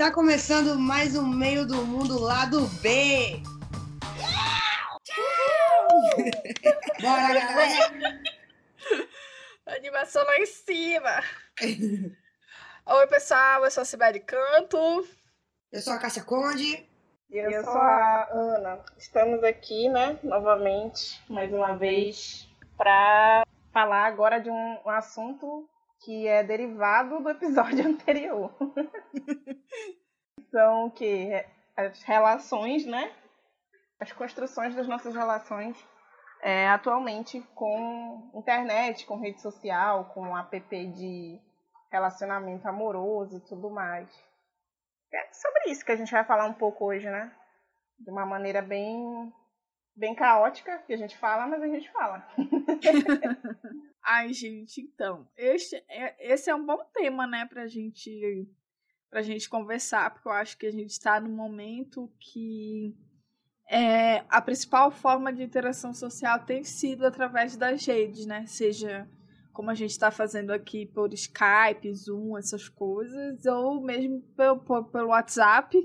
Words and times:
Tá 0.00 0.10
começando 0.10 0.78
mais 0.78 1.14
um 1.14 1.28
Meio 1.28 1.66
do 1.66 1.84
Mundo 1.84 2.18
Lado 2.18 2.66
B. 2.80 3.42
Bora, 7.02 7.34
galera! 7.34 8.22
Animação 9.76 10.24
lá 10.24 10.38
em 10.38 10.46
cima. 10.46 11.20
Oi, 12.86 13.06
pessoal, 13.08 13.62
eu 13.62 13.70
sou 13.70 13.82
a 13.82 13.84
Sibeli 13.84 14.20
Canto. 14.20 15.06
Eu 15.70 15.82
sou 15.82 15.92
a 15.92 15.98
Cássia 15.98 16.24
Conde. 16.24 16.88
E 17.28 17.36
eu, 17.36 17.50
eu 17.50 17.62
sou 17.62 17.76
a 17.76 18.26
Ana. 18.32 18.82
Estamos 18.96 19.44
aqui, 19.44 19.90
né, 19.90 20.18
novamente, 20.22 21.22
mais 21.28 21.52
uma 21.52 21.76
vez, 21.76 22.48
para 22.74 23.44
falar 23.70 24.06
agora 24.06 24.40
de 24.40 24.48
um, 24.48 24.78
um 24.82 24.88
assunto 24.88 25.68
que 26.00 26.26
é 26.26 26.42
derivado 26.42 27.20
do 27.20 27.28
episódio 27.28 27.84
anterior. 27.86 28.54
São 30.50 30.90
que 30.90 31.30
as 31.76 32.02
relações, 32.02 32.84
né? 32.84 33.12
As 33.98 34.12
construções 34.12 34.74
das 34.74 34.88
nossas 34.88 35.14
relações 35.14 35.76
é, 36.42 36.68
atualmente 36.68 37.40
com 37.54 38.30
internet, 38.34 39.06
com 39.06 39.20
rede 39.20 39.40
social, 39.40 40.06
com 40.06 40.36
app 40.36 40.86
de 40.86 41.38
relacionamento 41.90 42.66
amoroso 42.66 43.36
e 43.36 43.40
tudo 43.40 43.70
mais. 43.70 44.08
É 45.12 45.32
sobre 45.32 45.70
isso 45.70 45.84
que 45.84 45.92
a 45.92 45.96
gente 45.96 46.12
vai 46.12 46.24
falar 46.24 46.46
um 46.46 46.54
pouco 46.54 46.86
hoje, 46.86 47.08
né? 47.10 47.34
De 47.98 48.10
uma 48.10 48.24
maneira 48.24 48.62
bem 48.62 49.32
bem 49.96 50.14
caótica 50.14 50.78
que 50.86 50.94
a 50.94 50.96
gente 50.96 51.18
fala, 51.18 51.46
mas 51.46 51.62
a 51.62 51.66
gente 51.66 51.90
fala. 51.90 52.26
Ai, 54.02 54.32
gente, 54.32 54.80
então, 54.80 55.28
este 55.36 55.76
é, 55.88 56.32
esse 56.32 56.48
é 56.48 56.54
um 56.54 56.64
bom 56.64 56.82
tema, 56.94 57.26
né, 57.26 57.44
pra 57.44 57.66
gente, 57.66 58.48
pra 59.10 59.22
gente 59.22 59.48
conversar, 59.48 60.10
porque 60.12 60.28
eu 60.28 60.32
acho 60.32 60.56
que 60.56 60.66
a 60.66 60.70
gente 60.70 60.90
está 60.90 61.20
num 61.20 61.34
momento 61.34 62.10
que 62.18 62.96
é, 63.68 64.24
a 64.28 64.40
principal 64.40 64.90
forma 64.90 65.32
de 65.32 65.42
interação 65.42 65.92
social 65.92 66.38
tem 66.40 66.62
sido 66.62 67.04
através 67.04 67.56
das 67.56 67.84
redes, 67.84 68.24
né, 68.24 68.46
seja 68.46 69.08
como 69.52 69.70
a 69.70 69.74
gente 69.74 69.90
está 69.90 70.10
fazendo 70.10 70.52
aqui 70.52 70.86
por 70.86 71.12
Skype, 71.12 71.92
Zoom, 71.92 72.38
essas 72.38 72.68
coisas, 72.68 73.44
ou 73.46 73.82
mesmo 73.82 74.22
pelo, 74.36 74.58
pelo 74.84 75.08
WhatsApp. 75.08 75.76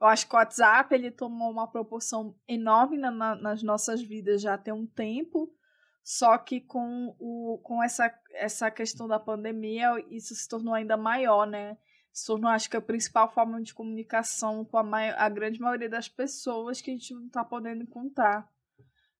Eu 0.00 0.06
acho 0.08 0.26
que 0.26 0.34
o 0.34 0.38
WhatsApp 0.38 0.92
ele 0.94 1.10
tomou 1.10 1.50
uma 1.50 1.68
proporção 1.68 2.34
enorme 2.48 2.96
na, 2.96 3.10
na, 3.10 3.34
nas 3.36 3.62
nossas 3.62 4.02
vidas 4.02 4.40
já 4.40 4.58
tem 4.58 4.74
um 4.74 4.86
tempo, 4.86 5.54
só 6.02 6.36
que 6.36 6.60
com, 6.60 7.14
o, 7.20 7.60
com 7.62 7.82
essa, 7.82 8.12
essa 8.34 8.70
questão 8.70 9.06
da 9.06 9.20
pandemia, 9.20 10.04
isso 10.10 10.34
se 10.34 10.48
tornou 10.48 10.74
ainda 10.74 10.96
maior, 10.96 11.46
né? 11.46 11.76
Se 12.12 12.26
tornou, 12.26 12.50
acho 12.50 12.68
que, 12.68 12.76
a 12.76 12.80
principal 12.80 13.32
forma 13.32 13.60
de 13.62 13.72
comunicação 13.72 14.64
com 14.64 14.76
a, 14.76 14.84
a 15.16 15.28
grande 15.28 15.60
maioria 15.60 15.88
das 15.88 16.08
pessoas 16.08 16.80
que 16.80 16.90
a 16.90 16.94
gente 16.94 17.14
não 17.14 17.26
está 17.26 17.44
podendo 17.44 17.82
encontrar. 17.82 18.48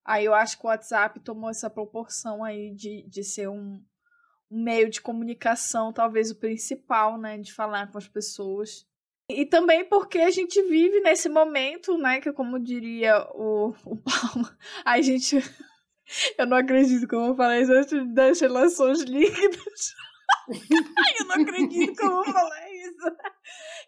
Aí 0.04 0.24
eu 0.24 0.34
acho 0.34 0.58
que 0.58 0.66
o 0.66 0.68
WhatsApp 0.68 1.20
tomou 1.20 1.48
essa 1.48 1.70
proporção 1.70 2.44
aí 2.44 2.74
de, 2.74 3.02
de 3.08 3.22
ser 3.24 3.48
um, 3.48 3.82
um 4.50 4.62
meio 4.62 4.90
de 4.90 5.00
comunicação, 5.00 5.92
talvez 5.92 6.30
o 6.30 6.38
principal, 6.38 7.16
né? 7.16 7.38
De 7.38 7.52
falar 7.52 7.90
com 7.90 7.98
as 7.98 8.08
pessoas. 8.08 8.86
E 9.28 9.46
também 9.46 9.84
porque 9.84 10.18
a 10.18 10.30
gente 10.30 10.60
vive 10.62 11.00
nesse 11.00 11.28
momento, 11.28 11.96
né? 11.96 12.20
Que 12.20 12.32
como 12.32 12.58
diria 12.58 13.26
o, 13.32 13.74
o 13.84 13.96
Paulo, 13.96 14.50
a 14.84 15.00
gente 15.00 15.38
eu 16.38 16.46
não 16.46 16.56
acredito 16.56 17.06
que 17.06 17.14
eu 17.14 17.34
falar 17.34 17.60
isso 17.60 18.04
das 18.06 18.40
relações 18.40 19.02
líquidas. 19.04 19.94
eu 21.18 21.26
não 21.26 21.36
acredito 21.36 21.96
que 21.96 22.04
eu 22.04 22.10
vou 22.10 22.24
falar 22.24 22.70
isso. 22.72 23.16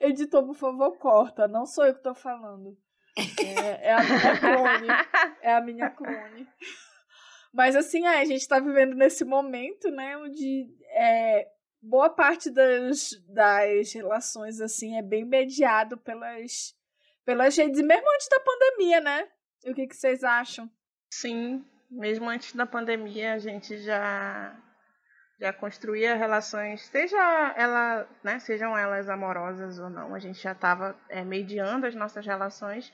Editor, 0.01 0.45
por 0.45 0.55
favor, 0.55 0.97
corta. 0.99 1.49
Não 1.49 1.67
sou 1.67 1.85
eu 1.85 1.95
que 1.95 2.03
tô 2.03 2.15
falando. 2.15 2.77
É, 3.17 3.89
é 3.89 3.93
a 3.93 4.03
minha 4.03 4.41
clone. 4.41 4.89
É 5.43 5.55
a 5.55 5.61
minha 5.61 5.91
clone. 5.91 6.49
Mas 7.53 7.77
assim, 7.77 8.05
é, 8.05 8.21
a 8.21 8.25
gente 8.25 8.49
tá 8.49 8.59
vivendo 8.59 8.95
nesse 8.95 9.25
momento, 9.25 9.89
né? 9.91 10.17
Onde 10.17 10.67
é, 10.91 11.49
boa 11.81 12.11
parte 12.11 12.51
das, 12.51 13.11
das 13.29 13.93
relações, 13.93 14.61
assim, 14.61 14.97
é 14.97 15.03
bem 15.03 15.25
mediado 15.25 15.97
pelas, 15.99 16.75
pelas 17.25 17.57
redes, 17.57 17.81
mesmo 17.81 18.15
antes 18.15 18.29
da 18.29 18.41
pandemia, 18.41 19.01
né? 19.01 19.29
E 19.65 19.71
o 19.71 19.75
que, 19.75 19.87
que 19.87 19.97
vocês 19.97 20.25
acham? 20.25 20.69
Sim, 21.11 21.65
mesmo 21.91 22.29
antes 22.29 22.53
da 22.55 22.67
pandemia, 22.67 23.35
a 23.35 23.39
gente 23.39 23.79
já 23.79 24.61
já 25.41 25.53
construía 25.53 26.15
relações, 26.15 26.83
seja 26.87 27.55
ela, 27.57 28.09
né, 28.23 28.39
sejam 28.39 28.77
elas 28.77 29.09
amorosas 29.09 29.79
ou 29.79 29.91
não, 29.91 30.15
a 30.15 30.19
gente 30.19 30.41
já 30.41 30.53
estava 30.53 30.97
é, 31.09 31.25
mediando 31.25 31.87
as 31.87 31.95
nossas 31.95 32.25
relações 32.25 32.93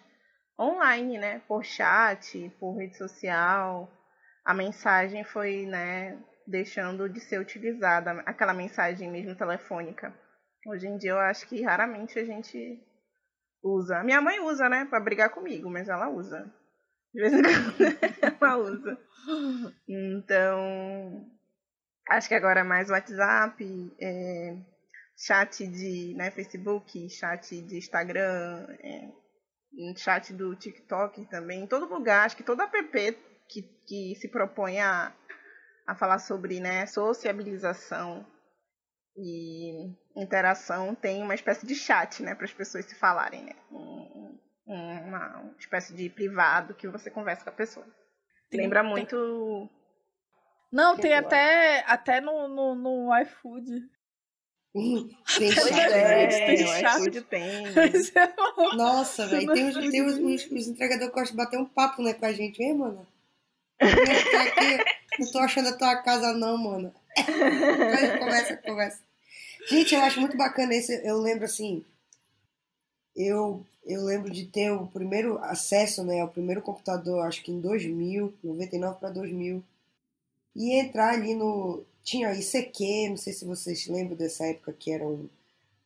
online, 0.59 1.19
né, 1.19 1.41
por 1.47 1.65
chat, 1.65 2.51
por 2.59 2.77
rede 2.77 2.97
social. 2.97 3.91
A 4.45 4.53
mensagem 4.53 5.25
foi, 5.25 5.67
né, 5.67 6.19
deixando 6.47 7.09
de 7.09 7.21
ser 7.21 7.41
utilizada, 7.41 8.13
aquela 8.27 8.53
mensagem 8.53 9.11
mesmo 9.11 9.35
telefônica. 9.35 10.15
Hoje 10.67 10.87
em 10.87 10.99
dia 10.99 11.13
eu 11.13 11.19
acho 11.19 11.47
que 11.49 11.63
raramente 11.63 12.19
a 12.19 12.25
gente 12.25 12.79
usa. 13.63 14.03
Minha 14.03 14.21
mãe 14.21 14.41
usa, 14.41 14.69
né, 14.69 14.85
para 14.85 15.01
brigar 15.01 15.31
comigo, 15.31 15.71
mas 15.71 15.89
ela 15.89 16.09
usa. 16.09 16.53
De 17.15 17.21
vez 17.21 17.33
em 17.33 17.43
quando 17.43 18.43
ela 18.43 18.57
usa. 18.57 18.99
Então, 19.87 21.27
acho 22.09 22.29
que 22.29 22.35
agora 22.35 22.61
é 22.61 22.65
mais 22.65 22.91
WhatsApp, 22.91 23.97
é, 24.01 24.57
chat 25.17 25.67
de 25.67 26.15
né, 26.17 26.31
Facebook, 26.31 27.09
chat 27.11 27.61
de 27.63 27.79
Instagram, 27.79 28.67
é, 28.83 29.11
chat 29.97 30.33
do 30.33 30.55
TikTok 30.57 31.27
também. 31.27 31.63
Em 31.63 31.67
todo 31.67 31.93
lugar, 31.93 32.27
acho 32.27 32.37
que 32.37 32.43
todo 32.43 32.63
app 32.63 33.19
que, 33.49 33.63
que 33.87 34.15
se 34.17 34.29
propõe 34.29 34.81
a, 34.81 35.15
a 35.87 35.95
falar 35.95 36.19
sobre 36.19 36.61
né, 36.61 36.87
sociabilização 36.87 38.27
e 39.17 39.95
interação 40.17 40.95
tem 40.95 41.23
uma 41.23 41.35
espécie 41.35 41.67
de 41.67 41.75
chat 41.75 42.23
né, 42.23 42.35
para 42.35 42.45
as 42.45 42.53
pessoas 42.53 42.85
se 42.85 42.95
falarem. 42.95 43.45
Né? 43.45 43.55
uma 44.67 45.53
espécie 45.59 45.93
de 45.95 46.09
privado 46.09 46.75
que 46.75 46.89
você 46.89 47.11
conversa 47.11 47.43
com 47.43 47.51
a 47.51 47.55
pessoa. 47.55 47.87
Tem, 48.51 48.61
Lembra 48.61 48.83
tem... 48.83 48.91
muito. 48.91 49.69
Não, 50.71 50.97
tem 50.97 51.15
até, 51.15 51.85
até 51.87 52.21
no, 52.21 52.49
no, 52.49 52.75
no 52.75 53.19
iFood. 53.23 53.89
tem 55.39 55.51
chat. 55.53 55.73
É, 55.93 56.27
tem 56.29 57.23
tem. 57.23 57.65
Nossa, 58.77 59.27
velho. 59.27 59.53
Tem, 59.53 59.69
os, 59.69 59.75
tem 59.91 60.07
os, 60.07 60.19
os, 60.19 60.51
os 60.51 60.69
entregadores 60.69 61.13
que 61.13 61.21
gostam 61.21 61.37
de 61.37 61.45
bater 61.45 61.59
um 61.59 61.67
papo 61.67 62.03
né, 62.03 62.15
com 62.15 62.25
a 62.25 62.33
gente, 62.33 62.63
hein, 62.63 62.75
mano? 62.75 63.07
Aqui, 63.81 65.19
não 65.19 65.33
tô 65.33 65.39
achando 65.39 65.71
a 65.71 65.77
tua 65.77 65.97
casa, 66.03 66.33
não, 66.35 66.57
mano. 66.57 66.95
conversa, 68.19 68.57
conversa. 68.59 69.03
Gente, 69.69 69.95
eu 69.95 70.03
acho 70.03 70.21
muito 70.21 70.37
bacana 70.37 70.75
esse. 70.75 71.05
Eu 71.05 71.19
lembro 71.19 71.47
assim. 71.47 71.85
Eu 73.17 73.67
eu 73.85 74.05
lembro 74.05 74.31
de 74.31 74.47
ter 74.47 74.71
o 74.71 74.87
primeiro 74.87 75.39
acesso, 75.39 76.05
né, 76.05 76.21
ao 76.21 76.29
primeiro 76.29 76.63
computador, 76.63 77.27
acho 77.27 77.43
que 77.43 77.51
em 77.51 77.61
2000, 77.61 78.35
99 78.43 79.01
para 79.01 79.11
2000, 79.11 79.65
e 80.55 80.73
entrar 80.73 81.15
ali 81.15 81.35
no 81.35 81.83
tinha 82.03 82.33
ICQ, 82.33 83.11
não 83.11 83.17
sei 83.17 83.33
se 83.33 83.45
vocês 83.45 83.87
lembram 83.87 84.17
dessa 84.17 84.47
época 84.47 84.73
que 84.73 84.91
era 84.91 85.05
um, 85.05 85.29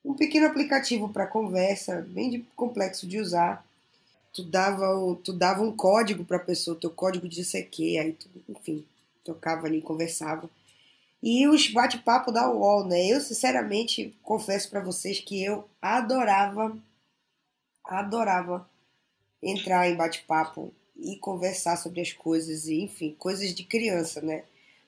um 0.04 0.14
pequeno 0.14 0.46
aplicativo 0.46 1.08
para 1.08 1.26
conversa, 1.26 2.02
bem 2.08 2.30
de, 2.30 2.38
complexo 2.56 3.06
de 3.06 3.18
usar. 3.18 3.66
Tu 4.32 4.42
dava, 4.42 4.86
tu 5.22 5.32
dava 5.32 5.62
um 5.62 5.74
código 5.76 6.24
para 6.24 6.38
a 6.38 6.40
pessoa, 6.40 6.78
teu 6.78 6.90
código 6.90 7.28
de 7.28 7.42
ICQ, 7.42 7.98
aí 7.98 8.12
tu, 8.12 8.28
enfim, 8.48 8.84
tocava 9.24 9.66
ali, 9.66 9.80
conversava. 9.80 10.48
E 11.22 11.46
os 11.48 11.68
bate-papo 11.70 12.32
da 12.32 12.50
UOL, 12.50 12.84
né? 12.84 13.06
Eu 13.06 13.20
sinceramente 13.20 14.14
confesso 14.22 14.68
para 14.68 14.80
vocês 14.80 15.20
que 15.20 15.42
eu 15.42 15.68
adorava 15.80 16.76
adorava 17.84 18.68
entrar 19.42 19.88
em 19.88 19.96
bate-papo 19.96 20.72
e 20.96 21.16
conversar 21.16 21.76
sobre 21.76 22.00
as 22.00 22.12
coisas, 22.12 22.66
e 22.66 22.80
enfim, 22.80 23.14
coisas 23.18 23.54
de 23.54 23.62
criança, 23.62 24.20
né? 24.22 24.44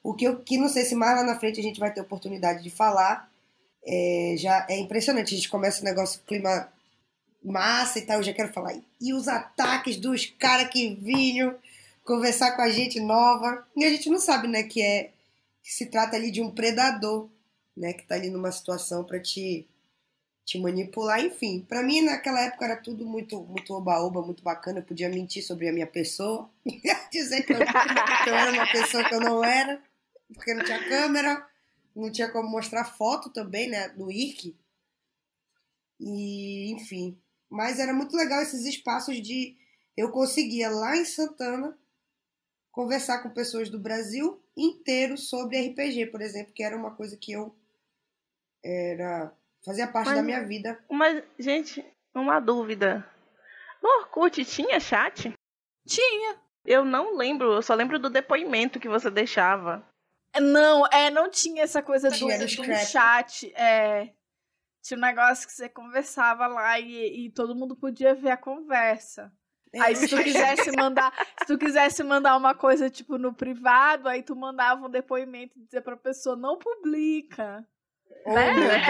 O 0.07 0.15
que 0.15 0.25
eu 0.25 0.39
que 0.39 0.57
não 0.57 0.69
sei 0.69 0.85
se 0.85 0.95
mais 0.95 1.17
lá 1.17 1.25
na 1.25 1.39
frente 1.39 1.59
a 1.59 1.63
gente 1.63 1.81
vai 1.81 1.93
ter 1.93 2.01
oportunidade 2.01 2.63
de 2.63 2.71
falar. 2.71 3.29
É, 3.85 4.35
já 4.39 4.65
é 4.69 4.79
impressionante, 4.79 5.35
a 5.35 5.37
gente 5.37 5.49
começa 5.49 5.81
o 5.81 5.85
negócio, 5.85 6.21
clima 6.27 6.69
massa 7.43 7.99
e 7.99 8.03
tal, 8.03 8.19
eu 8.19 8.23
já 8.23 8.33
quero 8.33 8.53
falar. 8.53 8.75
E 9.01 9.13
os 9.13 9.27
ataques 9.27 9.97
dos 9.97 10.27
caras 10.27 10.69
que 10.69 10.95
vinham 10.95 11.57
conversar 12.05 12.53
com 12.53 12.63
a 12.63 12.71
gente 12.71 13.01
nova. 13.01 13.67
E 13.77 13.85
a 13.85 13.91
gente 13.91 14.09
não 14.09 14.21
sabe, 14.21 14.47
né, 14.47 14.63
que 14.63 14.81
é 14.81 15.11
que 15.61 15.73
se 15.73 15.87
trata 15.87 16.17
ali 16.17 16.31
de 16.31 16.41
um 16.41 16.53
predador, 16.53 17.29
né, 17.77 17.93
que 17.93 18.07
tá 18.07 18.15
ali 18.15 18.31
numa 18.31 18.53
situação 18.53 19.05
para 19.05 19.21
te 19.21 19.67
te 20.45 20.61
manipular, 20.61 21.21
enfim. 21.21 21.67
Para 21.69 21.83
mim, 21.83 22.03
naquela 22.03 22.41
época, 22.41 22.65
era 22.65 22.77
tudo 22.77 23.05
muito 23.05 23.41
muito 23.41 23.75
oba-oba, 23.75 24.23
muito 24.23 24.45
bacana. 24.45 24.79
Eu 24.79 24.85
podia 24.85 25.09
mentir 25.09 25.43
sobre 25.43 25.69
a 25.69 25.73
minha 25.73 25.89
pessoa, 25.89 26.49
dizer 27.11 27.43
que 27.43 27.53
eu, 27.53 27.59
que 27.59 28.31
eu, 28.31 28.35
era 28.35 28.53
uma 28.53 28.71
pessoa 28.71 29.03
que 29.03 29.13
eu 29.13 29.21
não 29.21 29.45
era, 29.45 29.83
porque 30.35 30.55
não 30.55 30.65
tinha 30.65 30.89
câmera, 30.89 31.47
não 31.95 32.11
tinha 32.11 32.31
como 32.31 32.49
mostrar 32.49 32.85
foto 32.85 33.31
também, 33.31 33.69
né, 33.69 33.89
no 33.97 34.11
IRC. 34.11 34.57
E, 36.01 36.73
enfim. 36.73 37.21
Mas 37.49 37.79
era 37.79 37.93
muito 37.93 38.17
legal 38.17 38.43
esses 38.43 38.65
espaços 38.65 39.21
de. 39.23 39.57
Eu 39.97 40.11
conseguia 40.11 40.69
lá 40.69 40.97
em 40.97 41.05
Santana 41.05 41.77
conversar 42.71 43.23
com 43.23 43.31
pessoas 43.31 43.71
do 43.71 43.79
Brasil 43.79 44.43
inteiro 44.57 45.17
sobre 45.17 45.69
RPG, 45.69 46.07
por 46.07 46.21
exemplo, 46.21 46.53
que 46.53 46.63
era 46.63 46.77
uma 46.77 46.95
coisa 46.95 47.17
que 47.17 47.33
eu 47.33 47.57
era 48.63 49.33
fazia 49.65 49.87
parte 49.87 50.09
Mas, 50.09 50.17
da 50.17 50.23
minha 50.23 50.45
vida. 50.45 50.79
Uma 50.89 51.23
gente, 51.39 51.85
uma 52.15 52.41
dúvida. 52.41 53.09
No 53.83 53.89
Orkut 54.01 54.45
tinha 54.45 54.79
chat? 54.81 55.33
Tinha. 55.87 56.41
Eu 56.65 56.85
não 56.85 57.17
lembro, 57.17 57.53
eu 57.53 57.63
só 57.63 57.75
lembro 57.75 57.99
do 57.99 58.11
depoimento 58.11 58.81
que 58.81 58.89
você 58.89 59.11
deixava. 59.11 59.87
Não, 60.41 60.87
é, 60.87 61.11
não 61.11 61.31
tinha 61.31 61.63
essa 61.63 61.83
coisa 61.83 62.11
do, 62.11 62.27
do 62.27 62.75
chat. 62.87 63.53
É, 63.55 64.11
tinha 64.83 64.99
um 64.99 65.01
negócio 65.01 65.47
que 65.47 65.53
você 65.53 65.69
conversava 65.69 66.47
lá 66.47 66.79
e, 66.79 67.27
e 67.27 67.31
todo 67.31 67.55
mundo 67.55 67.77
podia 67.77 68.15
ver 68.15 68.31
a 68.31 68.37
conversa. 68.37 69.33
Aí 69.81 69.97
se 69.97 70.09
tu 70.09 70.23
quisesse 70.23 70.71
mandar, 70.73 71.13
se 71.41 71.47
tu 71.47 71.59
quisesse 71.59 72.03
mandar 72.03 72.37
uma 72.37 72.55
coisa 72.55 72.89
tipo 72.89 73.19
no 73.19 73.35
privado, 73.35 74.09
aí 74.09 74.23
tu 74.23 74.35
mandava 74.35 74.87
um 74.87 74.91
depoimento 74.91 75.59
dizer 75.59 75.83
pra 75.83 75.97
pessoa 75.97 76.37
não 76.37 76.57
publica. 76.59 77.67
Oh, 78.25 78.33
né? 78.33 78.81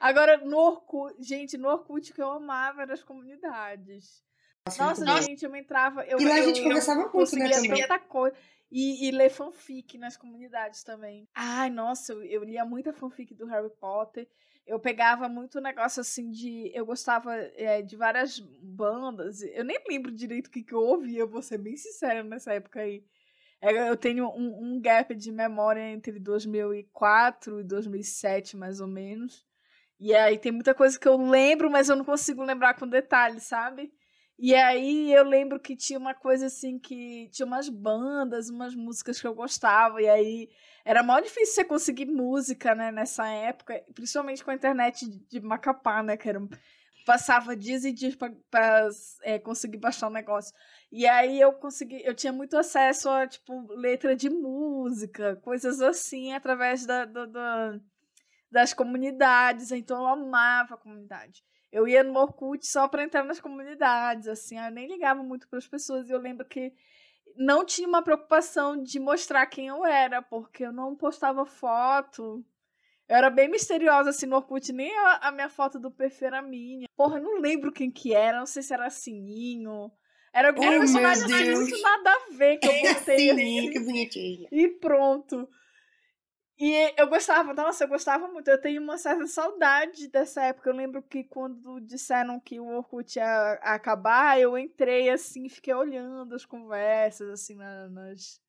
Agora 0.00 0.38
no 0.38 0.56
Orkut, 0.56 1.14
gente, 1.20 1.56
no 1.56 1.68
Orkut 1.68 2.12
que 2.12 2.20
eu 2.20 2.30
amava 2.30 2.82
eram 2.82 2.94
as 2.94 3.02
comunidades. 3.02 4.22
Nossa, 4.66 5.04
Nossa 5.04 5.22
gente, 5.22 5.44
eu 5.44 5.54
entrava, 5.54 6.02
eu, 6.04 6.18
e 6.18 6.24
lá 6.24 6.36
a 6.36 6.42
gente 6.42 6.62
conversava 6.62 7.02
eu 7.02 7.10
muito, 7.12 7.36
né, 7.36 7.50
tanta 7.50 7.98
coisa. 7.98 8.34
E, 8.74 9.06
e 9.06 9.10
ler 9.12 9.30
fanfic 9.30 9.96
nas 9.96 10.16
comunidades 10.16 10.82
também. 10.82 11.28
Ai, 11.34 11.70
nossa, 11.70 12.12
eu, 12.12 12.22
eu 12.24 12.42
lia 12.42 12.64
muita 12.64 12.92
fanfic 12.92 13.32
do 13.34 13.46
Harry 13.46 13.70
Potter 13.78 14.28
eu 14.66 14.80
pegava 14.80 15.28
muito 15.28 15.60
negócio 15.60 16.00
assim 16.00 16.30
de. 16.30 16.70
Eu 16.74 16.86
gostava 16.86 17.34
é, 17.34 17.82
de 17.82 17.96
várias 17.96 18.38
bandas. 18.62 19.42
Eu 19.42 19.64
nem 19.64 19.78
lembro 19.88 20.10
direito 20.10 20.46
o 20.46 20.50
que, 20.50 20.62
que 20.62 20.72
eu 20.72 20.80
ouvia, 20.80 21.26
vou 21.26 21.42
ser 21.42 21.58
bem 21.58 21.76
sincera 21.76 22.22
nessa 22.22 22.52
época 22.54 22.80
aí. 22.80 23.04
É, 23.60 23.88
eu 23.88 23.96
tenho 23.96 24.26
um, 24.28 24.74
um 24.76 24.80
gap 24.80 25.14
de 25.14 25.30
memória 25.32 25.80
entre 25.90 26.18
2004 26.18 27.60
e 27.60 27.64
2007, 27.64 28.56
mais 28.56 28.80
ou 28.80 28.86
menos. 28.86 29.44
E 30.00 30.14
aí 30.14 30.38
tem 30.38 30.52
muita 30.52 30.74
coisa 30.74 30.98
que 30.98 31.08
eu 31.08 31.16
lembro, 31.16 31.70
mas 31.70 31.88
eu 31.88 31.96
não 31.96 32.04
consigo 32.04 32.42
lembrar 32.42 32.74
com 32.74 32.86
detalhes, 32.86 33.44
sabe? 33.44 33.92
E 34.38 34.54
aí 34.54 35.12
eu 35.12 35.24
lembro 35.24 35.60
que 35.60 35.76
tinha 35.76 35.98
uma 35.98 36.14
coisa 36.14 36.46
assim 36.46 36.78
que 36.78 37.28
tinha 37.30 37.46
umas 37.46 37.68
bandas, 37.68 38.50
umas 38.50 38.74
músicas 38.74 39.20
que 39.20 39.26
eu 39.26 39.34
gostava, 39.34 40.02
e 40.02 40.08
aí 40.08 40.48
era 40.84 41.02
mó 41.02 41.20
difícil 41.20 41.54
você 41.54 41.64
conseguir 41.64 42.06
música, 42.06 42.74
né, 42.74 42.90
nessa 42.90 43.26
época, 43.28 43.80
principalmente 43.94 44.44
com 44.44 44.50
a 44.50 44.54
internet 44.54 45.06
de 45.28 45.40
Macapá, 45.40 46.02
né, 46.02 46.16
que 46.16 46.28
era 46.28 46.40
passava 47.06 47.54
dias 47.54 47.84
e 47.84 47.92
dias 47.92 48.16
para 48.16 48.88
é, 49.22 49.38
conseguir 49.38 49.76
baixar 49.78 50.08
o 50.08 50.10
negócio. 50.10 50.54
E 50.90 51.06
aí 51.06 51.40
eu 51.40 51.52
consegui, 51.52 52.02
eu 52.04 52.14
tinha 52.14 52.32
muito 52.32 52.56
acesso 52.56 53.08
a 53.10 53.26
tipo 53.26 53.66
letra 53.74 54.16
de 54.16 54.30
música, 54.30 55.36
coisas 55.36 55.80
assim, 55.80 56.32
através 56.32 56.86
da, 56.86 57.04
da, 57.04 57.26
da 57.26 57.80
das 58.50 58.72
comunidades, 58.72 59.72
então 59.72 59.98
eu 59.98 60.06
amava 60.06 60.74
a 60.74 60.78
comunidade 60.78 61.42
eu 61.74 61.88
ia 61.88 62.04
no 62.04 62.16
Orkut 62.16 62.64
só 62.64 62.86
para 62.86 63.02
entrar 63.02 63.24
nas 63.24 63.40
comunidades, 63.40 64.28
assim, 64.28 64.56
eu 64.56 64.70
nem 64.70 64.86
ligava 64.86 65.24
muito 65.24 65.48
para 65.48 65.58
as 65.58 65.66
pessoas. 65.66 66.08
E 66.08 66.12
eu 66.12 66.20
lembro 66.20 66.46
que 66.46 66.72
não 67.36 67.66
tinha 67.66 67.88
uma 67.88 68.00
preocupação 68.00 68.80
de 68.80 69.00
mostrar 69.00 69.44
quem 69.46 69.66
eu 69.66 69.84
era, 69.84 70.22
porque 70.22 70.64
eu 70.64 70.72
não 70.72 70.94
postava 70.94 71.44
foto. 71.44 72.44
Eu 73.08 73.16
era 73.16 73.28
bem 73.28 73.50
misteriosa, 73.50 74.10
assim, 74.10 74.24
no 74.24 74.36
Orkut, 74.36 74.72
nem 74.72 74.96
a, 74.96 75.16
a 75.22 75.32
minha 75.32 75.48
foto 75.48 75.80
do 75.80 75.90
perfil 75.90 76.28
era 76.28 76.40
minha. 76.40 76.86
Porra, 76.96 77.18
eu 77.18 77.24
não 77.24 77.40
lembro 77.40 77.72
quem 77.72 77.90
que 77.90 78.14
era, 78.14 78.38
não 78.38 78.46
sei 78.46 78.62
se 78.62 78.72
era 78.72 78.88
Sininho. 78.88 79.90
Era 80.32 80.48
algum 80.50 80.64
oh, 80.64 80.78
personagem 80.78 81.24
assim, 81.24 81.50
muito 81.54 81.82
nada 81.82 82.10
a 82.10 82.36
ver 82.36 82.58
que 82.58 82.68
eu 82.68 82.94
botei. 82.94 83.18
Sininho, 83.18 83.62
assim, 83.62 83.72
que 83.72 83.80
bonitinho. 83.80 84.48
E 84.52 84.68
pronto. 84.68 85.48
E 86.56 86.94
eu 86.96 87.08
gostava, 87.08 87.52
nossa, 87.52 87.84
eu 87.84 87.88
gostava 87.88 88.28
muito. 88.28 88.48
Eu 88.48 88.60
tenho 88.60 88.80
uma 88.80 88.96
certa 88.96 89.26
saudade 89.26 90.08
dessa 90.08 90.44
época. 90.44 90.70
Eu 90.70 90.76
lembro 90.76 91.02
que 91.02 91.24
quando 91.24 91.80
disseram 91.80 92.38
que 92.38 92.60
o 92.60 92.66
Orkut 92.66 93.18
ia 93.18 93.52
acabar, 93.54 94.38
eu 94.38 94.56
entrei 94.56 95.10
assim, 95.10 95.48
fiquei 95.48 95.74
olhando 95.74 96.34
as 96.34 96.44
conversas, 96.44 97.28
assim, 97.28 97.56
nas. 97.56 98.40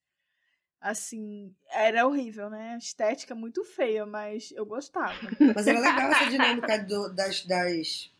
Assim, 0.80 1.52
era 1.68 2.06
horrível, 2.06 2.48
né? 2.48 2.74
A 2.74 2.78
estética 2.78 3.34
muito 3.34 3.64
feia, 3.64 4.06
mas 4.06 4.52
eu 4.52 4.64
gostava. 4.64 5.14
Mas 5.54 5.66
era 5.66 5.80
legal 5.80 6.12
essa 6.12 6.30
dinâmica 6.30 6.78
do, 6.78 7.12
das, 7.12 7.44
das. 7.44 8.12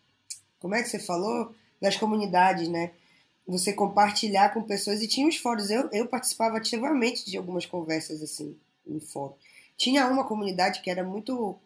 Como 0.58 0.74
é 0.74 0.82
que 0.82 0.88
você 0.88 0.98
falou? 0.98 1.54
Das 1.80 1.96
comunidades, 1.96 2.66
né? 2.68 2.92
Você 3.46 3.72
compartilhar 3.72 4.52
com 4.52 4.64
pessoas. 4.64 5.00
E 5.00 5.06
tinha 5.06 5.28
os 5.28 5.36
fóruns. 5.36 5.70
Eu, 5.70 5.88
eu 5.92 6.08
participava 6.08 6.56
ativamente 6.56 7.30
de 7.30 7.36
algumas 7.36 7.66
conversas, 7.66 8.20
assim, 8.20 8.58
em 8.84 8.98
fórum. 8.98 9.36
Tinha 9.76 10.06
uma 10.06 10.26
comunidade 10.26 10.80
que 10.80 10.90
era 10.90 11.04
muito 11.04 11.58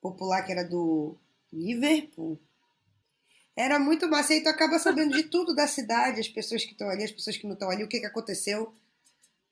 popular, 0.00 0.42
que 0.42 0.52
era 0.52 0.64
do 0.64 1.16
Liverpool. 1.52 2.38
Era 3.54 3.78
muito 3.78 4.08
massa. 4.08 4.34
E 4.34 4.42
tu 4.42 4.48
acaba 4.48 4.78
sabendo 4.78 5.14
de 5.14 5.24
tudo 5.24 5.54
da 5.54 5.66
cidade, 5.66 6.20
as 6.20 6.28
pessoas 6.28 6.64
que 6.64 6.72
estão 6.72 6.88
ali, 6.88 7.04
as 7.04 7.12
pessoas 7.12 7.36
que 7.36 7.46
não 7.46 7.54
estão 7.54 7.70
ali, 7.70 7.84
o 7.84 7.88
que, 7.88 8.00
que 8.00 8.06
aconteceu 8.06 8.72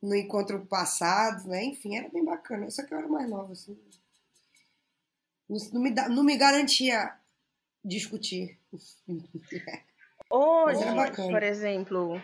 no 0.00 0.14
encontro 0.14 0.64
passado, 0.66 1.48
né? 1.48 1.64
Enfim, 1.64 1.96
era 1.96 2.08
bem 2.08 2.24
bacana. 2.24 2.70
Só 2.70 2.82
que 2.84 2.94
eu 2.94 2.98
era 2.98 3.08
mais 3.08 3.28
nova, 3.28 3.52
assim. 3.52 3.76
Não 5.72 5.80
me, 5.80 5.90
não 5.90 6.24
me 6.24 6.36
garantia 6.36 7.14
discutir. 7.84 8.58
Hoje, 10.30 10.84
por 11.16 11.42
exemplo, 11.42 12.20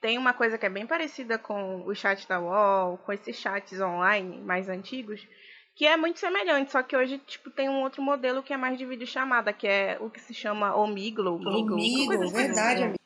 tem 0.00 0.18
uma 0.18 0.32
coisa 0.32 0.58
que 0.58 0.66
é 0.66 0.70
bem 0.70 0.86
parecida 0.86 1.38
com 1.38 1.84
o 1.86 1.94
chat 1.94 2.26
da 2.28 2.40
UOL, 2.40 2.98
com 2.98 3.12
esses 3.12 3.36
chats 3.36 3.80
online 3.80 4.40
mais 4.42 4.68
antigos, 4.68 5.26
que 5.74 5.86
é 5.86 5.96
muito 5.96 6.18
semelhante, 6.18 6.72
só 6.72 6.82
que 6.82 6.96
hoje 6.96 7.18
tipo 7.26 7.50
tem 7.50 7.68
um 7.68 7.82
outro 7.82 8.02
modelo 8.02 8.42
que 8.42 8.52
é 8.52 8.56
mais 8.56 8.78
de 8.78 8.86
videochamada, 8.86 9.52
que 9.52 9.66
é 9.66 9.98
o 10.00 10.08
que 10.08 10.20
se 10.20 10.32
chama. 10.32 10.74
Omegle, 10.74 12.24
assim. 12.24 12.36
verdade, 12.36 12.82
amigo. 12.82 12.98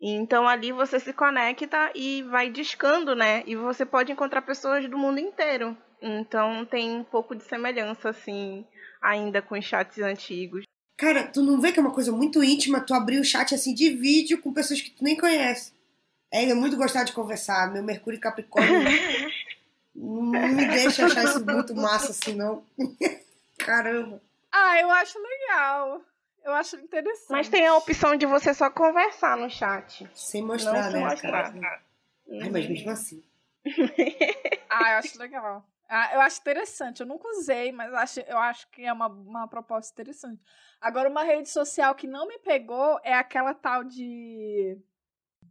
Então 0.00 0.48
ali 0.48 0.72
você 0.72 0.98
se 0.98 1.12
conecta 1.12 1.92
e 1.94 2.22
vai 2.24 2.50
discando, 2.50 3.14
né? 3.14 3.44
E 3.46 3.54
você 3.54 3.86
pode 3.86 4.10
encontrar 4.10 4.42
pessoas 4.42 4.88
do 4.88 4.98
mundo 4.98 5.20
inteiro. 5.20 5.76
Então 6.00 6.64
tem 6.64 6.90
um 6.90 7.04
pouco 7.04 7.36
de 7.36 7.44
semelhança, 7.44 8.08
assim, 8.08 8.64
ainda 9.00 9.40
com 9.40 9.56
os 9.56 9.64
chats 9.64 9.98
antigos. 9.98 10.64
Cara, 10.96 11.26
tu 11.26 11.40
não 11.42 11.60
vê 11.60 11.72
que 11.72 11.78
é 11.78 11.82
uma 11.82 11.92
coisa 11.92 12.12
muito 12.12 12.42
íntima 12.42 12.80
tu 12.80 12.94
abrir 12.94 13.20
o 13.20 13.24
chat 13.24 13.54
assim 13.54 13.74
de 13.74 13.90
vídeo 13.90 14.40
com 14.40 14.52
pessoas 14.52 14.80
que 14.80 14.90
tu 14.90 15.02
nem 15.02 15.16
conhece? 15.16 15.72
É, 16.32 16.50
eu 16.50 16.56
muito 16.56 16.78
gostar 16.78 17.04
de 17.04 17.12
conversar. 17.12 17.70
Meu 17.70 17.82
Mercúrio 17.82 18.18
Capricórnio 18.18 18.72
não 19.94 20.48
me 20.48 20.66
deixa 20.66 21.04
achar 21.04 21.24
isso 21.24 21.44
muito 21.44 21.74
massa 21.74 22.12
assim, 22.12 22.34
não. 22.34 22.64
Caramba. 23.58 24.20
Ah, 24.50 24.80
eu 24.80 24.90
acho 24.90 25.18
legal. 25.18 26.00
Eu 26.42 26.52
acho 26.54 26.76
interessante. 26.76 27.30
Mas 27.30 27.48
tem 27.48 27.66
a 27.66 27.76
opção 27.76 28.16
de 28.16 28.26
você 28.26 28.54
só 28.54 28.70
conversar 28.70 29.36
no 29.36 29.50
chat. 29.50 30.08
Sem 30.14 30.42
mostrar, 30.42 30.90
não 30.90 31.00
né? 31.00 31.10
Mostrar. 31.10 31.52
Cara? 31.52 31.82
Ai, 32.40 32.50
mas 32.50 32.68
mesmo 32.68 32.90
assim. 32.90 33.22
ah, 34.70 34.92
eu 34.92 34.98
acho 34.98 35.18
legal. 35.18 35.64
Ah, 35.88 36.14
eu 36.14 36.20
acho 36.22 36.40
interessante. 36.40 37.00
Eu 37.00 37.06
nunca 37.06 37.28
usei, 37.28 37.70
mas 37.70 37.90
eu 37.90 37.98
acho, 37.98 38.20
eu 38.20 38.38
acho 38.38 38.68
que 38.70 38.82
é 38.82 38.92
uma, 38.92 39.06
uma 39.06 39.46
proposta 39.46 39.92
interessante. 39.92 40.42
Agora, 40.80 41.08
uma 41.08 41.22
rede 41.22 41.50
social 41.50 41.94
que 41.94 42.06
não 42.06 42.26
me 42.26 42.38
pegou 42.38 42.98
é 43.04 43.12
aquela 43.14 43.52
tal 43.54 43.84
de 43.84 44.78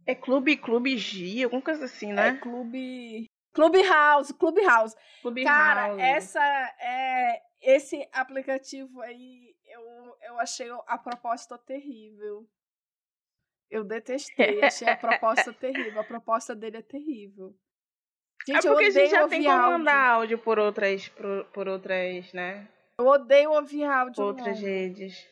é 0.06 0.14
Clube, 0.14 0.56
Clube 0.56 0.96
G, 0.96 1.44
alguma 1.44 1.62
coisa 1.62 1.84
assim, 1.84 2.12
né? 2.12 2.28
É 2.28 2.36
Clube. 2.36 3.26
Clube 3.52 3.82
House, 3.82 4.32
Clube 4.32 4.62
House. 4.62 4.94
Cara, 5.44 5.88
House. 5.88 6.00
essa 6.00 6.42
é 6.80 7.42
esse 7.60 8.08
aplicativo 8.12 9.00
aí 9.02 9.54
eu, 9.72 10.16
eu 10.22 10.40
achei 10.40 10.68
a 10.86 10.98
proposta 10.98 11.56
terrível. 11.58 12.46
Eu 13.70 13.84
detestei, 13.84 14.62
achei 14.62 14.88
a 14.88 14.96
proposta 14.96 15.52
terrível. 15.52 16.00
A 16.00 16.04
proposta 16.04 16.54
dele 16.54 16.78
é 16.78 16.82
terrível. 16.82 17.54
Gente, 18.46 18.66
é 18.66 18.70
porque 18.70 18.86
a 18.86 18.90
gente 18.90 19.10
já 19.10 19.28
tem 19.28 19.44
como 19.44 19.56
áudio. 19.56 19.78
mandar 19.78 20.08
áudio 20.10 20.38
por 20.38 20.58
outras, 20.58 21.08
por, 21.08 21.44
por 21.46 21.68
outras, 21.68 22.32
né? 22.32 22.68
Eu 22.98 23.06
odeio 23.06 23.52
ouvir 23.52 23.84
áudio. 23.84 24.22
Outras 24.24 24.60
redes. 24.60 25.26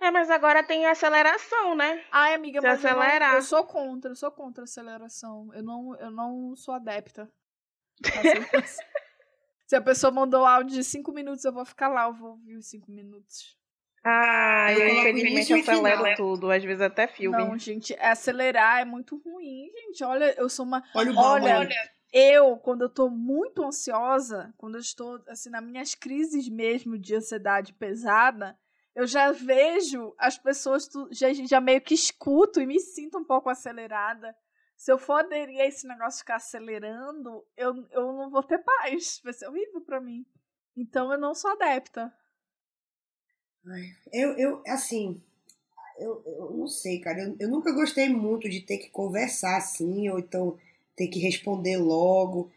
É, 0.00 0.10
mas 0.10 0.30
agora 0.30 0.62
tem 0.62 0.86
aceleração, 0.86 1.74
né? 1.74 2.04
Ai, 2.12 2.34
amiga, 2.34 2.60
Se 2.60 2.66
mas 2.66 2.84
acelerar. 2.84 3.30
Eu, 3.30 3.32
não, 3.32 3.36
eu 3.36 3.42
sou 3.42 3.64
contra, 3.64 4.10
eu 4.10 4.16
sou 4.16 4.30
contra 4.30 4.64
aceleração. 4.64 5.50
Eu 5.54 5.62
não, 5.62 5.96
eu 5.96 6.10
não 6.10 6.54
sou 6.54 6.74
adepta. 6.74 7.30
Se 9.66 9.74
a 9.74 9.80
pessoa 9.80 10.12
mandou 10.12 10.44
áudio 10.44 10.76
de 10.76 10.84
5 10.84 11.10
minutos, 11.12 11.44
eu 11.44 11.52
vou 11.52 11.64
ficar 11.64 11.88
lá, 11.88 12.04
eu 12.04 12.12
vou 12.12 12.30
ouvir 12.30 12.56
os 12.56 12.66
5 12.66 12.90
minutos. 12.90 13.56
Ah, 14.04 14.72
eu 14.72 14.88
infelizmente 14.88 15.52
acelero 15.52 16.14
tudo, 16.16 16.48
às 16.52 16.62
vezes 16.62 16.80
até 16.80 17.08
filme. 17.08 17.36
Não, 17.36 17.58
gente, 17.58 17.92
acelerar 17.94 18.80
é 18.80 18.84
muito 18.84 19.16
ruim, 19.18 19.68
gente. 19.74 20.04
Olha, 20.04 20.32
eu 20.38 20.48
sou 20.48 20.64
uma. 20.64 20.84
Olha, 20.94 21.10
o 21.10 21.18
olha, 21.18 21.58
olha, 21.58 21.90
eu, 22.12 22.56
quando 22.58 22.82
eu 22.82 22.88
tô 22.88 23.10
muito 23.10 23.64
ansiosa, 23.64 24.54
quando 24.56 24.76
eu 24.76 24.80
estou, 24.80 25.20
assim, 25.26 25.50
nas 25.50 25.64
minhas 25.64 25.96
crises 25.96 26.48
mesmo 26.48 26.96
de 26.96 27.16
ansiedade 27.16 27.72
pesada, 27.74 28.56
eu 28.96 29.06
já 29.06 29.30
vejo 29.30 30.14
as 30.16 30.38
pessoas, 30.38 30.88
já, 31.10 31.30
já 31.34 31.60
meio 31.60 31.82
que 31.82 31.92
escuto 31.92 32.62
e 32.62 32.66
me 32.66 32.80
sinto 32.80 33.18
um 33.18 33.24
pouco 33.24 33.50
acelerada. 33.50 34.34
Se 34.74 34.90
eu 34.90 34.98
for 34.98 35.20
aderir 35.20 35.60
a 35.60 35.66
esse 35.66 35.86
negócio 35.86 36.12
de 36.12 36.20
ficar 36.20 36.36
acelerando, 36.36 37.46
eu, 37.58 37.86
eu 37.90 38.12
não 38.14 38.30
vou 38.30 38.42
ter 38.42 38.56
paz. 38.56 39.20
Vai 39.22 39.34
ser 39.34 39.48
horrível 39.48 39.82
para 39.82 40.00
mim. 40.00 40.24
Então 40.74 41.12
eu 41.12 41.20
não 41.20 41.34
sou 41.34 41.50
adepta. 41.50 42.10
Eu, 44.10 44.32
eu 44.38 44.62
assim, 44.66 45.22
eu, 45.98 46.22
eu 46.24 46.50
não 46.56 46.66
sei, 46.66 46.98
cara. 46.98 47.22
Eu, 47.22 47.36
eu 47.38 47.48
nunca 47.50 47.72
gostei 47.72 48.08
muito 48.08 48.48
de 48.48 48.62
ter 48.62 48.78
que 48.78 48.88
conversar 48.88 49.58
assim, 49.58 50.08
ou 50.08 50.18
então 50.18 50.58
ter 50.96 51.08
que 51.08 51.18
responder 51.18 51.76
logo. 51.76 52.50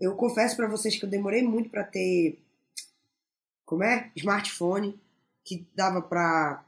Eu 0.00 0.16
confesso 0.16 0.56
para 0.56 0.68
vocês 0.68 0.96
que 0.96 1.04
eu 1.04 1.10
demorei 1.10 1.42
muito 1.42 1.68
para 1.68 1.84
ter. 1.84 2.38
Como 3.66 3.82
é? 3.82 4.10
Smartphone 4.16 4.98
que 5.44 5.66
dava 5.74 6.00
para 6.00 6.64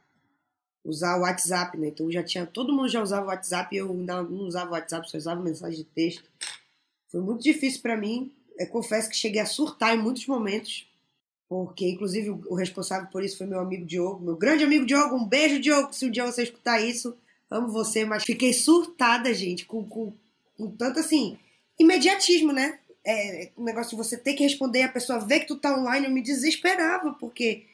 usar 0.85 1.17
o 1.17 1.23
WhatsApp, 1.23 1.79
né? 1.79 1.89
Então 1.89 2.11
já 2.11 2.23
tinha, 2.23 2.47
todo 2.47 2.73
mundo 2.73 2.89
já 2.89 3.03
usava 3.03 3.25
o 3.25 3.29
WhatsApp 3.29 3.75
eu 3.75 3.91
ainda 3.91 4.23
não 4.23 4.47
usava 4.47 4.71
o 4.71 4.75
WhatsApp, 4.75 5.11
só 5.11 5.17
usava 5.17 5.41
mensagem 5.41 5.79
de 5.79 5.85
texto. 5.85 6.31
Foi 7.09 7.21
muito 7.21 7.43
difícil 7.43 7.81
para 7.81 7.97
mim. 7.97 8.33
Eu 8.59 8.67
confesso 8.69 9.09
que 9.09 9.17
cheguei 9.17 9.41
a 9.41 9.47
surtar 9.47 9.95
em 9.95 10.03
muitos 10.03 10.27
momentos, 10.27 10.87
porque 11.49 11.89
inclusive 11.89 12.31
o 12.31 12.55
responsável 12.55 13.09
por 13.09 13.25
isso 13.25 13.39
foi 13.39 13.47
meu 13.47 13.61
amigo 13.61 13.87
Diogo, 13.87 14.25
meu 14.25 14.37
grande 14.37 14.65
amigo 14.65 14.85
Diogo. 14.85 15.17
Um 15.17 15.27
beijo, 15.27 15.61
Diogo, 15.61 15.93
se 15.93 16.07
um 16.07 16.11
dia 16.11 16.27
você 16.27 16.43
escutar 16.43 16.81
isso. 16.81 17.17
Amo 17.51 17.69
você, 17.69 18.05
mas 18.05 18.25
fiquei 18.25 18.53
surtada, 18.53 19.33
gente, 19.33 19.65
com, 19.65 19.85
com, 19.85 20.13
com 20.57 20.71
tanto 20.71 20.99
assim, 20.99 21.39
imediatismo, 21.79 22.53
né? 22.53 22.79
É, 23.07 23.51
o 23.57 23.63
negócio 23.63 23.91
de 23.91 23.97
você 23.97 24.17
ter 24.17 24.33
que 24.35 24.43
responder, 24.43 24.83
a 24.83 24.89
pessoa 24.89 25.19
ver 25.19 25.41
que 25.41 25.49
tu 25.49 25.57
tá 25.57 25.79
online, 25.79 26.07
eu 26.07 26.13
me 26.13 26.23
desesperava, 26.23 27.13
porque 27.13 27.67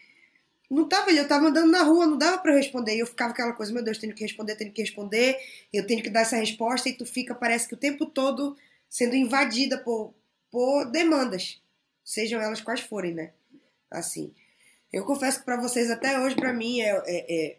não 0.70 0.88
tava 0.88 1.10
eu 1.10 1.26
tava 1.26 1.48
andando 1.48 1.70
na 1.70 1.82
rua, 1.82 2.06
não 2.06 2.16
dava 2.16 2.38
para 2.38 2.54
responder. 2.54 2.94
E 2.94 3.00
eu 3.00 3.06
ficava 3.06 3.32
aquela 3.32 3.52
coisa, 3.52 3.72
meu 3.72 3.82
Deus, 3.82 3.98
tenho 3.98 4.14
que 4.14 4.22
responder, 4.22 4.54
tenho 4.54 4.72
que 4.72 4.80
responder, 4.80 5.36
eu 5.72 5.84
tenho 5.84 6.02
que 6.02 6.08
dar 6.08 6.20
essa 6.20 6.36
resposta, 6.36 6.88
e 6.88 6.92
tu 6.92 7.04
fica, 7.04 7.34
parece 7.34 7.66
que 7.66 7.74
o 7.74 7.78
tempo 7.78 8.06
todo 8.06 8.56
sendo 8.88 9.16
invadida 9.16 9.78
por, 9.78 10.14
por 10.50 10.84
demandas, 10.86 11.60
sejam 12.04 12.40
elas 12.40 12.60
quais 12.60 12.80
forem, 12.80 13.14
né? 13.14 13.32
Assim. 13.90 14.32
Eu 14.92 15.04
confesso 15.04 15.44
para 15.44 15.56
vocês, 15.56 15.90
até 15.90 16.18
hoje, 16.20 16.36
para 16.36 16.52
mim, 16.52 16.80
é, 16.80 17.02
é, 17.06 17.34
é, 17.34 17.56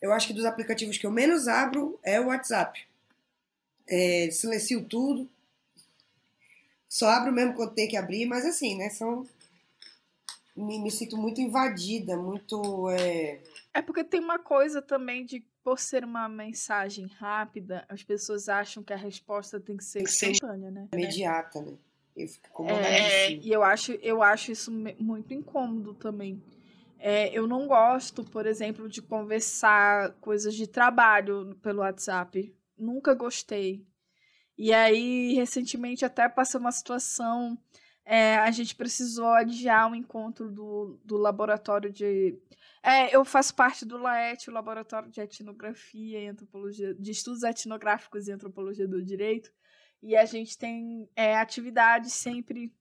eu 0.00 0.12
acho 0.12 0.26
que 0.26 0.32
dos 0.32 0.44
aplicativos 0.44 0.98
que 0.98 1.06
eu 1.06 1.10
menos 1.10 1.48
abro 1.48 1.98
é 2.02 2.20
o 2.20 2.26
WhatsApp. 2.26 2.86
É, 3.86 4.30
silencio 4.30 4.84
tudo. 4.84 5.28
Só 6.88 7.08
abro 7.08 7.32
mesmo 7.32 7.54
quando 7.54 7.74
tem 7.74 7.88
que 7.88 7.96
abrir, 7.96 8.26
mas 8.26 8.44
assim, 8.46 8.76
né? 8.76 8.88
São 8.90 9.26
me, 10.58 10.78
me 10.78 10.90
sinto 10.90 11.16
muito 11.16 11.40
invadida, 11.40 12.16
muito. 12.16 12.90
É... 12.90 13.40
é 13.74 13.82
porque 13.82 14.04
tem 14.04 14.20
uma 14.20 14.38
coisa 14.38 14.82
também 14.82 15.24
de 15.24 15.44
por 15.62 15.78
ser 15.78 16.04
uma 16.04 16.28
mensagem 16.28 17.06
rápida, 17.06 17.84
as 17.88 18.02
pessoas 18.02 18.48
acham 18.48 18.82
que 18.82 18.92
a 18.92 18.96
resposta 18.96 19.60
tem 19.60 19.76
que 19.76 19.84
ser 19.84 20.02
instantânea, 20.02 20.70
né? 20.70 20.88
Imediata, 20.92 21.60
né? 21.60 21.74
Eu 22.16 22.26
fico 22.26 22.64
é, 22.64 23.32
E 23.34 23.52
eu 23.52 23.62
acho, 23.62 23.92
eu 23.92 24.22
acho 24.22 24.50
isso 24.50 24.72
muito 24.98 25.32
incômodo 25.32 25.94
também. 25.94 26.42
É, 26.98 27.30
eu 27.32 27.46
não 27.46 27.68
gosto, 27.68 28.24
por 28.24 28.44
exemplo, 28.44 28.88
de 28.88 29.00
conversar 29.00 30.12
coisas 30.20 30.54
de 30.54 30.66
trabalho 30.66 31.56
pelo 31.62 31.80
WhatsApp. 31.80 32.52
Nunca 32.76 33.14
gostei. 33.14 33.86
E 34.56 34.72
aí, 34.72 35.34
recentemente, 35.34 36.04
até 36.04 36.28
passei 36.28 36.58
uma 36.58 36.72
situação 36.72 37.56
é, 38.10 38.38
a 38.38 38.50
gente 38.50 38.74
precisou 38.74 39.28
adiar 39.34 39.86
o 39.86 39.90
um 39.90 39.94
encontro 39.94 40.50
do, 40.50 40.98
do 41.04 41.18
laboratório 41.18 41.92
de. 41.92 42.40
É, 42.82 43.14
eu 43.14 43.22
faço 43.22 43.54
parte 43.54 43.84
do 43.84 43.98
LAET, 43.98 44.48
o 44.48 44.52
Laboratório 44.52 45.10
de 45.10 45.20
Etnografia 45.20 46.18
e 46.18 46.26
Antropologia, 46.26 46.94
de 46.94 47.10
Estudos 47.10 47.42
Etnográficos 47.42 48.26
e 48.26 48.32
Antropologia 48.32 48.88
do 48.88 49.04
Direito, 49.04 49.52
e 50.02 50.16
a 50.16 50.24
gente 50.24 50.56
tem 50.56 51.06
é, 51.14 51.36
atividades 51.36 52.14
sempre. 52.14 52.72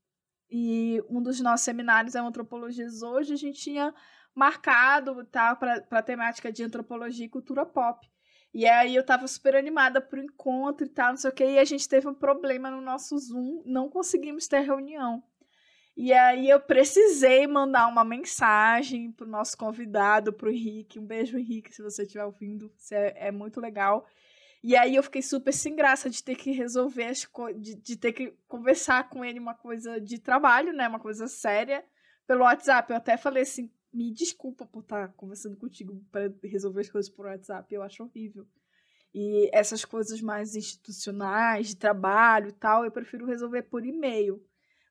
E 0.50 1.04
um 1.10 1.22
dos 1.22 1.42
nossos 1.42 1.66
seminários 1.66 2.16
é 2.16 2.20
Antropologias 2.20 3.02
hoje, 3.02 3.34
a 3.34 3.38
gente 3.38 3.60
tinha 3.60 3.94
marcado 4.34 5.26
tá, 5.26 5.58
para 5.58 5.84
a 5.92 6.02
temática 6.02 6.54
de 6.54 6.64
antropologia 6.64 7.26
e 7.26 7.30
cultura 7.30 7.66
pop. 7.66 8.10
E 8.54 8.66
aí 8.66 8.96
eu 8.96 9.06
tava 9.06 9.28
super 9.28 9.56
animada 9.56 10.02
pro 10.02 10.22
encontro 10.22 10.86
e 10.86 10.90
tal, 10.90 11.12
não 11.12 11.18
sei 11.18 11.30
o 11.30 11.34
que, 11.34 11.46
e 11.46 11.60
a 11.60 11.66
gente 11.66 11.88
teve 11.88 12.08
um 12.08 12.14
problema 12.14 12.72
no 12.72 12.82
nosso 12.82 13.18
Zoom, 13.18 13.62
não 13.66 13.90
conseguimos 13.90 14.48
ter 14.48 14.62
reunião. 14.62 15.24
E 15.98 16.14
aí 16.14 16.48
eu 16.48 16.60
precisei 16.60 17.48
mandar 17.48 17.88
uma 17.88 18.04
mensagem 18.04 19.12
pro 19.12 19.26
nosso 19.26 19.58
convidado, 19.58 20.32
pro 20.32 20.52
Henrique. 20.52 21.00
Um 21.00 21.06
beijo, 21.06 21.40
Henrique, 21.40 21.74
se 21.74 21.82
você 21.82 22.04
estiver 22.04 22.24
ouvindo. 22.24 22.72
É, 22.92 23.30
é, 23.30 23.32
muito 23.32 23.60
legal. 23.60 24.06
E 24.64 24.76
aí 24.76 24.96
eu 24.96 25.02
fiquei 25.02 25.24
super 25.24 25.52
sem 25.52 25.76
graça 25.76 26.08
de 26.08 26.24
ter 26.24 26.36
que 26.36 26.52
resolver 26.52 27.06
as 27.06 27.28
de, 27.56 27.74
de 27.74 27.98
ter 27.98 28.14
que 28.14 28.32
conversar 28.48 29.10
com 29.10 29.26
ele 29.26 29.40
uma 29.40 29.56
coisa 29.56 30.00
de 30.00 30.20
trabalho, 30.20 30.72
né? 30.72 30.88
Uma 30.88 31.00
coisa 31.00 31.28
séria, 31.28 31.84
pelo 32.28 32.44
WhatsApp. 32.44 32.92
Eu 32.92 32.98
até 32.98 33.18
falei 33.18 33.42
assim, 33.42 33.72
me 33.98 34.12
desculpa 34.12 34.64
por 34.64 34.84
estar 34.84 35.12
conversando 35.14 35.58
contigo 35.58 36.00
para 36.12 36.32
resolver 36.44 36.82
as 36.82 36.90
coisas 36.90 37.12
por 37.12 37.26
WhatsApp, 37.26 37.74
eu 37.74 37.82
acho 37.82 38.04
horrível. 38.04 38.48
E 39.12 39.50
essas 39.52 39.84
coisas 39.84 40.22
mais 40.22 40.56
institucionais, 40.56 41.70
de 41.70 41.78
trabalho 41.78 42.50
e 42.50 42.52
tal, 42.52 42.86
eu 42.86 42.92
prefiro 42.92 43.26
resolver 43.26 43.64
por 43.64 43.84
e-mail. 43.84 44.46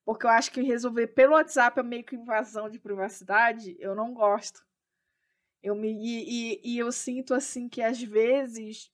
Porque 0.04 0.26
eu 0.26 0.30
acho 0.30 0.50
que 0.50 0.60
resolver 0.60 1.06
pelo 1.08 1.34
WhatsApp 1.34 1.78
é 1.78 1.82
meio 1.84 2.04
que 2.04 2.16
invasão 2.16 2.68
de 2.68 2.80
privacidade, 2.80 3.76
eu 3.78 3.94
não 3.94 4.12
gosto. 4.12 4.66
Eu 5.62 5.76
me, 5.76 5.92
e, 5.92 6.54
e, 6.54 6.74
e 6.74 6.78
eu 6.78 6.90
sinto 6.90 7.32
assim 7.32 7.68
que 7.68 7.82
às 7.82 8.02
vezes 8.02 8.90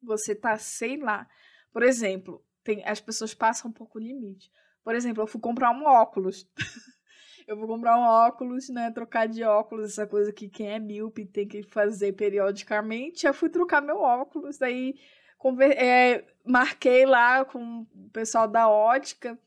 você 0.00 0.32
tá, 0.32 0.56
sei 0.58 0.96
lá. 0.96 1.28
Por 1.72 1.82
exemplo, 1.82 2.44
tem, 2.62 2.84
as 2.86 3.00
pessoas 3.00 3.34
passam 3.34 3.68
um 3.68 3.74
pouco 3.74 3.98
o 3.98 4.02
limite. 4.02 4.52
Por 4.84 4.94
exemplo, 4.94 5.24
eu 5.24 5.26
fui 5.26 5.40
comprar 5.40 5.72
um 5.72 5.86
óculos. 5.86 6.48
eu 7.46 7.56
vou 7.56 7.66
comprar 7.66 7.98
um 7.98 8.02
óculos, 8.02 8.68
né? 8.68 8.90
Trocar 8.90 9.26
de 9.26 9.42
óculos, 9.42 9.92
essa 9.92 10.06
coisa 10.06 10.32
que 10.32 10.48
quem 10.48 10.70
é 10.70 10.78
míope 10.78 11.26
tem 11.26 11.46
que 11.46 11.62
fazer 11.62 12.12
periodicamente. 12.12 13.26
Eu 13.26 13.34
fui 13.34 13.48
trocar 13.48 13.80
meu 13.80 13.98
óculos, 13.98 14.60
aí 14.62 14.94
conver 15.38 15.72
é, 15.72 16.24
marquei 16.44 17.04
lá 17.06 17.44
com 17.44 17.86
o 17.94 18.10
pessoal 18.10 18.48
da 18.48 18.68
ótica. 18.68 19.38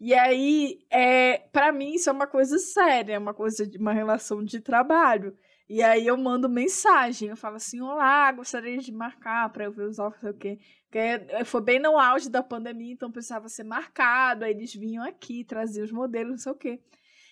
E 0.00 0.14
aí, 0.14 0.80
é, 0.90 1.38
para 1.52 1.72
mim, 1.72 1.94
isso 1.94 2.08
é 2.08 2.12
uma 2.12 2.26
coisa 2.26 2.58
séria, 2.58 3.14
é 3.14 3.18
uma 3.18 3.34
coisa 3.34 3.66
de 3.66 3.78
uma 3.78 3.92
relação 3.92 4.44
de 4.44 4.60
trabalho. 4.60 5.36
E 5.68 5.82
aí 5.82 6.06
eu 6.06 6.16
mando 6.16 6.48
mensagem, 6.48 7.28
eu 7.28 7.36
falo 7.36 7.56
assim, 7.56 7.80
olá, 7.80 8.32
gostaria 8.32 8.78
de 8.78 8.90
marcar 8.90 9.50
para 9.50 9.64
eu 9.64 9.72
ver 9.72 9.84
os 9.84 9.98
óculos, 9.98 10.20
sei 10.20 10.30
o 10.30 10.34
quê. 10.34 10.58
Porque 10.90 11.44
foi 11.44 11.60
bem 11.60 11.78
no 11.78 11.98
auge 11.98 12.30
da 12.30 12.42
pandemia, 12.42 12.92
então 12.92 13.12
precisava 13.12 13.48
ser 13.48 13.64
marcado, 13.64 14.44
aí 14.44 14.52
eles 14.52 14.74
vinham 14.74 15.04
aqui, 15.04 15.44
traziam 15.44 15.84
os 15.84 15.92
modelos, 15.92 16.30
não 16.30 16.38
sei 16.38 16.52
o 16.52 16.54
quê. 16.54 16.80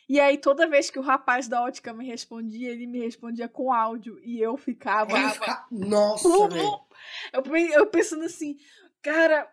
E 0.08 0.20
aí, 0.20 0.38
toda 0.38 0.68
vez 0.68 0.88
que 0.88 0.98
o 0.98 1.02
rapaz 1.02 1.48
da 1.48 1.62
ótica 1.62 1.92
me 1.92 2.06
respondia, 2.06 2.70
ele 2.70 2.86
me 2.86 3.00
respondia 3.00 3.48
com 3.48 3.72
áudio. 3.72 4.18
E 4.22 4.40
eu 4.40 4.56
ficava. 4.56 5.16
Nossa, 5.70 6.28
eu, 7.32 7.56
eu 7.72 7.86
pensando 7.86 8.24
assim, 8.24 8.56
cara, 9.02 9.52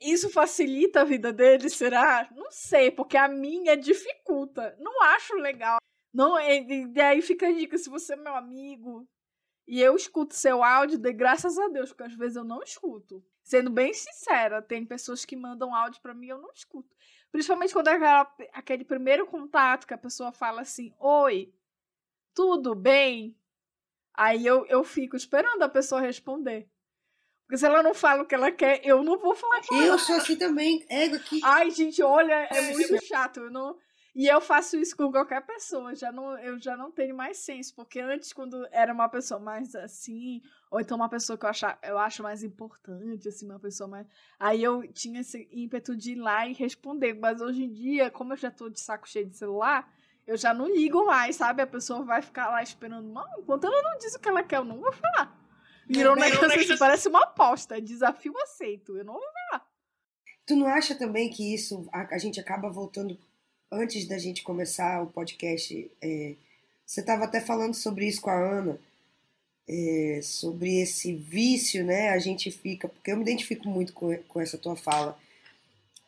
isso 0.00 0.30
facilita 0.30 1.00
a 1.00 1.04
vida 1.04 1.32
dele, 1.32 1.68
será? 1.68 2.28
Não 2.34 2.50
sei, 2.50 2.90
porque 2.90 3.16
a 3.16 3.28
minha 3.28 3.76
dificulta. 3.76 4.76
Não 4.78 5.02
acho 5.02 5.34
legal. 5.34 5.78
Não, 6.12 6.38
e 6.40 7.00
aí 7.00 7.22
fica 7.22 7.48
a 7.48 7.52
dica, 7.52 7.78
se 7.78 7.88
você 7.88 8.14
é 8.14 8.16
meu 8.16 8.34
amigo 8.34 9.08
e 9.66 9.80
eu 9.80 9.94
escuto 9.94 10.34
seu 10.34 10.64
áudio, 10.64 10.98
dê 10.98 11.12
graças 11.12 11.56
a 11.56 11.68
Deus, 11.68 11.90
porque 11.90 12.02
às 12.02 12.14
vezes 12.14 12.36
eu 12.36 12.44
não 12.44 12.62
escuto. 12.62 13.24
Sendo 13.42 13.70
bem 13.70 13.94
sincera, 13.94 14.60
tem 14.60 14.84
pessoas 14.84 15.24
que 15.24 15.36
mandam 15.36 15.74
áudio 15.74 16.00
para 16.02 16.14
mim 16.14 16.26
e 16.26 16.30
eu 16.30 16.38
não 16.38 16.50
escuto. 16.52 16.96
Principalmente 17.32 17.72
quando 17.72 17.88
é 17.88 17.94
aquela, 17.94 18.36
aquele 18.52 18.84
primeiro 18.84 19.26
contato 19.26 19.86
que 19.86 19.94
a 19.94 19.98
pessoa 19.98 20.32
fala 20.32 20.62
assim: 20.62 20.92
Oi, 20.98 21.52
tudo 22.34 22.74
bem? 22.74 23.36
Aí 24.14 24.44
eu, 24.44 24.66
eu 24.66 24.82
fico 24.82 25.16
esperando 25.16 25.62
a 25.62 25.68
pessoa 25.68 26.00
responder. 26.00 26.68
Porque 27.46 27.58
se 27.58 27.66
ela 27.66 27.82
não 27.82 27.94
fala 27.94 28.22
o 28.22 28.26
que 28.26 28.34
ela 28.34 28.52
quer, 28.52 28.80
eu 28.84 29.02
não 29.02 29.18
vou 29.18 29.34
falar 29.34 29.60
com 29.66 29.74
eu 29.74 29.82
ela. 29.82 29.94
Eu 29.94 29.98
sou 29.98 30.16
assim 30.16 30.36
também, 30.36 30.84
ego 30.88 31.16
aqui. 31.16 31.40
Ai, 31.42 31.70
gente, 31.70 32.02
olha, 32.02 32.48
é, 32.48 32.48
é 32.52 32.72
muito 32.72 33.04
chato. 33.04 33.40
Eu 33.40 33.50
não, 33.50 33.76
e 34.14 34.26
eu 34.26 34.40
faço 34.40 34.76
isso 34.76 34.96
com 34.96 35.10
qualquer 35.10 35.40
pessoa, 35.46 35.94
já 35.94 36.10
não, 36.10 36.36
eu 36.38 36.58
já 36.58 36.76
não 36.76 36.90
tenho 36.90 37.16
mais 37.16 37.38
senso, 37.38 37.74
porque 37.74 38.00
antes, 38.00 38.32
quando 38.32 38.66
era 38.72 38.92
uma 38.92 39.08
pessoa 39.08 39.38
mais 39.38 39.74
assim, 39.74 40.42
ou 40.70 40.80
então 40.80 40.96
uma 40.96 41.08
pessoa 41.08 41.38
que 41.38 41.44
eu, 41.44 41.50
achar, 41.50 41.78
eu 41.82 41.98
acho 41.98 42.22
mais 42.22 42.42
importante, 42.42 43.28
assim, 43.28 43.46
uma 43.46 43.60
pessoa 43.60 43.88
mais. 43.88 44.06
Aí 44.38 44.62
eu 44.62 44.82
tinha 44.92 45.20
esse 45.20 45.48
ímpeto 45.52 45.96
de 45.96 46.12
ir 46.12 46.16
lá 46.16 46.46
e 46.46 46.52
responder, 46.52 47.14
mas 47.14 47.40
hoje 47.40 47.64
em 47.64 47.72
dia, 47.72 48.10
como 48.10 48.32
eu 48.32 48.36
já 48.36 48.50
tô 48.50 48.68
de 48.68 48.80
saco 48.80 49.08
cheio 49.08 49.28
de 49.28 49.36
celular, 49.36 49.88
eu 50.26 50.36
já 50.36 50.52
não 50.52 50.66
ligo 50.66 51.06
mais, 51.06 51.36
sabe? 51.36 51.62
A 51.62 51.66
pessoa 51.66 52.04
vai 52.04 52.20
ficar 52.20 52.50
lá 52.50 52.62
esperando, 52.62 53.08
não, 53.08 53.26
enquanto 53.38 53.64
ela 53.64 53.82
não 53.82 53.98
diz 53.98 54.14
o 54.14 54.18
que 54.18 54.28
ela 54.28 54.42
quer, 54.42 54.56
eu 54.56 54.64
não 54.64 54.80
vou 54.80 54.92
falar. 54.92 55.38
Virou 55.88 56.14
um 56.14 56.20
negócio 56.20 56.46
assim, 56.46 56.78
parece 56.78 57.08
uma 57.08 57.22
aposta, 57.22 57.78
é 57.78 57.80
desafio 57.80 58.36
aceito, 58.42 58.96
eu 58.96 59.04
não 59.04 59.14
vou 59.14 59.22
falar. 59.22 59.66
Tu 60.46 60.56
não 60.56 60.66
acha 60.66 60.96
também 60.96 61.30
que 61.30 61.54
isso, 61.54 61.88
a, 61.92 62.14
a 62.14 62.18
gente 62.18 62.40
acaba 62.40 62.68
voltando 62.68 63.16
antes 63.70 64.06
da 64.06 64.18
gente 64.18 64.42
começar 64.42 65.02
o 65.02 65.06
podcast, 65.06 65.90
é, 66.02 66.34
Você 66.84 67.00
estava 67.00 67.24
até 67.24 67.40
falando 67.40 67.74
sobre 67.74 68.06
isso 68.08 68.20
com 68.20 68.30
a 68.30 68.34
Ana, 68.34 68.78
é, 69.68 70.20
sobre 70.22 70.80
esse 70.80 71.14
vício, 71.14 71.84
né? 71.84 72.10
A 72.10 72.18
gente 72.18 72.50
fica, 72.50 72.88
porque 72.88 73.12
eu 73.12 73.16
me 73.16 73.22
identifico 73.22 73.68
muito 73.68 73.92
com, 73.92 74.16
com 74.28 74.40
essa 74.40 74.58
tua 74.58 74.74
fala. 74.74 75.16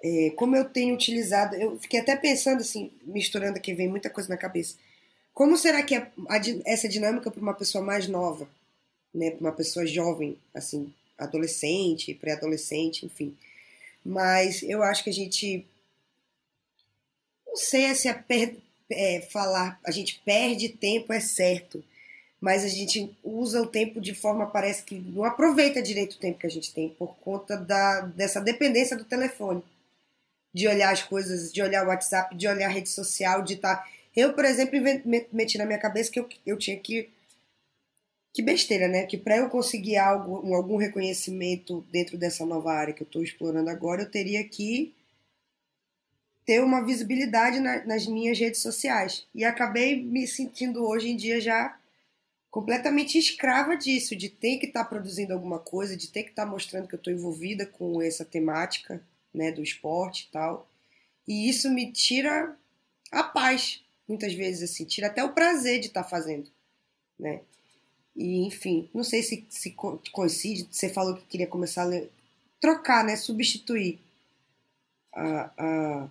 É, 0.02 0.30
como 0.30 0.56
eu 0.56 0.64
tenho 0.64 0.94
utilizado, 0.94 1.54
eu 1.54 1.78
fiquei 1.78 2.00
até 2.00 2.16
pensando 2.16 2.60
assim, 2.60 2.90
misturando 3.04 3.56
aqui, 3.56 3.72
vem 3.72 3.88
muita 3.88 4.10
coisa 4.10 4.28
na 4.28 4.36
cabeça. 4.36 4.76
Como 5.32 5.56
será 5.56 5.82
que 5.82 5.94
é 5.94 6.10
a, 6.28 6.40
essa 6.66 6.88
dinâmica 6.88 7.30
para 7.30 7.40
uma 7.40 7.54
pessoa 7.54 7.84
mais 7.84 8.08
nova, 8.08 8.48
né? 9.14 9.30
Para 9.30 9.40
uma 9.40 9.52
pessoa 9.52 9.86
jovem, 9.86 10.36
assim, 10.52 10.92
adolescente, 11.16 12.14
pré-adolescente, 12.14 13.06
enfim. 13.06 13.36
Mas 14.04 14.62
eu 14.62 14.82
acho 14.82 15.04
que 15.04 15.10
a 15.10 15.12
gente. 15.12 15.64
Não 17.52 17.56
sei 17.58 17.94
se 17.94 18.08
é, 18.08 18.14
per, 18.14 18.56
é, 18.90 19.20
falar, 19.30 19.78
a 19.84 19.90
gente 19.90 20.22
perde 20.24 20.70
tempo, 20.70 21.12
é 21.12 21.20
certo. 21.20 21.84
Mas 22.40 22.64
a 22.64 22.68
gente 22.68 23.14
usa 23.22 23.60
o 23.60 23.66
tempo 23.66 24.00
de 24.00 24.14
forma, 24.14 24.46
parece 24.46 24.82
que 24.82 24.94
não 24.94 25.22
aproveita 25.22 25.82
direito 25.82 26.14
o 26.14 26.18
tempo 26.18 26.38
que 26.38 26.46
a 26.46 26.50
gente 26.50 26.72
tem, 26.72 26.88
por 26.88 27.14
conta 27.18 27.56
da, 27.56 28.00
dessa 28.00 28.40
dependência 28.40 28.96
do 28.96 29.04
telefone. 29.04 29.62
De 30.52 30.66
olhar 30.66 30.90
as 30.90 31.02
coisas, 31.02 31.52
de 31.52 31.60
olhar 31.62 31.84
o 31.84 31.88
WhatsApp, 31.88 32.34
de 32.34 32.48
olhar 32.48 32.66
a 32.66 32.72
rede 32.72 32.88
social, 32.88 33.42
de 33.42 33.54
estar. 33.54 33.76
Tá... 33.76 33.88
Eu, 34.16 34.32
por 34.32 34.46
exemplo, 34.46 34.78
meti 35.30 35.58
na 35.58 35.66
minha 35.66 35.78
cabeça 35.78 36.10
que 36.10 36.20
eu, 36.20 36.28
eu 36.46 36.56
tinha 36.56 36.78
que 36.78 37.10
que 38.34 38.42
besteira, 38.42 38.88
né? 38.88 39.04
Que 39.04 39.18
para 39.18 39.36
eu 39.36 39.50
conseguir 39.50 39.98
algo, 39.98 40.54
algum 40.54 40.76
reconhecimento 40.76 41.84
dentro 41.92 42.16
dessa 42.16 42.46
nova 42.46 42.72
área 42.72 42.94
que 42.94 43.02
eu 43.02 43.06
estou 43.06 43.22
explorando 43.22 43.68
agora, 43.68 44.02
eu 44.02 44.10
teria 44.10 44.42
que 44.42 44.94
ter 46.44 46.62
uma 46.62 46.84
visibilidade 46.84 47.60
na, 47.60 47.84
nas 47.84 48.06
minhas 48.06 48.38
redes 48.38 48.60
sociais. 48.60 49.26
E 49.34 49.44
acabei 49.44 50.02
me 50.02 50.26
sentindo 50.26 50.84
hoje 50.84 51.08
em 51.08 51.16
dia 51.16 51.40
já 51.40 51.78
completamente 52.50 53.16
escrava 53.16 53.74
disso, 53.76 54.14
de 54.14 54.28
ter 54.28 54.58
que 54.58 54.66
estar 54.66 54.84
tá 54.84 54.88
produzindo 54.90 55.32
alguma 55.32 55.58
coisa, 55.58 55.96
de 55.96 56.08
ter 56.08 56.24
que 56.24 56.30
estar 56.30 56.44
tá 56.44 56.50
mostrando 56.50 56.86
que 56.86 56.94
eu 56.94 56.98
estou 56.98 57.12
envolvida 57.12 57.64
com 57.64 58.02
essa 58.02 58.26
temática, 58.26 59.02
né, 59.32 59.50
do 59.50 59.62
esporte 59.62 60.26
e 60.28 60.32
tal. 60.32 60.68
E 61.26 61.48
isso 61.48 61.70
me 61.70 61.90
tira 61.90 62.54
a 63.10 63.22
paz, 63.22 63.82
muitas 64.06 64.34
vezes 64.34 64.70
assim, 64.70 64.84
tira 64.84 65.06
até 65.06 65.24
o 65.24 65.32
prazer 65.32 65.80
de 65.80 65.86
estar 65.86 66.02
tá 66.02 66.08
fazendo, 66.08 66.50
né? 67.18 67.40
E, 68.14 68.46
enfim, 68.46 68.90
não 68.92 69.02
sei 69.02 69.22
se, 69.22 69.46
se 69.48 69.74
coincide, 70.12 70.68
você 70.70 70.88
falou 70.88 71.16
que 71.16 71.24
queria 71.24 71.46
começar 71.46 71.82
a 71.82 71.86
ler, 71.86 72.10
trocar, 72.60 73.02
né? 73.02 73.16
Substituir 73.16 73.98
a, 75.14 75.50
a, 75.56 76.08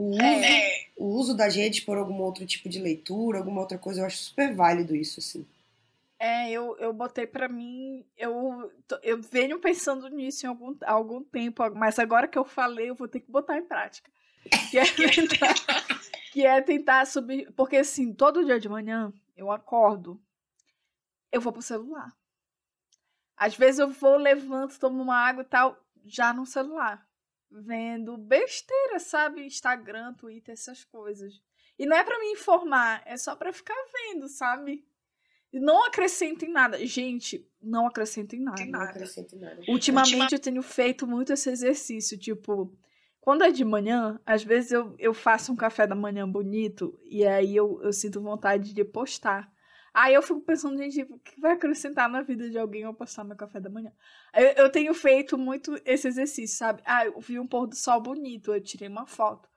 o, 0.00 0.10
uso, 0.10 0.22
é. 0.22 0.86
o 0.96 1.04
uso 1.06 1.36
das 1.36 1.56
redes 1.56 1.80
por 1.80 1.96
algum 1.98 2.20
outro 2.20 2.46
tipo 2.46 2.68
de 2.68 2.78
leitura, 2.78 3.38
alguma 3.38 3.60
outra 3.60 3.78
coisa. 3.78 4.00
Eu 4.00 4.06
acho 4.06 4.18
super 4.18 4.54
válido 4.54 4.94
isso, 4.94 5.20
assim. 5.20 5.46
É, 6.20 6.50
eu, 6.50 6.76
eu 6.78 6.92
botei 6.92 7.26
para 7.26 7.48
mim, 7.48 8.04
eu, 8.16 8.72
eu 9.02 9.22
venho 9.22 9.60
pensando 9.60 10.08
nisso 10.08 10.44
em 10.44 10.48
algum, 10.48 10.76
algum 10.84 11.22
tempo, 11.22 11.62
mas 11.76 11.98
agora 11.98 12.26
que 12.26 12.36
eu 12.36 12.44
falei, 12.44 12.90
eu 12.90 12.94
vou 12.94 13.06
ter 13.06 13.20
que 13.20 13.30
botar 13.30 13.56
em 13.56 13.64
prática. 13.64 14.10
Que 14.70 14.78
é 14.78 14.84
tentar, 14.90 15.54
que 16.32 16.44
é 16.44 16.60
tentar 16.60 17.06
subir. 17.06 17.52
Porque 17.52 17.76
assim, 17.76 18.12
todo 18.12 18.44
dia 18.44 18.58
de 18.58 18.68
manhã 18.68 19.12
eu 19.36 19.50
acordo 19.50 20.20
eu 21.30 21.40
vou 21.40 21.52
pro 21.52 21.62
celular. 21.62 22.12
Às 23.36 23.56
vezes 23.56 23.78
eu 23.78 23.88
vou, 23.88 24.16
levanto, 24.16 24.78
tomo 24.78 25.02
uma 25.02 25.16
água 25.16 25.42
e 25.42 25.46
tal, 25.46 25.76
já 26.04 26.32
no 26.32 26.44
celular. 26.44 27.06
Vendo 27.50 28.16
besteira, 28.16 28.98
sabe? 28.98 29.44
Instagram, 29.44 30.14
Twitter, 30.14 30.52
essas 30.52 30.84
coisas. 30.84 31.40
E 31.78 31.86
não 31.86 31.96
é 31.96 32.04
para 32.04 32.18
me 32.18 32.32
informar, 32.32 33.02
é 33.06 33.16
só 33.16 33.36
para 33.36 33.52
ficar 33.52 33.76
vendo, 33.92 34.28
sabe? 34.28 34.84
E 35.52 35.58
não 35.58 35.84
acrescenta 35.86 36.44
em 36.44 36.52
nada. 36.52 36.84
Gente, 36.84 37.48
não 37.60 37.86
acrescenta 37.86 38.36
em 38.36 38.40
nada. 38.40 38.64
Não 38.66 38.80
acrescenta 38.80 39.34
em 39.34 39.38
nada. 39.38 39.62
Ultimamente 39.68 40.14
Ultima... 40.14 40.28
eu 40.32 40.38
tenho 40.38 40.62
feito 40.62 41.06
muito 41.06 41.32
esse 41.32 41.48
exercício, 41.48 42.18
tipo, 42.18 42.76
quando 43.20 43.44
é 43.44 43.50
de 43.50 43.64
manhã, 43.64 44.20
às 44.24 44.42
vezes 44.42 44.72
eu, 44.72 44.94
eu 44.98 45.14
faço 45.14 45.52
um 45.52 45.56
café 45.56 45.86
da 45.86 45.94
manhã 45.94 46.28
bonito 46.28 46.98
e 47.04 47.26
aí 47.26 47.54
eu, 47.54 47.80
eu 47.82 47.92
sinto 47.92 48.20
vontade 48.20 48.72
de 48.72 48.84
postar. 48.84 49.52
Aí 49.92 50.14
eu 50.14 50.22
fico 50.22 50.40
pensando, 50.40 50.76
gente, 50.76 51.02
o 51.02 51.18
que 51.18 51.40
vai 51.40 51.52
acrescentar 51.52 52.08
na 52.08 52.22
vida 52.22 52.48
de 52.50 52.58
alguém 52.58 52.82
eu 52.82 52.94
postar 52.94 53.24
meu 53.24 53.36
café 53.36 53.60
da 53.60 53.70
manhã? 53.70 53.92
Eu, 54.34 54.64
eu 54.64 54.70
tenho 54.70 54.92
feito 54.94 55.36
muito 55.36 55.80
esse 55.84 56.06
exercício, 56.08 56.56
sabe? 56.56 56.82
Ah, 56.84 57.06
eu 57.06 57.18
vi 57.20 57.38
um 57.38 57.46
pôr 57.46 57.66
do 57.66 57.76
sol 57.76 58.00
bonito, 58.00 58.52
eu 58.52 58.60
tirei 58.60 58.88
uma 58.88 59.06
foto. 59.06 59.48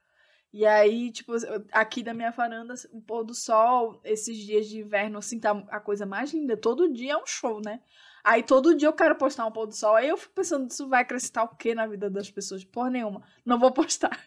E 0.53 0.65
aí, 0.65 1.11
tipo, 1.11 1.33
aqui 1.71 2.03
da 2.03 2.13
minha 2.13 2.31
varanda, 2.31 2.73
o 2.91 3.01
pôr 3.01 3.23
do 3.23 3.33
sol, 3.33 4.01
esses 4.03 4.37
dias 4.37 4.67
de 4.67 4.79
inverno, 4.79 5.17
assim, 5.19 5.39
tá 5.39 5.51
a 5.69 5.79
coisa 5.79 6.05
mais 6.05 6.33
linda. 6.33 6.57
Todo 6.57 6.91
dia 6.91 7.13
é 7.13 7.17
um 7.17 7.25
show, 7.25 7.61
né? 7.63 7.79
Aí 8.23 8.43
todo 8.43 8.75
dia 8.75 8.87
eu 8.87 8.93
quero 8.93 9.15
postar 9.15 9.45
um 9.45 9.51
pôr 9.51 9.65
do 9.65 9.75
sol. 9.75 9.95
Aí 9.95 10.09
eu 10.09 10.17
fico 10.17 10.33
pensando, 10.33 10.69
isso 10.69 10.87
vai 10.89 11.01
acrescentar 11.01 11.45
o 11.45 11.55
que 11.55 11.73
na 11.73 11.87
vida 11.87 12.09
das 12.09 12.29
pessoas? 12.29 12.65
Por 12.65 12.89
nenhuma. 12.91 13.23
Não 13.45 13.57
vou 13.57 13.71
postar. 13.71 14.19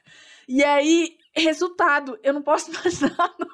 E 0.48 0.64
aí, 0.64 1.18
resultado, 1.34 2.18
eu 2.22 2.32
não 2.32 2.42
posto 2.42 2.72
mais 2.82 3.00
nada. 3.00 3.46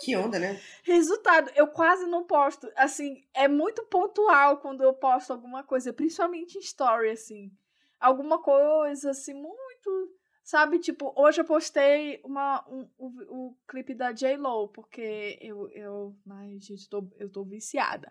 Que 0.00 0.16
onda, 0.16 0.38
né? 0.38 0.60
Resultado, 0.82 1.50
eu 1.54 1.66
quase 1.68 2.06
não 2.06 2.24
posto. 2.24 2.70
Assim, 2.76 3.24
é 3.34 3.48
muito 3.48 3.84
pontual 3.84 4.58
quando 4.58 4.82
eu 4.82 4.94
posto 4.94 5.32
alguma 5.32 5.62
coisa, 5.62 5.92
principalmente 5.92 6.56
em 6.56 6.60
story, 6.60 7.10
assim. 7.10 7.50
Alguma 7.98 8.40
coisa, 8.40 9.10
assim, 9.10 9.34
muito. 9.34 10.14
Sabe, 10.42 10.78
tipo, 10.78 11.12
hoje 11.14 11.40
eu 11.42 11.44
postei 11.44 12.22
uma, 12.24 12.66
um, 12.68 12.88
o, 12.96 13.48
o 13.48 13.56
clipe 13.68 13.94
da 13.94 14.12
J-Lo, 14.12 14.68
porque 14.68 15.38
eu, 15.42 15.68
eu, 15.72 16.16
ai, 16.30 16.58
gente, 16.58 16.88
tô, 16.88 17.06
eu 17.18 17.28
tô 17.28 17.44
viciada. 17.44 18.10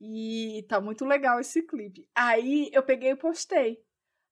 E 0.00 0.64
tá 0.68 0.80
muito 0.80 1.04
legal 1.04 1.38
esse 1.38 1.62
clipe. 1.62 2.08
Aí 2.14 2.70
eu 2.72 2.82
peguei 2.82 3.10
e 3.10 3.16
postei. 3.16 3.80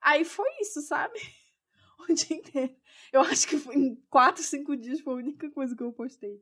Aí 0.01 0.25
foi 0.25 0.49
isso, 0.61 0.81
sabe? 0.83 1.19
O 2.07 2.12
dia 2.12 2.37
inteiro. 2.37 2.77
Eu 3.11 3.23
acho 3.23 3.49
que 3.49 3.57
foi 3.57 3.77
em 3.77 3.95
4, 4.11 4.43
5 4.43 4.77
dias 4.77 5.01
foi 5.01 5.14
a 5.14 5.17
única 5.17 5.51
coisa 5.51 5.75
que 5.75 5.83
eu 5.83 5.93
postei. 5.93 6.38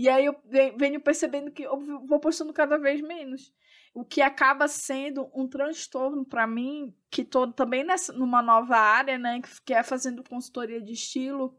E 0.00 0.08
aí 0.08 0.24
eu 0.24 0.34
venho 0.78 0.98
percebendo 0.98 1.50
que 1.50 1.62
eu 1.62 1.78
vou 2.06 2.18
postando 2.18 2.54
cada 2.54 2.78
vez 2.78 3.02
menos. 3.02 3.52
O 3.92 4.02
que 4.02 4.22
acaba 4.22 4.66
sendo 4.66 5.30
um 5.34 5.46
transtorno 5.46 6.24
para 6.24 6.46
mim, 6.46 6.96
que 7.10 7.22
tô 7.22 7.52
também 7.52 7.84
nessa, 7.84 8.10
numa 8.10 8.40
nova 8.40 8.78
área, 8.78 9.18
né, 9.18 9.42
que 9.62 9.74
é 9.74 9.82
fazendo 9.82 10.24
consultoria 10.24 10.80
de 10.80 10.94
estilo. 10.94 11.54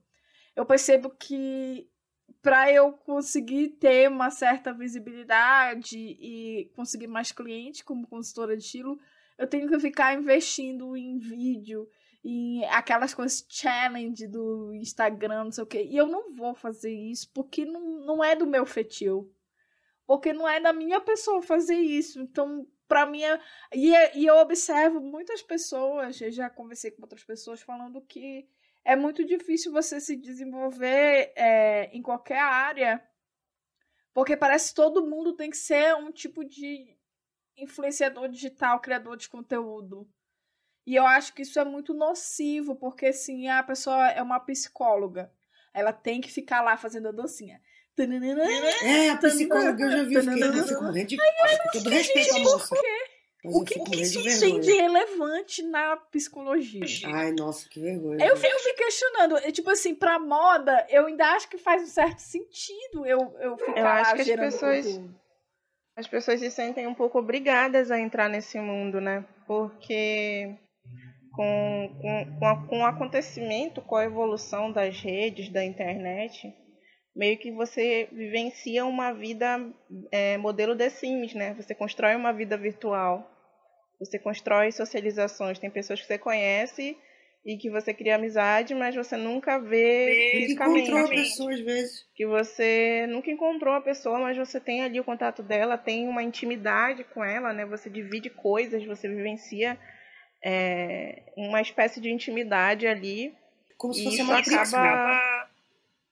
Eu 0.55 0.65
percebo 0.65 1.11
que 1.11 1.87
para 2.41 2.71
eu 2.73 2.93
conseguir 2.93 3.77
ter 3.79 4.09
uma 4.09 4.31
certa 4.31 4.73
visibilidade 4.73 5.95
e 5.95 6.71
conseguir 6.75 7.05
mais 7.05 7.31
clientes 7.31 7.83
como 7.83 8.07
consultora 8.07 8.57
de 8.57 8.63
estilo, 8.63 8.99
eu 9.37 9.45
tenho 9.45 9.69
que 9.69 9.79
ficar 9.79 10.15
investindo 10.15 10.97
em 10.97 11.19
vídeo, 11.19 11.87
em 12.23 12.63
aquelas 12.65 13.13
coisas 13.13 13.45
challenge 13.49 14.27
do 14.27 14.73
Instagram, 14.73 15.45
não 15.45 15.51
sei 15.51 15.63
o 15.63 15.67
quê. 15.67 15.83
E 15.83 15.97
eu 15.97 16.07
não 16.07 16.31
vou 16.31 16.53
fazer 16.53 16.93
isso 16.93 17.29
porque 17.33 17.65
não, 17.65 18.05
não 18.05 18.23
é 18.23 18.35
do 18.35 18.45
meu 18.45 18.65
fetil. 18.65 19.33
Porque 20.05 20.33
não 20.33 20.47
é 20.47 20.59
da 20.59 20.73
minha 20.73 20.99
pessoa 20.99 21.41
fazer 21.41 21.75
isso. 21.75 22.19
Então, 22.19 22.67
para 22.87 23.05
mim. 23.05 23.23
É... 23.23 23.39
E, 23.73 24.19
e 24.19 24.25
eu 24.25 24.35
observo 24.35 24.99
muitas 24.99 25.41
pessoas, 25.41 26.19
eu 26.19 26.31
já 26.31 26.49
conversei 26.49 26.91
com 26.91 27.01
outras 27.01 27.23
pessoas 27.23 27.61
falando 27.61 28.01
que 28.01 28.47
é 28.83 28.95
muito 28.95 29.23
difícil 29.23 29.71
você 29.71 29.99
se 29.99 30.15
desenvolver 30.15 31.31
é, 31.35 31.85
em 31.93 32.01
qualquer 32.01 32.39
área. 32.39 33.01
Porque 34.13 34.35
parece 34.35 34.69
que 34.69 34.75
todo 34.75 35.07
mundo 35.07 35.35
tem 35.35 35.49
que 35.49 35.57
ser 35.57 35.95
um 35.95 36.11
tipo 36.11 36.43
de 36.43 36.97
influenciador 37.57 38.27
digital, 38.27 38.81
criador 38.81 39.15
de 39.15 39.29
conteúdo. 39.29 40.09
E 40.85 40.95
eu 40.95 41.05
acho 41.05 41.33
que 41.33 41.43
isso 41.43 41.59
é 41.59 41.65
muito 41.65 41.93
nocivo, 41.93 42.75
porque 42.75 43.07
assim, 43.07 43.47
a 43.47 43.61
pessoa 43.61 44.09
é 44.09 44.21
uma 44.21 44.39
psicóloga. 44.39 45.31
Ela 45.73 45.93
tem 45.93 46.19
que 46.19 46.31
ficar 46.31 46.61
lá 46.61 46.75
fazendo 46.75 47.07
a 47.07 47.11
dancinha. 47.11 47.61
É, 48.83 49.09
a 49.09 49.17
psicóloga 49.17 49.83
eu 49.83 49.91
já 49.91 50.03
vi, 50.03 50.15
eu 50.15 50.23
fiquei, 50.23 50.43
eu 50.43 50.67
fico 50.67 50.83
morrendo 50.83 51.07
de 51.07 51.17
com 51.17 51.69
todo 51.71 51.89
respeito 51.89 52.35
à 52.35 52.39
moça. 52.39 52.75
Mas 53.43 53.55
o 53.55 53.63
que, 53.63 53.79
que 53.79 54.39
tem 54.39 54.59
de 54.59 54.71
relevante 54.71 55.63
na 55.63 55.97
psicologia? 55.97 56.81
Ai, 57.07 57.31
nossa, 57.31 57.67
que 57.67 57.79
vergonha. 57.79 58.23
Eu 58.23 58.37
fico 58.37 58.63
me 58.63 58.73
questionando. 58.73 59.37
É, 59.37 59.51
tipo 59.51 59.69
assim, 59.71 59.95
pra 59.95 60.19
moda, 60.19 60.85
eu 60.89 61.07
ainda 61.07 61.25
acho 61.31 61.49
que 61.49 61.57
faz 61.57 61.81
um 61.81 61.87
certo 61.87 62.19
sentido 62.19 63.05
eu, 63.05 63.35
eu 63.39 63.57
ficar 63.57 63.79
eu 63.79 63.87
acho 63.87 64.15
que 64.15 64.21
as 64.21 64.39
pessoas, 64.39 64.85
conteúdo. 64.85 65.15
As 65.95 66.07
pessoas 66.07 66.39
se 66.39 66.51
sentem 66.51 66.87
um 66.87 66.93
pouco 66.93 67.17
obrigadas 67.17 67.89
a 67.89 67.99
entrar 67.99 68.29
nesse 68.29 68.59
mundo, 68.59 69.01
né? 69.01 69.25
Porque 69.47 70.55
com, 71.31 71.89
com, 72.01 72.39
com, 72.39 72.45
a, 72.45 72.67
com 72.67 72.79
o 72.79 72.85
acontecimento, 72.85 73.81
com 73.81 73.95
a 73.95 74.05
evolução 74.05 74.71
das 74.71 74.99
redes, 74.99 75.49
da 75.49 75.63
internet, 75.63 76.53
meio 77.15 77.37
que 77.37 77.51
você 77.51 78.07
vivencia 78.11 78.85
uma 78.85 79.13
vida 79.13 79.59
é, 80.11 80.37
modelo 80.37 80.75
The 80.75 80.89
Sims, 80.89 81.33
né? 81.33 81.53
Você 81.55 81.73
constrói 81.73 82.15
uma 82.15 82.31
vida 82.31 82.57
virtual, 82.57 83.29
você 83.99 84.17
constrói 84.17 84.71
socializações, 84.71 85.59
tem 85.59 85.69
pessoas 85.69 86.01
que 86.01 86.07
você 86.07 86.17
conhece 86.17 86.97
e 87.45 87.57
que 87.57 87.71
você 87.71 87.93
cria 87.93 88.15
amizade, 88.15 88.75
mas 88.75 88.95
você 88.95 89.17
nunca 89.17 89.57
vê 89.57 90.31
fisicamente. 90.31 90.89
encontrou 90.89 91.05
a 91.05 91.09
pessoa 91.09 91.53
às 91.53 91.59
vezes. 91.61 92.05
Que 92.15 92.25
você 92.25 93.07
nunca 93.07 93.31
encontrou 93.31 93.73
a 93.73 93.81
pessoa, 93.81 94.19
mas 94.19 94.37
você 94.37 94.59
tem 94.59 94.83
ali 94.83 94.99
o 94.99 95.03
contato 95.03 95.41
dela, 95.41 95.77
tem 95.77 96.07
uma 96.07 96.21
intimidade 96.21 97.03
com 97.03 97.23
ela, 97.23 97.51
né? 97.51 97.65
Você 97.65 97.89
divide 97.89 98.29
coisas, 98.29 98.85
você 98.85 99.07
vivencia 99.07 99.77
é, 100.43 101.23
uma 101.37 101.61
espécie 101.61 101.99
de 101.99 102.09
intimidade 102.09 102.87
ali. 102.87 103.33
Como 103.77 103.93
se 103.93 104.03
fosse 104.03 104.21
uma 104.21 104.39
acaba... 104.39 105.47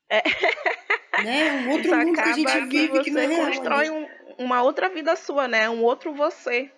É. 0.09 0.21
Né? 1.23 1.51
Um 1.51 1.71
outro 1.71 1.87
isso 1.87 1.97
mundo 1.97 2.13
que 2.13 2.21
a 2.21 2.31
gente 2.33 2.65
vive 2.67 2.91
que 2.99 3.03
que, 3.05 3.11
não 3.11 3.21
é 3.21 3.25
real, 3.25 3.45
constrói 3.47 3.89
um, 3.89 4.07
uma 4.37 4.61
outra 4.61 4.87
vida 4.87 5.17
sua, 5.17 5.49
né? 5.49 5.69
Um 5.69 5.83
outro 5.83 6.13
você. 6.13 6.71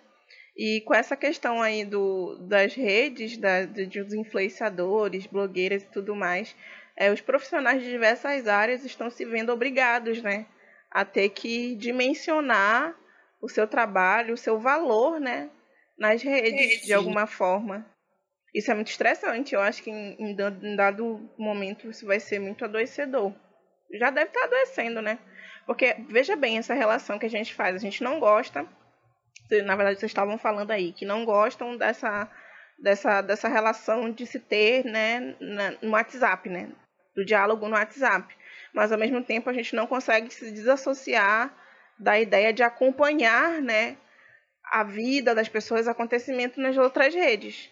E 0.57 0.81
com 0.81 0.93
essa 0.95 1.15
questão 1.15 1.61
aí 1.61 1.85
do, 1.85 2.37
das 2.41 2.73
redes, 2.73 3.37
da, 3.37 3.65
de, 3.65 4.03
dos 4.03 4.13
influenciadores, 4.13 5.27
blogueiras 5.27 5.83
e 5.83 5.87
tudo 5.87 6.15
mais, 6.15 6.55
é, 6.95 7.11
os 7.11 7.21
profissionais 7.21 7.81
de 7.81 7.89
diversas 7.89 8.47
áreas 8.47 8.83
estão 8.83 9.09
se 9.09 9.23
vendo 9.25 9.51
obrigados, 9.51 10.21
né? 10.21 10.45
A 10.89 11.05
ter 11.05 11.29
que 11.29 11.75
dimensionar 11.75 12.95
o 13.41 13.47
seu 13.47 13.65
trabalho, 13.65 14.33
o 14.33 14.37
seu 14.37 14.59
valor, 14.59 15.19
né? 15.19 15.49
Nas 16.01 16.23
redes, 16.23 16.81
de 16.81 16.87
Sim. 16.87 16.93
alguma 16.93 17.27
forma. 17.27 17.85
Isso 18.55 18.71
é 18.71 18.73
muito 18.73 18.89
estressante. 18.89 19.53
Eu 19.53 19.61
acho 19.61 19.83
que 19.83 19.91
em, 19.91 20.15
em 20.19 20.35
da- 20.35 20.49
em 20.63 20.75
dado 20.75 21.29
momento 21.37 21.87
isso 21.91 22.07
vai 22.07 22.19
ser 22.19 22.39
muito 22.39 22.65
adoecedor. 22.65 23.31
Já 23.93 24.09
deve 24.09 24.31
estar 24.31 24.45
adoecendo, 24.45 24.99
né? 24.99 25.19
Porque, 25.67 25.95
veja 26.09 26.35
bem, 26.35 26.57
essa 26.57 26.73
relação 26.73 27.19
que 27.19 27.25
a 27.27 27.29
gente 27.29 27.53
faz, 27.53 27.75
a 27.75 27.77
gente 27.77 28.03
não 28.03 28.19
gosta. 28.19 28.65
Na 29.63 29.75
verdade, 29.75 29.99
vocês 29.99 30.09
estavam 30.09 30.39
falando 30.39 30.71
aí 30.71 30.91
que 30.91 31.05
não 31.05 31.23
gostam 31.23 31.77
dessa, 31.77 32.27
dessa, 32.81 33.21
dessa 33.21 33.47
relação 33.47 34.09
de 34.11 34.25
se 34.25 34.39
ter 34.39 34.83
né, 34.85 35.35
na- 35.39 35.75
no 35.83 35.91
WhatsApp, 35.91 36.49
né? 36.49 36.71
Do 37.15 37.23
diálogo 37.23 37.67
no 37.67 37.75
WhatsApp. 37.75 38.33
Mas, 38.73 38.91
ao 38.91 38.97
mesmo 38.97 39.23
tempo, 39.23 39.49
a 39.49 39.53
gente 39.53 39.75
não 39.75 39.85
consegue 39.85 40.33
se 40.33 40.51
desassociar 40.51 41.53
da 41.99 42.19
ideia 42.19 42.51
de 42.51 42.63
acompanhar 42.63 43.61
né, 43.61 43.97
a 44.71 44.84
vida 44.84 45.36
das 45.36 45.49
pessoas, 45.49 45.88
acontecimentos 45.88 46.57
nas 46.57 46.77
outras 46.77 47.13
redes. 47.13 47.69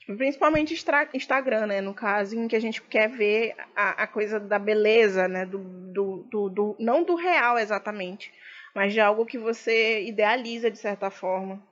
Tipo, 0.00 0.16
principalmente 0.16 0.74
Instagram, 1.14 1.66
né? 1.66 1.80
No 1.80 1.94
caso, 1.94 2.36
em 2.38 2.46
que 2.48 2.56
a 2.56 2.60
gente 2.60 2.82
quer 2.82 3.08
ver 3.08 3.54
a, 3.74 4.02
a 4.02 4.06
coisa 4.06 4.38
da 4.38 4.58
beleza, 4.58 5.26
né? 5.28 5.46
Do, 5.46 5.58
do, 5.58 6.16
do, 6.30 6.48
do- 6.50 6.76
não 6.78 7.04
do 7.04 7.14
real 7.14 7.58
exatamente, 7.58 8.32
mas 8.74 8.92
de 8.92 9.00
algo 9.00 9.24
que 9.24 9.38
você 9.38 10.02
idealiza 10.02 10.70
de 10.70 10.78
certa 10.78 11.10
forma. 11.10 11.62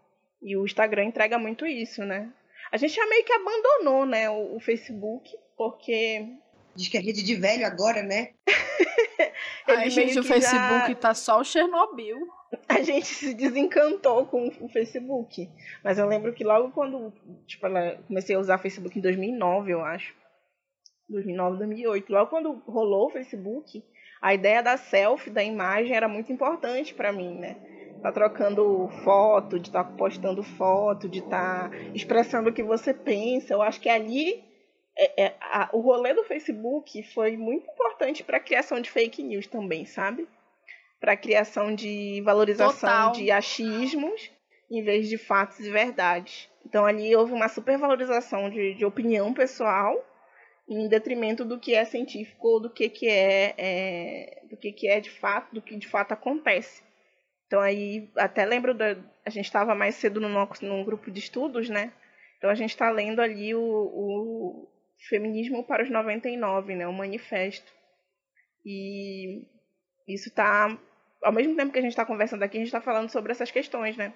E 0.43 0.57
o 0.57 0.65
Instagram 0.65 1.05
entrega 1.05 1.39
muito 1.39 1.67
isso, 1.67 2.05
né? 2.05 2.31
A 2.73 2.77
gente 2.77 2.95
já 2.95 3.05
meio 3.07 3.25
que 3.25 3.33
abandonou, 3.33 4.07
né? 4.07 4.31
O, 4.31 4.57
o 4.57 4.61
Facebook, 4.61 5.29
porque 5.57 6.27
Diz 6.77 6.87
que 6.89 6.97
é 6.97 7.01
rede 7.01 7.23
de 7.23 7.35
velho 7.35 7.67
agora, 7.67 8.01
né? 8.03 8.31
Ai, 9.67 9.83
Ele 9.83 9.91
gente, 9.91 10.19
o 10.19 10.23
Facebook 10.25 10.89
já- 10.89 10.95
tá 10.95 11.15
só 11.15 11.41
o 11.41 11.45
Chernobyl. 11.45 12.19
a 12.69 12.83
gente 12.83 13.07
se 13.07 13.35
desencantou 13.35 14.27
com 14.27 14.49
o 14.61 14.69
Facebook. 14.69 15.49
Mas 15.85 15.99
eu 15.99 16.07
lembro 16.07 16.33
que 16.33 16.43
logo 16.45 16.71
quando, 16.73 17.13
tipo, 17.47 17.67
comecei 18.09 18.35
a 18.35 18.41
usar 18.41 18.59
Facebook 18.59 18.99
em 18.99 19.03
2009, 19.03 19.73
eu 19.73 19.83
acho. 19.85 20.15
2009, 21.09 21.59
2008. 21.59 22.13
Logo 22.13 22.31
quando 22.31 22.63
rolou 22.67 23.07
o 23.07 23.11
Facebook, 23.11 23.83
a 24.23 24.35
ideia 24.35 24.63
da 24.63 24.77
selfie, 24.77 25.31
da 25.31 25.43
imagem, 25.43 25.95
era 25.95 26.09
muito 26.09 26.33
importante 26.33 26.95
pra 26.95 27.13
mim, 27.13 27.39
né? 27.39 27.57
Tá 28.03 28.11
trocando 28.11 28.89
foto, 29.05 29.59
de 29.59 29.69
estar 29.69 29.85
postando 29.85 30.43
foto, 30.43 31.09
de 31.09 31.19
estar 31.19 31.71
expressando 31.95 32.49
o 32.49 32.53
que 32.53 32.63
você 32.63 32.95
pensa. 32.95 33.53
Eu 33.53 33.61
acho 33.63 33.81
que 33.81 33.89
ali 33.89 34.43
é- 35.05 35.25
é- 35.25 35.35
a- 35.41 35.71
o 35.73 35.81
rolê 35.81 36.13
do 36.13 36.25
Facebook 36.25 37.03
foi 37.15 37.37
muito 37.37 37.69
importante 37.71 38.23
para 38.23 38.37
a 38.37 38.41
criação 38.41 38.81
de 38.81 38.91
fake 38.91 39.23
news 39.23 39.47
também, 39.47 39.85
sabe? 39.87 40.29
Para 41.01 41.13
a 41.13 41.17
criação 41.17 41.75
de 41.75 42.21
valorização 42.23 42.73
Total. 43.09 43.13
de 43.13 43.31
achismos 43.31 44.31
em 44.71 44.83
vez 44.83 45.09
de 45.09 45.17
fatos 45.17 45.59
e 45.61 45.71
verdades. 45.71 46.49
Então 46.65 46.85
ali 46.85 47.15
houve 47.17 47.33
uma 47.33 47.49
supervalorização 47.49 48.51
de, 48.51 48.75
de 48.75 48.85
opinião 48.85 49.33
pessoal 49.33 50.07
em 50.69 50.87
detrimento 50.89 51.45
do 51.45 51.59
que 51.59 51.75
é 51.75 51.85
científico 51.85 52.47
ou 52.47 52.61
do 52.61 52.71
que, 52.71 52.89
que 52.89 53.09
é, 53.09 53.55
é- 53.59 54.43
do 54.49 54.57
que, 54.57 54.71
que 54.73 54.87
é 54.87 55.01
de 55.01 55.11
fato, 55.11 55.53
do 55.55 55.63
que 55.63 55.75
de 55.77 55.89
fato 55.89 56.13
acontece. 56.13 56.83
Então 57.47 57.61
aí 57.61 58.09
até 58.17 58.45
lembro 58.45 58.75
da 58.75 58.97
a 59.25 59.31
gente 59.31 59.47
estava 59.47 59.75
mais 59.75 59.95
cedo 59.97 60.21
no 60.21 60.85
grupo 60.85 61.11
de 61.11 61.19
estudos, 61.19 61.69
né? 61.69 61.93
Então 62.39 62.49
a 62.49 62.55
gente 62.55 62.71
está 62.71 62.91
lendo 62.91 63.21
ali 63.21 63.55
o, 63.55 63.61
o 63.63 64.69
Feminismo 65.09 65.65
para 65.65 65.83
os 65.83 65.91
99, 65.91 66.75
né? 66.77 66.87
O 66.87 66.93
manifesto. 66.93 67.73
E 68.65 69.43
isso 70.07 70.29
está 70.29 70.79
ao 71.23 71.33
mesmo 71.33 71.55
tempo 71.55 71.73
que 71.73 71.79
a 71.79 71.83
gente 71.83 71.93
está 71.93 72.05
conversando 72.05 72.43
aqui, 72.43 72.57
a 72.57 72.61
gente 72.61 72.69
está 72.69 72.81
falando 72.81 73.11
sobre 73.11 73.33
essas 73.33 73.51
questões, 73.51 73.97
né? 73.97 74.13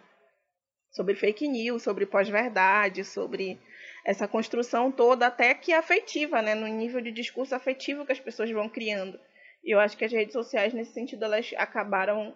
Sobre 0.91 1.15
fake 1.15 1.47
news, 1.49 1.83
sobre 1.83 2.07
pós-verdade, 2.07 3.05
sobre 3.05 3.59
essa 4.05 4.29
construção 4.29 4.93
toda, 4.93 5.27
até 5.27 5.55
que 5.55 5.73
afetiva, 5.73 6.41
né? 6.41 6.55
No 6.55 6.67
nível 6.67 7.01
de 7.01 7.11
discurso 7.11 7.55
afetivo 7.55 8.07
que 8.07 8.13
as 8.13 8.21
pessoas 8.21 8.51
vão 8.51 8.69
criando. 8.69 9.19
E 9.63 9.75
eu 9.75 9.81
acho 9.81 9.97
que 9.97 10.05
as 10.05 10.13
redes 10.13 10.33
sociais, 10.33 10.73
nesse 10.73 10.93
sentido, 10.93 11.25
elas 11.25 11.53
acabaram 11.57 12.35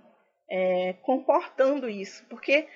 é, 0.50 0.94
comportando 1.02 1.88
isso. 1.88 2.24
Porque, 2.28 2.66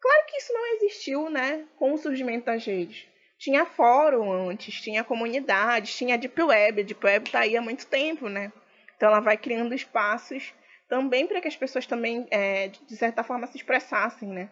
claro 0.00 0.26
que 0.28 0.36
isso 0.36 0.52
não 0.52 0.74
existiu, 0.76 1.30
né? 1.30 1.66
Com 1.76 1.92
o 1.92 1.98
surgimento 1.98 2.46
das 2.46 2.64
redes. 2.64 3.06
Tinha 3.38 3.64
fórum 3.64 4.32
antes, 4.50 4.80
tinha 4.80 5.04
comunidades, 5.04 5.96
tinha 5.96 6.14
a 6.14 6.18
Deep 6.18 6.42
Web. 6.42 6.80
A 6.80 6.84
Deep 6.84 7.06
Web 7.06 7.26
está 7.26 7.40
aí 7.40 7.56
há 7.56 7.62
muito 7.62 7.86
tempo, 7.86 8.28
né? 8.28 8.52
Então 8.96 9.08
ela 9.08 9.20
vai 9.20 9.36
criando 9.36 9.74
espaços 9.74 10.52
também 10.88 11.26
para 11.26 11.40
que 11.40 11.46
as 11.46 11.56
pessoas 11.56 11.86
também, 11.86 12.26
é, 12.30 12.68
de 12.68 12.96
certa 12.96 13.22
forma, 13.22 13.46
se 13.46 13.56
expressassem, 13.56 14.28
né? 14.28 14.50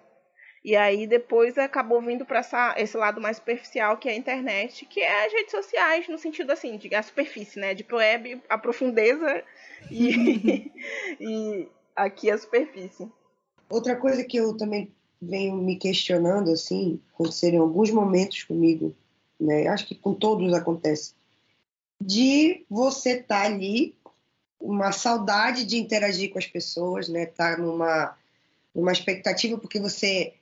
E 0.64 0.74
aí 0.74 1.06
depois 1.06 1.56
acabou 1.58 2.02
vindo 2.02 2.26
para 2.26 2.40
esse 2.76 2.96
lado 2.96 3.20
mais 3.20 3.36
superficial 3.36 3.96
que 3.98 4.08
é 4.08 4.12
a 4.12 4.16
internet, 4.16 4.84
que 4.86 5.00
é 5.00 5.26
as 5.26 5.32
redes 5.32 5.52
sociais, 5.52 6.08
no 6.08 6.18
sentido 6.18 6.50
assim, 6.52 6.76
de 6.76 6.92
a 6.94 7.02
superfície, 7.02 7.58
né? 7.58 7.74
Deep 7.74 7.92
web, 7.94 8.42
a 8.48 8.58
profundeza 8.58 9.44
e, 9.90 10.70
e 11.20 11.68
aqui 11.94 12.30
a 12.30 12.38
superfície. 12.38 13.10
Outra 13.68 13.96
coisa 13.96 14.24
que 14.24 14.36
eu 14.36 14.56
também 14.56 14.94
venho 15.20 15.56
me 15.56 15.76
questionando, 15.76 16.50
assim, 16.50 17.00
aconteceram 17.12 17.62
alguns 17.62 17.90
momentos 17.90 18.44
comigo, 18.44 18.94
né? 19.40 19.66
Acho 19.68 19.86
que 19.86 19.94
com 19.94 20.14
todos 20.14 20.52
acontece. 20.52 21.14
De 22.00 22.64
você 22.68 23.20
estar 23.20 23.42
ali, 23.42 23.96
uma 24.60 24.92
saudade 24.92 25.64
de 25.64 25.78
interagir 25.78 26.30
com 26.30 26.38
as 26.38 26.46
pessoas, 26.46 27.08
né? 27.08 27.26
Tá 27.26 27.56
numa, 27.56 28.16
numa 28.74 28.92
expectativa, 28.92 29.58
porque 29.58 29.80
você, 29.80 30.34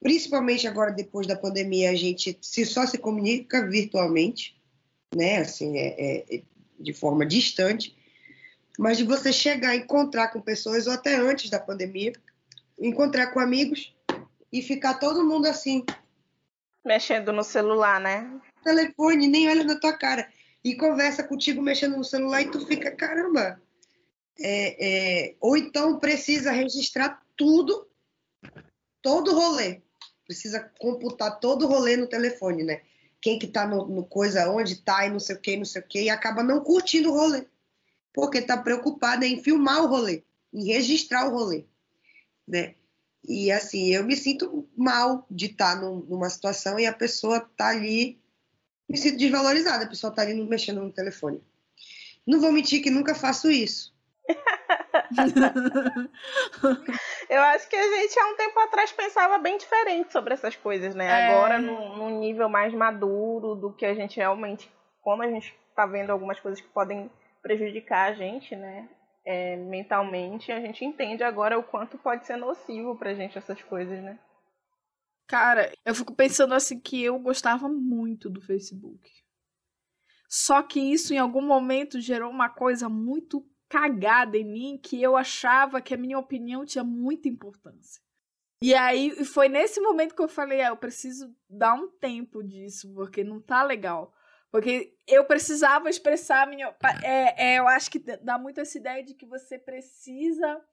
principalmente 0.00 0.66
agora 0.66 0.90
depois 0.90 1.26
da 1.26 1.36
pandemia, 1.36 1.90
a 1.90 1.94
gente 1.94 2.38
se 2.40 2.64
só 2.64 2.86
se 2.86 2.98
comunica 2.98 3.66
virtualmente, 3.68 4.56
né? 5.14 5.38
Assim, 5.38 5.76
é, 5.78 6.24
é 6.34 6.42
de 6.78 6.92
forma 6.92 7.26
distante. 7.26 7.94
Mas 8.78 8.98
de 8.98 9.04
você 9.04 9.32
chegar 9.32 9.70
a 9.70 9.76
encontrar 9.76 10.28
com 10.28 10.40
pessoas, 10.40 10.86
ou 10.86 10.92
até 10.92 11.16
antes 11.16 11.48
da 11.48 11.58
pandemia, 11.58 12.12
encontrar 12.78 13.28
com 13.28 13.40
amigos 13.40 13.95
e 14.58 14.62
ficar 14.62 14.94
todo 14.94 15.26
mundo 15.26 15.46
assim, 15.46 15.84
Mexendo 16.86 17.32
no 17.32 17.42
celular, 17.42 18.00
né? 18.00 18.40
telefone, 18.62 19.26
nem 19.26 19.48
olha 19.48 19.64
na 19.64 19.74
tua 19.74 19.92
cara. 19.92 20.28
E 20.62 20.76
conversa 20.76 21.24
contigo 21.24 21.60
mexendo 21.60 21.96
no 21.96 22.04
celular 22.04 22.42
e 22.42 22.50
tu 22.50 22.64
fica, 22.64 22.92
caramba. 22.92 23.60
É, 24.38 25.24
é, 25.28 25.34
ou 25.40 25.56
então 25.56 25.98
precisa 25.98 26.52
registrar 26.52 27.20
tudo, 27.36 27.88
todo 29.02 29.32
o 29.32 29.34
rolê. 29.34 29.80
Precisa 30.24 30.60
computar 30.78 31.40
todo 31.40 31.64
o 31.64 31.68
rolê 31.68 31.96
no 31.96 32.06
telefone, 32.06 32.62
né? 32.62 32.82
Quem 33.20 33.36
que 33.36 33.48
tá 33.48 33.66
no, 33.66 33.86
no 33.86 34.04
coisa, 34.04 34.48
onde 34.48 34.76
tá 34.76 35.06
e 35.06 35.10
não 35.10 35.18
sei 35.18 35.34
o 35.34 35.40
que, 35.40 35.56
não 35.56 35.64
sei 35.64 35.82
o 35.82 35.86
que, 35.86 36.02
e 36.02 36.10
acaba 36.10 36.40
não 36.40 36.60
curtindo 36.60 37.10
o 37.10 37.16
rolê. 37.16 37.46
Porque 38.12 38.42
tá 38.42 38.56
preocupada 38.56 39.26
em 39.26 39.42
filmar 39.42 39.82
o 39.82 39.88
rolê, 39.88 40.22
em 40.52 40.66
registrar 40.66 41.28
o 41.28 41.32
rolê, 41.32 41.64
né? 42.46 42.76
E 43.28 43.50
assim, 43.50 43.94
eu 43.94 44.04
me 44.04 44.16
sinto 44.16 44.68
mal 44.76 45.26
de 45.30 45.46
estar 45.46 45.80
num- 45.80 46.04
numa 46.08 46.30
situação 46.30 46.78
e 46.78 46.86
a 46.86 46.92
pessoa 46.92 47.40
tá 47.56 47.68
ali 47.68 48.20
me 48.88 48.96
sinto 48.96 49.18
desvalorizada, 49.18 49.84
a 49.84 49.88
pessoa 49.88 50.14
tá 50.14 50.22
ali 50.22 50.34
mexendo 50.34 50.80
no 50.80 50.92
telefone. 50.92 51.42
Não 52.26 52.40
vou 52.40 52.52
mentir 52.52 52.82
que 52.82 52.90
nunca 52.90 53.14
faço 53.14 53.50
isso. 53.50 53.94
Eu 57.28 57.42
acho 57.42 57.68
que 57.68 57.76
a 57.76 57.96
gente 57.96 58.18
há 58.18 58.26
um 58.26 58.36
tempo 58.36 58.58
atrás 58.60 58.92
pensava 58.92 59.38
bem 59.38 59.58
diferente 59.58 60.12
sobre 60.12 60.34
essas 60.34 60.56
coisas, 60.56 60.94
né? 60.94 61.06
É. 61.06 61.26
Agora, 61.26 61.58
num, 61.58 61.96
num 61.96 62.20
nível 62.20 62.48
mais 62.48 62.72
maduro 62.72 63.54
do 63.54 63.72
que 63.72 63.84
a 63.84 63.94
gente 63.94 64.16
realmente. 64.16 64.70
Como 65.02 65.22
a 65.22 65.28
gente 65.28 65.54
tá 65.74 65.86
vendo 65.86 66.10
algumas 66.10 66.40
coisas 66.40 66.60
que 66.60 66.68
podem 66.68 67.10
prejudicar 67.42 68.10
a 68.10 68.14
gente, 68.14 68.56
né? 68.56 68.88
É, 69.28 69.56
mentalmente, 69.56 70.52
a 70.52 70.60
gente 70.60 70.84
entende 70.84 71.24
agora 71.24 71.58
o 71.58 71.62
quanto 71.64 71.98
pode 71.98 72.24
ser 72.24 72.36
nocivo 72.36 72.96
pra 72.96 73.12
gente 73.12 73.36
essas 73.36 73.60
coisas, 73.60 74.00
né? 74.00 74.20
Cara, 75.26 75.72
eu 75.84 75.92
fico 75.96 76.14
pensando 76.14 76.54
assim 76.54 76.78
que 76.78 77.02
eu 77.02 77.18
gostava 77.18 77.68
muito 77.68 78.30
do 78.30 78.40
Facebook. 78.40 79.10
Só 80.28 80.62
que 80.62 80.78
isso 80.78 81.12
em 81.12 81.18
algum 81.18 81.42
momento 81.42 82.00
gerou 82.00 82.30
uma 82.30 82.48
coisa 82.48 82.88
muito 82.88 83.44
cagada 83.68 84.38
em 84.38 84.44
mim 84.44 84.80
que 84.80 85.02
eu 85.02 85.16
achava 85.16 85.80
que 85.80 85.94
a 85.94 85.98
minha 85.98 86.18
opinião 86.18 86.64
tinha 86.64 86.84
muita 86.84 87.28
importância. 87.28 88.00
E 88.62 88.74
aí 88.74 89.24
foi 89.24 89.48
nesse 89.48 89.80
momento 89.80 90.14
que 90.14 90.22
eu 90.22 90.28
falei, 90.28 90.60
ah, 90.62 90.68
eu 90.68 90.76
preciso 90.76 91.34
dar 91.50 91.74
um 91.74 91.90
tempo 91.98 92.44
disso, 92.44 92.92
porque 92.94 93.24
não 93.24 93.40
tá 93.40 93.64
legal. 93.64 94.14
Porque 94.56 94.96
eu 95.06 95.22
precisava 95.26 95.90
expressar 95.90 96.46
minha. 96.46 96.74
É, 97.04 97.48
é, 97.48 97.58
eu 97.58 97.68
acho 97.68 97.90
que 97.90 97.98
dá 97.98 98.38
muito 98.38 98.58
essa 98.58 98.78
ideia 98.78 99.04
de 99.04 99.12
que 99.12 99.26
você 99.26 99.58
precisa 99.58 100.64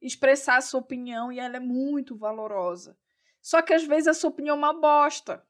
expressar 0.00 0.56
a 0.56 0.62
sua 0.62 0.80
opinião 0.80 1.30
e 1.30 1.38
ela 1.38 1.58
é 1.58 1.60
muito 1.60 2.16
valorosa. 2.16 2.96
Só 3.42 3.60
que 3.60 3.74
às 3.74 3.84
vezes 3.84 4.08
a 4.08 4.14
sua 4.14 4.30
opinião 4.30 4.56
é 4.56 4.58
uma 4.58 4.72
bosta. 4.72 5.46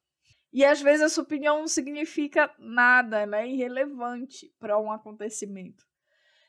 E 0.52 0.64
às 0.64 0.80
vezes 0.80 1.02
a 1.02 1.08
sua 1.08 1.22
opinião 1.22 1.60
não 1.60 1.68
significa 1.68 2.52
nada, 2.58 3.20
ela 3.20 3.38
é 3.38 3.46
irrelevante 3.46 4.52
para 4.58 4.76
um 4.76 4.90
acontecimento. 4.90 5.86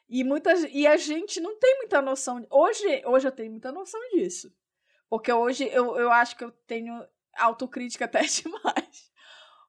E, 0.10 0.24
muitas, 0.24 0.64
e 0.64 0.88
a 0.88 0.98
gente 0.98 1.40
não 1.40 1.60
tem 1.60 1.78
muita 1.78 2.02
noção. 2.02 2.44
Hoje, 2.50 3.04
hoje 3.06 3.28
eu 3.28 3.32
tenho 3.32 3.52
muita 3.52 3.72
noção 3.72 4.02
disso. 4.10 4.52
Porque 5.08 5.32
hoje 5.32 5.70
eu, 5.72 5.98
eu 5.98 6.12
acho 6.12 6.36
que 6.36 6.44
eu 6.44 6.52
tenho 6.66 7.08
autocrítica 7.38 8.06
até 8.10 8.22
demais. 8.22 9.12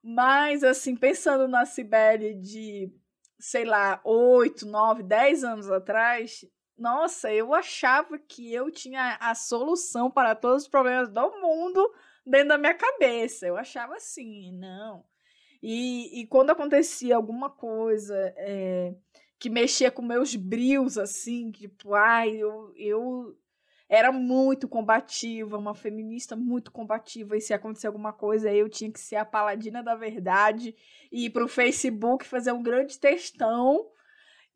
Mas, 0.03 0.63
assim, 0.63 0.97
pensando 0.97 1.49
na 1.49 1.67
Cibele 1.67 2.35
de, 2.35 2.93
sei 3.39 3.65
lá, 3.65 4.01
8, 4.05 4.67
9, 4.67 5.03
10 5.03 5.45
anos 5.45 5.71
atrás, 5.71 6.45
nossa, 6.77 7.33
eu 7.33 7.53
achava 7.53 8.19
que 8.19 8.55
eu 8.55 8.71
tinha 8.71 9.17
a 9.21 9.35
solução 9.35 10.11
para 10.11 10.35
todos 10.35 10.63
os 10.63 10.69
problemas 10.69 11.09
do 11.09 11.41
mundo 11.41 11.93
dentro 12.25 12.49
da 12.49 12.59
minha 12.59 12.75
cabeça. 12.75 13.47
Eu 13.47 13.57
achava 13.57 13.97
assim, 13.97 14.53
não. 14.53 15.05
E, 15.61 16.21
e 16.21 16.27
quando 16.27 16.51
acontecia 16.51 17.17
alguma 17.17 17.51
coisa 17.51 18.15
é, 18.37 18.95
que 19.39 19.51
mexia 19.51 19.91
com 19.91 20.03
meus 20.03 20.37
brios, 20.37 20.97
assim, 20.97 21.51
tipo, 21.51 21.95
ai, 21.95 22.37
eu, 22.37 22.73
eu 22.77 23.37
era 23.89 24.13
muito 24.13 24.69
combativa, 24.69 25.57
uma 25.57 25.75
feminista 25.75 26.37
muito 26.37 26.71
combativa, 26.71 27.37
e 27.37 27.41
se 27.41 27.55
acontecer 27.55 27.87
alguma 27.87 28.13
coisa, 28.13 28.53
eu 28.53 28.69
tinha 28.69 28.93
que 28.93 29.01
ser 29.01 29.17
a 29.17 29.25
paladina 29.25 29.83
da 29.83 29.95
verdade 29.95 30.75
e 31.11 31.27
ir 31.27 31.31
pro 31.31 31.49
Facebook 31.49 32.25
fazer 32.25 32.53
um 32.53 32.63
grande 32.63 32.99
textão 32.99 33.87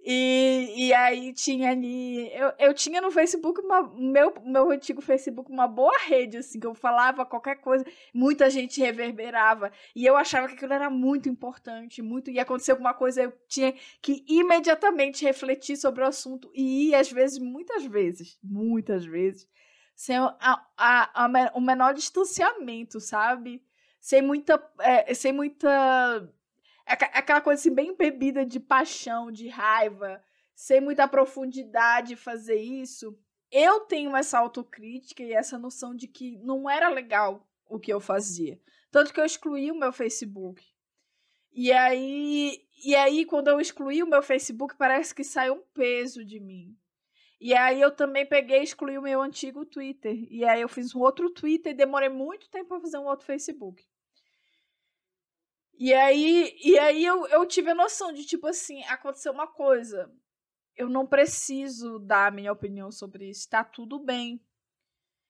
e, 0.04 0.88
e 0.88 0.94
aí 0.94 1.32
tinha 1.32 1.70
ali. 1.70 2.28
Eu, 2.34 2.52
eu 2.58 2.74
tinha 2.74 3.00
no 3.00 3.12
Facebook, 3.12 3.60
uma, 3.60 3.82
meu, 3.96 4.34
meu 4.44 4.70
antigo 4.72 5.00
Facebook, 5.00 5.50
uma 5.50 5.68
boa 5.68 5.96
rede, 6.06 6.38
assim, 6.38 6.58
que 6.58 6.66
eu 6.66 6.74
falava 6.74 7.24
qualquer 7.24 7.60
coisa, 7.60 7.84
muita 8.12 8.50
gente 8.50 8.80
reverberava. 8.80 9.70
E 9.94 10.04
eu 10.04 10.16
achava 10.16 10.48
que 10.48 10.54
aquilo 10.54 10.72
era 10.72 10.90
muito 10.90 11.28
importante, 11.28 12.02
muito. 12.02 12.32
E 12.32 12.40
acontecer 12.40 12.72
alguma 12.72 12.92
coisa, 12.92 13.22
eu 13.22 13.32
tinha 13.46 13.74
que 14.00 14.24
imediatamente 14.26 15.24
refletir 15.24 15.76
sobre 15.76 16.02
o 16.02 16.06
assunto. 16.06 16.50
E 16.52 16.92
às 16.96 17.10
vezes, 17.10 17.38
muitas 17.38 17.84
vezes, 17.84 18.38
muitas 18.42 19.04
vezes, 19.04 19.48
sem 19.94 20.16
a, 20.16 20.36
a, 20.76 21.24
a, 21.26 21.52
o 21.54 21.60
menor 21.60 21.94
distanciamento, 21.94 22.98
sabe? 22.98 23.62
Sem 24.00 24.20
muita. 24.20 24.60
É, 24.80 25.14
sem 25.14 25.32
muita 25.32 26.28
aquela 26.92 27.40
coisa 27.40 27.60
assim, 27.60 27.74
bem 27.74 27.96
bebida 27.96 28.44
de 28.44 28.60
paixão, 28.60 29.30
de 29.30 29.48
raiva, 29.48 30.22
sem 30.54 30.80
muita 30.80 31.08
profundidade 31.08 32.16
fazer 32.16 32.60
isso. 32.60 33.18
Eu 33.50 33.80
tenho 33.80 34.16
essa 34.16 34.38
autocrítica 34.38 35.22
e 35.22 35.32
essa 35.32 35.58
noção 35.58 35.94
de 35.94 36.06
que 36.06 36.38
não 36.38 36.68
era 36.68 36.88
legal 36.88 37.48
o 37.68 37.78
que 37.78 37.92
eu 37.92 38.00
fazia. 38.00 38.60
Tanto 38.90 39.12
que 39.12 39.20
eu 39.20 39.24
excluí 39.24 39.70
o 39.70 39.78
meu 39.78 39.92
Facebook. 39.92 40.64
E 41.52 41.72
aí, 41.72 42.66
e 42.84 42.94
aí 42.94 43.24
quando 43.24 43.48
eu 43.48 43.60
excluí 43.60 44.02
o 44.02 44.06
meu 44.06 44.22
Facebook, 44.22 44.76
parece 44.76 45.14
que 45.14 45.24
saiu 45.24 45.54
um 45.54 45.64
peso 45.74 46.24
de 46.24 46.40
mim. 46.40 46.76
E 47.40 47.54
aí 47.54 47.80
eu 47.80 47.90
também 47.90 48.24
peguei 48.24 48.60
e 48.60 48.64
excluí 48.64 48.96
o 48.96 49.02
meu 49.02 49.20
antigo 49.20 49.66
Twitter. 49.66 50.26
E 50.30 50.44
aí 50.44 50.60
eu 50.60 50.68
fiz 50.68 50.94
um 50.94 51.00
outro 51.00 51.28
Twitter 51.28 51.72
e 51.72 51.76
demorei 51.76 52.08
muito 52.08 52.48
tempo 52.48 52.68
para 52.68 52.80
fazer 52.80 52.98
um 52.98 53.06
outro 53.06 53.26
Facebook. 53.26 53.84
E 55.74 55.92
aí, 55.92 56.54
e 56.62 56.78
aí 56.78 57.04
eu, 57.04 57.26
eu 57.26 57.46
tive 57.46 57.70
a 57.70 57.74
noção 57.74 58.12
de, 58.12 58.24
tipo 58.24 58.46
assim, 58.46 58.82
aconteceu 58.84 59.32
uma 59.32 59.46
coisa. 59.46 60.10
Eu 60.76 60.88
não 60.88 61.06
preciso 61.06 61.98
dar 61.98 62.28
a 62.28 62.30
minha 62.30 62.52
opinião 62.52 62.90
sobre 62.90 63.28
isso. 63.28 63.48
Tá 63.48 63.64
tudo 63.64 63.98
bem. 63.98 64.40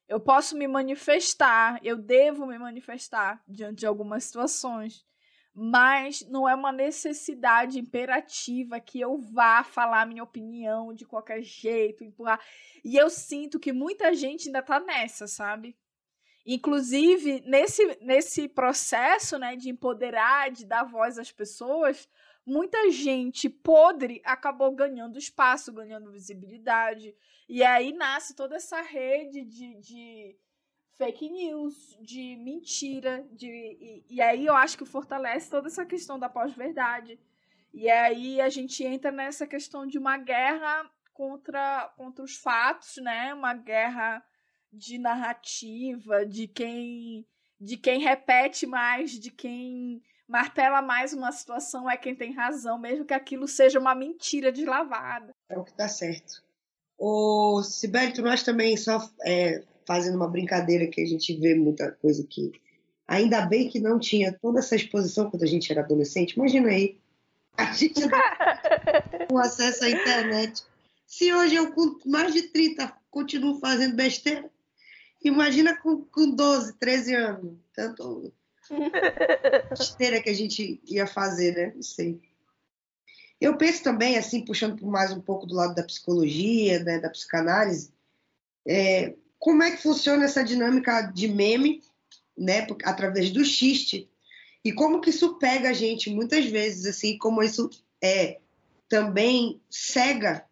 Eu 0.08 0.20
posso 0.20 0.56
me 0.56 0.68
manifestar, 0.68 1.80
eu 1.82 1.96
devo 1.96 2.46
me 2.46 2.58
manifestar 2.58 3.42
diante 3.48 3.80
de 3.80 3.86
algumas 3.86 4.24
situações, 4.24 5.06
mas 5.54 6.20
não 6.28 6.48
é 6.48 6.54
uma 6.54 6.72
necessidade 6.72 7.78
imperativa 7.78 8.80
que 8.80 9.00
eu 9.00 9.18
vá 9.18 9.62
falar 9.64 10.06
minha 10.06 10.22
opinião 10.22 10.92
de 10.92 11.06
qualquer 11.06 11.42
jeito, 11.42 12.04
empurrar. 12.04 12.40
E 12.84 12.96
eu 12.96 13.08
sinto 13.08 13.58
que 13.58 13.72
muita 13.72 14.12
gente 14.12 14.48
ainda 14.48 14.62
tá 14.62 14.80
nessa, 14.80 15.26
sabe? 15.26 15.76
Inclusive, 16.44 17.40
nesse, 17.46 17.98
nesse 18.00 18.48
processo 18.48 19.38
né, 19.38 19.54
de 19.54 19.70
empoderar, 19.70 20.50
de 20.50 20.66
dar 20.66 20.82
voz 20.82 21.18
às 21.18 21.30
pessoas, 21.30 22.08
muita 22.44 22.90
gente 22.90 23.48
podre 23.48 24.20
acabou 24.24 24.72
ganhando 24.72 25.18
espaço, 25.18 25.72
ganhando 25.72 26.10
visibilidade. 26.10 27.14
E 27.48 27.62
aí 27.62 27.92
nasce 27.92 28.34
toda 28.34 28.56
essa 28.56 28.80
rede 28.82 29.44
de, 29.44 29.74
de 29.76 30.36
fake 30.96 31.30
news, 31.30 31.96
de 32.00 32.36
mentira, 32.36 33.24
de, 33.30 33.46
e, 33.46 34.04
e 34.08 34.20
aí 34.20 34.46
eu 34.46 34.54
acho 34.54 34.76
que 34.76 34.84
fortalece 34.84 35.50
toda 35.50 35.68
essa 35.68 35.86
questão 35.86 36.18
da 36.18 36.28
pós-verdade. 36.28 37.20
E 37.72 37.88
aí 37.88 38.40
a 38.40 38.48
gente 38.48 38.84
entra 38.84 39.10
nessa 39.10 39.46
questão 39.46 39.86
de 39.86 39.96
uma 39.96 40.18
guerra 40.18 40.90
contra, 41.12 41.88
contra 41.96 42.24
os 42.24 42.36
fatos, 42.36 42.96
né? 42.96 43.32
Uma 43.32 43.54
guerra 43.54 44.22
de 44.72 44.98
narrativa, 44.98 46.24
de 46.24 46.48
quem 46.48 47.26
de 47.60 47.76
quem 47.76 48.00
repete 48.00 48.66
mais, 48.66 49.12
de 49.12 49.30
quem 49.30 50.02
martela 50.26 50.82
mais 50.82 51.12
uma 51.12 51.30
situação 51.30 51.88
é 51.88 51.96
quem 51.96 52.14
tem 52.14 52.32
razão, 52.32 52.76
mesmo 52.76 53.04
que 53.04 53.14
aquilo 53.14 53.46
seja 53.46 53.78
uma 53.78 53.94
mentira 53.94 54.50
deslavada. 54.50 55.32
É 55.48 55.56
o 55.56 55.62
que 55.62 55.72
tá 55.72 55.86
certo. 55.86 56.42
O 56.98 57.62
Sibeli, 57.62 58.20
nós 58.20 58.42
também, 58.42 58.76
só 58.76 59.08
é, 59.24 59.62
fazendo 59.86 60.16
uma 60.16 60.28
brincadeira 60.28 60.86
que 60.86 61.00
a 61.00 61.06
gente 61.06 61.36
vê 61.36 61.54
muita 61.54 61.92
coisa 61.92 62.22
aqui. 62.22 62.52
Ainda 63.06 63.44
bem 63.46 63.68
que 63.68 63.78
não 63.78 63.98
tinha 63.98 64.32
toda 64.32 64.60
essa 64.60 64.74
exposição 64.74 65.30
quando 65.30 65.42
a 65.42 65.46
gente 65.46 65.70
era 65.70 65.82
adolescente. 65.82 66.32
Imagina 66.32 66.68
aí, 66.68 66.98
a 67.56 67.72
gente 67.72 68.00
com 69.28 69.38
acesso 69.38 69.84
à 69.84 69.90
internet. 69.90 70.64
Se 71.06 71.32
hoje 71.32 71.56
eu, 71.56 71.72
com 71.72 71.98
mais 72.06 72.32
de 72.32 72.42
30, 72.42 72.92
continuo 73.10 73.60
fazendo 73.60 73.94
besteira, 73.94 74.50
Imagina 75.24 75.76
com, 75.76 76.02
com 76.04 76.30
12, 76.30 76.74
13 76.74 77.14
anos. 77.14 77.54
Tanto 77.74 78.32
besteira 79.70 80.20
que 80.22 80.30
a 80.30 80.34
gente 80.34 80.80
ia 80.86 81.06
fazer, 81.06 81.54
né? 81.54 81.72
Não 81.74 81.82
sei. 81.82 82.20
Eu 83.40 83.56
penso 83.56 83.82
também, 83.82 84.16
assim, 84.16 84.44
puxando 84.44 84.86
mais 84.86 85.12
um 85.12 85.20
pouco 85.20 85.46
do 85.46 85.54
lado 85.54 85.74
da 85.74 85.82
psicologia, 85.82 86.78
né, 86.84 87.00
da 87.00 87.10
psicanálise, 87.10 87.92
é, 88.64 89.16
como 89.36 89.64
é 89.64 89.72
que 89.72 89.82
funciona 89.82 90.24
essa 90.24 90.44
dinâmica 90.44 91.02
de 91.02 91.26
meme, 91.26 91.82
né, 92.38 92.64
através 92.84 93.30
do 93.30 93.44
xiste, 93.44 94.08
e 94.64 94.72
como 94.72 95.00
que 95.00 95.10
isso 95.10 95.38
pega 95.40 95.70
a 95.70 95.72
gente 95.72 96.08
muitas 96.08 96.46
vezes, 96.46 96.86
assim, 96.86 97.18
como 97.18 97.42
isso 97.42 97.68
é 98.00 98.38
também 98.88 99.60
cega 99.68 100.46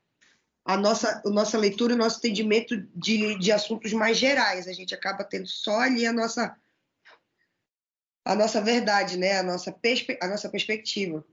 a 0.64 0.76
nossa, 0.76 1.22
a 1.24 1.30
nossa 1.30 1.58
leitura, 1.58 1.94
o 1.94 1.98
nosso 1.98 2.18
entendimento 2.18 2.76
de, 2.94 3.38
de 3.38 3.52
assuntos 3.52 3.92
mais 3.92 4.16
gerais. 4.16 4.68
A 4.68 4.72
gente 4.72 4.94
acaba 4.94 5.24
tendo 5.24 5.46
só 5.46 5.80
ali 5.80 6.06
a 6.06 6.12
nossa 6.12 6.56
a 8.24 8.34
nossa 8.34 8.60
verdade, 8.60 9.16
né? 9.16 9.38
a, 9.38 9.42
nossa 9.42 9.72
perspe 9.72 10.18
a 10.20 10.28
nossa 10.28 10.48
perspectiva. 10.48 11.24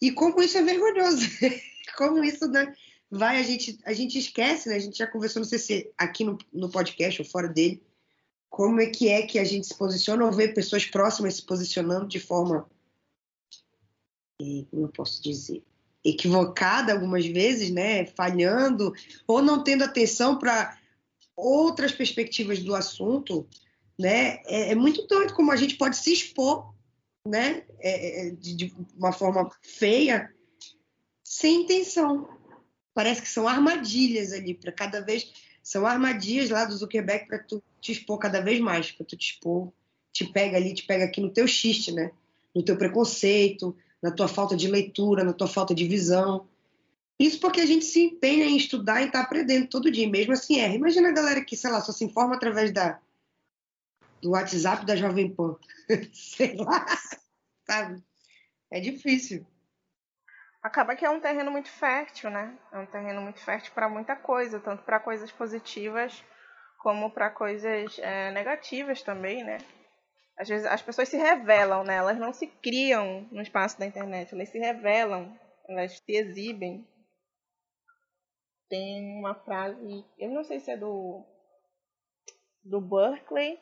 E 0.00 0.10
como 0.10 0.42
isso 0.42 0.58
é 0.58 0.62
vergonhoso, 0.62 1.26
como 1.96 2.24
isso 2.24 2.48
né? 2.48 2.74
vai, 3.10 3.38
a 3.38 3.42
gente, 3.42 3.78
a 3.84 3.92
gente 3.92 4.18
esquece, 4.18 4.68
né? 4.68 4.76
a 4.76 4.78
gente 4.78 4.98
já 4.98 5.06
conversou, 5.06 5.40
não 5.40 5.48
sei 5.48 5.58
se 5.58 5.92
aqui 5.96 6.24
no, 6.24 6.38
no 6.52 6.70
podcast 6.70 7.22
ou 7.22 7.28
fora 7.28 7.48
dele, 7.48 7.82
como 8.48 8.80
é 8.80 8.86
que 8.86 9.08
é 9.08 9.26
que 9.26 9.38
a 9.38 9.44
gente 9.44 9.66
se 9.66 9.76
posiciona 9.76 10.24
ou 10.24 10.32
vê 10.32 10.48
pessoas 10.48 10.84
próximas 10.86 11.36
se 11.36 11.42
posicionando 11.42 12.08
de 12.08 12.18
forma, 12.18 12.68
como 14.38 14.86
eu 14.86 14.88
posso 14.88 15.22
dizer, 15.22 15.62
equivocada 16.08 16.92
algumas 16.92 17.26
vezes, 17.26 17.70
né, 17.70 18.06
falhando 18.06 18.92
ou 19.26 19.42
não 19.42 19.62
tendo 19.62 19.84
atenção 19.84 20.38
para 20.38 20.78
outras 21.36 21.92
perspectivas 21.92 22.60
do 22.60 22.74
assunto, 22.74 23.46
né, 23.98 24.40
é, 24.46 24.72
é, 24.72 24.74
muito 24.74 25.06
doido 25.06 25.34
como 25.34 25.52
a 25.52 25.56
gente 25.56 25.76
pode 25.76 25.96
se 25.96 26.12
expor, 26.12 26.72
né, 27.26 27.64
é, 27.80 28.28
é 28.28 28.30
de, 28.30 28.54
de, 28.54 28.74
uma 28.96 29.12
forma 29.12 29.50
feia, 29.62 30.32
sem 31.24 31.62
intenção. 31.62 32.28
Parece 32.94 33.20
que 33.20 33.28
são 33.28 33.48
armadilhas 33.48 34.32
ali 34.32 34.54
para 34.54 34.72
cada 34.72 35.00
vez 35.00 35.32
são 35.62 35.84
armadilhas 35.84 36.48
lá 36.48 36.64
do 36.64 36.76
Zuckerberg 36.76 37.26
para 37.26 37.40
tu 37.40 37.60
te 37.80 37.90
expor 37.90 38.18
cada 38.18 38.40
vez 38.40 38.60
mais, 38.60 38.92
para 38.92 39.04
tu 39.04 39.16
te 39.16 39.32
expor 39.32 39.72
te 40.16 40.24
pega 40.24 40.56
ali, 40.56 40.72
te 40.72 40.86
pega 40.86 41.04
aqui 41.04 41.20
no 41.20 41.30
teu 41.30 41.46
xiste, 41.46 41.92
né? 41.92 42.10
No 42.54 42.62
teu 42.62 42.78
preconceito, 42.78 43.76
na 44.06 44.12
tua 44.12 44.28
falta 44.28 44.56
de 44.56 44.68
leitura, 44.68 45.24
na 45.24 45.32
tua 45.32 45.48
falta 45.48 45.74
de 45.74 45.86
visão. 45.86 46.48
Isso 47.18 47.40
porque 47.40 47.60
a 47.60 47.66
gente 47.66 47.84
se 47.84 48.04
empenha 48.04 48.44
em 48.44 48.56
estudar 48.56 49.02
e 49.02 49.10
tá 49.10 49.20
aprendendo 49.20 49.66
todo 49.66 49.90
dia, 49.90 50.08
mesmo 50.08 50.32
assim 50.32 50.60
erra. 50.60 50.74
Imagina 50.74 51.08
a 51.08 51.12
galera 51.12 51.44
que, 51.44 51.56
sei 51.56 51.70
lá, 51.72 51.80
só 51.80 51.90
se 51.90 52.04
informa 52.04 52.36
através 52.36 52.70
da, 52.70 53.00
do 54.22 54.30
WhatsApp 54.30 54.86
da 54.86 54.94
Jovem 54.94 55.34
Pan. 55.34 55.56
sei 56.12 56.54
lá, 56.56 56.86
sabe? 57.66 58.00
É 58.70 58.78
difícil. 58.78 59.44
Acaba 60.62 60.94
que 60.94 61.04
é 61.04 61.10
um 61.10 61.20
terreno 61.20 61.50
muito 61.50 61.68
fértil, 61.68 62.30
né? 62.30 62.56
É 62.72 62.78
um 62.78 62.86
terreno 62.86 63.20
muito 63.20 63.40
fértil 63.40 63.72
para 63.74 63.88
muita 63.88 64.14
coisa, 64.14 64.60
tanto 64.60 64.84
para 64.84 65.00
coisas 65.00 65.32
positivas 65.32 66.22
como 66.78 67.10
para 67.10 67.30
coisas 67.30 67.98
é, 67.98 68.30
negativas 68.30 69.02
também, 69.02 69.42
né? 69.42 69.58
Às 70.38 70.48
vezes 70.48 70.66
as 70.66 70.82
pessoas 70.82 71.08
se 71.08 71.16
revelam, 71.16 71.82
né? 71.82 71.96
Elas 71.96 72.18
não 72.18 72.32
se 72.32 72.46
criam 72.46 73.26
no 73.30 73.40
espaço 73.40 73.78
da 73.78 73.86
internet, 73.86 74.34
elas 74.34 74.50
se 74.50 74.58
revelam, 74.58 75.34
elas 75.68 75.96
se 75.98 76.12
exibem. 76.12 76.86
Tem 78.68 79.18
uma 79.18 79.34
frase, 79.34 80.04
eu 80.18 80.30
não 80.30 80.44
sei 80.44 80.60
se 80.60 80.70
é 80.70 80.76
do 80.76 81.24
do 82.62 82.80
Berkeley 82.80 83.58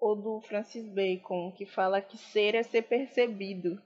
ou 0.00 0.14
do 0.14 0.40
Francis 0.42 0.86
Bacon, 0.86 1.50
que 1.56 1.64
fala 1.64 2.00
que 2.00 2.18
ser 2.18 2.54
é 2.54 2.62
ser 2.62 2.82
percebido. 2.82 3.82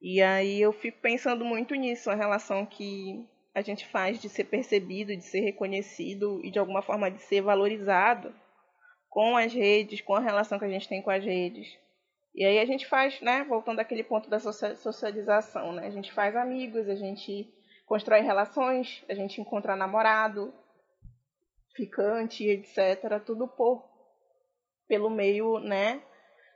E 0.00 0.22
aí 0.22 0.60
eu 0.60 0.72
fico 0.72 1.00
pensando 1.00 1.44
muito 1.44 1.74
nisso, 1.74 2.10
a 2.10 2.14
relação 2.14 2.64
que 2.64 3.28
a 3.54 3.60
gente 3.60 3.86
faz 3.86 4.20
de 4.20 4.28
ser 4.28 4.44
percebido, 4.44 5.14
de 5.14 5.24
ser 5.24 5.40
reconhecido 5.40 6.40
e 6.42 6.50
de 6.50 6.58
alguma 6.58 6.80
forma 6.80 7.10
de 7.10 7.20
ser 7.20 7.42
valorizado 7.42 8.34
com 9.08 9.36
as 9.36 9.52
redes, 9.52 10.00
com 10.00 10.14
a 10.14 10.20
relação 10.20 10.58
que 10.58 10.64
a 10.64 10.70
gente 10.70 10.88
tem 10.88 11.02
com 11.02 11.10
as 11.10 11.24
redes. 11.24 11.66
E 12.34 12.44
aí 12.44 12.58
a 12.58 12.64
gente 12.64 12.86
faz, 12.86 13.20
né, 13.20 13.44
voltando 13.44 13.80
àquele 13.80 14.04
ponto 14.04 14.30
da 14.30 14.38
socialização, 14.38 15.72
né? 15.72 15.86
A 15.86 15.90
gente 15.90 16.12
faz 16.12 16.36
amigos, 16.36 16.88
a 16.88 16.94
gente 16.94 17.52
constrói 17.86 18.20
relações, 18.20 19.04
a 19.08 19.14
gente 19.14 19.40
encontra 19.40 19.74
namorado, 19.74 20.54
ficante, 21.74 22.46
etc, 22.46 23.20
tudo 23.24 23.48
por 23.48 23.88
pelo 24.86 25.10
meio, 25.10 25.58
né, 25.58 26.00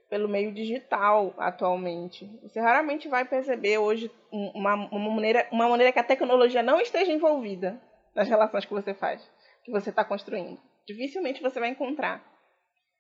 pelo 0.09 0.29
meio 0.29 0.53
digital 0.53 1.35
atualmente. 1.39 2.27
Você 2.43 2.61
raramente 2.61 3.09
vai 3.09 3.25
perceber 3.25 3.79
hoje 3.79 4.11
uma, 4.31 4.75
uma, 4.75 5.11
maneira, 5.11 5.49
uma 5.51 5.69
maneira 5.69 5.93
que 5.93 5.99
a 5.99 6.05
tecnologia 6.05 6.63
não 6.63 6.81
esteja 6.81 7.13
envolvida 7.13 7.81
nas 8.15 8.29
relações 8.29 8.65
que 8.65 8.73
você 8.73 8.95
faz, 8.95 9.23
que 9.65 9.71
você 9.71 9.91
está 9.91 10.05
construindo. 10.05 10.61
Dificilmente 10.87 11.43
você 11.43 11.59
vai 11.61 11.71
encontrar. 11.71 12.32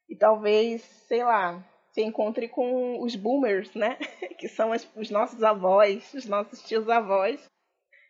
E 0.08 0.16
talvez, 0.16 0.82
sei 0.82 1.24
lá, 1.24 1.64
você 1.90 2.02
encontre 2.02 2.48
com 2.48 3.02
os 3.02 3.14
boomers, 3.14 3.74
né? 3.74 3.96
que 4.38 4.48
são 4.48 4.72
as, 4.72 4.88
os 4.96 5.10
nossos 5.10 5.42
avós, 5.42 6.12
os 6.14 6.26
nossos 6.26 6.62
tios 6.62 6.88
avós. 6.88 7.44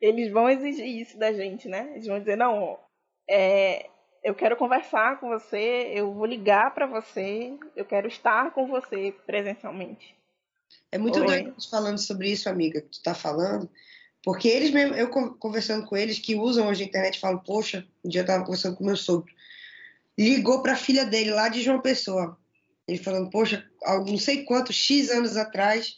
Eles 0.01 0.33
vão 0.33 0.49
exigir 0.49 0.87
isso 0.87 1.19
da 1.19 1.33
gente, 1.33 1.69
né? 1.69 1.93
Eles 1.95 2.07
vão 2.07 2.19
dizer, 2.19 2.37
não, 2.37 2.79
é, 3.29 3.89
eu 4.23 4.35
quero 4.35 4.57
conversar 4.57 5.19
com 5.19 5.29
você, 5.29 5.93
eu 5.95 6.13
vou 6.13 6.27
ligar 6.27 6.75
para 6.75 6.87
você, 6.87 7.57
eu 7.75 7.85
quero 7.85 8.07
estar 8.07 8.53
com 8.53 8.67
você 8.67 9.15
presencialmente. 9.27 10.15
É 10.91 10.99
muito 10.99 11.21
Oi. 11.21 11.27
doido 11.27 11.55
falando 11.71 11.99
sobre 11.99 12.31
isso, 12.31 12.49
amiga, 12.49 12.81
que 12.81 12.89
tu 12.89 13.03
tá 13.03 13.15
falando, 13.15 13.69
porque 14.23 14.49
eles 14.49 14.71
mesmo, 14.71 14.95
eu 14.95 15.09
conversando 15.09 15.87
com 15.87 15.97
eles 15.97 16.19
que 16.19 16.37
usam 16.37 16.69
hoje 16.69 16.85
a 16.85 16.87
internet, 16.87 17.19
falam, 17.19 17.39
poxa, 17.39 17.87
um 18.05 18.09
dia 18.09 18.21
eu 18.21 18.27
tava 18.27 18.45
conversando 18.45 18.77
com 18.77 18.85
meu 18.85 18.97
sogro, 18.97 19.33
ligou 20.19 20.63
para 20.63 20.73
a 20.73 20.77
filha 20.77 21.05
dele 21.05 21.31
lá 21.31 21.49
de 21.49 21.63
João 21.63 21.81
Pessoa, 21.81 22.39
ele 22.87 22.99
falando, 22.99 23.31
poxa, 23.31 23.65
não 24.07 24.19
sei 24.19 24.45
quantos 24.45 24.77
X 24.77 25.11
anos 25.11 25.37
atrás, 25.37 25.97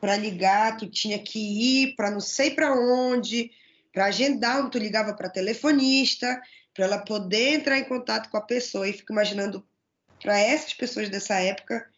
para 0.00 0.16
ligar, 0.16 0.76
tu 0.76 0.88
tinha 0.88 1.18
que 1.18 1.38
ir 1.38 1.94
para 1.96 2.10
não 2.10 2.20
sei 2.20 2.50
para 2.50 2.74
onde, 2.74 3.50
para 3.92 4.06
agendar, 4.06 4.68
tu 4.68 4.78
ligava 4.78 5.14
para 5.14 5.30
telefonista, 5.30 6.40
para 6.74 6.84
ela 6.84 6.98
poder 6.98 7.54
entrar 7.54 7.78
em 7.78 7.84
contato 7.84 8.28
com 8.28 8.36
a 8.36 8.42
pessoa. 8.42 8.88
E 8.88 8.92
fico 8.92 9.12
imaginando 9.12 9.66
para 10.20 10.38
essas 10.38 10.74
pessoas 10.74 11.08
dessa 11.08 11.40
época 11.40 11.88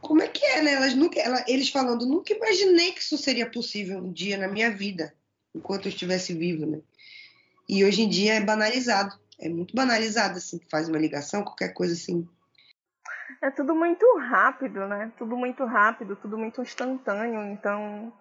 como 0.00 0.22
é 0.22 0.28
que 0.28 0.44
é, 0.44 0.60
né? 0.60 0.74
Elas 0.74 0.94
nunca, 0.94 1.18
ela, 1.18 1.42
eles 1.48 1.70
falando, 1.70 2.06
nunca 2.06 2.34
imaginei 2.34 2.92
que 2.92 3.00
isso 3.00 3.16
seria 3.16 3.50
possível 3.50 3.98
um 3.98 4.12
dia 4.12 4.36
na 4.36 4.46
minha 4.46 4.70
vida, 4.70 5.14
enquanto 5.54 5.86
eu 5.86 5.90
estivesse 5.90 6.34
vivo, 6.34 6.66
né? 6.66 6.80
E 7.66 7.82
hoje 7.82 8.02
em 8.02 8.08
dia 8.08 8.34
é 8.34 8.40
banalizado, 8.40 9.18
é 9.40 9.48
muito 9.48 9.74
banalizado, 9.74 10.36
assim, 10.36 10.60
faz 10.70 10.88
uma 10.88 10.98
ligação, 10.98 11.42
qualquer 11.42 11.72
coisa 11.72 11.94
assim. 11.94 12.28
É 13.42 13.50
tudo 13.50 13.74
muito 13.74 14.06
rápido, 14.18 14.86
né? 14.86 15.12
Tudo 15.18 15.36
muito 15.36 15.64
rápido, 15.64 16.16
tudo 16.16 16.38
muito 16.38 16.62
instantâneo, 16.62 17.42
então 17.42 18.12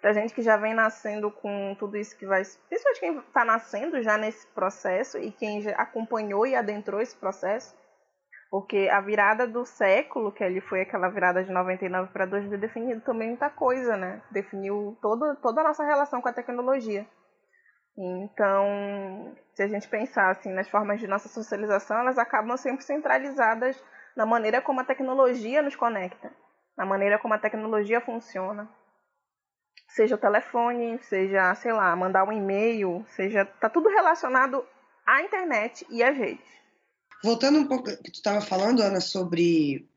pra 0.00 0.12
gente 0.12 0.34
que 0.34 0.42
já 0.42 0.56
vem 0.56 0.74
nascendo 0.74 1.30
com 1.30 1.74
tudo 1.78 1.96
isso 1.96 2.16
que 2.16 2.26
vai. 2.26 2.42
Principalmente 2.68 3.00
quem 3.00 3.18
está 3.18 3.44
nascendo 3.44 4.02
já 4.02 4.16
nesse 4.16 4.46
processo 4.48 5.18
e 5.18 5.32
quem 5.32 5.60
já 5.60 5.72
acompanhou 5.72 6.46
e 6.46 6.54
adentrou 6.54 7.00
esse 7.00 7.16
processo. 7.16 7.74
Porque 8.50 8.88
a 8.90 9.00
virada 9.00 9.46
do 9.46 9.64
século, 9.64 10.30
que 10.30 10.44
ali 10.44 10.60
foi 10.60 10.82
aquela 10.82 11.08
virada 11.08 11.42
de 11.42 11.50
99 11.50 12.12
para 12.12 12.26
2000, 12.26 12.58
definiu 12.58 13.00
também 13.00 13.28
muita 13.28 13.50
coisa, 13.50 13.96
né? 13.96 14.22
Definiu 14.30 14.96
todo, 15.02 15.34
toda 15.42 15.60
a 15.60 15.64
nossa 15.64 15.84
relação 15.84 16.22
com 16.22 16.28
a 16.28 16.32
tecnologia. 16.32 17.06
Então, 17.98 19.34
se 19.54 19.62
a 19.62 19.68
gente 19.68 19.88
pensar 19.88 20.30
assim 20.30 20.52
nas 20.52 20.68
formas 20.68 21.00
de 21.00 21.06
nossa 21.06 21.28
socialização, 21.28 21.98
elas 22.00 22.18
acabam 22.18 22.56
sempre 22.56 22.84
centralizadas 22.84 23.82
na 24.14 24.26
maneira 24.26 24.60
como 24.60 24.80
a 24.80 24.84
tecnologia 24.84 25.62
nos 25.62 25.76
conecta, 25.76 26.30
na 26.76 26.84
maneira 26.84 27.18
como 27.18 27.34
a 27.34 27.38
tecnologia 27.38 28.00
funciona 28.00 28.68
seja 29.96 30.14
o 30.14 30.18
telefone, 30.18 30.98
seja, 31.08 31.54
sei 31.54 31.72
lá, 31.72 31.96
mandar 31.96 32.24
um 32.24 32.32
e-mail, 32.32 33.04
seja, 33.16 33.46
tá 33.46 33.70
tudo 33.70 33.88
relacionado 33.88 34.62
à 35.06 35.22
internet 35.22 35.86
e 35.88 36.02
às 36.02 36.16
redes. 36.16 36.44
Voltando 37.24 37.58
um 37.58 37.66
pouco 37.66 37.84
que 37.84 38.10
tu 38.10 38.16
estava 38.16 38.42
falando, 38.42 38.82
Ana, 38.82 39.00
sobre 39.00 39.88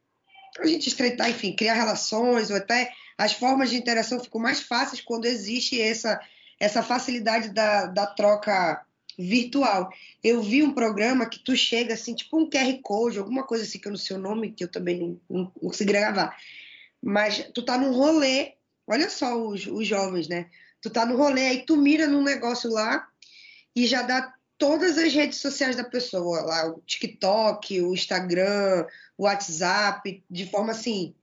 a 0.58 0.66
gente 0.66 0.88
estreitar, 0.88 1.30
enfim, 1.30 1.54
criar 1.54 1.74
relações 1.74 2.50
ou 2.50 2.56
até 2.56 2.92
as 3.18 3.34
formas 3.34 3.70
de 3.70 3.76
interação 3.76 4.20
ficam 4.20 4.40
mais 4.40 4.62
fáceis 4.62 5.02
quando 5.02 5.26
existe 5.26 5.82
essa 5.82 6.20
essa 6.60 6.84
facilidade 6.84 7.50
da, 7.50 7.86
da 7.86 8.06
troca 8.06 8.86
virtual. 9.18 9.92
Eu 10.24 10.42
vi 10.42 10.64
um 10.64 10.74
programa 10.74 11.28
que 11.28 11.40
tu 11.40 11.56
chega 11.56 11.94
assim, 11.94 12.16
tipo 12.16 12.38
um 12.38 12.50
QR 12.50 12.80
Code, 12.82 13.20
alguma 13.20 13.44
coisa 13.44 13.64
assim 13.64 13.80
que 13.80 13.88
eu 13.88 13.92
não 13.92 13.98
sei 13.98 14.16
o 14.16 14.20
nome, 14.20 14.52
que 14.52 14.64
eu 14.64 14.68
também 14.68 15.00
não, 15.00 15.22
não, 15.30 15.52
não 15.62 15.70
consegui 15.70 15.92
gravar. 15.92 16.38
Mas 17.02 17.50
tu 17.54 17.64
tá 17.64 17.78
num 17.78 17.94
rolê 17.94 18.54
Olha 18.90 19.08
só 19.08 19.40
os, 19.40 19.68
os 19.68 19.86
jovens, 19.86 20.28
né? 20.28 20.50
Tu 20.82 20.90
tá 20.90 21.06
no 21.06 21.16
rolê, 21.16 21.46
aí 21.46 21.64
tu 21.64 21.78
mira 21.78 22.08
num 22.08 22.24
negócio 22.24 22.72
lá 22.72 23.08
e 23.76 23.86
já 23.86 24.02
dá 24.02 24.34
todas 24.58 24.98
as 24.98 25.14
redes 25.14 25.38
sociais 25.38 25.76
da 25.76 25.84
pessoa, 25.84 26.42
lá 26.42 26.68
o 26.68 26.82
TikTok, 26.82 27.82
o 27.82 27.94
Instagram, 27.94 28.88
o 29.16 29.26
WhatsApp, 29.26 30.24
de 30.28 30.50
forma 30.50 30.72
assim 30.72 31.14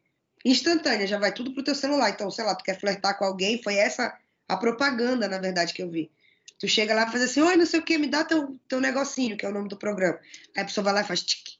instantânea, 0.44 1.08
já 1.08 1.18
vai 1.18 1.34
tudo 1.34 1.52
pro 1.52 1.64
teu 1.64 1.74
celular. 1.74 2.08
Então, 2.10 2.30
sei 2.30 2.44
lá, 2.44 2.54
tu 2.54 2.62
quer 2.62 2.78
flertar 2.78 3.18
com 3.18 3.24
alguém, 3.24 3.60
foi 3.60 3.74
essa 3.74 4.16
a 4.48 4.56
propaganda, 4.56 5.28
na 5.28 5.38
verdade, 5.38 5.72
que 5.72 5.82
eu 5.82 5.90
vi. 5.90 6.10
Tu 6.58 6.68
chega 6.68 6.94
lá 6.94 7.06
e 7.06 7.10
faz 7.10 7.22
assim, 7.22 7.42
oi, 7.42 7.56
não 7.56 7.66
sei 7.66 7.80
o 7.80 7.82
que, 7.82 7.98
me 7.98 8.06
dá 8.06 8.24
teu, 8.24 8.58
teu 8.68 8.80
negocinho, 8.80 9.36
que 9.36 9.44
é 9.44 9.48
o 9.48 9.52
nome 9.52 9.68
do 9.68 9.76
programa. 9.76 10.18
Aí 10.56 10.62
a 10.62 10.64
pessoa 10.64 10.84
vai 10.84 10.94
lá 10.94 11.00
e 11.02 11.04
faz 11.04 11.22
tique. 11.22 11.58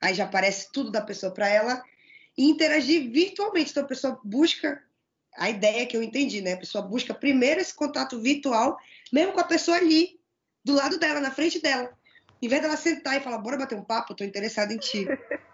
Aí 0.00 0.14
já 0.14 0.24
aparece 0.24 0.70
tudo 0.72 0.90
da 0.90 1.00
pessoa 1.00 1.32
para 1.32 1.48
ela 1.48 1.82
e 2.36 2.48
interagir 2.48 3.10
virtualmente. 3.10 3.70
Então 3.70 3.82
a 3.82 3.86
pessoa 3.86 4.20
busca 4.24 4.82
a 5.36 5.50
ideia 5.50 5.86
que 5.86 5.96
eu 5.96 6.02
entendi, 6.02 6.40
né? 6.40 6.54
A 6.54 6.58
pessoa 6.58 6.82
busca 6.82 7.12
primeiro 7.12 7.60
esse 7.60 7.74
contato 7.74 8.18
virtual, 8.18 8.78
mesmo 9.12 9.32
com 9.32 9.40
a 9.40 9.44
pessoa 9.44 9.76
ali, 9.76 10.18
do 10.64 10.74
lado 10.74 10.98
dela, 10.98 11.20
na 11.20 11.30
frente 11.30 11.60
dela. 11.60 11.92
Em 12.40 12.48
vez 12.48 12.62
dela 12.62 12.76
sentar 12.76 13.16
e 13.16 13.20
falar, 13.20 13.38
bora 13.38 13.56
bater 13.56 13.76
um 13.76 13.84
papo, 13.84 14.12
eu 14.12 14.16
tô 14.16 14.24
interessada 14.24 14.72
em 14.72 14.78
ti. 14.78 15.06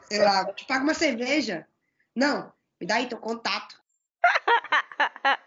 Sei 0.08 0.18
lá, 0.18 0.44
te 0.52 0.64
paga 0.66 0.84
uma 0.84 0.94
cerveja. 0.94 1.66
Não, 2.14 2.52
me 2.80 2.86
dá 2.86 2.96
aí 2.96 3.08
teu 3.08 3.18
contato. 3.18 3.80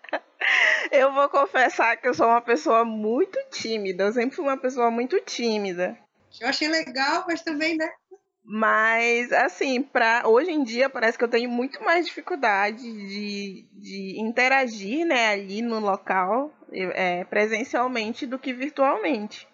eu 0.91 1.13
vou 1.13 1.29
confessar 1.29 1.97
que 1.97 2.07
eu 2.07 2.13
sou 2.13 2.27
uma 2.27 2.41
pessoa 2.41 2.85
muito 2.85 3.39
tímida. 3.51 4.03
Eu 4.03 4.13
sempre 4.13 4.35
fui 4.35 4.45
uma 4.45 4.57
pessoa 4.57 4.91
muito 4.91 5.19
tímida. 5.21 5.97
Eu 6.39 6.49
achei 6.49 6.67
legal, 6.67 7.25
mas 7.27 7.41
também, 7.41 7.77
né? 7.77 7.89
Mas, 8.47 9.31
assim, 9.33 9.81
pra, 9.81 10.23
hoje 10.27 10.51
em 10.51 10.63
dia 10.63 10.87
parece 10.87 11.17
que 11.17 11.23
eu 11.23 11.29
tenho 11.29 11.49
muito 11.49 11.83
mais 11.83 12.05
dificuldade 12.05 12.83
de, 12.83 13.67
de 13.73 14.21
interagir 14.21 15.03
né, 15.03 15.29
ali 15.29 15.63
no 15.63 15.79
local, 15.79 16.53
é, 16.71 17.23
presencialmente, 17.23 18.27
do 18.27 18.37
que 18.37 18.53
virtualmente. 18.53 19.47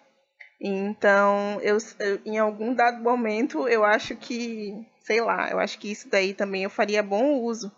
Então, 0.60 1.58
eu, 1.62 1.78
eu, 1.98 2.20
em 2.26 2.38
algum 2.38 2.74
dado 2.74 3.02
momento, 3.02 3.66
eu 3.66 3.82
acho 3.82 4.14
que, 4.14 4.74
sei 5.00 5.22
lá, 5.22 5.50
eu 5.50 5.58
acho 5.58 5.78
que 5.78 5.90
isso 5.90 6.08
daí 6.10 6.34
também 6.34 6.64
eu 6.64 6.70
faria 6.70 7.02
bom 7.02 7.40
uso. 7.40 7.72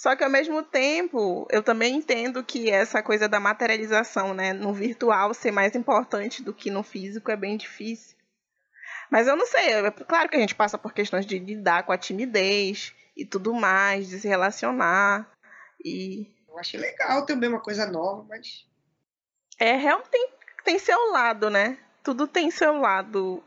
Só 0.00 0.16
que 0.16 0.24
ao 0.24 0.30
mesmo 0.30 0.62
tempo, 0.62 1.46
eu 1.50 1.62
também 1.62 1.94
entendo 1.94 2.42
que 2.42 2.70
essa 2.70 3.02
coisa 3.02 3.28
da 3.28 3.38
materialização, 3.38 4.32
né, 4.32 4.50
no 4.54 4.72
virtual 4.72 5.34
ser 5.34 5.50
mais 5.50 5.76
importante 5.76 6.42
do 6.42 6.54
que 6.54 6.70
no 6.70 6.82
físico 6.82 7.30
é 7.30 7.36
bem 7.36 7.54
difícil. 7.58 8.16
Mas 9.10 9.28
eu 9.28 9.36
não 9.36 9.44
sei, 9.44 9.74
é 9.74 9.90
claro 9.90 10.30
que 10.30 10.38
a 10.38 10.40
gente 10.40 10.54
passa 10.54 10.78
por 10.78 10.94
questões 10.94 11.26
de 11.26 11.38
lidar 11.38 11.82
com 11.82 11.92
a 11.92 11.98
timidez 11.98 12.94
e 13.14 13.26
tudo 13.26 13.52
mais, 13.52 14.08
de 14.08 14.18
se 14.18 14.26
relacionar. 14.26 15.30
E. 15.84 16.26
Eu 16.48 16.58
achei 16.58 16.80
legal 16.80 17.26
também 17.26 17.50
uma 17.50 17.60
coisa 17.60 17.84
nova, 17.84 18.24
mas. 18.26 18.66
É, 19.58 19.76
realmente 19.76 20.08
tem, 20.08 20.32
tem 20.64 20.78
seu 20.78 21.12
lado, 21.12 21.50
né? 21.50 21.76
Tudo 22.02 22.26
tem 22.26 22.50
seu 22.50 22.72
lado. 22.72 23.44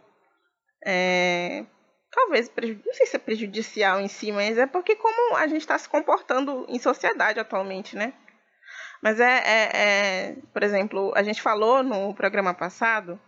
É, 0.86 1.66
talvez, 2.14 2.52
não 2.86 2.94
sei 2.94 3.06
se 3.06 3.16
é 3.16 3.20
prejudicial 3.20 4.00
em 4.00 4.08
si, 4.08 4.32
mas 4.32 4.58
é 4.58 4.66
porque 4.66 4.96
como 4.96 5.36
a 5.36 5.48
gente 5.48 5.62
está 5.62 5.78
se 5.78 5.90
comportando 5.90 6.66
em 6.70 6.80
sociedade 6.80 7.40
atualmente, 7.40 7.96
né? 7.96 8.14
Mas 9.02 9.20
é, 9.20 9.44
é, 9.46 9.70
é, 9.74 10.36
por 10.54 10.64
exemplo, 10.64 11.12
a 11.16 11.24
gente 11.24 11.42
falou 11.42 11.84
no 11.84 12.14
programa 12.14 12.54
passado 12.54 13.20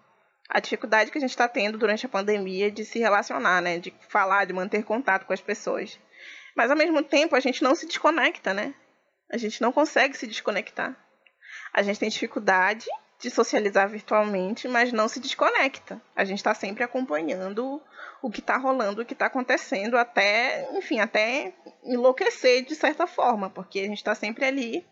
a 0.47 0.59
dificuldade 0.59 1.11
que 1.11 1.17
a 1.17 1.21
gente 1.21 1.31
está 1.31 1.47
tendo 1.47 1.77
durante 1.77 2.05
a 2.05 2.09
pandemia 2.09 2.71
de 2.71 2.85
se 2.85 2.99
relacionar, 2.99 3.61
né? 3.61 3.79
De 3.79 3.93
falar, 4.07 4.45
de 4.45 4.53
manter 4.53 4.83
contato 4.83 5.25
com 5.25 5.33
as 5.33 5.41
pessoas. 5.41 5.99
Mas 6.55 6.71
ao 6.71 6.77
mesmo 6.77 7.03
tempo 7.03 7.35
a 7.35 7.39
gente 7.39 7.63
não 7.63 7.75
se 7.75 7.85
desconecta, 7.85 8.53
né? 8.53 8.73
A 9.29 9.37
gente 9.37 9.61
não 9.61 9.71
consegue 9.71 10.15
se 10.15 10.27
desconectar. 10.27 10.95
A 11.73 11.81
gente 11.81 11.99
tem 11.99 12.09
dificuldade 12.09 12.85
de 13.19 13.29
socializar 13.29 13.89
virtualmente, 13.89 14.67
mas 14.67 14.91
não 14.91 15.07
se 15.07 15.19
desconecta. 15.19 16.01
A 16.15 16.23
gente 16.25 16.37
está 16.37 16.53
sempre 16.53 16.83
acompanhando 16.83 17.81
o 18.21 18.29
que 18.29 18.39
está 18.39 18.57
rolando, 18.57 19.01
o 19.01 19.05
que 19.05 19.13
está 19.13 19.27
acontecendo, 19.27 19.97
até, 19.97 20.69
enfim, 20.77 20.99
até 20.99 21.53
enlouquecer 21.83 22.65
de 22.65 22.75
certa 22.75 23.07
forma, 23.07 23.49
porque 23.49 23.79
a 23.79 23.83
gente 23.83 23.97
está 23.97 24.15
sempre 24.15 24.45
ali 24.45 24.85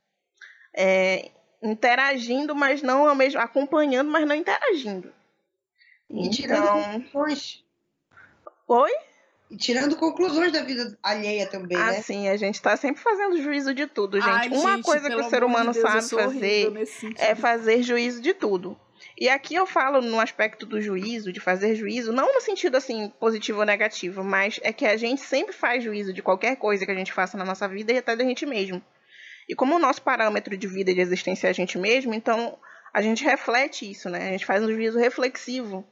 é, 0.76 1.32
interagindo, 1.62 2.56
mas 2.56 2.82
não 2.82 3.08
ao 3.08 3.16
mesmo 3.16 3.40
acompanhando, 3.40 4.12
mas 4.12 4.28
não 4.28 4.36
interagindo. 4.36 5.14
E 6.10 6.30
tirando 6.30 6.64
então... 6.64 6.84
conclusões. 7.02 7.64
Oi? 8.68 8.92
E 9.54 9.58
tirando 9.58 9.96
conclusões 9.96 10.52
da 10.52 10.64
vida 10.64 10.98
alheia 11.04 11.46
também, 11.46 11.78
ah, 11.78 11.92
né? 11.92 12.02
sim, 12.02 12.28
a 12.28 12.36
gente 12.36 12.60
tá 12.60 12.76
sempre 12.76 13.00
fazendo 13.00 13.40
juízo 13.40 13.72
de 13.72 13.86
tudo, 13.86 14.20
gente. 14.20 14.28
Ai, 14.28 14.50
Uma 14.50 14.78
gente, 14.78 14.84
coisa 14.84 15.08
que 15.08 15.16
o 15.16 15.30
ser 15.30 15.44
humano 15.44 15.72
de 15.72 15.80
Deus, 15.80 16.06
sabe 16.06 16.24
fazer 16.24 16.74
é 17.20 17.36
fazer 17.36 17.84
juízo 17.84 18.20
de 18.20 18.34
tudo. 18.34 18.76
E 19.16 19.30
aqui 19.30 19.54
eu 19.54 19.68
falo 19.68 20.02
no 20.02 20.20
aspecto 20.20 20.66
do 20.66 20.82
juízo, 20.82 21.32
de 21.32 21.40
fazer 21.40 21.76
juízo, 21.76 22.12
não 22.12 22.34
no 22.34 22.42
sentido 22.42 22.78
assim 22.78 23.10
positivo 23.20 23.60
ou 23.60 23.66
negativo, 23.66 24.24
mas 24.24 24.60
é 24.64 24.74
que 24.74 24.88
a 24.88 24.98
gente 24.98 25.22
sempre 25.22 25.54
faz 25.54 25.84
juízo 25.84 26.12
de 26.12 26.24
qualquer 26.24 26.56
coisa 26.56 26.84
que 26.84 26.92
a 26.92 26.96
gente 26.96 27.14
faça 27.14 27.38
na 27.38 27.46
nossa 27.46 27.68
vida 27.68 27.94
e 27.94 28.00
até 28.00 28.16
da 28.16 28.24
gente 28.24 28.48
mesmo. 28.48 28.82
E 29.48 29.54
como 29.54 29.76
o 29.76 29.80
nosso 29.80 30.02
parâmetro 30.02 30.58
de 30.58 30.66
vida 30.66 30.90
e 30.90 30.96
de 30.96 31.02
existência 31.02 31.46
é 31.46 31.52
a 31.52 31.54
gente 31.54 31.78
mesmo, 31.78 32.12
então 32.12 32.58
a 32.92 33.04
gente 33.04 33.24
reflete 33.24 33.90
isso, 33.90 34.10
né? 34.10 34.30
A 34.30 34.32
gente 34.32 34.48
faz 34.48 34.64
um 34.64 34.72
juízo 34.74 34.98
reflexivo 34.98 35.88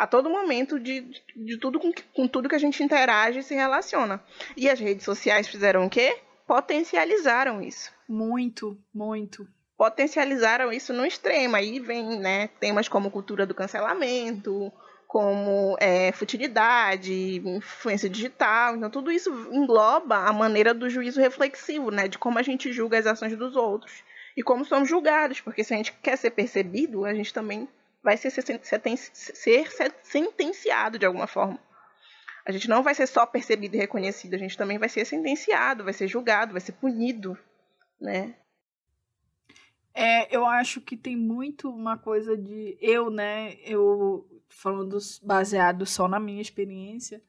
a 0.00 0.06
todo 0.06 0.30
momento 0.30 0.80
de, 0.80 1.02
de, 1.02 1.22
de 1.36 1.58
tudo 1.58 1.78
com, 1.78 1.92
com, 2.14 2.26
tudo 2.26 2.48
que 2.48 2.54
a 2.54 2.58
gente 2.58 2.82
interage 2.82 3.40
e 3.40 3.42
se 3.42 3.54
relaciona. 3.54 4.18
E 4.56 4.66
as 4.66 4.80
redes 4.80 5.04
sociais 5.04 5.46
fizeram 5.46 5.84
o 5.84 5.90
quê? 5.90 6.16
Potencializaram 6.46 7.60
isso. 7.60 7.92
Muito, 8.08 8.78
muito. 8.94 9.46
Potencializaram 9.76 10.72
isso 10.72 10.94
no 10.94 11.04
extremo. 11.04 11.54
Aí 11.54 11.78
vem 11.80 12.18
né, 12.18 12.48
temas 12.58 12.88
como 12.88 13.10
cultura 13.10 13.44
do 13.44 13.54
cancelamento, 13.54 14.72
como 15.06 15.76
é, 15.78 16.10
futilidade, 16.12 17.42
influência 17.44 18.08
digital. 18.08 18.76
Então, 18.76 18.88
tudo 18.88 19.12
isso 19.12 19.30
engloba 19.52 20.16
a 20.16 20.32
maneira 20.32 20.72
do 20.72 20.88
juízo 20.88 21.20
reflexivo, 21.20 21.90
né? 21.90 22.08
De 22.08 22.16
como 22.16 22.38
a 22.38 22.42
gente 22.42 22.72
julga 22.72 22.98
as 22.98 23.06
ações 23.06 23.36
dos 23.36 23.54
outros. 23.54 24.02
E 24.34 24.42
como 24.42 24.64
somos 24.64 24.88
julgados, 24.88 25.42
porque 25.42 25.62
se 25.62 25.74
a 25.74 25.76
gente 25.76 25.92
quer 26.02 26.16
ser 26.16 26.30
percebido, 26.30 27.04
a 27.04 27.12
gente 27.12 27.34
também 27.34 27.68
vai 28.02 28.16
ser, 28.16 28.30
ser, 28.30 29.70
sentenciado 30.02 30.98
de 30.98 31.06
alguma 31.06 31.26
forma. 31.26 31.58
A 32.44 32.52
gente 32.52 32.68
não 32.68 32.82
vai 32.82 32.94
ser 32.94 33.06
só 33.06 33.26
percebido 33.26 33.76
e 33.76 33.78
reconhecido, 33.78 34.34
a 34.34 34.38
gente 34.38 34.56
também 34.56 34.78
vai 34.78 34.88
ser 34.88 35.04
sentenciado, 35.04 35.84
vai 35.84 35.92
ser 35.92 36.08
julgado, 36.08 36.52
vai 36.52 36.60
ser 36.60 36.72
punido, 36.72 37.38
né? 38.00 38.34
É, 39.92 40.34
eu 40.34 40.46
acho 40.46 40.80
que 40.80 40.96
tem 40.96 41.16
muito 41.16 41.68
uma 41.68 41.98
coisa 41.98 42.36
de 42.36 42.78
eu, 42.80 43.10
né? 43.10 43.56
Eu 43.64 44.26
falando 44.48 44.98
baseado 45.22 45.84
só 45.84 46.08
na 46.08 46.18
minha 46.18 46.40
experiência, 46.40 47.22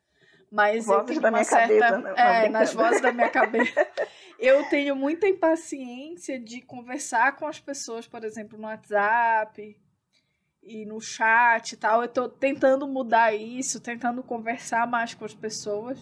mas 0.51 0.85
vozes 0.85 1.17
eu 1.17 1.21
da 1.21 1.31
minha 1.31 1.43
certa, 1.43 1.79
cabeça, 1.79 1.97
né? 1.97 2.13
é, 2.45 2.49
nas 2.49 2.73
vozes 2.73 3.01
da 3.01 3.11
minha 3.11 3.29
cabeça. 3.29 3.87
eu 4.39 4.67
tenho 4.69 4.95
muita 4.95 5.27
impaciência 5.27 6.39
de 6.39 6.61
conversar 6.61 7.35
com 7.35 7.47
as 7.47 7.59
pessoas, 7.59 8.07
por 8.07 8.23
exemplo, 8.23 8.57
no 8.57 8.65
WhatsApp, 8.65 9.77
e 10.63 10.85
no 10.85 10.99
chat 10.99 11.73
e 11.73 11.77
tal. 11.77 12.01
Eu 12.01 12.07
tô 12.07 12.29
tentando 12.29 12.87
mudar 12.87 13.33
isso, 13.33 13.81
tentando 13.81 14.23
conversar 14.23 14.87
mais 14.87 15.13
com 15.13 15.25
as 15.25 15.33
pessoas. 15.33 15.99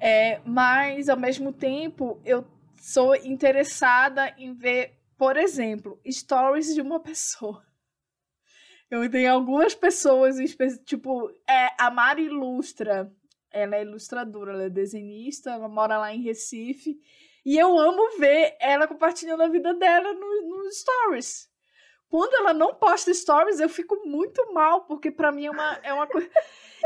É, 0.00 0.40
mas, 0.44 1.08
ao 1.08 1.16
mesmo 1.16 1.52
tempo, 1.52 2.20
eu 2.24 2.44
sou 2.80 3.14
interessada 3.14 4.34
em 4.36 4.52
ver, 4.52 4.98
por 5.16 5.36
exemplo, 5.36 6.00
stories 6.10 6.74
de 6.74 6.80
uma 6.80 6.98
pessoa. 7.00 7.64
Eu 8.90 9.08
tenho 9.10 9.32
algumas 9.32 9.74
pessoas, 9.74 10.36
tipo, 10.84 11.30
é, 11.48 11.70
a 11.78 11.90
Mari 11.90 12.24
Ilustra. 12.24 13.10
Ela 13.50 13.76
é 13.76 13.82
ilustradora, 13.82 14.52
ela 14.52 14.64
é 14.64 14.70
desenhista, 14.70 15.50
ela 15.50 15.68
mora 15.68 15.98
lá 15.98 16.12
em 16.12 16.22
Recife. 16.22 16.98
E 17.44 17.58
eu 17.58 17.78
amo 17.78 18.18
ver 18.18 18.56
ela 18.60 18.88
compartilhando 18.88 19.42
a 19.42 19.48
vida 19.48 19.74
dela 19.74 20.12
nos 20.14 20.42
no 20.44 20.70
stories. 20.72 21.51
Quando 22.12 22.34
ela 22.34 22.52
não 22.52 22.74
posta 22.74 23.14
stories, 23.14 23.58
eu 23.58 23.70
fico 23.70 24.06
muito 24.06 24.52
mal, 24.52 24.84
porque 24.84 25.10
para 25.10 25.32
mim 25.32 25.46
é 25.46 25.50
uma, 25.50 25.80
é 25.82 25.94
uma 25.94 26.06
coisa. 26.06 26.28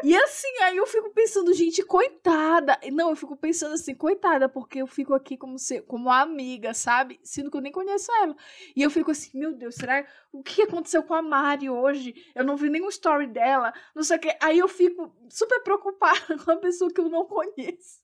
E 0.05 0.17
assim, 0.17 0.47
aí 0.63 0.77
eu 0.77 0.87
fico 0.87 1.11
pensando, 1.11 1.53
gente, 1.53 1.83
coitada. 1.83 2.79
Não, 2.93 3.11
eu 3.11 3.17
fico 3.17 3.37
pensando 3.37 3.75
assim, 3.75 3.93
coitada, 3.93 4.49
porque 4.49 4.83
eu 4.83 4.87
fico 4.87 5.13
aqui 5.15 5.37
como 5.37 5.59
se, 5.59 5.83
como 5.83 6.13
amiga, 6.13 6.73
sabe? 6.73 7.19
Sendo 7.25 7.51
que 7.51 7.57
eu 7.57 7.61
nem 7.61 7.73
conheço 7.73 8.13
ela. 8.23 8.37
E 8.77 8.81
eu 8.85 8.89
fico 8.89 9.11
assim, 9.11 9.37
meu 9.37 9.53
Deus, 9.53 9.75
será 9.75 10.07
o 10.33 10.45
que 10.45 10.63
aconteceu 10.63 11.03
com 11.03 11.13
a 11.13 11.21
Mari 11.21 11.69
hoje? 11.69 12.15
Eu 12.33 12.45
não 12.45 12.57
vi 12.57 12.71
nenhum 12.71 12.89
story 12.89 13.27
dela, 13.27 13.75
não 13.97 14.05
sei 14.05 14.19
o 14.19 14.21
que. 14.21 14.39
Aí 14.41 14.61
eu 14.61 14.69
fico 14.69 15.13
super 15.29 15.61
preocupada 15.61 16.39
com 16.45 16.53
a 16.53 16.57
pessoa 16.57 16.89
que 16.89 17.01
eu 17.01 17.09
não 17.09 17.25
conheço. 17.25 18.01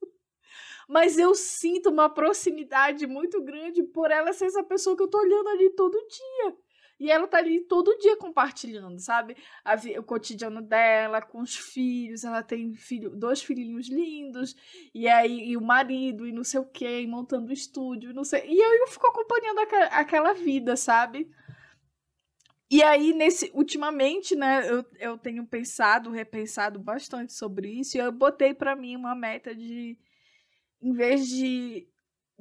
Mas 0.89 1.17
eu 1.19 1.37
sinto 1.37 1.89
uma 1.89 2.11
proximidade 2.11 3.07
muito 3.07 3.41
grande 3.45 3.81
por 3.85 4.11
ela 4.11 4.33
ser 4.33 4.47
essa 4.47 4.65
pessoa 4.65 4.97
que 4.97 5.05
eu 5.05 5.09
tô 5.09 5.19
olhando 5.19 5.51
ali 5.51 5.71
todo 5.71 5.93
dia. 6.09 6.57
E 7.03 7.11
ela 7.11 7.27
tá 7.27 7.39
ali 7.39 7.59
todo 7.59 7.99
dia 7.99 8.17
compartilhando, 8.17 8.97
sabe? 9.01 9.37
A, 9.65 9.75
o 9.99 10.05
cotidiano 10.05 10.63
dela, 10.63 11.21
com 11.21 11.41
os 11.41 11.57
filhos. 11.57 12.23
Ela 12.23 12.45
tem 12.45 12.75
filho, 12.75 13.11
dois 13.11 13.43
filhinhos 13.43 13.89
lindos. 13.89 14.55
E 14.95 15.09
aí 15.09 15.51
e 15.51 15.57
o 15.57 15.61
marido, 15.61 16.29
e 16.29 16.33
não 16.33 16.45
sei 16.45 16.61
o 16.61 16.65
quê, 16.65 17.05
montando 17.09 17.51
o 17.51 17.53
estúdio, 17.53 18.11
e 18.11 18.13
não 18.13 18.23
sei. 18.23 18.45
E 18.47 18.57
eu, 18.57 18.75
eu 18.75 18.87
fico 18.87 19.05
acompanhando 19.09 19.59
aquela, 19.59 19.87
aquela 19.87 20.33
vida, 20.33 20.77
sabe? 20.77 21.29
E 22.71 22.81
aí, 22.85 23.13
nesse, 23.13 23.51
ultimamente, 23.53 24.37
né, 24.37 24.63
eu, 24.71 24.85
eu 25.01 25.19
tenho 25.19 25.45
pensado, 25.45 26.09
repensado 26.11 26.79
bastante 26.79 27.33
sobre 27.33 27.69
isso, 27.69 27.97
e 27.97 28.01
eu 28.01 28.13
botei 28.13 28.55
para 28.55 28.77
mim 28.77 28.95
uma 28.95 29.15
meta 29.15 29.55
de, 29.55 29.99
em 30.81 30.93
vez 30.93 31.29
de 31.29 31.92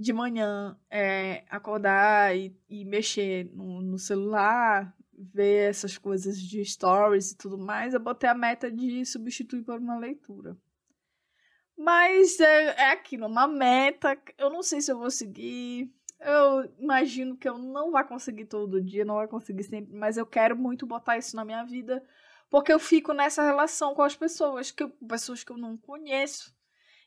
de 0.02 0.12
manhã 0.12 0.76
é, 0.90 1.46
acordar 1.50 2.36
e, 2.36 2.56
e 2.68 2.84
mexer 2.84 3.52
no, 3.54 3.82
no, 3.82 4.00
celular, 4.00 4.96
ver 5.14 5.70
essas 5.70 5.98
coisas 5.98 6.42
de 6.42 6.66
stories 6.66 7.32
e 7.32 7.38
tudo 7.38 7.58
mais, 7.58 7.94
eu 7.94 8.00
botei 8.00 8.28
a 8.28 8.34
meta 8.34 8.72
de 8.72 9.06
substituir 9.06 9.64
por 9.64 9.80
uma 9.80 9.98
leitura. 9.98 10.58
Mas 11.78 12.40
é, 12.40 12.64
é 12.82 12.92
aquilo, 12.92 13.28
uma 13.28 13.48
meta. 13.48 14.20
Eu 14.38 14.50
não 14.50 14.64
sei 14.64 14.82
se 14.82 14.92
eu 14.92 14.98
vou 14.98 15.12
seguir. 15.12 15.94
Eu 16.20 16.72
imagino 16.80 17.38
que 17.38 17.48
eu 17.48 17.58
não 17.58 17.92
vou 17.92 18.04
conseguir 18.04 18.46
todo 18.46 18.82
dia, 18.82 19.06
não 19.06 19.16
vou 19.16 19.28
conseguir 19.28 19.64
sempre, 19.64 19.94
mas 19.94 20.18
eu 20.18 20.26
quero 20.26 20.56
muito 20.56 20.86
botar 20.86 21.18
isso 21.18 21.36
na 21.36 21.46
minha 21.46 21.64
vida, 21.64 22.04
porque 22.50 22.72
eu 22.72 22.78
fico 22.80 23.12
nessa 23.14 23.44
relação 23.44 23.96
com 23.96 24.04
as 24.04 24.16
pessoas, 24.16 24.70
que 24.70 24.88
pessoas 25.08 25.44
que 25.44 25.52
eu 25.52 25.58
não 25.58 25.76
conheço 25.78 26.54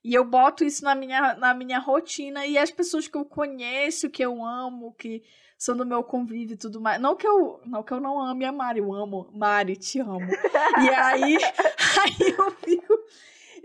e 0.04 0.12
eu 0.12 0.22
boto 0.22 0.62
isso 0.62 0.84
na 0.84 0.94
minha, 0.94 1.34
na 1.36 1.54
minha 1.54 1.78
rotina 1.78 2.46
e 2.46 2.58
as 2.58 2.70
pessoas 2.70 3.08
que 3.08 3.16
eu 3.16 3.24
conheço, 3.24 4.10
que 4.10 4.22
eu 4.22 4.44
amo, 4.44 4.92
que 4.92 5.22
são 5.56 5.74
do 5.74 5.86
meu 5.86 6.04
convívio 6.04 6.54
e 6.54 6.58
tudo 6.58 6.78
mais. 6.78 7.00
Não 7.00 7.16
que 7.16 7.26
eu 7.26 7.58
não, 7.64 7.82
que 7.82 7.90
eu 7.90 8.00
não 8.00 8.20
ame 8.20 8.44
a 8.44 8.52
Mari, 8.52 8.80
eu 8.80 8.92
amo. 8.92 9.30
Mari, 9.32 9.76
te 9.76 10.00
amo. 10.00 10.20
e 10.20 10.88
aí, 10.90 11.36
aí 12.04 12.34
eu 12.38 12.50
fico. 12.50 12.94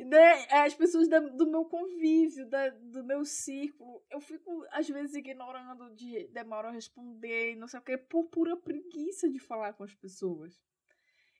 Né, 0.05 0.47
as 0.49 0.73
pessoas 0.73 1.09
da, 1.09 1.19
do 1.19 1.45
meu 1.45 1.65
convívio, 1.65 2.49
da, 2.49 2.69
do 2.69 3.03
meu 3.03 3.25
círculo, 3.25 4.01
eu 4.09 4.21
fico 4.21 4.65
às 4.71 4.87
vezes 4.87 5.13
ignorando, 5.13 5.93
de 5.93 6.25
demora 6.29 6.69
a 6.69 6.71
responder, 6.71 7.57
não 7.57 7.67
sei 7.67 7.81
o 7.81 7.83
que, 7.83 7.97
por 7.97 8.23
pura 8.27 8.55
preguiça 8.55 9.29
de 9.29 9.39
falar 9.39 9.73
com 9.73 9.83
as 9.83 9.93
pessoas. 9.93 10.57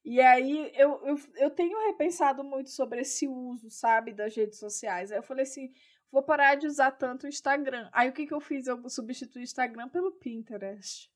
E 0.03 0.19
aí 0.21 0.71
eu, 0.75 0.99
eu, 1.05 1.19
eu 1.35 1.49
tenho 1.49 1.77
repensado 1.87 2.43
muito 2.43 2.69
sobre 2.69 3.01
esse 3.01 3.27
uso, 3.27 3.69
sabe, 3.69 4.13
das 4.13 4.35
redes 4.35 4.57
sociais. 4.59 5.11
Aí 5.11 5.17
eu 5.17 5.23
falei 5.23 5.43
assim, 5.43 5.71
vou 6.11 6.23
parar 6.23 6.55
de 6.55 6.67
usar 6.67 6.91
tanto 6.91 7.25
o 7.25 7.29
Instagram. 7.29 7.89
Aí 7.91 8.09
o 8.09 8.13
que, 8.13 8.25
que 8.25 8.33
eu 8.33 8.39
fiz? 8.39 8.67
Eu 8.67 8.87
substituí 8.89 9.41
o 9.41 9.43
Instagram 9.43 9.89
pelo 9.89 10.11
Pinterest. 10.13 11.11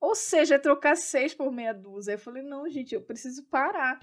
Ou 0.00 0.14
seja, 0.14 0.58
trocar 0.58 0.96
seis 0.96 1.34
por 1.34 1.50
meia 1.52 1.72
dúzia. 1.72 2.12
Eu 2.12 2.18
falei, 2.18 2.42
não, 2.42 2.68
gente, 2.68 2.94
eu 2.94 3.02
preciso 3.02 3.44
parar. 3.48 3.98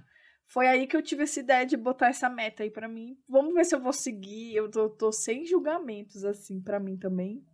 foi 0.45 0.67
aí 0.67 0.87
que 0.87 0.95
eu 0.97 1.01
tive 1.01 1.23
essa 1.23 1.39
ideia 1.39 1.65
de 1.65 1.77
botar 1.77 2.07
essa 2.09 2.29
meta 2.29 2.63
aí 2.63 2.71
para 2.71 2.87
mim. 2.87 3.17
Vamos 3.27 3.53
ver 3.53 3.65
se 3.65 3.75
eu 3.75 3.79
vou 3.79 3.93
seguir. 3.93 4.55
Eu 4.55 4.69
tô, 4.69 4.89
tô 4.89 5.11
sem 5.11 5.45
julgamentos, 5.45 6.23
assim, 6.25 6.61
para 6.61 6.79
mim 6.79 6.97
também. 6.97 7.45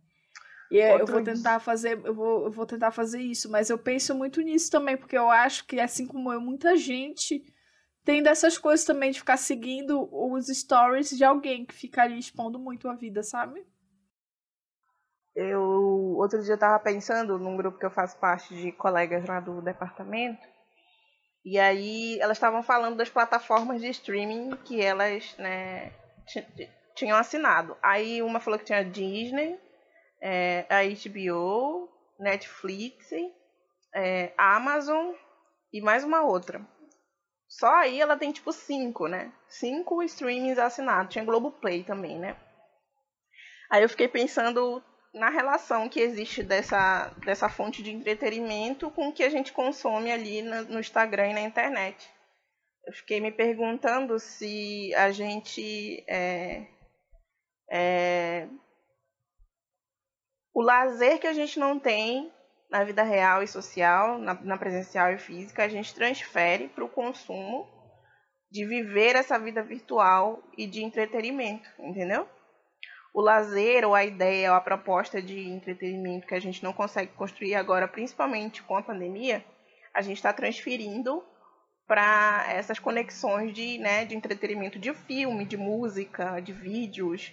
E 0.70 0.78
é, 0.78 1.00
eu 1.00 1.06
vou 1.06 1.22
tentar 1.22 1.60
fazer, 1.60 1.98
eu 2.04 2.14
vou, 2.14 2.44
eu 2.44 2.50
vou 2.50 2.66
tentar 2.66 2.90
fazer 2.90 3.20
isso, 3.20 3.50
mas 3.50 3.70
eu 3.70 3.78
penso 3.78 4.14
muito 4.14 4.40
nisso 4.42 4.70
também, 4.70 4.96
porque 4.96 5.16
eu 5.16 5.30
acho 5.30 5.66
que, 5.66 5.80
assim 5.80 6.06
como 6.06 6.32
eu, 6.32 6.40
muita 6.40 6.76
gente 6.76 7.42
tem 8.04 8.22
dessas 8.22 8.56
coisas 8.56 8.86
também 8.86 9.10
de 9.10 9.18
ficar 9.18 9.36
seguindo 9.36 10.08
os 10.10 10.46
stories 10.46 11.10
de 11.10 11.24
alguém 11.24 11.66
que 11.66 11.74
fica 11.74 12.02
ali 12.02 12.18
expondo 12.18 12.58
muito 12.58 12.88
a 12.88 12.94
vida, 12.94 13.22
sabe? 13.22 13.66
Eu 15.34 15.62
outro 16.16 16.42
dia 16.42 16.54
eu 16.54 16.58
tava 16.58 16.82
pensando 16.82 17.38
num 17.38 17.56
grupo 17.56 17.78
que 17.78 17.86
eu 17.86 17.90
faço 17.90 18.18
parte 18.18 18.54
de 18.54 18.72
colegas 18.72 19.26
lá 19.26 19.40
do 19.40 19.62
departamento. 19.62 20.40
E 21.44 21.58
aí 21.58 22.18
elas 22.18 22.36
estavam 22.36 22.62
falando 22.62 22.96
das 22.96 23.08
plataformas 23.08 23.80
de 23.80 23.88
streaming 23.88 24.56
que 24.64 24.80
elas, 24.82 25.36
né, 25.38 25.92
tinham 26.94 27.16
assinado. 27.16 27.76
Aí 27.82 28.20
uma 28.22 28.40
falou 28.40 28.58
que 28.58 28.64
tinha 28.64 28.82
Disney, 28.82 29.58
é, 30.20 30.66
a 30.68 30.82
HBO, 30.82 31.88
Netflix, 32.18 33.10
é, 33.94 34.32
Amazon 34.36 35.14
e 35.72 35.80
mais 35.80 36.04
uma 36.04 36.22
outra. 36.22 36.60
Só 37.48 37.72
aí 37.76 38.00
ela 38.00 38.16
tem 38.16 38.30
tipo 38.30 38.52
cinco, 38.52 39.06
né? 39.06 39.32
Cinco 39.48 40.02
streamings 40.02 40.58
assinados. 40.58 41.12
Tinha 41.12 41.24
Globoplay 41.24 41.82
também, 41.82 42.18
né? 42.18 42.36
Aí 43.70 43.82
eu 43.82 43.88
fiquei 43.88 44.08
pensando 44.08 44.82
na 45.14 45.30
relação 45.30 45.88
que 45.88 46.00
existe 46.00 46.42
dessa, 46.42 47.08
dessa 47.24 47.48
fonte 47.48 47.82
de 47.82 47.90
entretenimento 47.90 48.90
com 48.90 49.08
o 49.08 49.12
que 49.12 49.24
a 49.24 49.30
gente 49.30 49.52
consome 49.52 50.12
ali 50.12 50.42
no, 50.42 50.62
no 50.64 50.80
Instagram 50.80 51.28
e 51.28 51.34
na 51.34 51.40
internet. 51.40 52.08
Eu 52.86 52.92
fiquei 52.92 53.20
me 53.20 53.30
perguntando 53.30 54.18
se 54.18 54.94
a 54.94 55.10
gente 55.10 56.04
é, 56.06 56.66
é, 57.70 58.48
o 60.58 60.60
lazer 60.60 61.20
que 61.20 61.26
a 61.28 61.32
gente 61.32 61.56
não 61.56 61.78
tem 61.78 62.32
na 62.68 62.82
vida 62.82 63.04
real 63.04 63.44
e 63.44 63.46
social, 63.46 64.18
na, 64.18 64.34
na 64.34 64.58
presencial 64.58 65.12
e 65.12 65.16
física, 65.16 65.62
a 65.62 65.68
gente 65.68 65.94
transfere 65.94 66.66
para 66.66 66.84
o 66.84 66.88
consumo 66.88 67.64
de 68.50 68.66
viver 68.66 69.14
essa 69.14 69.38
vida 69.38 69.62
virtual 69.62 70.42
e 70.56 70.66
de 70.66 70.82
entretenimento, 70.82 71.70
entendeu? 71.78 72.26
O 73.14 73.20
lazer 73.20 73.86
ou 73.86 73.94
a 73.94 74.04
ideia 74.04 74.50
ou 74.50 74.56
a 74.56 74.60
proposta 74.60 75.22
de 75.22 75.48
entretenimento 75.48 76.26
que 76.26 76.34
a 76.34 76.40
gente 76.40 76.60
não 76.64 76.72
consegue 76.72 77.12
construir 77.12 77.54
agora, 77.54 77.86
principalmente 77.86 78.60
com 78.60 78.76
a 78.76 78.82
pandemia, 78.82 79.44
a 79.94 80.02
gente 80.02 80.16
está 80.16 80.32
transferindo 80.32 81.22
para 81.86 82.46
essas 82.50 82.80
conexões 82.80 83.54
de, 83.54 83.78
né, 83.78 84.04
de 84.04 84.16
entretenimento 84.16 84.76
de 84.76 84.92
filme, 84.92 85.44
de 85.44 85.56
música, 85.56 86.40
de 86.40 86.52
vídeos 86.52 87.32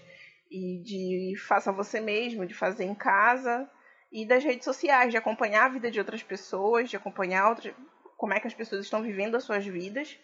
e 0.50 0.82
de 0.84 1.36
faça 1.48 1.72
você 1.72 2.00
mesmo, 2.00 2.46
de 2.46 2.54
fazer 2.54 2.86
em 2.86 2.96
casa 2.96 3.70
e 4.12 4.26
das 4.26 4.44
redes 4.44 4.64
sociais, 4.64 5.12
de 5.12 5.18
acompanhar 5.18 5.66
a 5.66 5.70
vida 5.70 5.92
de 5.92 6.00
outras 6.00 6.24
pessoas, 6.24 6.90
de 6.90 6.96
acompanhar 6.96 7.50
outras, 7.50 7.74
como 8.18 8.34
é 8.34 8.40
que 8.40 8.48
as 8.48 8.54
pessoas 8.54 8.86
estão 8.86 9.02
vivendo 9.02 9.36
as 9.36 9.44
suas 9.44 9.66
vidas. 9.66 10.18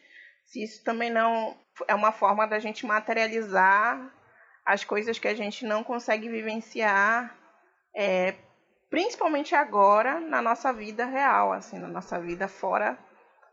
Se 0.45 0.63
isso 0.63 0.83
também 0.83 1.09
não 1.09 1.57
é 1.87 1.95
uma 1.95 2.11
forma 2.11 2.47
da 2.47 2.59
gente 2.59 2.85
materializar 2.85 4.13
as 4.65 4.83
coisas 4.83 5.19
que 5.19 5.27
a 5.27 5.35
gente 5.35 5.65
não 5.65 5.83
consegue 5.83 6.29
vivenciar, 6.29 7.35
é, 7.95 8.35
principalmente 8.89 9.55
agora 9.55 10.19
na 10.19 10.41
nossa 10.41 10.71
vida 10.71 11.05
real, 11.05 11.51
assim, 11.51 11.79
na 11.79 11.87
nossa 11.87 12.19
vida 12.19 12.47
fora 12.47 12.97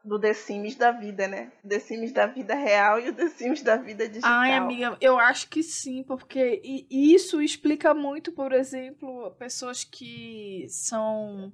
do 0.04 0.18
The 0.18 0.32
Sims 0.32 0.76
da 0.76 0.90
vida, 0.90 1.28
né? 1.28 1.52
The 1.66 1.78
Sims 1.78 2.12
da 2.12 2.26
vida 2.26 2.54
real 2.54 3.00
e 3.00 3.10
o 3.10 3.14
The 3.14 3.28
Sims 3.28 3.62
da 3.62 3.76
vida 3.76 4.08
digital. 4.08 4.30
Ai, 4.30 4.54
amiga, 4.54 4.96
eu 5.00 5.18
acho 5.18 5.48
que 5.48 5.62
sim, 5.62 6.02
porque 6.02 6.62
isso 6.90 7.42
explica 7.42 7.92
muito, 7.92 8.32
por 8.32 8.52
exemplo, 8.52 9.30
pessoas 9.32 9.84
que 9.84 10.66
são 10.68 11.52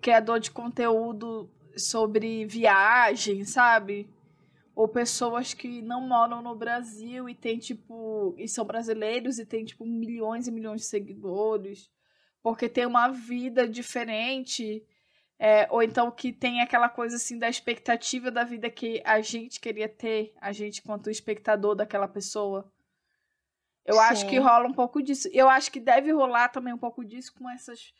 criador 0.00 0.40
de 0.40 0.50
conteúdo 0.50 1.50
sobre 1.76 2.44
viagem, 2.44 3.44
sabe? 3.44 4.08
Ou 4.74 4.88
pessoas 4.88 5.54
que 5.54 5.82
não 5.82 6.00
moram 6.08 6.42
no 6.42 6.56
Brasil 6.56 7.28
e 7.28 7.34
tem 7.34 7.58
tipo 7.58 8.34
e 8.38 8.48
são 8.48 8.64
brasileiros 8.64 9.38
e 9.38 9.46
tem 9.46 9.64
tipo 9.64 9.84
milhões 9.84 10.48
e 10.48 10.52
milhões 10.52 10.80
de 10.80 10.86
seguidores, 10.86 11.88
porque 12.42 12.68
tem 12.68 12.86
uma 12.86 13.08
vida 13.08 13.68
diferente 13.68 14.82
é, 15.42 15.66
ou 15.70 15.82
então 15.82 16.10
que 16.10 16.34
tem 16.34 16.60
aquela 16.60 16.86
coisa 16.86 17.16
assim 17.16 17.38
da 17.38 17.48
expectativa 17.48 18.30
da 18.30 18.44
vida 18.44 18.68
que 18.68 19.00
a 19.06 19.22
gente 19.22 19.58
queria 19.58 19.88
ter, 19.88 20.34
a 20.38 20.52
gente 20.52 20.82
quanto 20.82 21.08
espectador 21.08 21.74
daquela 21.74 22.06
pessoa. 22.06 22.70
Eu 23.86 23.94
Sim. 23.94 24.00
acho 24.00 24.28
que 24.28 24.38
rola 24.38 24.68
um 24.68 24.74
pouco 24.74 25.02
disso. 25.02 25.30
Eu 25.32 25.48
acho 25.48 25.72
que 25.72 25.80
deve 25.80 26.12
rolar 26.12 26.50
também 26.50 26.74
um 26.74 26.78
pouco 26.78 27.02
disso 27.02 27.32
com 27.32 27.48
essas, 27.48 27.94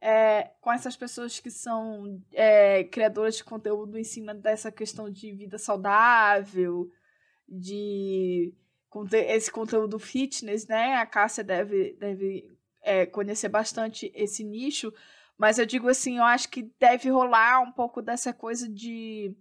é, 0.00 0.52
com 0.60 0.72
essas 0.72 0.96
pessoas 0.96 1.40
que 1.40 1.50
são 1.50 2.22
é, 2.32 2.84
criadoras 2.84 3.38
de 3.38 3.42
conteúdo 3.42 3.98
em 3.98 4.04
cima 4.04 4.32
dessa 4.32 4.70
questão 4.70 5.10
de 5.10 5.32
vida 5.32 5.58
saudável, 5.58 6.88
de 7.48 8.54
esse 9.12 9.50
conteúdo 9.50 9.98
fitness, 9.98 10.68
né? 10.68 10.94
A 10.94 11.06
Cássia 11.06 11.42
deve, 11.42 11.94
deve 11.94 12.56
é, 12.80 13.04
conhecer 13.04 13.48
bastante 13.48 14.12
esse 14.14 14.44
nicho, 14.44 14.94
mas 15.38 15.58
eu 15.58 15.66
digo 15.66 15.88
assim, 15.88 16.18
eu 16.18 16.24
acho 16.24 16.48
que 16.48 16.70
deve 16.78 17.08
rolar 17.10 17.60
um 17.60 17.72
pouco 17.72 18.00
dessa 18.00 18.32
coisa 18.32 18.68
de. 18.68 19.36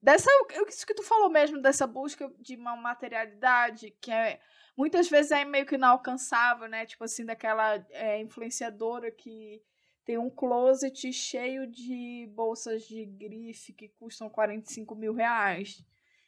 Dessa. 0.00 0.30
Isso 0.68 0.86
que 0.86 0.94
tu 0.94 1.02
falou 1.02 1.28
mesmo, 1.30 1.60
dessa 1.60 1.86
busca 1.86 2.30
de 2.38 2.56
uma 2.56 2.76
materialidade 2.76 3.90
que 4.00 4.10
é. 4.10 4.40
Muitas 4.76 5.08
vezes 5.08 5.32
é 5.32 5.44
meio 5.44 5.64
que 5.64 5.74
inalcançável, 5.74 6.68
né? 6.68 6.84
Tipo 6.84 7.04
assim, 7.04 7.24
daquela 7.24 7.84
é, 7.90 8.20
influenciadora 8.20 9.10
que 9.10 9.62
tem 10.04 10.18
um 10.18 10.30
closet 10.30 11.12
cheio 11.12 11.66
de 11.66 12.30
bolsas 12.34 12.82
de 12.84 13.04
grife 13.04 13.72
que 13.72 13.88
custam 13.88 14.28
45 14.30 14.94
mil 14.94 15.12
reais. 15.14 15.84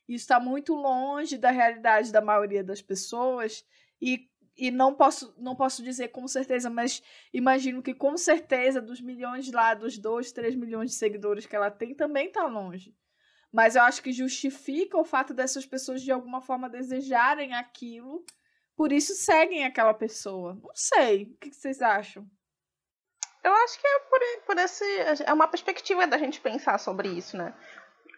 Isso 0.09 0.25
está 0.25 0.41
muito 0.41 0.75
longe 0.75 1.37
da 1.37 1.51
realidade 1.51 2.11
da 2.11 2.21
maioria 2.21 2.65
das 2.65 2.81
pessoas 2.81 3.65
e 4.01 4.29
e 4.59 4.71
não 4.71 4.93
posso, 4.93 5.33
não 5.39 5.55
posso 5.55 5.83
dizer 5.83 6.09
com 6.09 6.27
certeza, 6.27 6.69
mas 6.69 7.03
imagino 7.33 7.83
que 7.83 7.95
com 7.95 8.17
certeza 8.17 8.83
dos 8.83 9.01
milhões 9.01 9.51
lá, 9.53 9.73
dos 9.73 9.97
2, 9.97 10.33
3 10.33 10.57
milhões 10.57 10.91
de 10.91 10.97
seguidores 10.97 11.47
que 11.47 11.55
ela 11.55 11.71
tem, 11.71 11.95
também 11.95 12.31
tá 12.31 12.45
longe. 12.47 12.95
Mas 13.53 13.77
eu 13.77 13.83
acho 13.83 14.03
que 14.03 14.13
justifica 14.13 14.99
o 14.99 15.05
fato 15.05 15.33
dessas 15.33 15.65
pessoas 15.65 16.03
de 16.03 16.11
alguma 16.11 16.41
forma 16.41 16.69
desejarem 16.69 17.55
aquilo, 17.55 18.25
por 18.77 18.93
isso 18.93 19.15
seguem 19.15 19.65
aquela 19.65 19.95
pessoa. 19.95 20.55
Não 20.63 20.75
sei, 20.75 21.25
o 21.25 21.37
que 21.37 21.53
vocês 21.53 21.81
acham? 21.81 22.29
Eu 23.43 23.53
acho 23.55 23.81
que 23.81 23.87
é 23.87 23.99
por, 24.01 24.21
por 24.47 24.59
esse. 24.59 24.85
É 25.25 25.33
uma 25.33 25.49
perspectiva 25.49 26.07
da 26.07 26.19
gente 26.19 26.41
pensar 26.41 26.79
sobre 26.79 27.09
isso, 27.09 27.37
né? 27.37 27.55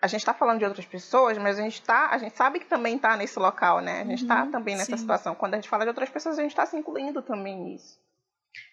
A 0.01 0.07
gente 0.07 0.20
está 0.20 0.32
falando 0.32 0.59
de 0.59 0.64
outras 0.64 0.86
pessoas, 0.86 1.36
mas 1.36 1.59
a 1.59 1.62
gente 1.62 1.82
tá, 1.82 2.09
a 2.11 2.18
gente 2.18 2.34
sabe 2.34 2.59
que 2.59 2.66
também 2.66 2.96
está 2.96 3.16
nesse 3.16 3.38
local, 3.38 3.80
né? 3.80 4.01
A 4.01 4.05
gente 4.05 4.22
está 4.22 4.44
uhum, 4.44 4.51
também 4.51 4.74
nessa 4.74 4.92
sim. 4.92 4.98
situação. 4.98 5.34
Quando 5.34 5.55
a 5.55 5.57
gente 5.57 5.68
fala 5.68 5.84
de 5.84 5.88
outras 5.88 6.09
pessoas, 6.09 6.38
a 6.38 6.42
gente 6.42 6.53
está 6.53 6.64
se 6.64 6.76
incluindo 6.76 7.20
também 7.20 7.57
nisso. 7.57 7.98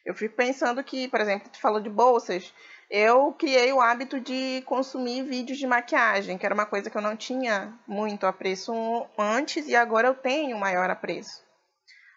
Eu 0.05 0.15
fico 0.15 0.35
pensando 0.35 0.81
que, 0.83 1.07
por 1.09 1.19
exemplo, 1.19 1.49
tu 1.51 1.59
falou 1.59 1.81
de 1.81 1.89
bolsas. 1.89 2.53
Eu 2.89 3.33
criei 3.33 3.73
o 3.73 3.81
hábito 3.81 4.21
de 4.21 4.63
consumir 4.65 5.23
vídeos 5.23 5.57
de 5.57 5.67
maquiagem, 5.67 6.37
que 6.37 6.45
era 6.45 6.55
uma 6.55 6.65
coisa 6.65 6.89
que 6.89 6.97
eu 6.97 7.01
não 7.01 7.17
tinha 7.17 7.77
muito 7.85 8.25
apreço 8.25 8.73
antes 9.17 9.67
e 9.67 9.75
agora 9.75 10.07
eu 10.07 10.15
tenho 10.15 10.57
maior 10.57 10.89
apreço. 10.89 11.45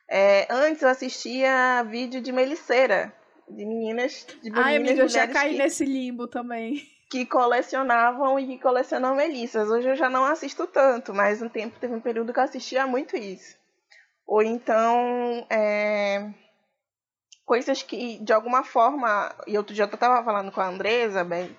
É, 0.08 0.46
antes 0.48 0.82
eu 0.82 0.88
assistia 0.88 1.82
vídeo 1.82 2.20
de 2.20 2.30
meliceira, 2.30 3.12
de 3.48 3.66
meninas, 3.66 4.24
de 4.40 4.50
meninas 4.50 4.66
Ai, 4.66 4.76
amiga, 4.76 5.02
eu 5.02 5.08
já 5.08 5.26
caí 5.26 5.52
que... 5.52 5.58
nesse 5.58 5.84
limbo 5.84 6.28
também 6.28 6.99
que 7.10 7.26
colecionavam 7.26 8.38
e 8.38 8.46
que 8.46 8.62
colecionam 8.62 9.16
melissas. 9.16 9.68
Hoje 9.68 9.88
eu 9.88 9.96
já 9.96 10.08
não 10.08 10.24
assisto 10.24 10.66
tanto, 10.68 11.12
mas 11.12 11.42
um 11.42 11.48
tempo 11.48 11.80
teve 11.80 11.92
um 11.92 12.00
período 12.00 12.32
que 12.32 12.38
eu 12.38 12.44
assistia 12.44 12.86
muito 12.86 13.16
isso. 13.16 13.58
Ou 14.24 14.42
então 14.42 15.44
é, 15.50 16.32
coisas 17.44 17.82
que 17.82 18.18
de 18.20 18.32
alguma 18.32 18.62
forma, 18.62 19.34
e 19.44 19.58
outro 19.58 19.74
dia 19.74 19.84
eu 19.84 19.92
estava 19.92 20.24
falando 20.24 20.52
com 20.52 20.60
a 20.60 20.68
Andresa, 20.68 21.24
bem, 21.24 21.56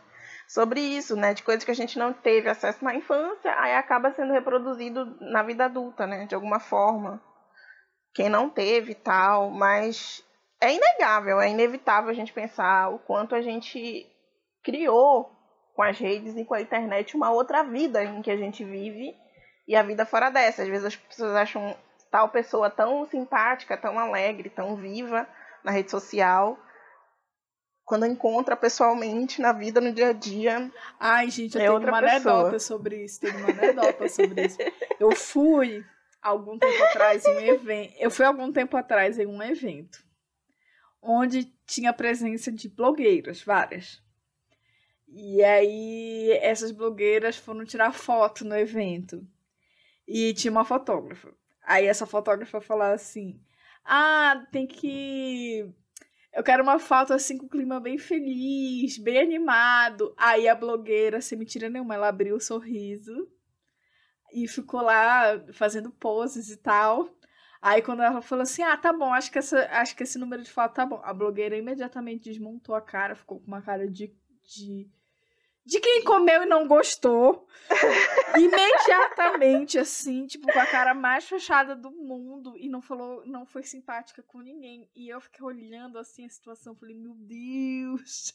sobre 0.48 0.80
isso, 0.80 1.18
né, 1.18 1.34
de 1.34 1.44
coisas 1.44 1.66
que 1.66 1.72
a 1.72 1.76
gente 1.76 2.00
não 2.00 2.14
teve 2.14 2.50
acesso 2.50 2.84
na 2.84 2.96
infância, 2.96 3.54
aí 3.60 3.76
acaba 3.76 4.14
sendo 4.14 4.32
reproduzido 4.32 5.18
na 5.20 5.44
vida 5.44 5.66
adulta, 5.66 6.08
né, 6.08 6.26
de 6.26 6.34
alguma 6.34 6.62
forma. 6.62 7.22
Quem 8.14 8.30
não 8.30 8.50
teve 8.50 8.96
tal, 8.96 9.50
mas 9.50 10.24
é 10.62 10.74
inegável, 10.74 11.42
é 11.42 11.50
inevitável 11.50 12.10
a 12.10 12.14
gente 12.14 12.32
pensar 12.32 12.90
o 12.90 13.00
quanto 13.00 13.36
a 13.36 13.42
gente 13.42 14.10
criou 14.64 15.41
com 15.76 15.84
as 15.84 15.98
redes 15.98 16.36
e 16.36 16.46
com 16.46 16.54
a 16.54 16.62
internet 16.62 17.16
uma 17.16 17.32
outra 17.32 17.64
vida 17.64 18.04
em 18.04 18.22
que 18.22 18.32
a 18.32 18.38
gente 18.38 18.64
vive 18.64 19.16
e 19.68 19.76
a 19.76 19.84
vida 19.84 20.06
fora 20.06 20.30
dessa. 20.30 20.64
Às 20.64 20.68
vezes 20.68 20.86
as 20.86 20.96
pessoas 20.96 21.36
acham 21.36 21.76
tal 22.10 22.30
pessoa 22.30 22.70
tão 22.70 23.06
simpática, 23.08 23.78
tão 23.78 23.98
alegre, 23.98 24.50
tão 24.50 24.76
viva 24.76 25.28
na 25.64 25.72
rede 25.72 25.92
social, 25.92 26.58
quando 27.86 28.06
encontra 28.06 28.56
pessoalmente 28.56 29.42
na 29.42 29.54
vida, 29.54 29.80
no 29.82 29.92
dia 29.92 30.10
a 30.10 30.14
dia. 30.14 30.72
Ai, 31.00 31.30
gente, 31.30 31.58
eu 31.58 31.62
é 31.62 31.66
tenho 31.66 31.90
uma 31.90 32.02
pessoa. 32.02 32.34
anedota 32.36 32.60
sobre 32.60 33.04
isso. 33.04 33.20
Tenho 33.22 33.38
uma 33.38 33.50
anedota 33.50 34.10
sobre 34.10 34.46
isso. 34.46 34.58
Eu 35.00 35.16
fui 35.16 35.84
algum 36.22 36.58
tempo 36.58 36.84
atrás 36.84 37.26
em 37.26 37.36
um 37.36 37.40
evento. 37.40 37.94
Eu 37.98 38.12
fui 38.12 38.26
algum 38.26 38.52
tempo 38.52 38.78
atrás 38.78 39.20
em 39.20 39.26
um 39.26 39.42
evento 39.42 40.00
onde 41.02 41.46
tinha 41.66 41.92
presença 41.92 42.52
de 42.52 42.70
blogueiras, 42.70 43.42
várias. 43.42 44.01
E 45.12 45.44
aí 45.44 46.32
essas 46.42 46.72
blogueiras 46.72 47.36
foram 47.38 47.66
tirar 47.66 47.92
foto 47.94 48.46
no 48.46 48.56
evento. 48.56 49.28
E 50.08 50.34
tinha 50.34 50.52
uma 50.52 50.66
fotógrafa. 50.66 51.34
Aí 51.64 51.86
essa 51.86 52.06
fotógrafa 52.06 52.62
falou 52.62 52.84
assim: 52.86 53.42
"Ah, 53.86 54.46
tem 54.52 54.68
que 54.68 55.70
eu 56.34 56.44
quero 56.44 56.64
uma 56.64 56.80
foto 56.80 57.14
assim 57.14 57.38
com 57.38 57.46
o 57.46 57.50
clima 57.50 57.80
bem 57.80 57.98
feliz, 57.98 58.98
bem 58.98 59.20
animado". 59.20 60.14
Aí 60.18 60.48
a 60.48 60.56
blogueira, 60.56 61.22
sem 61.22 61.38
mentira 61.38 61.70
nenhuma, 61.70 61.96
ela 61.96 62.10
abriu 62.10 62.36
o 62.36 62.38
um 62.38 62.40
sorriso 62.40 63.30
e 64.34 64.48
ficou 64.48 64.82
lá 64.82 65.44
fazendo 65.54 65.92
poses 65.92 66.50
e 66.50 66.58
tal. 66.58 67.10
Aí 67.62 67.82
quando 67.82 68.02
ela 68.02 68.22
falou 68.22 68.44
assim, 68.44 68.64
ah, 68.64 68.76
tá 68.78 68.92
bom, 68.92 69.14
acho 69.14 69.32
que, 69.32 69.38
essa, 69.38 69.68
acho 69.72 69.96
que 69.96 70.04
esse 70.04 70.18
número 70.18 70.42
de 70.42 70.52
foto 70.52 70.74
tá 70.74 70.86
bom. 70.86 71.00
A 71.04 71.14
blogueira 71.14 71.56
imediatamente 71.58 72.30
desmontou 72.30 72.74
a 72.74 72.82
cara, 72.82 73.16
ficou 73.16 73.40
com 73.40 73.48
uma 73.48 73.62
cara 73.62 73.88
de, 73.88 74.16
de 74.44 74.90
de 75.66 75.80
quem 75.80 76.04
comeu 76.04 76.44
e 76.44 76.48
não 76.48 76.68
gostou. 76.68 77.48
imediatamente, 78.38 79.78
assim, 79.78 80.26
tipo, 80.26 80.52
com 80.52 80.60
a 80.60 80.66
cara 80.66 80.94
mais 80.94 81.28
fechada 81.28 81.76
do 81.76 81.92
mundo 81.92 82.58
e 82.58 82.68
não 82.68 82.82
falou, 82.82 83.26
não 83.26 83.46
foi 83.46 83.64
simpática 83.64 84.22
com 84.24 84.40
ninguém. 84.40 84.90
E 84.96 85.10
eu 85.10 85.22
fiquei 85.22 85.46
olhando 85.46 85.98
assim 85.98 86.26
a 86.26 86.30
situação, 86.30 86.76
falei, 86.76 86.96
meu 86.96 87.14
Deus, 87.16 88.34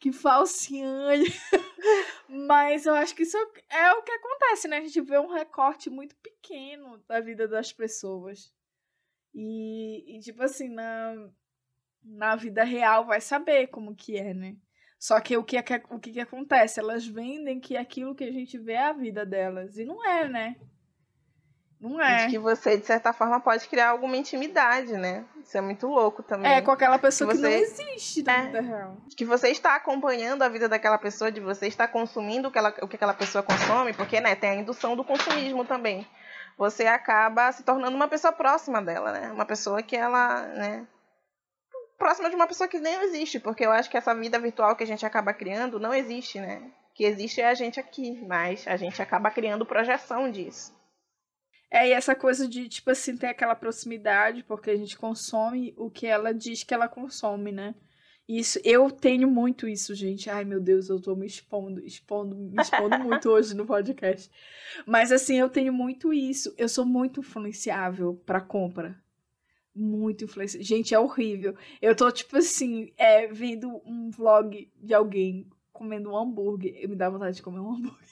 que 0.00 0.12
falciane. 0.12 1.26
Mas 2.28 2.86
eu 2.86 2.94
acho 2.94 3.14
que 3.14 3.22
isso 3.22 3.36
é 3.70 3.92
o 3.92 4.02
que 4.02 4.12
acontece, 4.12 4.68
né? 4.68 4.78
A 4.78 4.82
gente 4.82 5.00
vê 5.00 5.18
um 5.18 5.32
recorte 5.32 5.88
muito 5.88 6.14
pequeno 6.16 6.98
da 7.08 7.20
vida 7.20 7.48
das 7.48 7.72
pessoas. 7.72 8.52
E, 9.34 10.16
e 10.16 10.20
tipo 10.20 10.42
assim, 10.42 10.68
na, 10.68 11.30
na 12.02 12.36
vida 12.36 12.62
real 12.64 13.04
vai 13.04 13.20
saber 13.20 13.68
como 13.68 13.96
que 13.96 14.16
é, 14.16 14.32
né? 14.32 14.56
Só 15.04 15.20
que 15.20 15.36
o 15.36 15.44
que, 15.44 15.58
é 15.58 15.62
o 15.90 15.98
que, 15.98 16.12
que 16.12 16.20
acontece? 16.20 16.80
Elas 16.80 17.06
vendem 17.06 17.60
que 17.60 17.76
aquilo 17.76 18.14
que 18.14 18.24
a 18.24 18.32
gente 18.32 18.56
vê 18.56 18.72
é 18.72 18.86
a 18.86 18.92
vida 18.94 19.26
delas. 19.26 19.76
E 19.76 19.84
não 19.84 20.02
é, 20.02 20.26
né? 20.26 20.56
Não 21.78 22.00
é. 22.00 22.24
De 22.24 22.30
que 22.30 22.38
você, 22.38 22.78
de 22.78 22.86
certa 22.86 23.12
forma, 23.12 23.38
pode 23.38 23.68
criar 23.68 23.90
alguma 23.90 24.16
intimidade, 24.16 24.94
né? 24.94 25.26
Isso 25.42 25.58
é 25.58 25.60
muito 25.60 25.86
louco 25.88 26.22
também. 26.22 26.50
É, 26.50 26.62
com 26.62 26.70
aquela 26.70 26.98
pessoa 26.98 27.30
que, 27.30 27.36
você... 27.36 27.50
que 27.50 27.54
não 27.54 27.62
existe 27.62 28.22
na 28.22 28.32
é. 28.32 28.46
vida 28.46 28.60
real. 28.62 28.96
Que 29.14 29.26
você 29.26 29.50
está 29.50 29.76
acompanhando 29.76 30.40
a 30.40 30.48
vida 30.48 30.70
daquela 30.70 30.96
pessoa, 30.96 31.30
de 31.30 31.38
você 31.38 31.66
estar 31.66 31.88
consumindo 31.88 32.48
o 32.48 32.50
que, 32.50 32.56
ela, 32.56 32.74
o 32.80 32.88
que 32.88 32.96
aquela 32.96 33.12
pessoa 33.12 33.42
consome, 33.42 33.92
porque, 33.92 34.18
né, 34.22 34.34
tem 34.34 34.48
a 34.48 34.54
indução 34.54 34.96
do 34.96 35.04
consumismo 35.04 35.66
também. 35.66 36.06
Você 36.56 36.86
acaba 36.86 37.52
se 37.52 37.62
tornando 37.62 37.94
uma 37.94 38.08
pessoa 38.08 38.32
próxima 38.32 38.80
dela, 38.80 39.12
né? 39.12 39.30
Uma 39.30 39.44
pessoa 39.44 39.82
que 39.82 39.94
ela, 39.94 40.46
né, 40.46 40.86
próxima 41.98 42.28
de 42.28 42.36
uma 42.36 42.46
pessoa 42.46 42.68
que 42.68 42.78
nem 42.78 42.94
existe, 43.02 43.40
porque 43.40 43.64
eu 43.64 43.70
acho 43.70 43.90
que 43.90 43.96
essa 43.96 44.14
vida 44.14 44.38
virtual 44.38 44.76
que 44.76 44.84
a 44.84 44.86
gente 44.86 45.04
acaba 45.04 45.32
criando 45.32 45.78
não 45.78 45.92
existe, 45.92 46.40
né? 46.40 46.70
O 46.90 46.94
que 46.94 47.04
existe 47.04 47.40
é 47.40 47.48
a 47.48 47.54
gente 47.54 47.80
aqui, 47.80 48.20
mas 48.26 48.66
a 48.66 48.76
gente 48.76 49.00
acaba 49.02 49.30
criando 49.30 49.66
projeção 49.66 50.30
disso. 50.30 50.74
É, 51.70 51.88
e 51.88 51.92
essa 51.92 52.14
coisa 52.14 52.46
de, 52.46 52.68
tipo 52.68 52.90
assim, 52.90 53.16
ter 53.16 53.26
aquela 53.26 53.54
proximidade, 53.54 54.44
porque 54.44 54.70
a 54.70 54.76
gente 54.76 54.96
consome 54.96 55.74
o 55.76 55.90
que 55.90 56.06
ela 56.06 56.32
diz 56.32 56.62
que 56.62 56.72
ela 56.72 56.86
consome, 56.86 57.50
né? 57.50 57.74
Isso, 58.28 58.58
eu 58.64 58.90
tenho 58.90 59.28
muito 59.28 59.68
isso, 59.68 59.94
gente. 59.94 60.30
Ai, 60.30 60.44
meu 60.44 60.60
Deus, 60.60 60.88
eu 60.88 61.00
tô 61.00 61.14
me 61.14 61.26
expondo, 61.26 61.80
expondo, 61.84 62.36
me 62.36 62.62
expondo 62.62 62.98
muito 63.02 63.28
hoje 63.28 63.54
no 63.54 63.66
podcast. 63.66 64.30
Mas 64.86 65.12
assim, 65.12 65.38
eu 65.38 65.50
tenho 65.50 65.72
muito 65.72 66.12
isso. 66.12 66.54
Eu 66.56 66.68
sou 66.68 66.86
muito 66.86 67.20
influenciável 67.20 68.14
para 68.24 68.40
compra 68.40 69.03
muito 69.74 70.24
influência. 70.24 70.62
Gente, 70.62 70.94
é 70.94 70.98
horrível. 70.98 71.56
Eu 71.82 71.96
tô, 71.96 72.10
tipo 72.10 72.36
assim, 72.36 72.92
é, 72.96 73.26
vendo 73.26 73.82
um 73.84 74.10
vlog 74.10 74.70
de 74.76 74.94
alguém 74.94 75.48
comendo 75.72 76.10
um 76.10 76.16
hambúrguer. 76.16 76.76
Eu 76.80 76.88
me 76.88 76.96
dá 76.96 77.10
vontade 77.10 77.36
de 77.36 77.42
comer 77.42 77.58
um 77.58 77.72
hambúrguer. 77.72 78.08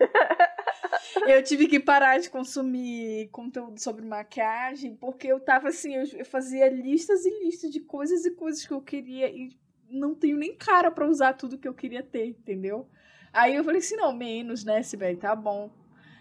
eu 1.28 1.42
tive 1.42 1.66
que 1.68 1.78
parar 1.78 2.18
de 2.18 2.30
consumir 2.30 3.28
conteúdo 3.30 3.78
sobre 3.78 4.04
maquiagem, 4.04 4.96
porque 4.96 5.28
eu 5.28 5.38
tava 5.38 5.68
assim, 5.68 5.94
eu 5.94 6.24
fazia 6.24 6.68
listas 6.68 7.24
e 7.24 7.44
listas 7.44 7.70
de 7.70 7.80
coisas 7.80 8.24
e 8.24 8.30
coisas 8.30 8.66
que 8.66 8.72
eu 8.72 8.80
queria 8.80 9.30
e 9.30 9.50
não 9.90 10.14
tenho 10.14 10.38
nem 10.38 10.56
cara 10.56 10.90
para 10.90 11.06
usar 11.06 11.34
tudo 11.34 11.58
que 11.58 11.68
eu 11.68 11.74
queria 11.74 12.02
ter, 12.02 12.28
entendeu? 12.28 12.88
Aí 13.30 13.54
eu 13.54 13.62
falei 13.62 13.78
assim, 13.78 13.96
não, 13.96 14.12
menos, 14.12 14.64
né, 14.64 14.82
Sibeli, 14.82 15.16
tá 15.16 15.36
bom. 15.36 15.70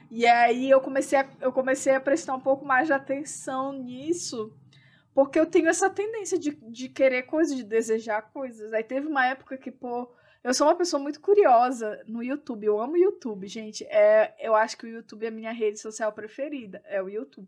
E 0.10 0.28
aí 0.28 0.70
eu 0.70 0.82
comecei 0.82 1.20
a, 1.20 1.30
eu 1.40 1.54
comecei 1.54 1.94
a 1.96 2.02
prestar 2.02 2.36
um 2.36 2.40
pouco 2.40 2.66
mais 2.66 2.88
de 2.88 2.94
atenção 2.94 3.72
nisso 3.72 4.54
porque 5.14 5.40
eu 5.40 5.46
tenho 5.46 5.68
essa 5.68 5.90
tendência 5.90 6.38
de, 6.38 6.52
de 6.52 6.90
querer 6.90 7.24
coisas, 7.24 7.56
de 7.56 7.64
desejar 7.64 8.22
coisas. 8.32 8.72
Aí 8.74 8.84
teve 8.84 9.08
uma 9.08 9.26
época 9.26 9.58
que, 9.58 9.72
pô, 9.72 10.10
eu 10.44 10.54
sou 10.54 10.68
uma 10.68 10.76
pessoa 10.76 11.02
muito 11.02 11.20
curiosa 11.20 12.02
no 12.08 12.24
YouTube. 12.24 12.66
Eu 12.66 12.80
amo 12.80 12.94
o 12.94 12.98
YouTube, 12.98 13.48
gente. 13.48 13.84
É, 13.86 14.36
eu 14.40 14.56
acho 14.56 14.78
que 14.78 14.86
o 14.86 14.90
YouTube 14.90 15.26
é 15.26 15.30
a 15.30 15.32
minha 15.32 15.52
rede 15.52 15.80
social 15.80 16.12
preferida. 16.14 16.82
É 16.86 17.02
o 17.02 17.10
YouTube. 17.10 17.48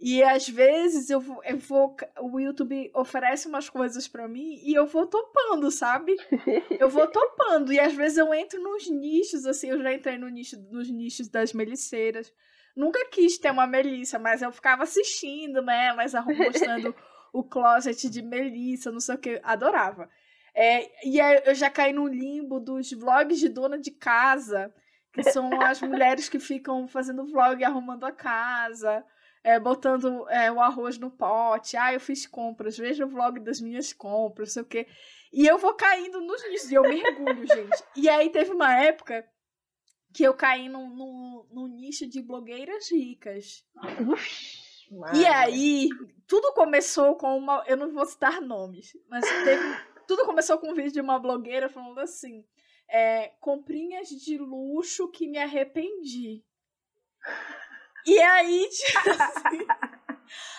E 0.00 0.22
às 0.22 0.48
vezes 0.48 1.08
eu 1.08 1.20
vou, 1.20 1.42
eu 1.44 1.56
vou 1.56 1.96
o 2.20 2.40
YouTube 2.40 2.90
oferece 2.94 3.46
umas 3.46 3.70
coisas 3.70 4.08
para 4.08 4.26
mim 4.26 4.60
e 4.62 4.74
eu 4.74 4.86
vou 4.86 5.06
topando, 5.06 5.70
sabe? 5.70 6.16
Eu 6.80 6.90
vou 6.90 7.06
topando 7.06 7.72
e 7.72 7.78
às 7.78 7.94
vezes 7.94 8.18
eu 8.18 8.34
entro 8.34 8.60
nos 8.60 8.90
nichos 8.90 9.46
assim, 9.46 9.68
eu 9.68 9.80
já 9.80 9.92
entrei 9.94 10.18
no 10.18 10.28
nicho 10.28 10.60
nos 10.70 10.90
nichos 10.90 11.28
das 11.28 11.52
meliceiras 11.52 12.32
nunca 12.76 13.04
quis 13.10 13.38
ter 13.38 13.50
uma 13.50 13.66
Melissa, 13.66 14.18
mas 14.18 14.42
eu 14.42 14.52
ficava 14.52 14.82
assistindo, 14.82 15.62
né? 15.62 15.86
Elas 15.86 16.12
mostrando 16.36 16.94
o 17.32 17.42
closet 17.42 18.08
de 18.08 18.22
Melissa, 18.22 18.90
não 18.90 19.00
sei 19.00 19.14
o 19.14 19.18
que, 19.18 19.40
adorava. 19.42 20.08
É, 20.54 20.88
e 21.06 21.20
aí 21.20 21.42
eu 21.46 21.54
já 21.54 21.68
caí 21.68 21.92
no 21.92 22.06
limbo 22.06 22.60
dos 22.60 22.92
vlogs 22.92 23.40
de 23.40 23.48
dona 23.48 23.78
de 23.78 23.90
casa, 23.90 24.72
que 25.12 25.22
são 25.24 25.60
as 25.60 25.80
mulheres 25.82 26.28
que 26.28 26.38
ficam 26.38 26.86
fazendo 26.86 27.26
vlog 27.26 27.62
arrumando 27.64 28.04
a 28.04 28.12
casa, 28.12 29.04
é, 29.42 29.58
botando 29.58 30.28
é, 30.28 30.50
o 30.50 30.60
arroz 30.60 30.96
no 30.96 31.10
pote. 31.10 31.76
Ah, 31.76 31.92
eu 31.92 32.00
fiz 32.00 32.26
compras, 32.26 32.78
veja 32.78 33.04
o 33.04 33.08
vlog 33.08 33.40
das 33.40 33.60
minhas 33.60 33.92
compras, 33.92 34.48
não 34.48 34.52
sei 34.54 34.62
o 34.62 34.66
quê. 34.66 34.86
E 35.32 35.46
eu 35.46 35.58
vou 35.58 35.74
caindo 35.74 36.20
nos 36.20 36.42
nichos, 36.48 36.70
e 36.70 36.74
eu 36.74 36.82
mergulho, 36.82 37.46
gente. 37.46 37.82
E 37.96 38.08
aí 38.08 38.30
teve 38.30 38.52
uma 38.52 38.72
época 38.80 39.24
que 40.14 40.22
eu 40.22 40.32
caí 40.32 40.68
no, 40.68 40.88
no, 41.50 41.66
nicho 41.66 42.06
de 42.06 42.22
blogueiras 42.22 42.88
ricas. 42.90 43.66
e 45.12 45.26
aí, 45.26 45.88
tudo 46.24 46.54
começou 46.54 47.16
com 47.16 47.36
uma. 47.36 47.64
Eu 47.66 47.76
não 47.76 47.92
vou 47.92 48.06
citar 48.06 48.40
nomes, 48.40 48.96
mas 49.08 49.24
teve, 49.24 49.62
tudo 50.06 50.24
começou 50.24 50.56
com 50.58 50.70
um 50.70 50.74
vídeo 50.74 50.92
de 50.92 51.00
uma 51.00 51.18
blogueira 51.18 51.68
falando 51.68 51.98
assim: 51.98 52.46
é, 52.88 53.32
comprinhas 53.40 54.08
de 54.08 54.38
luxo 54.38 55.10
que 55.10 55.26
me 55.26 55.38
arrependi. 55.38 56.44
E 58.06 58.20
aí, 58.20 58.68
tipo 58.70 59.10
assim, 59.10 59.66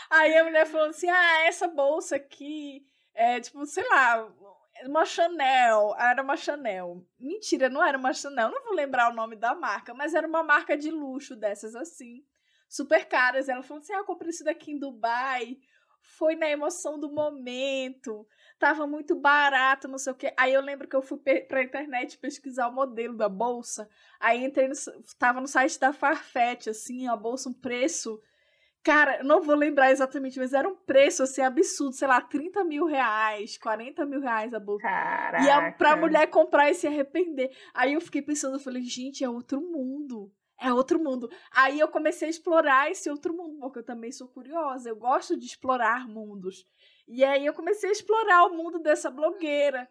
aí 0.09 0.35
a 0.35 0.43
mulher 0.43 0.65
falou 0.65 0.89
assim: 0.89 1.09
ah, 1.09 1.43
essa 1.45 1.69
bolsa 1.69 2.17
aqui, 2.17 2.85
é 3.13 3.39
tipo, 3.39 3.65
sei 3.65 3.87
lá, 3.87 4.29
uma 4.83 5.05
Chanel, 5.05 5.95
era 5.97 6.21
uma 6.21 6.35
Chanel. 6.35 7.05
Mentira, 7.19 7.69
não 7.69 7.83
era 7.83 7.97
uma 7.97 8.13
Chanel, 8.13 8.49
não 8.49 8.63
vou 8.63 8.73
lembrar 8.73 9.11
o 9.11 9.15
nome 9.15 9.35
da 9.35 9.55
marca, 9.55 9.93
mas 9.93 10.13
era 10.13 10.27
uma 10.27 10.43
marca 10.43 10.77
de 10.77 10.91
luxo 10.91 11.35
dessas 11.35 11.75
assim, 11.75 12.23
super 12.67 13.05
caras. 13.05 13.49
Ela 13.49 13.63
falou 13.63 13.81
assim: 13.81 13.93
ah, 13.93 13.97
eu 13.97 14.05
comprei 14.05 14.29
isso 14.29 14.43
daqui 14.43 14.71
em 14.71 14.79
Dubai, 14.79 15.57
foi 16.01 16.35
na 16.35 16.49
emoção 16.49 16.99
do 16.99 17.09
momento, 17.11 18.27
tava 18.59 18.85
muito 18.85 19.15
barato, 19.15 19.87
não 19.87 19.97
sei 19.97 20.13
o 20.13 20.15
que. 20.15 20.33
Aí 20.37 20.53
eu 20.53 20.61
lembro 20.61 20.87
que 20.87 20.95
eu 20.95 21.01
fui 21.01 21.17
pra 21.17 21.63
internet 21.63 22.17
pesquisar 22.17 22.67
o 22.67 22.73
modelo 22.73 23.17
da 23.17 23.27
bolsa, 23.27 23.89
aí 24.19 24.43
entrei 24.43 24.67
no, 24.67 24.75
tava 25.17 25.41
no 25.41 25.47
site 25.47 25.79
da 25.79 25.91
Farfetch, 25.91 26.67
assim, 26.67 27.07
a 27.07 27.15
bolsa, 27.15 27.49
um 27.49 27.53
preço 27.53 28.21
Cara, 28.85 29.23
não 29.23 29.41
vou 29.41 29.55
lembrar 29.55 29.89
exatamente, 29.89 30.37
mas 30.37 30.53
era 30.53 30.69
um 30.69 30.75
preço 30.75 31.23
assim 31.23 31.41
absurdo, 31.41 31.95
sei 31.95 32.07
lá, 32.07 32.21
30 32.21 32.63
mil 32.63 32.85
reais, 32.85 33.57
40 33.57 34.05
mil 34.05 34.21
reais 34.21 34.53
a 34.53 34.59
bolsa. 34.59 34.83
Caraca. 34.83 35.43
E 35.43 35.49
a, 35.49 35.71
pra 35.71 35.95
mulher 35.95 36.27
comprar 36.27 36.69
e 36.69 36.75
se 36.75 36.85
arrepender. 36.85 37.49
Aí 37.73 37.93
eu 37.93 37.99
fiquei 37.99 38.21
pensando, 38.21 38.57
eu 38.57 38.59
falei, 38.59 38.83
gente, 38.83 39.23
é 39.23 39.29
outro 39.29 39.59
mundo. 39.59 40.31
É 40.61 40.71
outro 40.71 40.99
mundo. 40.99 41.27
Aí 41.51 41.79
eu 41.79 41.87
comecei 41.87 42.27
a 42.27 42.29
explorar 42.29 42.91
esse 42.91 43.09
outro 43.09 43.35
mundo, 43.35 43.57
porque 43.59 43.79
eu 43.79 43.83
também 43.83 44.11
sou 44.11 44.27
curiosa, 44.27 44.87
eu 44.87 44.95
gosto 44.95 45.35
de 45.35 45.47
explorar 45.47 46.07
mundos. 46.07 46.63
E 47.07 47.23
aí 47.23 47.43
eu 47.43 47.55
comecei 47.55 47.89
a 47.89 47.91
explorar 47.91 48.45
o 48.45 48.55
mundo 48.55 48.77
dessa 48.77 49.09
blogueira. 49.09 49.89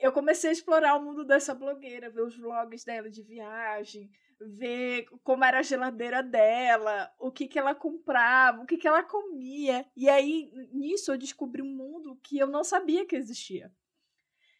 Eu 0.00 0.10
comecei 0.10 0.50
a 0.50 0.52
explorar 0.52 0.96
o 0.96 1.02
mundo 1.04 1.24
dessa 1.24 1.54
blogueira, 1.54 2.10
ver 2.10 2.22
os 2.22 2.36
vlogs 2.36 2.84
dela 2.84 3.08
de 3.08 3.22
viagem, 3.22 4.10
ver 4.46 5.06
como 5.22 5.44
era 5.44 5.58
a 5.58 5.62
geladeira 5.62 6.22
dela, 6.22 7.12
o 7.18 7.30
que, 7.30 7.46
que 7.46 7.58
ela 7.58 7.74
comprava, 7.74 8.62
o 8.62 8.66
que, 8.66 8.76
que 8.76 8.86
ela 8.88 9.02
comia. 9.02 9.86
E 9.96 10.08
aí, 10.08 10.50
nisso, 10.72 11.12
eu 11.12 11.18
descobri 11.18 11.62
um 11.62 11.74
mundo 11.74 12.18
que 12.22 12.38
eu 12.38 12.46
não 12.46 12.64
sabia 12.64 13.06
que 13.06 13.16
existia. 13.16 13.72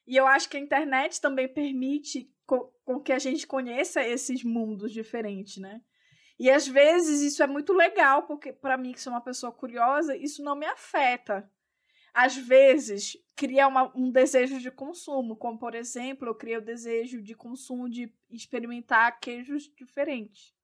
E 0.06 0.16
eu 0.16 0.26
acho 0.26 0.48
que 0.48 0.56
a 0.56 0.60
internet 0.60 1.20
também 1.20 1.48
permite 1.48 2.30
com, 2.46 2.70
com 2.84 3.00
que 3.00 3.12
a 3.12 3.18
gente 3.18 3.46
conheça 3.46 4.02
esses 4.02 4.44
mundos 4.44 4.92
diferentes, 4.92 5.56
né? 5.58 5.80
E 6.38 6.50
às 6.50 6.66
vezes 6.66 7.20
isso 7.20 7.42
é 7.42 7.46
muito 7.46 7.72
legal, 7.72 8.24
porque 8.24 8.52
para 8.52 8.76
mim, 8.76 8.92
que 8.92 9.00
sou 9.00 9.12
uma 9.12 9.20
pessoa 9.20 9.52
curiosa, 9.52 10.16
isso 10.16 10.42
não 10.42 10.56
me 10.56 10.66
afeta. 10.66 11.48
Às 12.14 12.36
vezes, 12.36 13.16
cria 13.34 13.66
uma, 13.66 13.92
um 13.96 14.10
desejo 14.10 14.60
de 14.60 14.70
consumo, 14.70 15.36
como 15.36 15.58
por 15.58 15.74
exemplo, 15.74 16.28
eu 16.28 16.34
criei 16.34 16.58
o 16.58 16.64
desejo 16.64 17.20
de 17.20 17.34
consumo 17.34 17.90
de 17.90 18.10
experimentar 18.30 19.18
queijos 19.18 19.70
diferentes. 19.76 20.54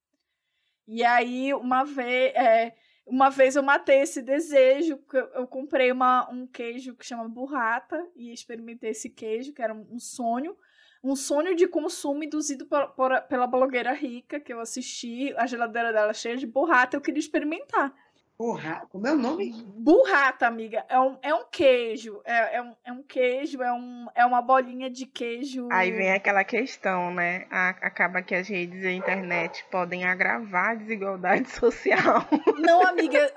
E 0.87 1.03
aí, 1.03 1.53
uma 1.53 1.83
vez, 1.83 2.33
é, 2.35 2.73
uma 3.05 3.29
vez 3.29 3.57
eu 3.57 3.63
matei 3.63 3.99
esse 3.99 4.21
desejo, 4.21 4.97
eu, 5.13 5.19
eu 5.33 5.47
comprei 5.47 5.91
uma, 5.91 6.29
um 6.31 6.47
queijo 6.47 6.95
que 6.95 7.05
chama 7.05 7.27
burrata 7.27 8.09
e 8.15 8.31
experimentei 8.31 8.91
esse 8.91 9.09
queijo, 9.09 9.53
que 9.53 9.61
era 9.61 9.73
um, 9.73 9.85
um 9.91 9.99
sonho 9.99 10.57
um 11.03 11.15
sonho 11.15 11.55
de 11.55 11.67
consumo 11.67 12.23
induzido 12.23 12.65
por, 12.65 12.89
por, 12.89 13.21
pela 13.23 13.47
blogueira 13.47 13.91
rica 13.91 14.39
que 14.39 14.53
eu 14.53 14.59
assisti, 14.59 15.33
a 15.35 15.47
geladeira 15.47 15.91
dela 15.91 16.13
cheia 16.13 16.37
de 16.37 16.45
burrata, 16.45 16.95
eu 16.95 17.01
queria 17.01 17.19
experimentar. 17.19 17.93
Burrata? 18.41 18.87
Como 18.87 19.05
é 19.05 19.13
o 19.13 19.17
nome? 19.17 19.53
Burrata, 19.77 20.47
amiga. 20.47 20.83
É 20.89 20.99
um, 20.99 21.15
é 21.21 21.31
um 21.31 21.43
queijo. 21.43 22.23
É, 22.25 22.57
é, 22.57 22.61
um, 22.63 22.75
é 22.83 22.91
um 22.91 23.03
queijo, 23.03 23.61
é, 23.61 23.71
um, 23.71 24.07
é 24.15 24.25
uma 24.25 24.41
bolinha 24.41 24.89
de 24.89 25.05
queijo. 25.05 25.69
Aí 25.71 25.91
vem 25.91 26.11
aquela 26.11 26.43
questão, 26.43 27.13
né? 27.13 27.45
A, 27.51 27.69
acaba 27.69 28.23
que 28.23 28.33
as 28.33 28.47
redes 28.47 28.83
e 28.83 28.87
a 28.87 28.93
internet 28.93 29.63
podem 29.69 30.05
agravar 30.05 30.71
a 30.71 30.75
desigualdade 30.75 31.49
social. 31.53 32.27
Não, 32.57 32.81
amiga, 32.81 33.31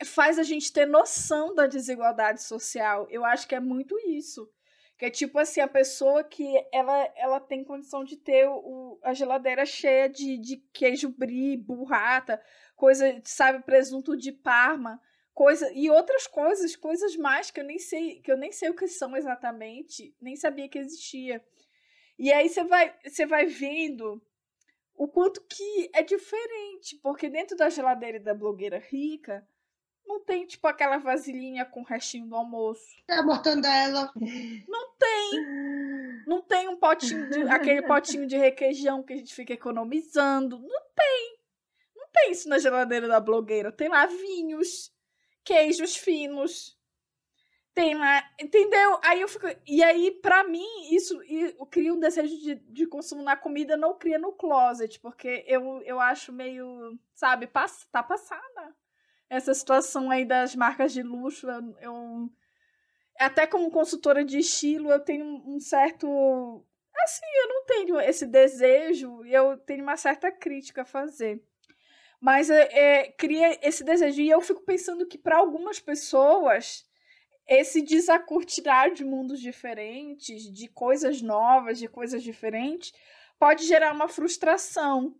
é, 0.00 0.04
faz 0.04 0.36
a 0.36 0.42
gente 0.42 0.72
ter 0.72 0.84
noção 0.84 1.54
da 1.54 1.68
desigualdade 1.68 2.42
social. 2.42 3.06
Eu 3.10 3.24
acho 3.24 3.46
que 3.46 3.54
é 3.54 3.60
muito 3.60 3.96
isso. 4.08 4.48
Que 4.96 5.06
é 5.06 5.10
tipo 5.10 5.38
assim, 5.38 5.60
a 5.60 5.68
pessoa 5.68 6.22
que 6.22 6.46
ela, 6.72 7.12
ela 7.16 7.40
tem 7.40 7.64
condição 7.64 8.04
de 8.04 8.16
ter 8.16 8.48
o, 8.48 8.98
a 9.02 9.12
geladeira 9.12 9.66
cheia 9.66 10.08
de, 10.08 10.38
de 10.38 10.56
queijo 10.72 11.08
brie, 11.08 11.56
burrata, 11.56 12.40
coisa, 12.76 13.20
sabe, 13.24 13.64
presunto 13.64 14.16
de 14.16 14.30
parma, 14.30 15.00
coisa 15.32 15.70
e 15.74 15.90
outras 15.90 16.26
coisas, 16.28 16.76
coisas 16.76 17.16
mais 17.16 17.50
que 17.50 17.60
eu 17.60 17.64
nem 17.64 17.78
sei, 17.78 18.20
que 18.20 18.30
eu 18.30 18.36
nem 18.36 18.52
sei 18.52 18.70
o 18.70 18.74
que 18.74 18.86
são 18.86 19.16
exatamente, 19.16 20.14
nem 20.20 20.36
sabia 20.36 20.68
que 20.68 20.78
existia. 20.78 21.44
E 22.16 22.32
aí 22.32 22.48
você 22.48 22.62
vai, 22.62 22.94
você 23.04 23.26
vai 23.26 23.46
vendo 23.46 24.22
o 24.94 25.08
quanto 25.08 25.42
que 25.42 25.90
é 25.92 26.02
diferente, 26.02 26.96
porque 27.02 27.28
dentro 27.28 27.56
da 27.56 27.68
geladeira 27.68 28.20
da 28.20 28.32
blogueira 28.32 28.78
rica, 28.78 29.46
não 30.06 30.20
tem, 30.20 30.46
tipo, 30.46 30.66
aquela 30.66 30.98
vasilhinha 30.98 31.64
com 31.64 31.80
o 31.80 31.84
restinho 31.84 32.26
do 32.26 32.36
almoço. 32.36 32.96
É 33.08 33.14
a 33.14 33.22
mortandela. 33.22 34.12
Não 34.68 34.94
tem. 34.98 36.24
Não 36.26 36.42
tem 36.42 36.68
um 36.68 36.76
potinho, 36.76 37.28
de, 37.30 37.42
aquele 37.42 37.82
potinho 37.82 38.26
de 38.26 38.36
requeijão 38.36 39.02
que 39.02 39.12
a 39.12 39.16
gente 39.16 39.34
fica 39.34 39.52
economizando. 39.52 40.58
Não 40.58 40.82
tem. 40.94 41.38
Não 41.96 42.06
tem 42.12 42.32
isso 42.32 42.48
na 42.48 42.58
geladeira 42.58 43.08
da 43.08 43.18
blogueira. 43.18 43.72
Tem 43.72 43.88
lá 43.88 44.06
vinhos, 44.06 44.92
queijos 45.42 45.96
finos. 45.96 46.78
Tem 47.74 47.96
lá, 47.96 48.22
entendeu? 48.40 49.00
Aí 49.02 49.20
eu 49.20 49.26
fico. 49.26 49.46
E 49.66 49.82
aí, 49.82 50.12
pra 50.22 50.44
mim, 50.44 50.94
isso 50.94 51.20
eu 51.22 51.66
cria 51.66 51.92
um 51.92 51.98
desejo 51.98 52.38
de, 52.38 52.54
de 52.54 52.86
consumo 52.86 53.22
na 53.22 53.36
comida, 53.36 53.76
não 53.76 53.98
cria 53.98 54.18
no 54.18 54.32
closet, 54.32 55.00
porque 55.00 55.44
eu, 55.48 55.82
eu 55.82 55.98
acho 55.98 56.32
meio, 56.32 56.96
sabe, 57.16 57.48
pass, 57.48 57.88
tá 57.90 58.00
passada 58.00 58.74
essa 59.28 59.54
situação 59.54 60.10
aí 60.10 60.24
das 60.24 60.54
marcas 60.54 60.92
de 60.92 61.02
luxo. 61.02 61.48
Eu, 61.48 61.76
eu, 61.80 62.30
até 63.18 63.46
como 63.46 63.70
consultora 63.70 64.24
de 64.24 64.38
estilo, 64.38 64.90
eu 64.90 65.00
tenho 65.00 65.24
um 65.24 65.58
certo. 65.60 66.06
Assim, 67.02 67.26
eu 67.42 67.48
não 67.48 67.64
tenho 67.66 68.00
esse 68.00 68.26
desejo 68.26 69.24
e 69.24 69.32
eu 69.32 69.58
tenho 69.58 69.82
uma 69.82 69.96
certa 69.96 70.30
crítica 70.30 70.82
a 70.82 70.86
fazer. 70.86 71.42
Mas 72.20 72.48
é, 72.48 72.68
é, 72.72 73.12
cria 73.12 73.58
esse 73.66 73.84
desejo. 73.84 74.20
E 74.20 74.30
eu 74.30 74.40
fico 74.40 74.62
pensando 74.62 75.06
que 75.06 75.18
para 75.18 75.36
algumas 75.36 75.80
pessoas, 75.80 76.86
esse 77.46 77.82
desacortinar 77.82 78.92
de 78.92 79.04
mundos 79.04 79.40
diferentes, 79.40 80.50
de 80.50 80.68
coisas 80.68 81.20
novas, 81.20 81.78
de 81.78 81.88
coisas 81.88 82.22
diferentes, 82.22 82.92
pode 83.38 83.66
gerar 83.66 83.92
uma 83.92 84.08
frustração. 84.08 85.14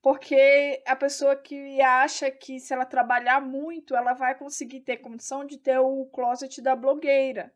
Porque 0.00 0.82
a 0.86 0.94
pessoa 0.94 1.34
que 1.34 1.80
acha 1.80 2.30
que 2.30 2.60
se 2.60 2.72
ela 2.72 2.84
trabalhar 2.84 3.40
muito, 3.40 3.96
ela 3.96 4.14
vai 4.14 4.36
conseguir 4.36 4.80
ter 4.80 4.98
condição 4.98 5.44
de 5.44 5.58
ter 5.58 5.78
o 5.78 6.06
closet 6.06 6.62
da 6.62 6.76
blogueira. 6.76 7.52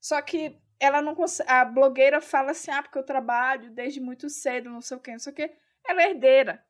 Só 0.00 0.20
que 0.22 0.56
ela 0.78 1.02
não 1.02 1.14
consegue. 1.14 1.50
A 1.50 1.64
blogueira 1.64 2.20
fala 2.20 2.52
assim: 2.52 2.70
ah, 2.70 2.82
porque 2.82 2.98
eu 2.98 3.04
trabalho 3.04 3.70
desde 3.70 4.00
muito 4.00 4.28
cedo, 4.30 4.70
não 4.70 4.80
sei 4.80 4.96
o 4.96 5.00
quê, 5.00 5.12
não 5.12 5.18
sei 5.18 5.32
o 5.32 5.36
quê. 5.36 5.52
Ela 5.86 6.02
é 6.02 6.10
herdeira. 6.10 6.64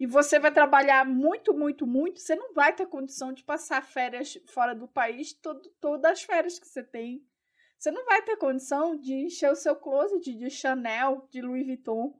E 0.00 0.06
você 0.06 0.38
vai 0.38 0.52
trabalhar 0.52 1.04
muito, 1.04 1.52
muito, 1.52 1.84
muito, 1.84 2.20
você 2.20 2.36
não 2.36 2.54
vai 2.54 2.72
ter 2.72 2.86
condição 2.86 3.32
de 3.32 3.42
passar 3.42 3.82
férias 3.82 4.38
fora 4.46 4.72
do 4.72 4.86
país, 4.86 5.32
todo, 5.32 5.68
todas 5.80 6.12
as 6.12 6.22
férias 6.22 6.58
que 6.58 6.68
você 6.68 6.84
tem. 6.84 7.26
Você 7.76 7.90
não 7.90 8.04
vai 8.04 8.22
ter 8.22 8.36
condição 8.36 8.96
de 8.96 9.12
encher 9.14 9.50
o 9.50 9.56
seu 9.56 9.74
closet 9.74 10.34
de 10.34 10.50
Chanel, 10.50 11.26
de 11.30 11.42
Louis 11.42 11.66
Vuitton. 11.66 12.18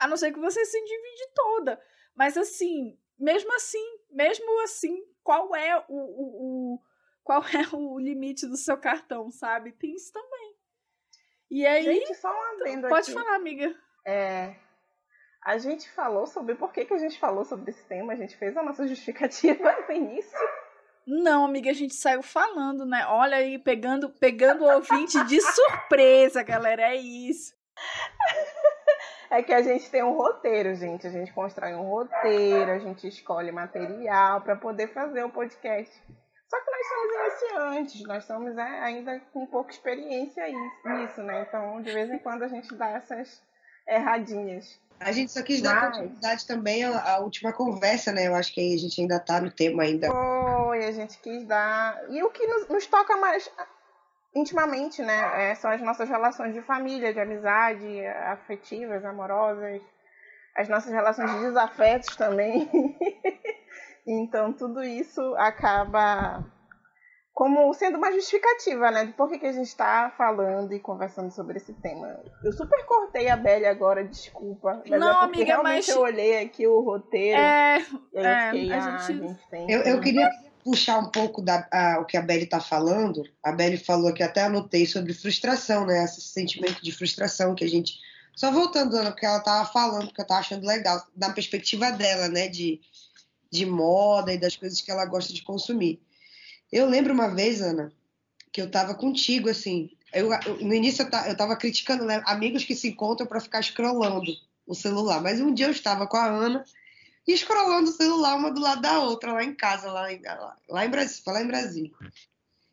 A 0.00 0.08
não 0.08 0.16
ser 0.16 0.32
que 0.32 0.40
você 0.40 0.64
se 0.64 0.82
divide 0.82 1.28
toda. 1.34 1.80
Mas 2.14 2.36
assim, 2.36 2.98
mesmo 3.18 3.54
assim, 3.54 3.98
mesmo 4.10 4.62
assim, 4.62 5.04
qual 5.22 5.54
é 5.54 5.84
o, 5.88 5.94
o, 5.94 6.74
o 6.74 6.80
qual 7.22 7.42
é 7.42 7.76
o 7.76 7.98
limite 7.98 8.46
do 8.46 8.56
seu 8.56 8.76
cartão, 8.76 9.30
sabe? 9.30 9.72
Tem 9.72 9.94
isso 9.94 10.12
também. 10.12 10.56
E 11.50 11.66
aí. 11.66 11.84
Gente, 11.84 12.14
só 12.14 12.28
um 12.28 12.60
adendo 12.60 12.88
Pode 12.88 13.10
aqui. 13.10 13.12
falar, 13.12 13.36
amiga. 13.36 13.74
É. 14.06 14.56
A 15.44 15.58
gente 15.58 15.88
falou 15.90 16.26
sobre 16.26 16.54
por 16.54 16.72
que, 16.72 16.84
que 16.84 16.94
a 16.94 16.98
gente 16.98 17.18
falou 17.18 17.44
sobre 17.44 17.70
esse 17.70 17.82
tema, 17.84 18.12
a 18.12 18.16
gente 18.16 18.36
fez 18.36 18.56
a 18.56 18.62
nossa 18.62 18.86
justificativa 18.88 19.76
no 19.88 19.94
início. 19.94 20.38
Não, 21.06 21.44
amiga, 21.44 21.70
a 21.70 21.74
gente 21.74 21.94
saiu 21.94 22.22
falando, 22.22 22.84
né? 22.84 23.04
Olha 23.06 23.38
aí, 23.38 23.58
pegando, 23.58 24.10
pegando 24.10 24.64
o 24.64 24.74
ouvinte 24.74 25.22
de 25.24 25.40
surpresa, 25.40 26.42
galera. 26.42 26.82
É 26.82 26.96
isso. 26.96 27.54
É 29.30 29.42
que 29.42 29.52
a 29.52 29.62
gente 29.62 29.88
tem 29.88 30.02
um 30.02 30.16
roteiro, 30.16 30.74
gente. 30.74 31.06
A 31.06 31.10
gente 31.10 31.32
constrói 31.32 31.72
um 31.74 31.88
roteiro, 31.88 32.72
a 32.72 32.78
gente 32.78 33.06
escolhe 33.06 33.52
material 33.52 34.40
para 34.40 34.56
poder 34.56 34.88
fazer 34.88 35.22
o 35.22 35.30
podcast. 35.30 35.94
Só 36.48 36.60
que 36.60 36.70
nós 36.70 36.88
somos 36.88 37.14
iniciantes, 37.14 38.02
nós 38.02 38.24
somos 38.24 38.58
é, 38.58 38.80
ainda 38.80 39.20
com 39.32 39.46
pouca 39.46 39.70
experiência 39.70 40.44
nisso, 40.84 41.22
né? 41.22 41.46
Então, 41.48 41.80
de 41.80 41.92
vez 41.92 42.10
em 42.10 42.18
quando 42.18 42.42
a 42.42 42.48
gente 42.48 42.74
dá 42.74 42.88
essas 42.88 43.40
erradinhas. 43.86 44.80
A 44.98 45.12
gente 45.12 45.30
só 45.30 45.42
quis 45.42 45.62
dar 45.62 45.74
Mas... 45.76 45.96
continuidade 45.96 46.46
também 46.46 46.84
à, 46.84 47.18
última 47.20 47.52
conversa, 47.52 48.12
né? 48.12 48.26
Eu 48.26 48.34
acho 48.34 48.52
que 48.52 48.74
a 48.74 48.78
gente 48.78 49.00
ainda 49.00 49.20
tá 49.20 49.40
no 49.40 49.50
tema 49.50 49.84
ainda. 49.84 50.08
Foi, 50.08 50.84
a 50.84 50.92
gente 50.92 51.18
quis 51.18 51.46
dar. 51.46 52.02
E 52.10 52.20
o 52.22 52.30
que 52.30 52.44
nos, 52.46 52.68
nos 52.68 52.86
toca 52.86 53.16
mais 53.16 53.50
intimamente, 54.34 55.02
né? 55.02 55.50
É, 55.50 55.54
são 55.54 55.70
as 55.70 55.80
nossas 55.80 56.08
relações 56.08 56.54
de 56.54 56.62
família, 56.62 57.12
de 57.12 57.20
amizade, 57.20 58.06
afetivas, 58.06 59.04
amorosas, 59.04 59.80
as 60.56 60.68
nossas 60.68 60.92
relações 60.92 61.30
de 61.32 61.40
desafetos 61.40 62.14
também. 62.16 62.68
então, 64.06 64.52
tudo 64.52 64.82
isso 64.82 65.20
acaba 65.36 66.44
como 67.32 67.72
sendo 67.72 67.96
uma 67.96 68.12
justificativa, 68.12 68.90
né? 68.90 69.06
De 69.06 69.12
por 69.12 69.28
que, 69.30 69.38
que 69.38 69.46
a 69.46 69.52
gente 69.52 69.68
está 69.68 70.12
falando 70.16 70.72
e 70.74 70.80
conversando 70.80 71.30
sobre 71.30 71.56
esse 71.56 71.72
tema. 71.72 72.20
Eu 72.44 72.52
super 72.52 72.84
cortei 72.84 73.30
a 73.30 73.36
Belle 73.36 73.64
agora, 73.66 74.04
desculpa. 74.04 74.82
Mas 74.86 75.00
Não, 75.00 75.08
é 75.08 75.26
porque 75.26 75.36
amiga, 75.40 75.44
realmente 75.52 75.86
mas- 75.86 75.88
eu 75.88 76.00
olhei 76.02 76.42
aqui 76.42 76.66
o 76.66 76.80
roteiro 76.80 77.40
É, 77.40 77.78
e 78.12 78.18
aí 78.18 78.24
eu 78.24 78.24
é, 78.26 78.50
fiquei, 78.50 78.72
a 78.72 78.76
ah, 78.76 78.80
gente- 78.98 79.24
a 79.24 79.26
gente 79.28 79.48
tem 79.48 79.70
Eu, 79.72 79.82
que- 79.82 79.88
eu 79.88 80.00
queria 80.00 80.28
puxar 80.64 80.98
um 80.98 81.10
pouco 81.10 81.42
da, 81.42 81.66
a- 81.72 81.98
o 82.00 82.04
que 82.04 82.16
a 82.16 82.22
Belle 82.22 82.44
está 82.44 82.60
falando. 82.60 83.22
A 83.42 83.52
Belle 83.52 83.76
falou 83.76 84.12
que 84.12 84.22
até 84.22 84.42
anotei 84.44 84.86
sobre 84.86 85.12
frustração, 85.14 85.86
né? 85.86 86.04
Esse 86.04 86.20
sentimento 86.20 86.82
de 86.82 86.92
frustração 86.92 87.54
que 87.54 87.64
a 87.64 87.68
gente. 87.68 87.98
Só 88.36 88.50
voltando, 88.50 88.96
Ana, 88.96 89.10
porque 89.10 89.26
ela 89.26 89.38
estava 89.38 89.68
falando, 89.70 90.06
porque 90.06 90.20
eu 90.20 90.24
estava 90.24 90.40
achando 90.40 90.66
legal, 90.66 91.04
da 91.14 91.30
perspectiva 91.30 91.90
dela, 91.90 92.28
né? 92.28 92.48
De, 92.48 92.80
de 93.50 93.66
moda 93.66 94.32
e 94.32 94.38
das 94.38 94.56
coisas 94.56 94.80
que 94.80 94.90
ela 94.90 95.04
gosta 95.04 95.32
de 95.32 95.42
consumir. 95.42 96.00
Eu 96.72 96.86
lembro 96.88 97.12
uma 97.12 97.28
vez, 97.34 97.60
Ana, 97.60 97.92
que 98.52 98.60
eu 98.60 98.66
estava 98.66 98.94
contigo, 98.94 99.48
assim. 99.48 99.90
Eu, 100.12 100.32
eu- 100.32 100.58
no 100.64 100.74
início 100.74 101.02
eu 101.02 101.10
ta- 101.10 101.26
eu 101.26 101.32
estava 101.32 101.56
criticando 101.56 102.04
né, 102.04 102.22
amigos 102.26 102.64
que 102.64 102.74
se 102.74 102.88
encontram 102.88 103.26
para 103.26 103.40
ficar 103.40 103.62
scrollando 103.62 104.32
o 104.66 104.74
celular. 104.74 105.20
Mas 105.20 105.40
um 105.40 105.52
dia 105.52 105.66
eu 105.66 105.70
estava 105.72 106.06
com 106.06 106.16
a 106.16 106.26
Ana 106.26 106.64
e 107.32 107.36
scrollando 107.36 107.90
o 107.90 107.92
celular 107.92 108.36
uma 108.36 108.50
do 108.50 108.60
lado 108.60 108.82
da 108.82 108.98
outra, 108.98 109.32
lá 109.32 109.44
em 109.44 109.54
casa, 109.54 109.90
lá 109.90 110.12
em, 110.12 110.20
lá, 110.22 110.56
lá 110.68 110.84
em 110.84 110.90
Brasília, 110.90 111.32
lá 111.32 111.42
em 111.42 111.46
Brasília. 111.46 111.90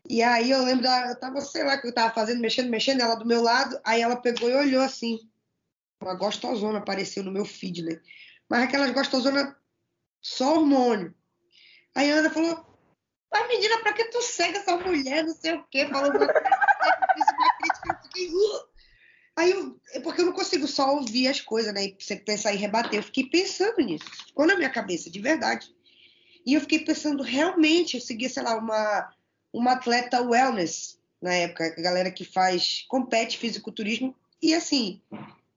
E 0.10 0.24
aí 0.24 0.50
eu 0.50 0.64
lembro, 0.64 0.84
da, 0.84 1.10
eu 1.10 1.20
tava, 1.20 1.42
sei 1.42 1.64
lá, 1.64 1.78
que 1.78 1.88
eu 1.88 1.94
tava 1.94 2.14
fazendo, 2.14 2.40
mexendo, 2.40 2.70
mexendo, 2.70 3.02
ela 3.02 3.16
do 3.16 3.26
meu 3.26 3.42
lado, 3.42 3.80
aí 3.84 4.02
ela 4.02 4.16
pegou 4.16 4.50
e 4.50 4.56
olhou 4.56 4.82
assim. 4.82 5.20
Uma 6.02 6.16
gostosona 6.16 6.80
apareceu 6.80 7.24
no 7.24 7.32
meu 7.32 7.46
feed, 7.46 7.84
né? 7.84 8.02
Mas 8.50 8.64
aquelas 8.64 8.92
gostosonas 8.92 9.54
só 10.22 10.56
hormônio. 10.56 11.14
Aí 11.94 12.12
a 12.12 12.16
Ana 12.16 12.30
falou, 12.30 12.66
A 13.32 13.48
menina, 13.48 13.80
pra 13.80 13.94
que 13.94 14.06
tu 14.06 14.22
cega 14.22 14.60
essa 14.60 14.78
mulher, 14.78 15.24
não 15.24 15.34
sei 15.34 15.56
o 15.56 15.64
quê, 15.66 15.88
falando 15.88 16.18
coisa, 16.18 16.34
fiz 16.34 17.26
uma 17.34 17.58
crítica, 17.58 17.90
eu 17.90 18.04
fiquei. 18.04 18.30
Uh! 18.30 18.67
Aí 19.38 19.52
eu, 19.52 19.80
é 19.94 20.00
porque 20.00 20.22
eu 20.22 20.26
não 20.26 20.34
consigo 20.34 20.68
só 20.68 20.96
ouvir 20.96 21.28
as 21.28 21.40
coisas, 21.40 21.72
né? 21.72 21.86
E 21.86 21.96
você 22.00 22.16
pensar 22.16 22.56
em 22.56 22.58
rebater. 22.58 22.98
Eu 22.98 23.04
fiquei 23.04 23.30
pensando 23.30 23.78
nisso. 23.78 24.06
Ficou 24.26 24.48
na 24.48 24.56
minha 24.56 24.70
cabeça, 24.70 25.12
de 25.12 25.20
verdade. 25.20 25.72
E 26.44 26.56
eu 26.56 26.62
fiquei 26.62 26.80
pensando, 26.80 27.22
realmente, 27.22 27.96
eu 27.96 28.02
segui, 28.02 28.28
sei 28.28 28.42
lá, 28.42 28.58
uma, 28.58 29.14
uma 29.54 29.74
atleta 29.74 30.24
wellness 30.24 30.98
na 31.22 31.34
época, 31.34 31.76
a 31.78 31.82
galera 31.82 32.10
que 32.10 32.26
faz, 32.26 32.84
compete 32.88 33.38
fisiculturismo. 33.38 34.16
E 34.42 34.56
assim, 34.56 35.00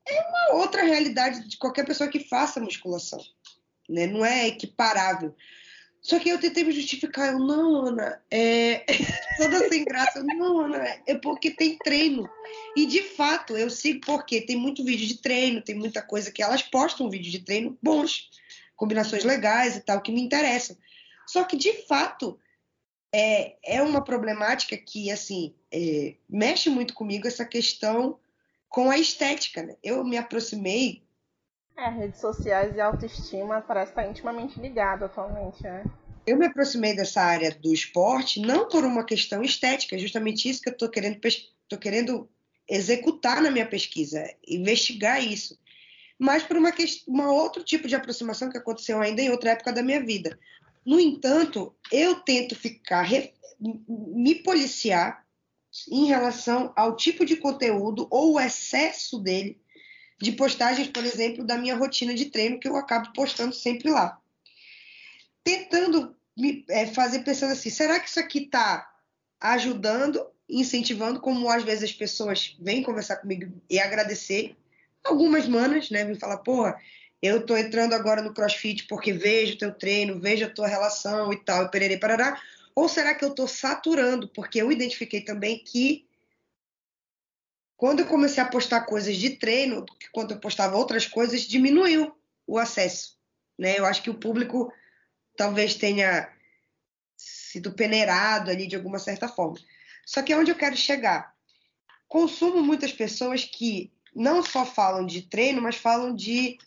é 0.07 0.21
uma 0.27 0.61
outra 0.61 0.83
realidade 0.83 1.47
de 1.47 1.57
qualquer 1.57 1.85
pessoa 1.85 2.09
que 2.09 2.19
faça 2.19 2.59
musculação. 2.59 3.23
Né? 3.89 4.05
Não 4.05 4.23
é 4.23 4.47
equiparável. 4.47 5.35
Só 6.01 6.17
que 6.17 6.29
eu 6.29 6.39
tentei 6.39 6.63
me 6.63 6.71
justificar, 6.71 7.31
eu, 7.31 7.39
não, 7.39 7.85
Ana, 7.85 8.19
é... 8.31 8.83
toda 9.37 9.69
sem 9.69 9.85
graça, 9.85 10.17
eu, 10.19 10.23
não, 10.25 10.61
Ana, 10.61 10.83
é 11.05 11.13
porque 11.15 11.51
tem 11.51 11.77
treino. 11.77 12.27
E 12.75 12.87
de 12.87 13.03
fato, 13.03 13.55
eu 13.55 13.69
sigo 13.69 14.01
porque 14.03 14.41
tem 14.41 14.55
muito 14.55 14.83
vídeo 14.83 15.07
de 15.07 15.21
treino, 15.21 15.61
tem 15.61 15.75
muita 15.75 16.01
coisa 16.01 16.31
que 16.31 16.41
elas 16.41 16.63
postam 16.63 17.09
vídeo 17.09 17.31
de 17.31 17.39
treino 17.39 17.77
bons, 17.81 18.31
combinações 18.75 19.23
legais 19.23 19.75
e 19.75 19.81
tal, 19.81 20.01
que 20.01 20.11
me 20.11 20.21
interessam. 20.21 20.75
Só 21.27 21.43
que 21.43 21.55
de 21.55 21.85
fato, 21.85 22.39
é, 23.13 23.57
é 23.63 23.83
uma 23.83 24.03
problemática 24.03 24.75
que, 24.75 25.11
assim, 25.11 25.53
é, 25.71 26.15
mexe 26.27 26.69
muito 26.69 26.95
comigo 26.95 27.27
essa 27.27 27.45
questão 27.45 28.17
com 28.67 28.89
a 28.89 28.97
estética, 28.97 29.61
né? 29.61 29.75
Eu 29.83 30.03
me 30.03 30.17
aproximei 30.17 31.03
é, 31.81 31.89
redes 31.89 32.21
sociais 32.21 32.75
e 32.75 32.79
autoestima 32.79 33.61
parece 33.61 33.91
estar 33.91 34.07
intimamente 34.07 34.59
ligado 34.59 35.05
atualmente, 35.05 35.63
né? 35.63 35.83
Eu 36.27 36.37
me 36.37 36.45
aproximei 36.45 36.95
dessa 36.95 37.21
área 37.21 37.49
do 37.55 37.73
esporte 37.73 38.39
não 38.39 38.69
por 38.69 38.85
uma 38.85 39.03
questão 39.03 39.41
estética, 39.41 39.95
é 39.95 39.99
justamente 39.99 40.47
isso 40.47 40.61
que 40.61 40.69
eu 40.69 40.73
estou 40.73 40.89
querendo, 40.89 41.19
tô 41.67 41.77
querendo 41.79 42.29
executar 42.69 43.41
na 43.41 43.49
minha 43.49 43.65
pesquisa, 43.65 44.23
investigar 44.47 45.23
isso, 45.23 45.57
mas 46.19 46.43
por 46.43 46.55
uma, 46.55 46.71
uma 47.07 47.31
outro 47.31 47.63
tipo 47.63 47.87
de 47.87 47.95
aproximação 47.95 48.51
que 48.51 48.57
aconteceu 48.57 49.01
ainda 49.01 49.21
em 49.21 49.31
outra 49.31 49.51
época 49.51 49.73
da 49.73 49.81
minha 49.81 50.03
vida. 50.03 50.39
No 50.85 50.99
entanto, 50.99 51.75
eu 51.91 52.15
tento 52.19 52.55
ficar, 52.55 53.09
me 53.59 54.35
policiar 54.35 55.25
em 55.89 56.05
relação 56.05 56.71
ao 56.75 56.95
tipo 56.95 57.25
de 57.25 57.37
conteúdo 57.37 58.07
ou 58.11 58.33
o 58.33 58.39
excesso 58.39 59.17
dele 59.19 59.59
de 60.21 60.31
postagens, 60.31 60.87
por 60.87 61.03
exemplo, 61.03 61.43
da 61.43 61.57
minha 61.57 61.75
rotina 61.75 62.13
de 62.13 62.25
treino, 62.25 62.59
que 62.59 62.67
eu 62.67 62.75
acabo 62.75 63.11
postando 63.13 63.53
sempre 63.53 63.89
lá. 63.89 64.19
Tentando 65.43 66.15
me 66.37 66.63
é, 66.69 66.85
fazer 66.87 67.19
pensando 67.19 67.53
assim, 67.53 67.69
será 67.69 67.99
que 67.99 68.07
isso 68.07 68.19
aqui 68.19 68.39
está 68.39 68.87
ajudando, 69.39 70.23
incentivando, 70.47 71.19
como 71.19 71.49
às 71.49 71.63
vezes 71.63 71.85
as 71.85 71.93
pessoas 71.93 72.55
vêm 72.59 72.83
conversar 72.83 73.17
comigo 73.17 73.51
e 73.69 73.79
agradecer. 73.79 74.55
Algumas 75.03 75.47
manas, 75.47 75.89
né, 75.89 76.05
vêm 76.05 76.15
falar, 76.15 76.37
porra, 76.37 76.79
eu 77.21 77.43
tô 77.43 77.57
entrando 77.57 77.93
agora 77.93 78.21
no 78.21 78.33
CrossFit 78.33 78.85
porque 78.87 79.11
vejo 79.11 79.57
teu 79.57 79.73
treino, 79.73 80.19
vejo 80.19 80.45
a 80.45 80.49
tua 80.49 80.67
relação 80.67 81.33
e 81.33 81.37
tal, 81.37 81.65
e 81.65 81.71
pererê, 81.71 81.97
parará. 81.97 82.39
Ou 82.75 82.87
será 82.87 83.15
que 83.15 83.25
eu 83.25 83.33
tô 83.33 83.47
saturando? 83.47 84.27
Porque 84.27 84.61
eu 84.61 84.71
identifiquei 84.71 85.21
também 85.21 85.63
que 85.63 86.05
quando 87.81 88.01
eu 88.01 88.05
comecei 88.05 88.43
a 88.43 88.47
postar 88.47 88.81
coisas 88.81 89.17
de 89.17 89.31
treino, 89.31 89.83
quando 90.11 90.35
eu 90.35 90.39
postava 90.39 90.77
outras 90.77 91.07
coisas, 91.07 91.41
diminuiu 91.41 92.15
o 92.45 92.59
acesso. 92.59 93.17
Né? 93.57 93.79
Eu 93.79 93.87
acho 93.87 94.03
que 94.03 94.09
o 94.11 94.19
público 94.19 94.71
talvez 95.35 95.73
tenha 95.73 96.31
sido 97.17 97.73
peneirado 97.73 98.51
ali 98.51 98.67
de 98.67 98.75
alguma 98.75 98.99
certa 98.99 99.27
forma. 99.27 99.57
Só 100.05 100.21
que 100.21 100.31
é 100.31 100.37
onde 100.37 100.51
eu 100.51 100.55
quero 100.55 100.77
chegar. 100.77 101.35
Consumo 102.07 102.61
muitas 102.61 102.93
pessoas 102.93 103.45
que 103.45 103.91
não 104.15 104.43
só 104.43 104.63
falam 104.63 105.03
de 105.03 105.23
treino, 105.23 105.59
mas 105.59 105.75
falam 105.75 106.15
de 106.15 106.59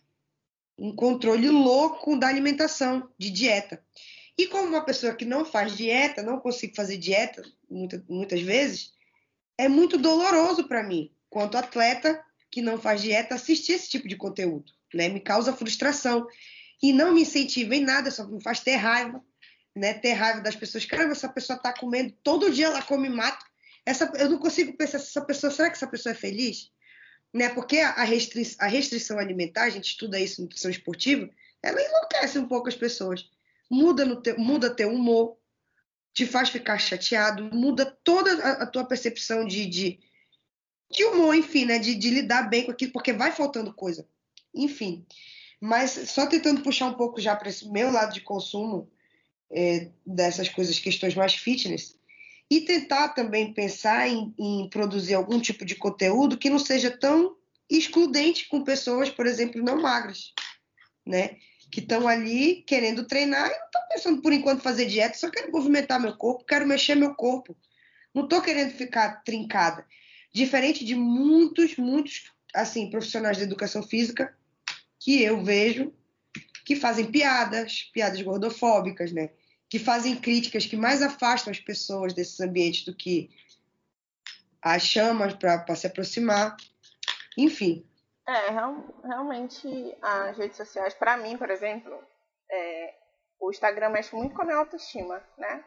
um 0.76 0.92
controle 0.92 1.48
louco 1.48 2.18
da 2.18 2.26
alimentação, 2.26 3.08
de 3.16 3.30
dieta. 3.30 3.80
E 4.36 4.48
como 4.48 4.66
uma 4.66 4.84
pessoa 4.84 5.14
que 5.14 5.24
não 5.24 5.44
faz 5.44 5.76
dieta, 5.76 6.24
não 6.24 6.40
consigo 6.40 6.74
fazer 6.74 6.96
dieta 6.96 7.40
muita, 7.70 8.04
muitas 8.08 8.42
vezes, 8.42 8.92
é 9.58 9.68
muito 9.68 9.96
doloroso 9.96 10.66
para 10.68 10.82
mim, 10.82 11.12
quanto 11.30 11.56
atleta 11.56 12.22
que 12.50 12.62
não 12.62 12.80
faz 12.80 13.02
dieta, 13.02 13.34
assistir 13.34 13.72
esse 13.72 13.88
tipo 13.88 14.06
de 14.06 14.16
conteúdo, 14.16 14.72
né? 14.92 15.08
Me 15.08 15.20
causa 15.20 15.52
frustração 15.52 16.26
e 16.82 16.92
não 16.92 17.12
me 17.12 17.22
incentiva 17.22 17.74
em 17.74 17.80
nada, 17.80 18.10
só 18.10 18.26
me 18.26 18.42
faz 18.42 18.60
ter 18.60 18.76
raiva, 18.76 19.20
né? 19.74 19.94
Ter 19.94 20.12
raiva 20.12 20.40
das 20.40 20.54
pessoas. 20.54 20.84
Caramba, 20.84 21.12
essa 21.12 21.28
pessoa 21.28 21.56
está 21.56 21.72
comendo 21.72 22.14
todo 22.22 22.52
dia, 22.52 22.66
ela 22.66 22.82
come 22.82 23.08
mato. 23.08 23.44
Essa, 23.84 24.10
eu 24.16 24.30
não 24.30 24.38
consigo 24.38 24.76
pensar 24.76 24.98
essa 24.98 25.20
pessoa, 25.20 25.50
será 25.50 25.68
que 25.68 25.76
essa 25.76 25.86
pessoa 25.86 26.12
é 26.12 26.16
feliz? 26.16 26.70
Né? 27.32 27.48
Porque 27.48 27.78
a, 27.78 28.04
restri 28.04 28.46
a 28.60 28.66
restrição 28.66 29.18
alimentar, 29.18 29.64
a 29.64 29.70
gente 29.70 29.86
estuda 29.86 30.20
isso 30.20 30.40
em 30.40 30.44
nutrição 30.44 30.70
esportiva, 30.70 31.28
ela 31.62 31.82
enlouquece 31.82 32.38
um 32.38 32.46
pouco 32.46 32.68
as 32.68 32.76
pessoas. 32.76 33.28
Muda, 33.68 34.04
no 34.04 34.22
te, 34.22 34.34
muda 34.34 34.74
teu 34.74 34.92
humor, 34.92 35.36
te 36.14 36.24
faz 36.24 36.48
ficar 36.48 36.78
chateado, 36.78 37.50
muda 37.52 37.84
toda 38.04 38.32
a, 38.62 38.66
tua 38.66 38.84
percepção 38.84 39.44
de, 39.44 39.66
de, 39.66 39.98
de, 40.90 41.04
humor, 41.04 41.34
enfim, 41.34 41.64
né? 41.64 41.78
De, 41.80 41.96
de 41.96 42.08
lidar 42.08 42.48
bem 42.48 42.64
com 42.64 42.70
aquilo, 42.70 42.92
porque 42.92 43.12
vai 43.12 43.32
faltando 43.32 43.74
coisa. 43.74 44.06
Enfim. 44.54 45.04
Mas 45.60 45.90
só 46.10 46.26
tentando 46.26 46.62
puxar 46.62 46.86
um 46.86 46.94
pouco 46.94 47.20
já 47.20 47.34
para 47.34 47.48
esse 47.48 47.68
meu 47.68 47.90
lado 47.90 48.14
de 48.14 48.20
consumo 48.20 48.88
é, 49.50 49.90
dessas 50.06 50.48
coisas, 50.48 50.78
questões 50.78 51.16
mais 51.16 51.34
fitness, 51.34 51.98
e 52.48 52.60
tentar 52.60 53.08
também 53.08 53.52
pensar 53.52 54.08
em, 54.08 54.32
em, 54.38 54.68
produzir 54.68 55.14
algum 55.14 55.40
tipo 55.40 55.64
de 55.64 55.74
conteúdo 55.74 56.38
que 56.38 56.50
não 56.50 56.58
seja 56.60 56.96
tão 56.96 57.36
excludente 57.68 58.46
com 58.48 58.62
pessoas, 58.62 59.10
por 59.10 59.26
exemplo, 59.26 59.62
não 59.62 59.80
magras, 59.80 60.32
né? 61.04 61.38
Que 61.74 61.80
estão 61.80 62.06
ali 62.06 62.62
querendo 62.62 63.04
treinar 63.04 63.50
e 63.50 63.58
não 63.58 63.64
estão 63.66 63.82
pensando 63.90 64.22
por 64.22 64.32
enquanto 64.32 64.62
fazer 64.62 64.86
dieta, 64.86 65.18
só 65.18 65.28
quero 65.28 65.50
movimentar 65.50 66.00
meu 66.00 66.16
corpo, 66.16 66.44
quero 66.44 66.64
mexer 66.64 66.94
meu 66.94 67.16
corpo. 67.16 67.56
Não 68.14 68.22
estou 68.22 68.40
querendo 68.40 68.70
ficar 68.70 69.24
trincada. 69.24 69.84
Diferente 70.32 70.84
de 70.84 70.94
muitos, 70.94 71.76
muitos 71.76 72.30
assim, 72.54 72.88
profissionais 72.88 73.38
de 73.38 73.42
educação 73.42 73.82
física 73.82 74.32
que 75.00 75.20
eu 75.20 75.42
vejo 75.42 75.92
que 76.64 76.76
fazem 76.76 77.10
piadas, 77.10 77.90
piadas 77.92 78.22
gordofóbicas, 78.22 79.10
né? 79.10 79.30
Que 79.68 79.80
fazem 79.80 80.14
críticas 80.14 80.64
que 80.64 80.76
mais 80.76 81.02
afastam 81.02 81.50
as 81.50 81.58
pessoas 81.58 82.14
desses 82.14 82.38
ambientes 82.38 82.84
do 82.84 82.94
que 82.94 83.30
as 84.62 84.84
chamas 84.84 85.34
para 85.34 85.74
se 85.74 85.88
aproximar. 85.88 86.56
Enfim, 87.36 87.84
é, 88.26 88.50
real, 88.50 88.76
realmente 89.04 89.96
as 90.00 90.36
redes 90.36 90.56
sociais, 90.56 90.94
para 90.94 91.16
mim, 91.16 91.36
por 91.36 91.50
exemplo, 91.50 91.92
é, 92.50 92.94
o 93.40 93.50
Instagram 93.50 93.90
mexe 93.90 94.14
muito 94.14 94.34
com 94.34 94.42
a 94.42 94.44
minha 94.44 94.58
autoestima, 94.58 95.22
né? 95.36 95.64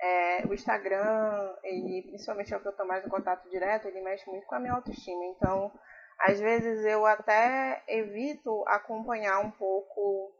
É, 0.00 0.46
o 0.46 0.52
Instagram, 0.52 1.56
ele, 1.62 2.02
principalmente 2.08 2.52
é 2.52 2.56
o 2.56 2.60
que 2.60 2.66
eu 2.66 2.72
estou 2.72 2.86
mais 2.86 3.04
em 3.06 3.08
contato 3.08 3.48
direto, 3.48 3.86
ele 3.86 4.02
mexe 4.02 4.28
muito 4.28 4.46
com 4.46 4.56
a 4.56 4.60
minha 4.60 4.74
autoestima. 4.74 5.24
Então, 5.26 5.72
às 6.18 6.40
vezes 6.40 6.84
eu 6.84 7.06
até 7.06 7.82
evito 7.86 8.64
acompanhar 8.66 9.38
um 9.40 9.50
pouco 9.52 10.32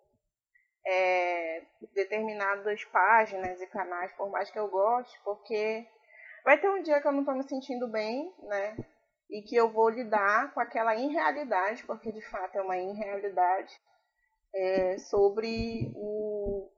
é, 0.87 1.63
determinadas 1.95 2.85
páginas 2.87 3.61
e 3.61 3.67
canais, 3.69 4.13
por 4.13 4.29
mais 4.31 4.51
que 4.51 4.59
eu 4.59 4.69
goste, 4.69 5.19
porque 5.25 5.87
vai 6.45 6.61
ter 6.61 6.69
um 6.69 6.83
dia 6.83 7.01
que 7.01 7.07
eu 7.07 7.13
não 7.13 7.21
estou 7.21 7.35
me 7.35 7.45
sentindo 7.45 7.89
bem, 7.89 8.35
né? 8.43 8.77
E 9.31 9.43
que 9.43 9.57
eu 9.57 9.71
vou 9.71 9.89
lidar 9.89 10.53
com 10.53 10.61
aquela 10.61 10.95
irrealidade, 10.95 11.85
porque 11.85 12.13
de 12.13 12.23
fato 12.31 12.57
é 12.57 12.63
uma 12.63 12.77
irrealidade, 12.77 13.73
é, 14.55 14.99
sobre 14.99 15.93
o, 15.97 16.71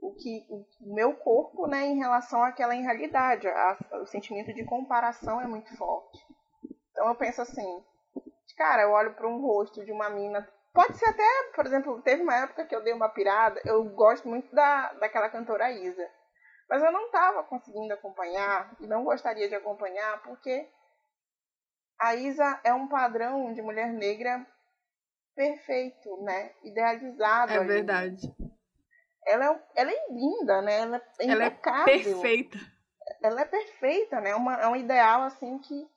o 0.00 0.14
que 0.14 0.46
o 0.50 0.94
meu 0.94 1.14
corpo 1.14 1.66
né, 1.66 1.86
em 1.86 1.98
relação 1.98 2.42
àquela 2.42 2.74
irrealidade. 2.74 3.46
A, 3.46 3.78
o 4.02 4.06
sentimento 4.06 4.52
de 4.52 4.64
comparação 4.64 5.40
é 5.40 5.46
muito 5.46 5.74
forte. 5.76 6.18
Então 6.90 7.08
eu 7.08 7.14
penso 7.14 7.42
assim, 7.42 7.84
cara, 8.56 8.82
eu 8.82 8.90
olho 8.90 9.14
para 9.14 9.28
um 9.28 9.40
rosto 9.40 9.84
de 9.84 9.92
uma 9.92 10.10
mina. 10.10 10.48
Pode 10.72 10.98
ser 10.98 11.08
até, 11.08 11.52
por 11.54 11.64
exemplo, 11.64 12.02
teve 12.02 12.22
uma 12.22 12.36
época 12.36 12.66
que 12.66 12.74
eu 12.74 12.82
dei 12.82 12.92
uma 12.92 13.08
pirada, 13.08 13.60
eu 13.64 13.84
gosto 13.84 14.28
muito 14.28 14.54
da, 14.54 14.92
daquela 14.94 15.30
cantora 15.30 15.70
Isa. 15.70 16.06
Mas 16.68 16.82
eu 16.82 16.90
não 16.90 17.06
estava 17.06 17.44
conseguindo 17.44 17.94
acompanhar 17.94 18.74
e 18.80 18.86
não 18.86 19.04
gostaria 19.04 19.48
de 19.48 19.54
acompanhar 19.54 20.22
porque 20.22 20.68
a 21.98 22.14
Isa 22.14 22.60
é 22.64 22.72
um 22.72 22.88
padrão 22.88 23.52
de 23.52 23.62
mulher 23.62 23.92
negra 23.92 24.46
perfeito, 25.34 26.22
né? 26.22 26.52
Idealizado. 26.62 27.52
É 27.52 27.58
ali. 27.58 27.66
verdade. 27.66 28.34
Ela 29.26 29.46
é, 29.46 29.62
ela 29.74 29.90
é 29.90 30.06
linda, 30.10 30.62
né? 30.62 30.80
Ela 30.80 30.96
é 30.96 31.30
ela 31.30 31.46
impecável. 31.46 31.94
É 31.94 31.98
perfeita. 31.98 32.58
Ela 33.22 33.40
é 33.40 33.44
perfeita, 33.44 34.20
né? 34.20 34.34
Uma, 34.34 34.54
é 34.54 34.66
um 34.68 34.76
ideal 34.76 35.22
assim 35.22 35.58
que. 35.58 35.88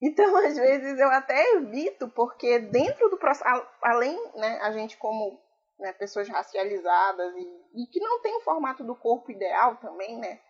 Então, 0.00 0.36
às 0.36 0.56
vezes, 0.56 0.98
eu 0.98 1.08
até 1.10 1.54
evito, 1.54 2.08
porque 2.10 2.58
dentro 2.60 3.08
do 3.10 3.18
processo, 3.18 3.66
além, 3.82 4.16
né, 4.36 4.58
a 4.62 4.70
gente 4.70 4.96
como 4.96 5.40
né, 5.78 5.92
pessoas 5.92 6.28
racializadas 6.28 7.34
e, 7.34 7.82
e 7.82 7.86
que 7.86 7.98
não 8.00 8.20
tem 8.20 8.36
o 8.36 8.40
formato 8.40 8.84
do 8.84 8.94
corpo 8.94 9.30
ideal 9.32 9.76
também, 9.76 10.16
né? 10.18 10.40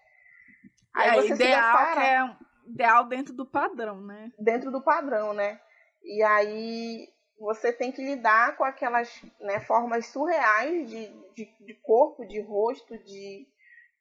Aí 0.94 1.10
é, 1.10 1.14
você 1.14 1.34
ideal 1.34 1.94
se 1.94 2.00
é 2.00 2.36
ideal 2.68 3.04
dentro 3.04 3.34
do 3.34 3.46
padrão, 3.46 4.00
né? 4.00 4.32
Dentro 4.38 4.70
do 4.70 4.82
padrão, 4.82 5.32
né? 5.32 5.60
E 6.02 6.22
aí 6.22 7.08
você 7.38 7.72
tem 7.72 7.92
que 7.92 8.02
lidar 8.02 8.56
com 8.56 8.64
aquelas 8.64 9.22
né, 9.40 9.60
formas 9.60 10.06
surreais 10.06 10.88
de, 10.88 11.06
de, 11.34 11.48
de 11.60 11.74
corpo, 11.82 12.26
de 12.26 12.40
rosto, 12.40 12.98
de, 12.98 13.46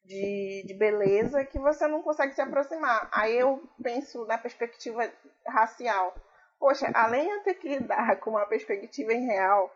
de, 0.03 0.63
de, 0.65 0.73
beleza 0.73 1.45
que 1.45 1.59
você 1.59 1.87
não 1.87 2.01
consegue 2.01 2.33
se 2.33 2.41
aproximar. 2.41 3.09
Aí 3.11 3.37
eu 3.37 3.61
penso 3.81 4.25
na 4.25 4.37
perspectiva 4.37 5.11
racial. 5.45 6.15
Poxa, 6.59 6.89
além 6.93 7.25
de 7.25 7.31
eu 7.31 7.43
ter 7.43 7.53
que 7.55 7.69
lidar 7.69 8.19
com 8.19 8.31
uma 8.31 8.47
perspectiva 8.47 9.13
em 9.13 9.25
real 9.27 9.71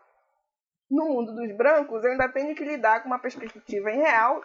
no 0.90 1.06
mundo 1.06 1.34
dos 1.34 1.56
brancos, 1.56 2.04
eu 2.04 2.10
ainda 2.10 2.28
tenho 2.28 2.54
que 2.54 2.64
lidar 2.64 3.02
com 3.02 3.06
uma 3.08 3.18
perspectiva 3.18 3.90
em 3.90 3.98
real 3.98 4.42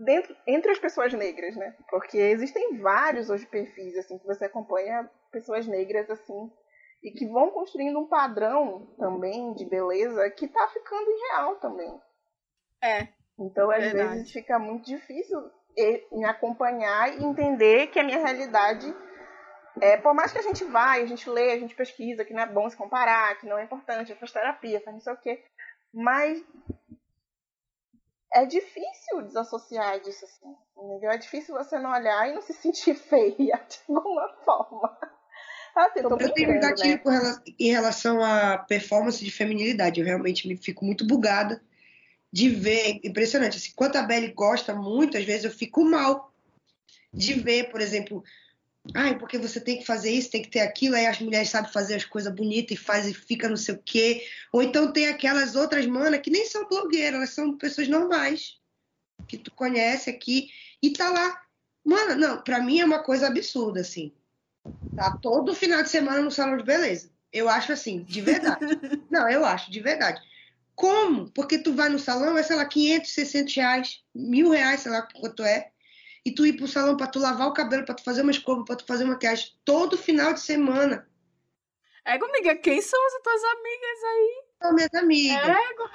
dentro, 0.00 0.34
entre 0.46 0.72
as 0.72 0.78
pessoas 0.78 1.12
negras, 1.12 1.54
né? 1.56 1.76
Porque 1.88 2.18
existem 2.18 2.78
vários 2.78 3.30
hoje 3.30 3.46
perfis 3.46 3.96
assim 3.98 4.18
que 4.18 4.26
você 4.26 4.46
acompanha 4.46 5.08
pessoas 5.30 5.66
negras 5.66 6.10
assim 6.10 6.50
e 7.02 7.10
que 7.12 7.26
vão 7.26 7.50
construindo 7.50 7.98
um 7.98 8.08
padrão 8.08 8.86
também 8.98 9.54
de 9.54 9.64
beleza 9.64 10.30
que 10.30 10.48
tá 10.48 10.68
ficando 10.68 11.10
irreal 11.10 11.56
também. 11.56 12.00
É. 12.82 13.08
Então, 13.38 13.70
às 13.70 13.84
verdade. 13.84 14.16
vezes, 14.16 14.32
fica 14.32 14.58
muito 14.58 14.84
difícil 14.84 15.38
me 16.12 16.24
acompanhar 16.24 17.14
e 17.14 17.24
entender 17.24 17.86
que 17.86 17.98
a 17.98 18.04
minha 18.04 18.18
realidade 18.18 18.94
é, 19.80 19.96
por 19.96 20.14
mais 20.14 20.32
que 20.32 20.38
a 20.38 20.42
gente 20.42 20.64
vá, 20.64 20.92
a 20.92 21.06
gente 21.06 21.28
lê, 21.30 21.52
a 21.52 21.58
gente 21.58 21.74
pesquisa, 21.74 22.24
que 22.24 22.34
não 22.34 22.42
é 22.42 22.46
bom 22.46 22.68
se 22.68 22.76
comparar, 22.76 23.38
que 23.38 23.46
não 23.46 23.58
é 23.58 23.64
importante, 23.64 24.14
faz 24.14 24.32
terapia, 24.32 24.80
faz 24.80 24.94
não 24.94 25.00
sei 25.00 25.12
o 25.12 25.16
quê, 25.16 25.42
mas 25.92 26.44
é 28.32 28.44
difícil 28.46 29.22
desassociar 29.22 30.00
disso 30.00 30.24
assim, 30.24 30.54
entendeu? 30.76 31.10
É 31.10 31.18
difícil 31.18 31.54
você 31.54 31.78
não 31.78 31.90
olhar 31.90 32.28
e 32.28 32.34
não 32.34 32.42
se 32.42 32.52
sentir 32.54 32.94
feia 32.96 33.34
de 33.68 33.78
alguma 33.88 34.28
forma. 34.44 34.98
Assim, 35.74 36.00
eu, 36.00 36.32
tenho 36.32 36.56
um 36.56 36.60
gatilho 36.60 37.00
né? 37.04 37.42
em 37.58 37.70
relação 37.70 38.22
à 38.22 38.58
performance 38.58 39.24
de 39.24 39.30
feminilidade. 39.30 40.00
Eu 40.00 40.06
realmente 40.06 40.48
me 40.48 40.56
fico 40.56 40.84
muito 40.84 41.06
bugada 41.06 41.62
de 42.32 42.48
ver, 42.48 43.00
impressionante. 43.04 43.56
Assim, 43.56 43.72
quanto 43.74 43.96
a 43.96 44.02
Belly 44.02 44.32
gosta 44.32 44.74
muito, 44.74 45.16
às 45.16 45.24
vezes 45.24 45.44
eu 45.44 45.50
fico 45.50 45.84
mal 45.84 46.32
de 47.12 47.34
ver, 47.34 47.70
por 47.70 47.80
exemplo, 47.80 48.22
ai, 48.94 49.18
porque 49.18 49.38
você 49.38 49.60
tem 49.60 49.78
que 49.78 49.86
fazer 49.86 50.10
isso, 50.10 50.30
tem 50.30 50.42
que 50.42 50.50
ter 50.50 50.60
aquilo, 50.60 50.96
aí 50.96 51.06
as 51.06 51.20
mulheres 51.20 51.50
sabem 51.50 51.72
fazer 51.72 51.96
as 51.96 52.04
coisas 52.04 52.34
bonitas 52.34 52.72
e 52.72 52.80
faz 52.80 53.06
e 53.06 53.14
fica 53.14 53.48
não 53.48 53.56
sei 53.56 53.74
o 53.74 53.82
quê. 53.84 54.26
Ou 54.52 54.62
então 54.62 54.92
tem 54.92 55.06
aquelas 55.06 55.54
outras 55.54 55.86
manas 55.86 56.20
que 56.20 56.30
nem 56.30 56.46
são 56.46 56.68
blogueiras, 56.68 57.14
elas 57.14 57.30
são 57.30 57.56
pessoas 57.56 57.88
normais, 57.88 58.58
que 59.28 59.38
tu 59.38 59.50
conhece 59.50 60.10
aqui, 60.10 60.48
e 60.82 60.90
tá 60.92 61.10
lá. 61.10 61.40
Mano, 61.84 62.16
não, 62.16 62.42
pra 62.42 62.60
mim 62.60 62.80
é 62.80 62.84
uma 62.84 63.02
coisa 63.02 63.26
absurda, 63.26 63.80
assim. 63.80 64.12
Tá 64.94 65.16
todo 65.16 65.54
final 65.54 65.82
de 65.82 65.88
semana 65.88 66.20
no 66.20 66.30
salão 66.30 66.56
de 66.56 66.64
beleza. 66.64 67.10
Eu 67.32 67.48
acho 67.48 67.72
assim, 67.72 68.02
de 68.02 68.20
verdade. 68.20 68.60
Não, 69.10 69.28
eu 69.30 69.44
acho, 69.44 69.70
de 69.70 69.80
verdade. 69.80 70.20
Como? 70.74 71.30
Porque 71.30 71.58
tu 71.58 71.72
vai 71.72 71.88
no 71.88 71.98
salão, 71.98 72.36
é, 72.36 72.42
sei 72.42 72.56
lá, 72.56 72.64
500, 72.64 73.10
600 73.10 73.54
reais, 73.54 74.02
mil 74.14 74.50
reais, 74.50 74.80
sei 74.80 74.90
lá 74.90 75.02
quanto 75.02 75.42
é. 75.42 75.70
E 76.24 76.32
tu 76.32 76.44
ir 76.44 76.54
pro 76.54 76.68
salão 76.68 76.96
pra 76.96 77.06
tu 77.06 77.18
lavar 77.18 77.48
o 77.48 77.54
cabelo, 77.54 77.84
pra 77.84 77.94
tu 77.94 78.04
fazer 78.04 78.22
uma 78.22 78.30
escova, 78.30 78.64
pra 78.64 78.76
tu 78.76 78.84
fazer 78.84 79.04
uma 79.04 79.14
maquiagem 79.14 79.52
todo 79.64 79.96
final 79.96 80.32
de 80.34 80.40
semana. 80.40 81.08
Ego, 82.04 82.24
amiga, 82.26 82.56
quem 82.56 82.80
são 82.80 82.98
as 83.06 83.22
tuas 83.22 83.44
amigas 83.44 84.04
aí? 84.04 84.44
São 84.62 84.74
minhas 84.74 84.94
amigas. 84.94 85.56
Ego. 85.70 85.90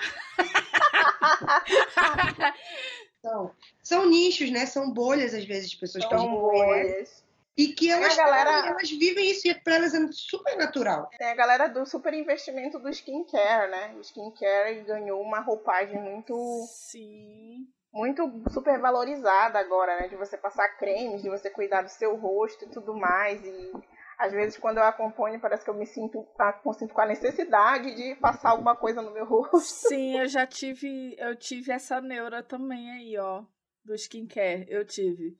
são, 3.21 3.51
são 3.83 4.09
nichos, 4.09 4.51
né? 4.51 4.65
São 4.65 4.91
bolhas, 4.91 5.33
às 5.33 5.45
vezes, 5.45 5.71
de 5.71 5.77
pessoas 5.77 6.03
são 6.05 6.27
bolhas. 6.27 7.23
E 7.57 7.69
que 7.69 7.89
elas, 7.89 8.15
galera... 8.17 8.67
elas 8.67 8.89
vivem 8.89 9.31
isso 9.31 9.47
e 9.47 9.55
para 9.55 9.75
elas 9.75 9.93
é 9.93 10.07
super 10.11 10.57
natural. 10.57 11.09
Tem 11.17 11.27
a 11.27 11.35
galera 11.35 11.67
do 11.67 11.85
super 11.85 12.13
investimento 12.13 12.77
do 12.79 12.89
skincare, 12.89 13.71
né? 13.71 13.95
O 13.97 14.01
skincare 14.01 14.81
ganhou 14.81 15.21
uma 15.21 15.39
roupagem 15.39 16.01
muito. 16.01 16.35
Sim. 16.67 17.65
Muito 17.95 18.43
super 18.49 18.77
valorizada 18.77 19.57
agora, 19.57 19.97
né? 20.01 20.09
De 20.09 20.17
você 20.17 20.37
passar 20.37 20.67
cremes, 20.77 21.21
de 21.21 21.29
você 21.29 21.49
cuidar 21.49 21.81
do 21.81 21.87
seu 21.87 22.13
rosto 22.17 22.65
e 22.65 22.69
tudo 22.69 22.93
mais. 22.93 23.41
E 23.41 23.71
às 24.17 24.33
vezes 24.33 24.57
quando 24.57 24.79
eu 24.79 24.83
acompanho, 24.83 25.39
parece 25.39 25.63
que 25.63 25.69
eu 25.69 25.73
me 25.73 25.85
sinto, 25.85 26.27
me 26.65 26.73
sinto 26.73 26.93
com 26.93 26.99
a 26.99 27.05
necessidade 27.05 27.95
de 27.95 28.15
passar 28.15 28.49
alguma 28.49 28.75
coisa 28.75 29.01
no 29.01 29.13
meu 29.13 29.25
rosto. 29.25 29.87
Sim, 29.87 30.19
eu 30.19 30.27
já 30.27 30.45
tive, 30.45 31.15
eu 31.17 31.37
tive 31.37 31.71
essa 31.71 32.01
neura 32.01 32.43
também 32.43 32.91
aí, 32.91 33.17
ó, 33.17 33.45
do 33.85 33.95
skincare. 33.95 34.65
Eu 34.67 34.83
tive. 34.83 35.39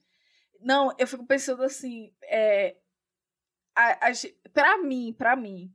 Não, 0.62 0.95
eu 0.97 1.06
fico 1.06 1.26
pensando 1.26 1.62
assim, 1.62 2.16
é, 2.24 2.78
a, 3.76 4.08
a, 4.08 4.12
pra 4.53 4.78
mim, 4.78 5.14
pra 5.18 5.36
mim, 5.36 5.75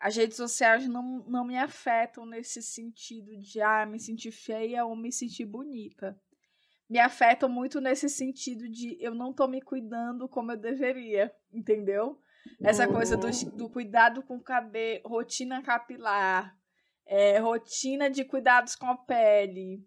as 0.00 0.16
redes 0.16 0.38
sociais 0.38 0.88
não, 0.88 1.22
não 1.28 1.44
me 1.44 1.58
afetam 1.58 2.24
nesse 2.24 2.62
sentido 2.62 3.36
de 3.36 3.60
ah, 3.60 3.84
me 3.84 4.00
sentir 4.00 4.32
feia 4.32 4.84
ou 4.86 4.96
me 4.96 5.12
sentir 5.12 5.44
bonita. 5.44 6.18
Me 6.88 6.98
afetam 6.98 7.50
muito 7.50 7.80
nesse 7.82 8.08
sentido 8.08 8.66
de 8.66 8.96
eu 8.98 9.14
não 9.14 9.30
tô 9.30 9.46
me 9.46 9.60
cuidando 9.60 10.26
como 10.26 10.52
eu 10.52 10.56
deveria, 10.56 11.30
entendeu? 11.52 12.18
Essa 12.62 12.88
coisa 12.88 13.14
do, 13.14 13.28
do 13.54 13.68
cuidado 13.68 14.22
com 14.22 14.36
o 14.36 14.42
cabelo, 14.42 15.06
rotina 15.06 15.62
capilar, 15.62 16.56
é, 17.04 17.38
rotina 17.38 18.08
de 18.08 18.24
cuidados 18.24 18.74
com 18.74 18.86
a 18.86 18.96
pele, 18.96 19.86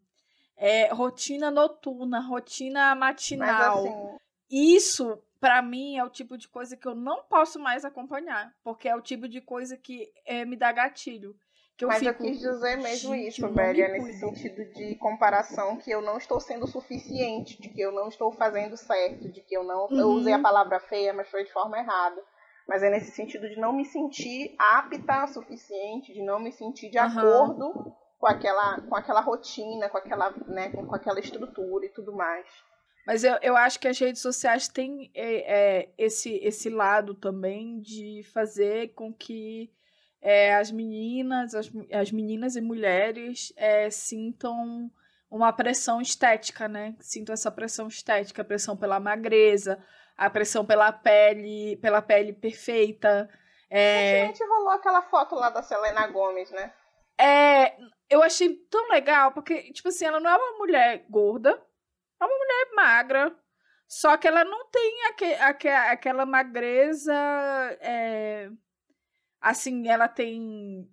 é, 0.56 0.94
rotina 0.94 1.50
noturna, 1.50 2.20
rotina 2.20 2.94
matinal. 2.94 3.80
Assim, 3.80 4.18
isso, 4.50 5.20
para 5.44 5.62
mim, 5.62 5.98
é 5.98 6.04
o 6.06 6.10
tipo 6.10 6.38
de 6.38 6.48
coisa 6.48 6.78
que 6.78 6.88
eu 6.88 6.96
não 6.96 7.22
posso 7.24 7.60
mais 7.60 7.84
acompanhar. 7.84 8.56
Porque 8.64 8.88
é 8.88 8.96
o 8.96 9.02
tipo 9.02 9.28
de 9.28 9.42
coisa 9.42 9.76
que 9.76 10.10
é, 10.26 10.46
me 10.46 10.56
dá 10.56 10.72
gatilho. 10.72 11.36
Que 11.76 11.84
eu 11.84 11.90
Mas 11.90 12.00
fico, 12.00 12.12
eu 12.12 12.16
quis 12.30 12.40
dizer 12.40 12.78
mesmo 12.78 13.14
isso, 13.14 13.46
Bélia, 13.50 13.90
nesse 13.90 14.22
sentido 14.22 14.64
de 14.72 14.96
comparação, 14.96 15.76
que 15.76 15.92
eu 15.92 16.02
não 16.02 16.18
estou 16.18 16.40
sendo 16.40 16.66
suficiente, 16.66 17.62
de 17.62 17.68
que 17.68 17.82
eu 17.82 17.92
não 17.92 18.08
estou 18.08 18.32
fazendo 18.32 18.78
certo, 18.78 19.30
de 19.30 19.42
que 19.42 19.54
eu 19.54 19.66
não. 19.66 19.88
Uhum. 19.88 20.00
Eu 20.00 20.08
usei 20.12 20.32
a 20.32 20.40
palavra 20.40 20.80
feia, 20.80 21.12
mas 21.12 21.30
foi 21.30 21.44
de 21.44 21.52
forma 21.52 21.78
errada. 21.78 22.24
Mas 22.66 22.82
é 22.82 22.90
nesse 22.90 23.12
sentido 23.12 23.50
de 23.50 23.60
não 23.60 23.74
me 23.74 23.84
sentir 23.84 24.56
apta 24.58 25.26
o 25.26 25.28
suficiente, 25.28 26.14
de 26.14 26.22
não 26.22 26.40
me 26.40 26.54
sentir 26.54 26.90
de 26.90 26.98
uhum. 26.98 27.04
acordo 27.04 27.94
com 28.18 28.28
aquela, 28.28 28.80
com 28.80 28.96
aquela 28.96 29.20
rotina, 29.20 29.90
com 29.90 29.98
aquela, 29.98 30.32
né, 30.48 30.70
com 30.70 30.96
aquela 30.96 31.20
estrutura 31.20 31.86
e 31.86 31.90
tudo 31.90 32.14
mais. 32.14 32.48
Mas 33.06 33.24
eu, 33.24 33.38
eu 33.42 33.58
acho 33.58 33.80
que 33.80 33.88
as 33.88 34.00
redes 34.00 34.22
sociais 34.22 34.68
têm 34.68 35.12
é, 35.14 35.80
é, 35.82 35.90
esse, 35.98 36.36
esse 36.38 36.70
lado 36.70 37.14
também 37.14 37.80
de 37.82 38.24
fazer 38.34 38.94
com 38.94 39.14
que 39.14 39.70
é, 40.22 40.56
as 40.56 40.72
meninas, 40.72 41.54
as, 41.54 41.70
as 41.92 42.12
meninas 42.12 42.56
e 42.56 42.62
mulheres 42.62 43.52
é, 43.58 43.90
sintam 43.90 44.90
uma 45.30 45.52
pressão 45.52 46.00
estética, 46.00 46.68
né? 46.68 46.96
Sintam 47.00 47.34
essa 47.34 47.52
pressão 47.52 47.88
estética, 47.88 48.42
a 48.42 48.46
pressão 48.46 48.78
pela 48.78 49.00
magreza, 49.00 49.84
a 50.16 50.30
pressão 50.30 50.66
pela 50.66 50.92
pele, 50.94 51.76
pela 51.78 52.02
pele 52.02 52.32
perfeita. 52.32 53.30
É... 53.70 54.22
Recentemente 54.22 54.48
rolou 54.48 54.70
aquela 54.70 55.02
foto 55.02 55.36
lá 55.36 55.50
da 55.50 55.62
Selena 55.62 56.08
Gomes, 56.08 56.52
né? 56.52 56.72
É, 57.20 57.76
eu 58.10 58.24
achei 58.24 58.56
tão 58.70 58.90
legal, 58.90 59.32
porque, 59.32 59.74
tipo 59.74 59.90
assim, 59.90 60.06
ela 60.06 60.20
não 60.20 60.30
é 60.30 60.36
uma 60.36 60.58
mulher 60.58 61.06
gorda, 61.10 61.60
é 62.24 62.28
uma 62.28 62.38
mulher 62.38 62.74
magra, 62.76 63.36
só 63.88 64.18
que 64.18 64.28
ela 64.28 64.44
não 64.44 64.68
tem 64.70 65.06
aque, 65.06 65.34
aque, 65.36 65.68
aquela 65.70 66.26
magreza. 66.26 67.14
É, 67.80 68.50
assim, 69.40 69.88
ela 69.88 70.08
tem. 70.08 70.90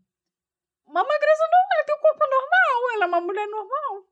Uma 0.86 1.02
magreza 1.02 1.42
normal, 1.42 1.68
ela 1.72 1.84
tem 1.84 1.94
um 1.94 2.00
corpo 2.00 2.20
normal, 2.20 2.94
ela 2.94 3.04
é 3.04 3.08
uma 3.08 3.20
mulher 3.20 3.46
normal. 3.46 4.04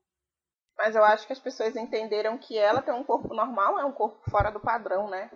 Mas 0.77 0.95
eu 0.95 1.03
acho 1.03 1.27
que 1.27 1.33
as 1.33 1.39
pessoas 1.39 1.75
entenderam 1.75 2.37
que 2.37 2.57
ela 2.57 2.81
tem 2.81 2.93
um 2.93 3.03
corpo 3.03 3.33
normal, 3.33 3.77
é 3.77 3.85
um 3.85 3.91
corpo 3.91 4.29
fora 4.31 4.49
do 4.49 4.61
padrão, 4.61 5.09
né? 5.09 5.29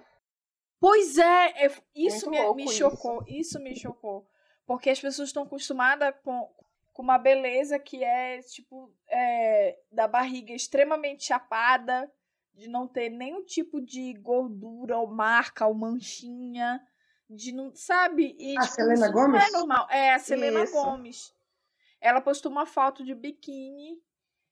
Pois 0.80 1.18
é, 1.18 1.54
isso 1.94 2.30
me, 2.30 2.54
me, 2.56 2.70
chocou, 2.70 3.22
isso. 3.28 3.58
isso 3.58 3.60
me 3.60 3.76
chocou. 3.76 4.28
Porque 4.66 4.90
as 4.90 5.00
pessoas 5.00 5.30
estão 5.30 5.44
acostumadas 5.44 6.16
com, 6.24 6.50
com 6.94 7.02
uma 7.02 7.18
beleza 7.18 7.80
que 7.80 8.04
é, 8.04 8.42
tipo, 8.44 8.94
é, 9.10 9.78
da 9.92 10.08
barriga 10.08 10.54
extremamente 10.54 11.26
chapada, 11.26 12.10
de 12.54 12.70
não 12.70 12.88
ter 12.88 13.10
nenhum 13.10 13.44
tipo 13.44 13.82
de 13.82 14.14
gordura 14.14 14.98
ou 14.98 15.08
marca 15.08 15.66
ou 15.66 15.74
manchinha, 15.74 16.80
de 17.28 17.52
não, 17.52 17.74
sabe? 17.76 18.36
E, 18.40 18.58
a 18.58 18.62
tipo, 18.62 18.76
Selena 18.76 19.12
Gomes? 19.12 19.42
Não 19.42 19.48
é 19.48 19.52
normal. 19.52 19.88
É, 19.90 20.14
a 20.14 20.20
Selena 20.20 20.64
isso. 20.64 20.74
Gomes. 20.74 21.36
Ela 22.00 22.22
postou 22.22 22.52
uma 22.52 22.66
foto 22.66 23.04
de 23.04 23.16
biquíni 23.16 24.00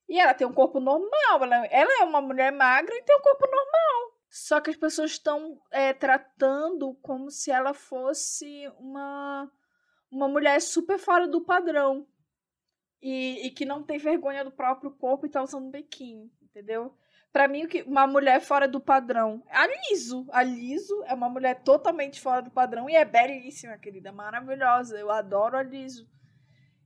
e 0.10 0.20
ela 0.20 0.34
tem 0.34 0.48
um 0.48 0.54
corpo 0.54 0.80
normal. 0.80 1.44
Ela, 1.44 1.66
ela 1.68 2.02
é 2.02 2.04
uma 2.04 2.22
mulher 2.22 2.52
magra 2.52 2.96
e 2.96 3.04
tem 3.04 3.16
um 3.16 3.22
corpo 3.22 3.46
normal. 3.46 4.18
Só 4.30 4.62
que 4.62 4.70
as 4.70 4.78
pessoas 4.78 5.12
estão 5.12 5.62
é, 5.70 5.94
tratando 5.94 6.96
como 7.02 7.30
se 7.30 7.52
ela 7.52 7.74
fosse 7.74 8.68
uma, 8.80 9.52
uma 10.10 10.28
mulher 10.28 10.60
super 10.62 10.98
fora 10.98 11.28
do 11.28 11.42
padrão. 11.42 12.08
E, 13.02 13.48
e 13.48 13.52
que 13.52 13.66
não 13.66 13.82
tem 13.82 13.98
vergonha 13.98 14.44
do 14.44 14.52
próprio 14.52 14.92
corpo 14.92 15.26
e 15.26 15.30
tá 15.30 15.42
usando 15.42 15.72
biquíni, 15.72 16.32
entendeu? 16.42 16.94
Para 17.32 17.48
mim, 17.48 17.66
uma 17.88 18.06
mulher 18.06 18.42
fora 18.42 18.68
do 18.68 18.80
padrão. 18.80 19.42
A 19.50 19.66
Liso. 19.66 20.28
A 20.32 20.44
Liso 20.44 21.02
é 21.06 21.14
uma 21.14 21.30
mulher 21.30 21.64
totalmente 21.64 22.20
fora 22.20 22.42
do 22.42 22.52
padrão 22.52 22.90
e 22.90 22.96
é 22.96 23.06
belíssima, 23.06 23.78
querida. 23.78 24.12
Maravilhosa. 24.12 25.00
Eu 25.00 25.10
adoro 25.10 25.58
a 25.58 25.64
Liso. 25.64 26.10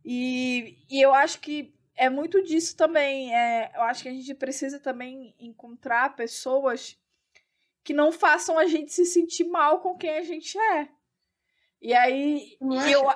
E, 0.04 0.78
e 0.88 1.02
eu 1.02 1.16
acho 1.16 1.40
que 1.40 1.76
é 1.96 2.12
muito 2.12 2.44
disso 2.44 2.78
também. 2.78 3.36
É, 3.36 3.72
eu 3.76 3.82
acho 3.82 4.04
que 4.04 4.10
a 4.10 4.14
gente 4.14 4.36
precisa 4.36 4.80
também 4.80 5.36
encontrar 5.40 6.16
pessoas 6.16 6.96
que 7.84 7.94
não 7.94 8.12
façam 8.12 8.60
a 8.60 8.68
gente 8.68 8.94
se 8.94 9.06
sentir 9.06 9.46
mal 9.46 9.80
com 9.80 9.98
quem 9.98 10.12
a 10.12 10.24
gente 10.24 10.60
é. 10.60 10.90
E 11.82 11.92
aí. 11.92 12.56
eu... 12.92 13.10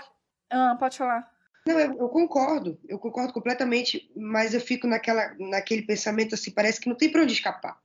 Ah, 0.50 0.76
pode 0.80 0.98
falar. 0.98 1.32
Não, 1.70 1.80
eu, 1.80 1.94
eu, 2.00 2.10
concordo, 2.10 2.80
eu 2.88 2.98
concordo 2.98 3.32
completamente, 3.32 4.10
mas 4.16 4.56
eu 4.56 4.60
fico 4.60 4.88
naquela, 4.88 5.36
naquele 5.38 5.84
pensamento 5.84 6.34
assim, 6.34 6.50
parece 6.50 6.82
que 6.82 6.90
não 6.90 6.96
tem 6.96 7.12
para 7.12 7.22
onde 7.22 7.34
escapar. 7.34 7.80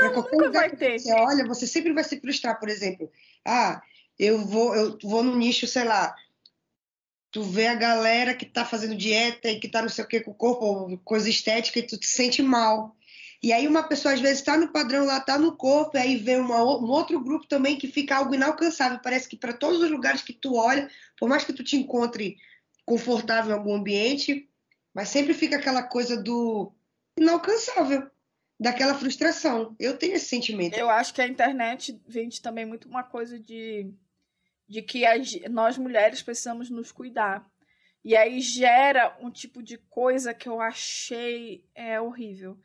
Não, 0.00 0.14
nunca 0.14 0.52
vai 0.52 0.70
ter. 0.70 1.00
Você 1.00 1.12
olha, 1.12 1.44
você 1.44 1.66
sempre 1.66 1.92
vai 1.92 2.04
se 2.04 2.20
frustrar, 2.20 2.60
por 2.60 2.68
exemplo. 2.68 3.10
Ah, 3.44 3.82
eu 4.16 4.38
vou, 4.46 4.76
eu 4.76 4.96
vou 5.02 5.24
no 5.24 5.34
nicho, 5.34 5.66
sei 5.66 5.82
lá, 5.82 6.14
tu 7.32 7.42
vê 7.42 7.66
a 7.66 7.74
galera 7.74 8.36
que 8.36 8.46
tá 8.46 8.64
fazendo 8.64 8.94
dieta 8.94 9.50
e 9.50 9.58
que 9.58 9.68
tá 9.68 9.82
não 9.82 9.88
sei 9.88 10.04
o 10.04 10.06
que 10.06 10.20
com 10.20 10.30
o 10.30 10.34
corpo, 10.34 10.96
coisa 10.98 11.28
estética, 11.28 11.80
e 11.80 11.82
tu 11.82 11.98
te 11.98 12.06
sente 12.06 12.40
mal. 12.40 12.94
E 13.42 13.52
aí 13.52 13.66
uma 13.66 13.82
pessoa 13.82 14.14
às 14.14 14.20
vezes 14.20 14.38
está 14.38 14.56
no 14.56 14.68
padrão 14.68 15.04
lá, 15.04 15.18
tá 15.18 15.36
no 15.36 15.56
corpo, 15.56 15.96
e 15.96 16.00
aí 16.00 16.16
vê 16.18 16.36
uma, 16.36 16.62
um 16.62 16.88
outro 16.88 17.18
grupo 17.18 17.48
também 17.48 17.76
que 17.76 17.88
fica 17.88 18.14
algo 18.14 18.32
inalcançável. 18.32 19.00
Parece 19.02 19.28
que 19.28 19.36
para 19.36 19.52
todos 19.52 19.82
os 19.82 19.90
lugares 19.90 20.22
que 20.22 20.32
tu 20.32 20.54
olha, 20.54 20.88
por 21.18 21.28
mais 21.28 21.42
que 21.42 21.52
tu 21.52 21.64
te 21.64 21.76
encontre 21.76 22.36
confortável 22.84 23.52
em 23.52 23.58
algum 23.58 23.74
ambiente, 23.74 24.48
mas 24.94 25.08
sempre 25.08 25.34
fica 25.34 25.56
aquela 25.56 25.82
coisa 25.82 26.20
do 26.20 26.72
inalcançável, 27.16 28.10
daquela 28.58 28.94
frustração. 28.94 29.74
Eu 29.78 29.96
tenho 29.96 30.14
esse 30.14 30.26
sentimento. 30.26 30.76
Eu 30.76 30.90
acho 30.90 31.14
que 31.14 31.22
a 31.22 31.26
internet 31.26 32.00
vende 32.06 32.40
também 32.40 32.64
muito 32.64 32.88
uma 32.88 33.02
coisa 33.02 33.38
de, 33.38 33.92
de 34.68 34.82
que 34.82 35.04
as, 35.04 35.32
nós 35.50 35.78
mulheres 35.78 36.22
precisamos 36.22 36.70
nos 36.70 36.92
cuidar. 36.92 37.50
E 38.04 38.16
aí 38.16 38.40
gera 38.40 39.16
um 39.20 39.30
tipo 39.30 39.62
de 39.62 39.78
coisa 39.78 40.34
que 40.34 40.48
eu 40.48 40.60
achei 40.60 41.64
é, 41.74 42.00
horrível. 42.00 42.58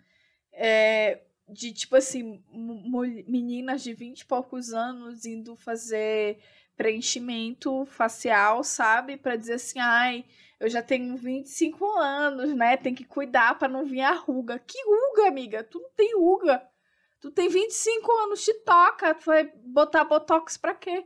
É, 0.52 1.22
de 1.48 1.72
tipo 1.72 1.96
assim, 1.96 2.44
meninas 2.52 3.84
de 3.84 3.94
vinte 3.94 4.22
e 4.22 4.26
poucos 4.26 4.74
anos 4.74 5.26
indo 5.26 5.56
fazer 5.56 6.40
preenchimento 6.78 7.86
facial, 7.88 8.64
sabe? 8.64 9.18
Para 9.18 9.36
dizer 9.36 9.54
assim, 9.54 9.80
ai, 9.80 10.24
eu 10.60 10.70
já 10.70 10.82
tenho 10.82 11.18
25 11.18 11.86
anos, 11.98 12.54
né? 12.56 12.78
Tem 12.78 12.94
que 12.94 13.04
cuidar 13.04 13.58
para 13.58 13.68
não 13.68 13.86
vir 13.86 14.02
a 14.02 14.14
ruga. 14.14 14.60
Que 14.60 14.78
ruga, 14.86 15.28
amiga? 15.28 15.64
Tu 15.64 15.80
não 15.80 15.90
tem 15.96 16.16
ruga. 16.16 16.62
Tu 17.20 17.32
tem 17.32 17.50
25 17.50 18.12
anos, 18.12 18.44
te 18.44 18.54
toca. 18.54 19.14
Tu 19.16 19.26
vai 19.26 19.52
botar 19.66 20.06
botox 20.06 20.56
para 20.58 20.76
quê? 20.76 21.04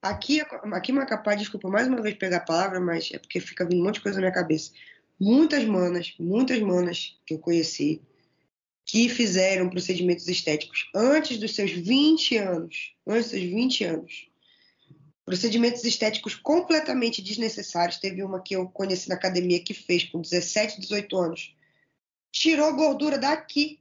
Aqui, 0.00 0.40
aqui 0.40 0.92
Macapá, 0.92 1.34
desculpa 1.34 1.68
mais 1.68 1.86
uma 1.86 2.00
vez 2.00 2.14
pegar 2.14 2.38
a 2.38 2.44
palavra, 2.44 2.80
mas 2.80 3.10
é 3.12 3.18
porque 3.18 3.38
fica 3.38 3.66
vindo 3.66 3.82
um 3.82 3.84
monte 3.84 3.96
de 3.96 4.00
coisa 4.00 4.16
na 4.16 4.22
minha 4.22 4.34
cabeça. 4.34 4.72
Muitas 5.20 5.64
manas, 5.64 6.14
muitas 6.18 6.58
manas 6.60 7.18
que 7.26 7.34
eu 7.34 7.38
conheci, 7.38 8.00
que 8.86 9.08
fizeram 9.08 9.68
procedimentos 9.68 10.26
estéticos 10.26 10.90
antes 10.94 11.38
dos 11.38 11.54
seus 11.54 11.70
20 11.70 12.36
anos, 12.38 12.94
antes 13.06 13.24
dos 13.24 13.30
seus 13.32 13.42
20 13.42 13.84
anos, 13.84 14.29
Procedimentos 15.30 15.84
estéticos 15.84 16.34
completamente 16.34 17.22
desnecessários. 17.22 17.98
Teve 17.98 18.20
uma 18.24 18.42
que 18.42 18.56
eu 18.56 18.68
conheci 18.68 19.08
na 19.08 19.14
academia 19.14 19.62
que 19.62 19.72
fez 19.72 20.02
com 20.02 20.20
17, 20.20 20.80
18 20.80 21.16
anos. 21.16 21.56
Tirou 22.32 22.74
gordura 22.74 23.16
daqui. 23.16 23.80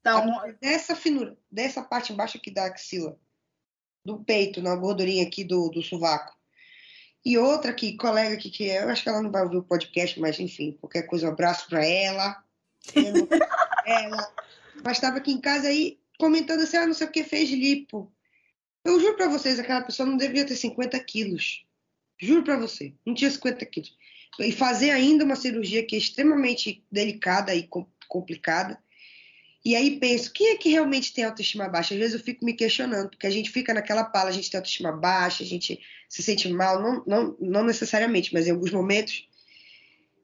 Então, 0.00 0.26
dessa 0.60 0.96
finura, 0.96 1.38
dessa 1.48 1.84
parte 1.84 2.12
embaixo 2.12 2.36
aqui 2.36 2.50
da 2.50 2.64
axila. 2.66 3.16
Do 4.04 4.24
peito, 4.24 4.60
na 4.60 4.74
gordurinha 4.74 5.24
aqui 5.24 5.44
do, 5.44 5.68
do 5.68 5.82
sovaco. 5.84 6.36
E 7.24 7.38
outra 7.38 7.70
aqui, 7.70 7.96
colega 7.96 8.34
aqui, 8.34 8.50
que 8.50 8.64
eu 8.64 8.88
acho 8.88 9.04
que 9.04 9.08
ela 9.08 9.22
não 9.22 9.30
vai 9.30 9.44
ouvir 9.44 9.58
o 9.58 9.62
podcast, 9.62 10.18
mas 10.18 10.40
enfim, 10.40 10.76
qualquer 10.80 11.02
coisa, 11.02 11.28
um 11.28 11.30
abraço 11.30 11.68
para 11.68 11.86
ela. 11.86 12.42
ela. 13.86 14.34
Mas 14.82 14.96
estava 14.96 15.18
aqui 15.18 15.30
em 15.30 15.40
casa 15.40 15.68
aí 15.68 16.00
comentando 16.18 16.62
assim, 16.62 16.76
ah, 16.76 16.88
não 16.88 16.94
sei 16.94 17.06
o 17.06 17.12
que 17.12 17.22
fez 17.22 17.50
lipo. 17.50 18.12
Eu 18.84 18.98
juro 18.98 19.16
para 19.16 19.28
vocês, 19.28 19.58
aquela 19.58 19.82
pessoa 19.82 20.08
não 20.08 20.16
devia 20.16 20.46
ter 20.46 20.56
50 20.56 20.98
quilos. 21.00 21.64
Juro 22.20 22.42
para 22.42 22.56
você, 22.56 22.94
não 23.04 23.14
tinha 23.14 23.30
50 23.30 23.64
quilos. 23.66 23.94
E 24.38 24.52
fazer 24.52 24.90
ainda 24.90 25.24
uma 25.24 25.36
cirurgia 25.36 25.84
que 25.84 25.94
é 25.94 25.98
extremamente 25.98 26.84
delicada 26.90 27.54
e 27.54 27.68
complicada. 28.08 28.78
E 29.62 29.76
aí 29.76 29.98
penso, 29.98 30.32
quem 30.32 30.48
é 30.48 30.56
que 30.56 30.70
realmente 30.70 31.12
tem 31.12 31.24
autoestima 31.24 31.68
baixa? 31.68 31.92
Às 31.94 32.00
vezes 32.00 32.14
eu 32.14 32.24
fico 32.24 32.44
me 32.44 32.54
questionando, 32.54 33.10
porque 33.10 33.26
a 33.26 33.30
gente 33.30 33.50
fica 33.50 33.74
naquela 33.74 34.04
pala, 34.04 34.30
a 34.30 34.32
gente 34.32 34.50
tem 34.50 34.56
autoestima 34.56 34.92
baixa, 34.92 35.42
a 35.42 35.46
gente 35.46 35.78
se 36.08 36.22
sente 36.22 36.48
mal, 36.48 36.80
não, 36.80 37.04
não, 37.06 37.36
não 37.38 37.64
necessariamente, 37.64 38.32
mas 38.32 38.46
em 38.46 38.52
alguns 38.52 38.70
momentos. 38.70 39.28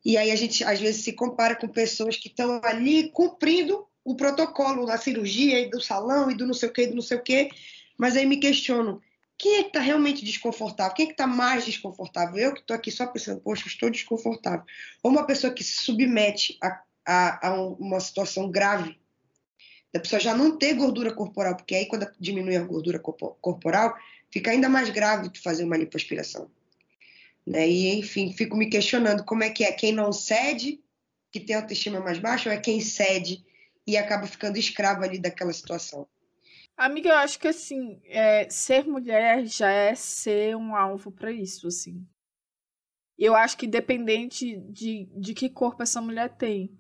E 0.02 0.16
aí 0.16 0.30
a 0.30 0.36
gente 0.36 0.64
às 0.64 0.80
vezes 0.80 1.04
se 1.04 1.12
compara 1.12 1.54
com 1.54 1.68
pessoas 1.68 2.16
que 2.16 2.28
estão 2.28 2.60
ali 2.64 3.10
cumprindo 3.10 3.86
o 4.02 4.14
protocolo 4.14 4.86
da 4.86 4.96
cirurgia 4.96 5.60
e 5.60 5.68
do 5.68 5.80
salão 5.80 6.30
e 6.30 6.36
do 6.36 6.46
não 6.46 6.54
sei 6.54 6.68
o 6.68 6.72
que, 6.72 6.86
do 6.86 6.94
não 6.94 7.02
sei 7.02 7.18
o 7.18 7.22
que, 7.22 7.50
mas 7.96 8.16
aí 8.16 8.26
me 8.26 8.38
questiono, 8.38 9.00
quem 9.38 9.56
é 9.56 9.62
que 9.62 9.68
está 9.68 9.80
realmente 9.80 10.24
desconfortável? 10.24 10.94
Quem 10.94 11.04
é 11.04 11.06
que 11.06 11.12
está 11.12 11.26
mais 11.26 11.64
desconfortável? 11.64 12.36
Eu 12.36 12.54
que 12.54 12.60
estou 12.60 12.74
aqui 12.74 12.90
só 12.90 13.06
pensando, 13.06 13.40
poxa, 13.40 13.68
estou 13.68 13.90
desconfortável. 13.90 14.64
Ou 15.02 15.10
uma 15.10 15.26
pessoa 15.26 15.52
que 15.52 15.62
se 15.62 15.84
submete 15.84 16.56
a, 16.62 16.82
a, 17.06 17.48
a 17.48 17.62
uma 17.62 18.00
situação 18.00 18.50
grave, 18.50 18.98
da 19.92 20.00
pessoa 20.00 20.20
já 20.20 20.34
não 20.34 20.58
ter 20.58 20.74
gordura 20.74 21.14
corporal, 21.14 21.56
porque 21.56 21.74
aí 21.74 21.86
quando 21.86 22.10
diminui 22.18 22.56
a 22.56 22.64
gordura 22.64 22.98
corporal, 22.98 23.96
fica 24.30 24.50
ainda 24.50 24.68
mais 24.68 24.90
grave 24.90 25.28
de 25.28 25.40
fazer 25.40 25.64
uma 25.64 25.76
lipoaspiração. 25.76 26.50
Né? 27.46 27.68
E, 27.68 27.98
enfim, 27.98 28.32
fico 28.32 28.56
me 28.56 28.68
questionando 28.68 29.24
como 29.24 29.44
é 29.44 29.50
que 29.50 29.64
é 29.64 29.72
quem 29.72 29.92
não 29.92 30.12
cede, 30.12 30.80
que 31.30 31.40
tem 31.40 31.56
autoestima 31.56 32.00
mais 32.00 32.18
baixa, 32.18 32.48
ou 32.48 32.54
é 32.54 32.58
quem 32.58 32.80
cede 32.80 33.44
e 33.86 33.96
acaba 33.96 34.26
ficando 34.26 34.58
escravo 34.58 35.04
ali 35.04 35.18
daquela 35.18 35.52
situação. 35.52 36.08
Amiga, 36.76 37.08
eu 37.08 37.16
acho 37.16 37.38
que 37.38 37.48
assim, 37.48 37.98
é, 38.04 38.48
ser 38.50 38.86
mulher 38.86 39.46
já 39.46 39.70
é 39.70 39.94
ser 39.94 40.54
um 40.56 40.76
alvo 40.76 41.10
para 41.10 41.32
isso, 41.32 41.66
assim. 41.66 42.06
Eu 43.18 43.34
acho 43.34 43.56
que 43.56 43.64
independente 43.64 44.60
de, 44.70 45.08
de 45.16 45.32
que 45.32 45.48
corpo 45.48 45.82
essa 45.82 46.02
mulher 46.02 46.36
tem. 46.36 46.78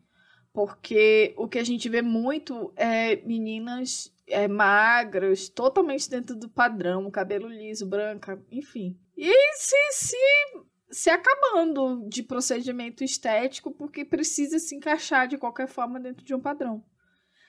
Porque 0.52 1.34
o 1.38 1.48
que 1.48 1.58
a 1.58 1.64
gente 1.64 1.88
vê 1.88 2.02
muito 2.02 2.72
é 2.76 3.16
meninas 3.16 4.12
é, 4.26 4.46
magras, 4.46 5.48
totalmente 5.48 6.10
dentro 6.10 6.36
do 6.36 6.48
padrão, 6.48 7.10
cabelo 7.10 7.48
liso, 7.48 7.86
branca, 7.86 8.42
enfim. 8.50 8.98
E 9.16 9.32
se, 9.54 9.92
se, 9.92 10.16
se 10.90 11.10
acabando 11.10 12.06
de 12.06 12.22
procedimento 12.22 13.02
estético 13.02 13.70
porque 13.70 14.04
precisa 14.04 14.58
se 14.58 14.74
encaixar 14.74 15.26
de 15.26 15.38
qualquer 15.38 15.68
forma 15.68 15.98
dentro 15.98 16.24
de 16.24 16.34
um 16.34 16.40
padrão. 16.40 16.84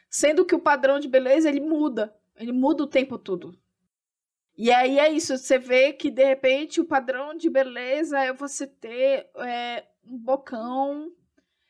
Sendo 0.09 0.45
que 0.45 0.55
o 0.55 0.61
padrão 0.61 0.97
de 0.97 1.09
beleza 1.09 1.49
ele 1.49 1.59
muda 1.59 2.16
ele 2.37 2.51
muda 2.51 2.83
o 2.83 2.87
tempo 2.87 3.17
todo. 3.17 3.57
E 4.55 4.71
aí 4.71 4.97
é 4.97 5.09
isso, 5.09 5.37
você 5.37 5.59
vê 5.59 5.93
que 5.93 6.09
de 6.09 6.23
repente 6.23 6.81
o 6.81 6.85
padrão 6.85 7.35
de 7.35 7.49
beleza 7.49 8.19
é 8.19 8.33
você 8.33 8.65
ter 8.65 9.29
é, 9.35 9.85
um 10.03 10.17
bocão. 10.17 11.11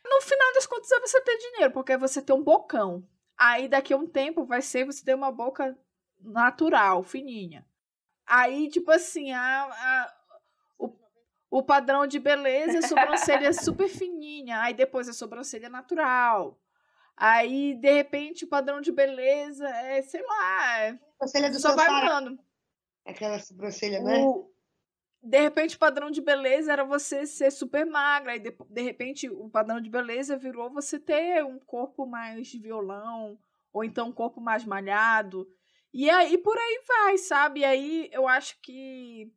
No 0.06 0.22
final 0.22 0.54
das 0.54 0.66
contas 0.66 0.90
é 0.92 1.00
você 1.02 1.20
ter 1.22 1.38
dinheiro, 1.38 1.74
porque 1.74 1.92
é 1.92 1.98
você 1.98 2.22
ter 2.22 2.32
um 2.32 2.44
bocão. 2.44 3.06
Aí 3.38 3.68
daqui 3.68 3.94
a 3.94 3.98
um 3.98 4.08
tempo 4.08 4.46
vai 4.46 4.62
ser 4.62 4.86
você 4.86 5.04
ter 5.04 5.16
uma 5.16 5.32
boca 5.32 5.78
natural, 6.20 7.04
fininha. 7.04 7.66
Aí, 8.26 8.70
tipo 8.70 8.90
assim, 8.92 9.32
a, 9.32 9.64
a 9.64 10.14
o, 10.78 10.94
o 11.50 11.64
padrão 11.64 12.08
de 12.08 12.20
beleza 12.20 12.80
é 12.80 12.82
sobrancelha 12.82 13.52
super 13.54 13.90
fininha. 13.90 14.62
Aí 14.62 14.74
depois 14.74 15.10
a 15.10 15.14
sobrancelha 15.14 15.70
natural. 15.70 16.58
Aí, 17.18 17.74
de 17.74 17.92
repente, 17.92 18.46
o 18.46 18.48
padrão 18.48 18.80
de 18.80 18.92
beleza 18.92 19.68
é, 19.68 20.04
sei 20.04 20.22
lá, 20.22 20.82
é, 20.82 21.00
sobrancelha 21.14 21.50
do 21.50 21.60
só 21.60 21.76
vai 21.76 21.90
mudando. 21.90 22.40
Aquela 23.04 23.40
sobrancelha, 23.40 24.00
né? 24.02 24.20
O, 24.20 24.52
de 25.20 25.42
repente, 25.42 25.76
o 25.76 25.80
padrão 25.80 26.12
de 26.12 26.22
beleza 26.22 26.72
era 26.72 26.84
você 26.84 27.26
ser 27.26 27.52
super 27.52 27.88
magra. 27.88 28.36
E 28.36 28.40
de, 28.40 28.56
de 28.70 28.82
repente, 28.82 29.28
o 29.28 29.50
padrão 29.50 29.82
de 29.82 29.90
beleza 29.90 30.38
virou 30.38 30.70
você 30.70 31.00
ter 31.00 31.44
um 31.44 31.58
corpo 31.58 32.06
mais 32.06 32.54
violão, 32.54 33.40
ou 33.74 33.84
então 33.84 34.10
um 34.10 34.14
corpo 34.14 34.40
mais 34.40 34.64
malhado. 34.64 35.50
E 35.92 36.08
aí, 36.12 36.38
por 36.38 36.56
aí 36.56 36.82
vai, 36.88 37.18
sabe? 37.18 37.62
E 37.62 37.66
aí, 37.66 38.10
eu 38.14 38.28
acho 38.28 38.62
que... 38.62 39.34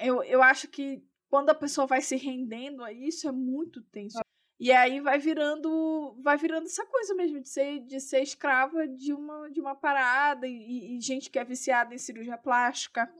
Eu, 0.00 0.24
eu 0.24 0.42
acho 0.42 0.66
que 0.66 1.06
quando 1.28 1.50
a 1.50 1.54
pessoa 1.54 1.86
vai 1.86 2.00
se 2.00 2.16
rendendo 2.16 2.82
a 2.82 2.92
isso, 2.92 3.28
é 3.28 3.32
muito 3.32 3.80
tenso. 3.80 4.18
E 4.62 4.70
aí 4.70 5.00
vai 5.00 5.18
virando, 5.18 6.14
vai 6.22 6.36
virando 6.36 6.66
essa 6.66 6.86
coisa 6.86 7.16
mesmo 7.16 7.40
de 7.40 7.48
ser, 7.48 7.80
de 7.80 8.00
ser 8.00 8.22
escrava 8.22 8.86
de 8.86 9.12
uma, 9.12 9.50
de 9.50 9.60
uma 9.60 9.74
parada 9.74 10.46
e, 10.46 10.94
e 10.94 11.00
gente 11.00 11.28
que 11.28 11.36
é 11.40 11.44
viciada 11.44 11.92
em 11.92 11.98
cirurgia 11.98 12.38
plástica. 12.38 13.12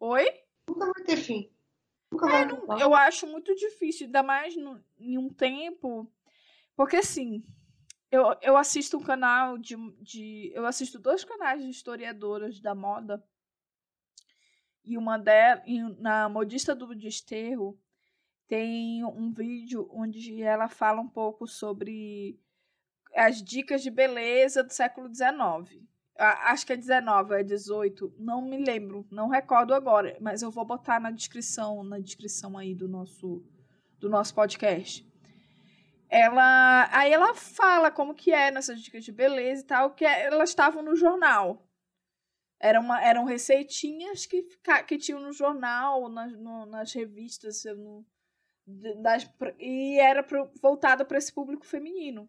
Oi? 0.00 0.26
Nunca 0.68 0.86
vai 0.86 1.04
ter 1.04 1.18
fim. 1.18 1.48
É, 2.14 2.44
não, 2.46 2.80
eu 2.80 2.92
acho 2.96 3.28
muito 3.28 3.54
difícil, 3.54 4.06
ainda 4.06 4.24
mais 4.24 4.56
no, 4.56 4.84
em 4.98 5.16
um 5.16 5.28
tempo. 5.28 6.12
Porque 6.74 6.96
assim, 6.96 7.44
eu, 8.10 8.34
eu 8.42 8.56
assisto 8.56 8.98
um 8.98 9.02
canal 9.04 9.56
de, 9.56 9.76
de. 10.02 10.50
Eu 10.52 10.66
assisto 10.66 10.98
dois 10.98 11.22
canais 11.22 11.62
de 11.62 11.70
historiadoras 11.70 12.58
da 12.58 12.74
moda. 12.74 13.24
E 14.84 14.98
uma 14.98 15.16
delas, 15.16 15.62
na 16.00 16.28
Modista 16.28 16.74
do 16.74 16.92
Desterro, 16.92 17.78
tem 18.48 19.04
um 19.04 19.32
vídeo 19.32 19.88
onde 19.92 20.42
ela 20.42 20.68
fala 20.68 21.00
um 21.00 21.08
pouco 21.08 21.46
sobre 21.46 22.38
as 23.14 23.42
dicas 23.42 23.82
de 23.82 23.90
beleza 23.90 24.62
do 24.62 24.72
século 24.72 25.08
XIX. 25.12 25.82
Acho 26.18 26.66
que 26.66 26.72
é 26.72 26.76
19, 26.76 27.34
é 27.34 27.42
18, 27.42 28.14
não 28.18 28.40
me 28.40 28.56
lembro, 28.56 29.06
não 29.10 29.28
recordo 29.28 29.74
agora, 29.74 30.16
mas 30.20 30.40
eu 30.40 30.50
vou 30.50 30.64
botar 30.64 30.98
na 30.98 31.10
descrição, 31.10 31.84
na 31.84 31.98
descrição 31.98 32.56
aí 32.56 32.74
do 32.74 32.88
nosso 32.88 33.44
do 33.98 34.08
nosso 34.08 34.34
podcast. 34.34 35.06
Ela, 36.08 36.88
aí 36.92 37.12
ela 37.12 37.34
fala 37.34 37.90
como 37.90 38.14
que 38.14 38.32
é 38.32 38.50
nessas 38.50 38.80
dicas 38.80 39.04
de 39.04 39.12
beleza 39.12 39.62
e 39.62 39.66
tal, 39.66 39.94
que 39.94 40.04
é, 40.04 40.26
elas 40.26 40.50
estavam 40.50 40.82
no 40.82 40.94
jornal. 40.94 41.66
Era 42.60 42.80
uma, 42.80 43.02
eram 43.02 43.24
receitinhas 43.24 44.24
que, 44.24 44.42
que 44.86 44.98
tinham 44.98 45.20
no 45.20 45.32
jornal, 45.32 46.08
nas, 46.08 46.32
no, 46.32 46.66
nas 46.66 46.92
revistas, 46.92 47.64
no, 47.76 48.06
das, 48.66 49.28
e 49.58 49.98
era 50.00 50.22
pro, 50.22 50.50
voltada 50.60 51.04
para 51.04 51.18
esse 51.18 51.32
público 51.32 51.66
feminino. 51.66 52.28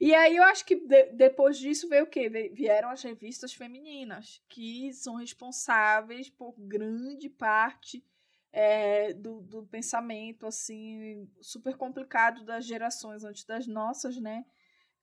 E 0.00 0.14
aí 0.14 0.36
eu 0.36 0.44
acho 0.44 0.64
que 0.64 0.76
de, 0.76 1.12
depois 1.12 1.58
disso 1.58 1.88
veio 1.88 2.04
o 2.04 2.08
quê? 2.08 2.28
Vieram 2.52 2.90
as 2.90 3.02
revistas 3.02 3.52
femininas, 3.52 4.42
que 4.48 4.92
são 4.92 5.16
responsáveis 5.16 6.30
por 6.30 6.54
grande 6.56 7.28
parte 7.28 8.04
é, 8.52 9.12
do, 9.12 9.40
do 9.42 9.66
pensamento, 9.66 10.46
assim, 10.46 11.28
super 11.40 11.76
complicado 11.76 12.44
das 12.44 12.64
gerações 12.64 13.24
antes 13.24 13.44
das 13.44 13.66
nossas, 13.66 14.16
né? 14.18 14.44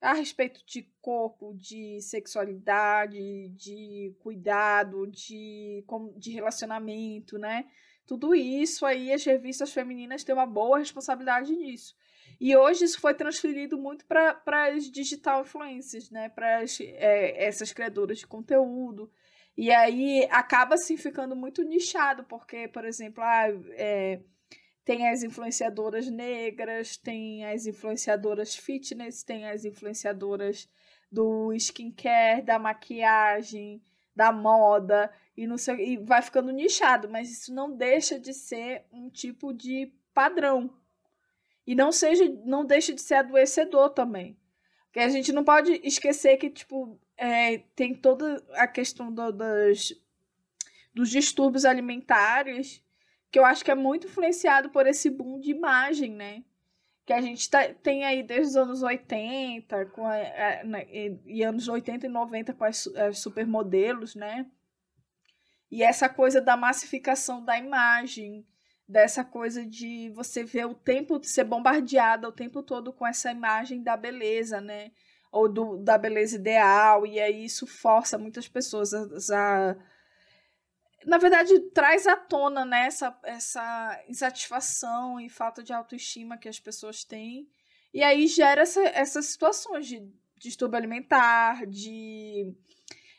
A 0.02 0.14
respeito 0.14 0.66
de 0.66 0.84
corpo, 1.02 1.54
de 1.56 2.02
sexualidade, 2.02 3.50
de 3.50 4.16
cuidado, 4.20 5.08
de, 5.08 5.84
de 6.18 6.32
relacionamento, 6.32 7.38
né? 7.38 7.66
Tudo 8.06 8.36
isso 8.36 8.86
aí, 8.86 9.12
as 9.12 9.24
revistas 9.24 9.74
femininas 9.74 10.24
têm 10.24 10.36
uma 10.36 10.46
boa 10.46 10.78
responsabilidade 10.80 11.56
nisso. 11.56 11.96
E 12.40 12.56
hoje 12.56 12.86
isso 12.86 13.00
foi 13.00 13.14
transferido 13.14 13.78
muito 13.78 14.06
para 14.06 14.42
as 14.74 14.92
digital 14.92 15.42
influencers, 15.42 16.12
né? 16.12 16.30
Para 16.30 16.64
é, 16.64 17.46
essas 17.46 17.72
criadoras 17.72 18.20
de 18.20 18.28
conteúdo. 18.28 19.10
E 19.58 19.72
aí 19.72 20.28
acaba 20.30 20.76
assim 20.76 20.98
ficando 20.98 21.36
muito 21.36 21.64
nichado, 21.64 22.24
porque, 22.26 22.68
por 22.68 22.84
exemplo, 22.84 23.24
ah, 23.24 23.48
é, 23.72 24.20
tem 24.84 25.08
as 25.08 25.24
influenciadoras 25.24 26.08
negras, 26.08 26.98
tem 26.98 27.46
as 27.46 27.66
influenciadoras 27.66 28.56
fitness, 28.56 29.24
tem 29.24 29.48
as 29.48 29.64
influenciadoras 29.64 30.70
do 31.12 31.54
skincare, 31.54 32.44
da 32.44 32.60
maquiagem, 32.60 33.82
da 34.16 34.32
moda, 34.32 35.12
e, 35.36 35.46
não 35.46 35.58
sei, 35.58 35.94
e 35.94 35.98
vai 35.98 36.22
ficando 36.22 36.52
nichado, 36.52 37.10
mas 37.10 37.30
isso 37.30 37.54
não 37.54 37.76
deixa 37.76 38.20
de 38.20 38.34
ser 38.34 38.86
um 38.92 39.10
tipo 39.10 39.54
de 39.54 39.92
padrão, 40.14 40.74
e 41.68 41.76
não 41.76 41.92
seja, 41.92 42.24
não 42.46 42.64
deixe 42.64 42.94
de 42.94 43.02
ser 43.02 43.16
adoecedor 43.16 43.90
também. 43.90 44.38
Porque 44.86 45.00
a 45.00 45.10
gente 45.10 45.34
não 45.34 45.44
pode 45.44 45.74
esquecer 45.84 46.38
que, 46.38 46.50
tipo, 46.50 47.00
é, 47.18 47.58
tem 47.76 47.94
toda 47.94 48.42
a 48.54 48.68
questão 48.68 49.12
do, 49.12 49.32
dos, 49.32 49.94
dos 50.94 51.10
distúrbios 51.10 51.66
alimentares, 51.66 52.82
que 53.32 53.40
eu 53.40 53.44
acho 53.44 53.66
que 53.66 53.72
é 53.72 53.76
muito 53.76 54.08
influenciado 54.08 54.70
por 54.70 54.88
esse 54.88 55.10
boom 55.10 55.40
de 55.40 55.52
imagem, 55.52 56.12
né? 56.12 56.44
Que 57.06 57.14
a 57.14 57.22
gente 57.22 57.50
tá, 57.50 57.72
tem 57.74 58.04
aí 58.04 58.24
desde 58.24 58.50
os 58.50 58.56
anos 58.56 58.82
80, 58.82 59.86
com 59.88 60.06
a, 60.06 60.16
a, 60.16 60.64
né, 60.64 60.86
e, 60.90 61.20
e, 61.26 61.44
anos 61.44 61.68
80 61.68 62.08
e 62.08 62.10
90 62.10 62.54
com 62.54 62.64
as, 62.64 62.88
as 62.88 63.20
supermodelos, 63.20 64.16
né? 64.16 64.46
E 65.70 65.84
essa 65.84 66.10
coisa 66.10 66.42
da 66.42 66.58
massificação 66.58 67.44
da 67.44 67.58
imagem, 67.58 68.46
dessa 68.88 69.24
coisa 69.24 69.66
de 69.66 70.12
você 70.16 70.44
ver 70.44 70.66
o 70.66 70.74
tempo 70.74 71.20
de 71.20 71.28
ser 71.28 71.44
bombardeada 71.44 72.28
o 72.28 72.32
tempo 72.32 72.64
todo 72.64 72.94
com 72.94 73.06
essa 73.06 73.32
imagem 73.32 73.84
da 73.84 73.98
beleza, 73.98 74.60
né? 74.60 74.92
Ou 75.32 75.50
do, 75.50 75.78
da 75.78 75.98
beleza 75.98 76.38
ideal, 76.38 77.06
e 77.06 77.20
aí 77.20 77.46
isso 77.46 77.68
força 77.68 78.18
muitas 78.18 78.48
pessoas 78.48 78.94
a, 78.94 79.72
a 79.72 79.76
na 81.06 81.18
verdade, 81.18 81.60
traz 81.72 82.08
à 82.08 82.16
tona 82.16 82.66
né, 82.66 82.88
essa, 82.88 83.18
essa 83.24 84.04
insatisfação 84.10 85.20
e 85.20 85.30
falta 85.30 85.64
de 85.64 85.72
autoestima 85.72 86.38
que 86.38 86.50
as 86.50 86.60
pessoas 86.60 87.04
têm. 87.04 87.48
E 87.94 88.04
aí 88.04 88.28
gera 88.28 88.62
essa, 88.62 88.82
essas 88.82 89.26
situações 89.28 89.88
de 89.88 90.06
distúrbio 90.38 90.78
alimentar, 90.78 91.66
de 91.66 92.54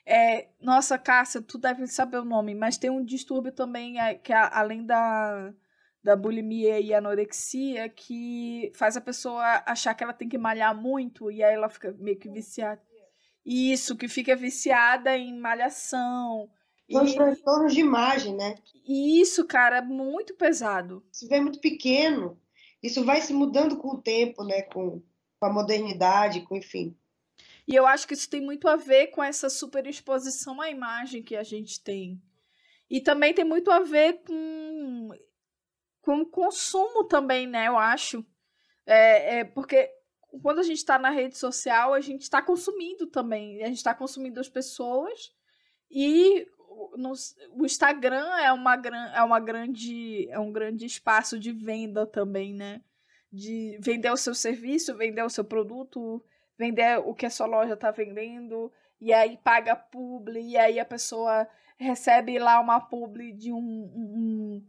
é, 0.05 0.49
nossa, 0.61 0.99
Cássia, 0.99 1.43
tu 1.43 1.59
deve 1.59 1.87
saber 1.87 2.19
o 2.19 2.25
nome, 2.25 2.55
mas 2.55 2.79
tem 2.79 2.91
um 2.91 3.05
distúrbio 3.05 3.53
também 3.53 4.01
é, 4.01 4.15
que 4.15 4.33
é, 4.33 4.37
além 4.53 4.85
da, 4.87 5.53
da 6.03 6.15
bulimia 6.15 6.79
e 6.79 6.95
anorexia 6.95 7.89
que 7.89 8.71
faz 8.75 8.97
a 8.97 9.01
pessoa 9.01 9.63
achar 9.67 9.95
que 9.95 10.05
ela 10.05 10.13
tem 10.13 10.29
que 10.29 10.39
malhar 10.39 10.75
muito 10.77 11.31
e 11.31 11.43
aí 11.43 11.55
ela 11.55 11.69
fica 11.69 11.93
meio 11.99 12.19
que 12.19 12.29
viciada. 12.29 12.81
Isso, 13.45 13.97
que 13.97 14.09
fica 14.09 14.37
viciada 14.37 15.17
em 15.17 15.37
malhação. 15.39 16.49
Os 16.89 17.15
transtornos 17.15 17.75
de 17.75 17.81
imagem, 17.81 18.35
né? 18.35 18.55
Isso, 18.87 19.45
cara, 19.45 19.83
muito 19.83 20.35
pesado. 20.35 21.05
Se 21.11 21.27
vê 21.27 21.41
muito 21.41 21.61
pequeno. 21.61 22.41
Isso 22.83 23.05
vai 23.05 23.21
se 23.21 23.33
mudando 23.33 23.77
com 23.77 23.89
o 23.97 24.01
tempo, 24.01 24.45
né? 24.45 24.63
Com, 24.63 25.03
com 25.41 25.47
a 25.47 25.53
modernidade, 25.53 26.43
com 26.43 26.57
enfim. 26.57 26.97
E 27.67 27.75
eu 27.75 27.87
acho 27.87 28.07
que 28.07 28.15
isso 28.15 28.31
tem 28.31 28.41
muito 28.41 28.69
a 28.69 28.77
ver 28.77 29.09
com 29.09 29.23
essa 29.23 29.51
superexposição 29.51 30.61
à 30.61 30.71
imagem 30.71 31.23
que 31.23 31.35
a 31.35 31.43
gente 31.43 31.83
tem. 31.83 32.23
E 32.89 33.01
também 33.01 33.35
tem 33.35 33.45
muito 33.45 33.71
a 33.73 33.81
ver 33.81 34.23
com, 34.25 35.11
com 36.01 36.21
o 36.21 36.27
consumo 36.27 37.03
também, 37.03 37.49
né? 37.49 37.67
Eu 37.67 37.77
acho. 37.77 38.25
É, 38.87 39.39
é 39.39 39.45
porque 39.45 39.91
quando 40.41 40.61
a 40.61 40.63
gente 40.63 40.79
está 40.79 40.99
na 40.99 41.11
rede 41.11 41.37
social, 41.37 41.93
a 41.93 42.01
gente 42.01 42.23
está 42.23 42.41
consumindo 42.41 43.09
também. 43.09 43.63
A 43.65 43.67
gente 43.67 43.79
está 43.79 43.93
consumindo 43.93 44.39
as 44.39 44.49
pessoas 44.49 45.33
e 45.91 46.47
no, 46.97 47.13
o 47.53 47.65
Instagram 47.65 48.39
é 48.39 48.53
uma, 48.53 48.75
é 49.15 49.23
uma 49.23 49.41
grande 49.41 50.29
é 50.31 50.39
um 50.39 50.53
grande 50.53 50.87
espaço 50.87 51.39
de 51.39 51.53
venda 51.53 52.07
também, 52.07 52.55
né? 52.55 52.81
De 53.33 53.79
vender 53.81 54.11
o 54.11 54.17
seu 54.17 54.35
serviço, 54.35 54.97
vender 54.97 55.23
o 55.23 55.31
seu 55.31 55.45
produto, 55.45 56.23
vender 56.59 56.99
o 56.99 57.15
que 57.15 57.27
a 57.27 57.31
sua 57.31 57.47
loja 57.47 57.75
está 57.75 57.91
vendendo, 57.91 58.73
e 59.01 59.13
aí 59.13 59.37
paga 59.37 59.77
publi, 59.77 60.51
e 60.51 60.57
aí 60.57 60.81
a 60.81 60.85
pessoa 60.85 61.47
recebe 61.79 62.39
lá 62.39 62.61
uma 62.61 62.81
publi 62.81 63.33
de 63.33 63.53
um, 63.53 63.59
um, 63.59 64.67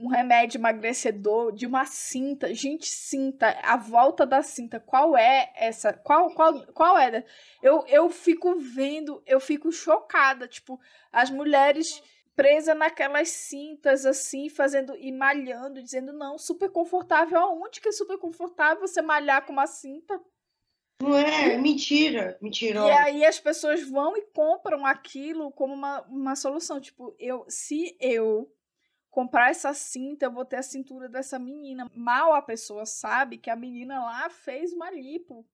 um 0.00 0.08
remédio 0.08 0.58
emagrecedor, 0.58 1.52
de 1.52 1.66
uma 1.66 1.84
cinta. 1.84 2.52
Gente, 2.54 2.86
cinta, 2.86 3.50
a 3.62 3.76
volta 3.76 4.26
da 4.26 4.42
cinta, 4.42 4.80
qual 4.80 5.16
é 5.16 5.52
essa? 5.54 5.92
Qual, 5.92 6.34
qual, 6.34 6.66
qual 6.72 6.98
é? 6.98 7.24
Eu, 7.62 7.84
eu 7.86 8.08
fico 8.08 8.56
vendo, 8.56 9.22
eu 9.26 9.38
fico 9.38 9.70
chocada, 9.70 10.48
tipo, 10.48 10.80
as 11.12 11.30
mulheres 11.30 12.02
presa 12.34 12.74
naquelas 12.74 13.28
cintas 13.28 14.06
assim, 14.06 14.48
fazendo 14.48 14.96
e 14.96 15.12
malhando, 15.12 15.82
dizendo 15.82 16.12
não, 16.14 16.38
super 16.38 16.70
confortável. 16.70 17.38
Aonde 17.38 17.80
que 17.80 17.88
é 17.88 17.92
super 17.92 18.16
confortável 18.18 18.80
você 18.80 19.02
malhar 19.02 19.44
com 19.44 19.52
uma 19.52 19.66
cinta? 19.66 20.18
Não 21.02 21.16
é, 21.16 21.56
mentira, 21.58 22.38
mentira. 22.40 22.80
E 22.80 22.90
aí 22.90 23.24
as 23.24 23.38
pessoas 23.38 23.86
vão 23.88 24.16
e 24.16 24.22
compram 24.34 24.86
aquilo 24.86 25.50
como 25.52 25.74
uma, 25.74 26.02
uma 26.02 26.36
solução. 26.36 26.80
Tipo, 26.80 27.14
eu, 27.18 27.44
se 27.48 27.96
eu 28.00 28.50
comprar 29.10 29.50
essa 29.50 29.74
cinta, 29.74 30.26
eu 30.26 30.32
vou 30.32 30.44
ter 30.44 30.56
a 30.56 30.62
cintura 30.62 31.08
dessa 31.08 31.38
menina. 31.38 31.90
Mal 31.94 32.32
a 32.32 32.42
pessoa 32.42 32.86
sabe 32.86 33.38
que 33.38 33.50
a 33.50 33.56
menina 33.56 34.04
lá 34.04 34.30
fez 34.30 34.72
uma 34.72 34.90
lipo. 34.90 35.44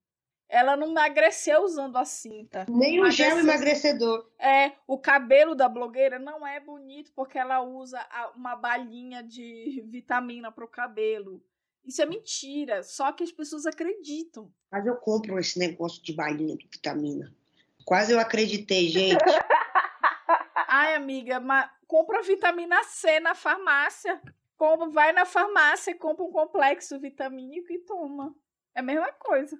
Ela 0.49 0.77
não 0.77 0.87
emagreceu 0.91 1.61
usando 1.63 1.97
a 1.97 2.05
cinta. 2.05 2.65
Nem 2.69 3.01
o 3.01 3.11
gel 3.11 3.39
emagrecedor. 3.39 4.29
É, 4.39 4.71
o 4.87 4.97
cabelo 4.97 5.53
da 5.53 5.67
blogueira 5.67 6.17
não 6.17 6.47
é 6.47 6.57
bonito 6.59 7.11
porque 7.13 7.37
ela 7.37 7.61
usa 7.61 7.99
uma 8.33 8.55
balinha 8.55 9.21
de 9.21 9.83
vitamina 9.91 10.49
pro 10.51 10.67
cabelo. 10.67 11.43
Isso 11.83 12.01
é 12.01 12.05
mentira, 12.05 12.83
só 12.83 13.11
que 13.11 13.23
as 13.23 13.31
pessoas 13.31 13.65
acreditam. 13.65 14.51
Mas 14.71 14.85
eu 14.85 14.95
compro 14.95 15.39
esse 15.39 15.57
negócio 15.57 16.01
de 16.01 16.13
balinha 16.13 16.55
de 16.55 16.67
vitamina. 16.67 17.33
Quase 17.85 18.11
eu 18.11 18.19
acreditei, 18.19 18.89
gente. 18.89 19.23
Ai, 20.79 20.93
amiga, 20.93 21.39
mas 21.39 21.67
compra 21.87 22.21
vitamina 22.21 22.83
C 22.83 23.19
na 23.19 23.33
farmácia. 23.33 24.21
Compra, 24.55 24.89
vai 24.89 25.11
na 25.11 25.25
farmácia, 25.25 25.95
compra 25.95 26.23
um 26.23 26.31
complexo 26.31 26.99
vitamínico 26.99 27.71
e 27.71 27.79
toma. 27.79 28.35
É 28.75 28.79
a 28.79 28.83
mesma 28.83 29.11
coisa. 29.13 29.59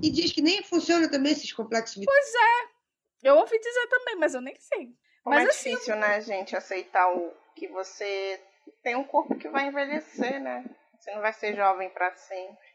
E 0.00 0.08
diz 0.08 0.30
que 0.30 0.40
nem 0.40 0.62
funciona 0.62 1.10
também 1.10 1.32
esses 1.32 1.52
complexos 1.52 1.96
vitamínicos. 1.96 2.32
Pois 2.32 2.34
é. 2.34 3.28
Eu 3.28 3.36
ouvi 3.38 3.58
dizer 3.58 3.86
também, 3.88 4.16
mas 4.16 4.34
eu 4.34 4.40
nem 4.40 4.56
sei. 4.58 4.96
Como 5.24 5.34
mas 5.36 5.46
é 5.46 5.50
assim, 5.50 5.70
difícil, 5.70 5.96
né, 5.96 6.20
gente, 6.20 6.56
aceitar 6.56 7.12
o 7.12 7.32
que 7.56 7.66
você 7.66 8.40
tem 8.84 8.94
um 8.94 9.04
corpo 9.04 9.36
que 9.36 9.48
vai 9.48 9.66
envelhecer, 9.66 10.40
né? 10.40 10.64
Você 10.98 11.12
não 11.12 11.22
vai 11.22 11.32
ser 11.32 11.56
jovem 11.56 11.90
para 11.90 12.14
sempre. 12.14 12.72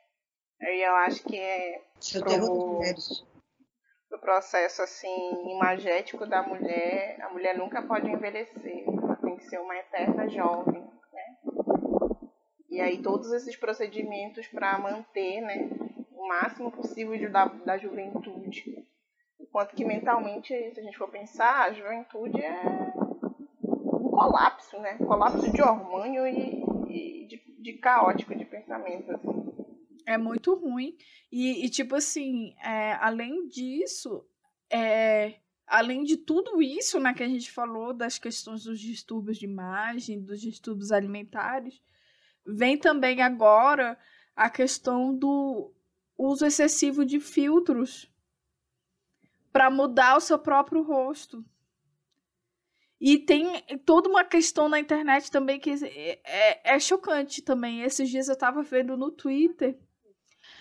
E 0.59 0.85
eu 0.85 0.95
acho 0.95 1.23
que 1.23 1.37
é 1.37 1.81
pro, 2.19 2.81
pro 4.09 4.19
processo 4.19 4.81
assim 4.81 5.51
imagético 5.51 6.25
da 6.25 6.41
mulher, 6.41 7.19
a 7.21 7.29
mulher 7.29 7.57
nunca 7.57 7.81
pode 7.81 8.09
envelhecer. 8.09 8.85
Ela 8.87 9.15
tem 9.17 9.35
que 9.37 9.45
ser 9.45 9.59
uma 9.59 9.75
eterna 9.75 10.27
jovem, 10.29 10.81
né? 10.81 11.37
E 12.69 12.81
aí 12.81 13.01
todos 13.01 13.31
esses 13.31 13.55
procedimentos 13.55 14.47
para 14.47 14.77
manter, 14.77 15.41
né, 15.41 15.69
o 16.11 16.27
máximo 16.27 16.71
possível 16.71 17.31
da, 17.31 17.45
da 17.45 17.77
juventude. 17.77 18.87
Enquanto 19.39 19.75
que 19.75 19.85
mentalmente, 19.85 20.47
se 20.73 20.79
a 20.79 20.83
gente 20.83 20.97
for 20.97 21.09
pensar, 21.09 21.65
a 21.65 21.73
juventude 21.73 22.41
é 22.41 22.93
um 23.63 24.09
colapso, 24.09 24.79
né? 24.79 24.97
Colapso 24.97 25.51
de 25.51 25.61
hormônio 25.61 26.27
e, 26.27 26.63
e 26.89 27.27
de, 27.27 27.61
de, 27.61 27.73
caótico 27.73 28.35
de 28.35 28.45
pensamento. 28.45 29.11
Assim. 29.11 29.46
É 30.07 30.17
muito 30.17 30.55
ruim. 30.55 30.97
E, 31.29 31.65
e 31.65 31.69
tipo 31.69 31.93
assim, 31.93 32.55
é, 32.63 32.93
além 32.93 33.45
disso, 33.49 34.25
é, 34.71 35.41
além 35.67 36.05
de 36.05 36.15
tudo 36.15 36.61
isso 36.61 36.97
né, 36.97 37.13
que 37.13 37.21
a 37.21 37.27
gente 37.27 37.51
falou, 37.51 37.93
das 37.93 38.17
questões 38.17 38.63
dos 38.63 38.79
distúrbios 38.79 39.37
de 39.37 39.43
imagem, 39.43 40.23
dos 40.23 40.39
distúrbios 40.39 40.93
alimentares, 40.93 41.81
vem 42.45 42.77
também 42.77 43.21
agora 43.21 43.99
a 44.33 44.49
questão 44.49 45.13
do 45.13 45.73
uso 46.17 46.45
excessivo 46.45 47.03
de 47.03 47.19
filtros 47.19 48.09
para 49.51 49.69
mudar 49.69 50.15
o 50.15 50.21
seu 50.21 50.39
próprio 50.39 50.83
rosto. 50.83 51.43
E 52.97 53.19
tem 53.19 53.61
toda 53.85 54.07
uma 54.07 54.23
questão 54.23 54.69
na 54.69 54.79
internet 54.79 55.29
também 55.29 55.59
que 55.59 55.71
é, 55.71 56.21
é, 56.23 56.75
é 56.75 56.79
chocante 56.79 57.41
também. 57.41 57.81
Esses 57.81 58.09
dias 58.09 58.29
eu 58.29 58.35
estava 58.35 58.63
vendo 58.63 58.95
no 58.95 59.11
Twitter. 59.11 59.77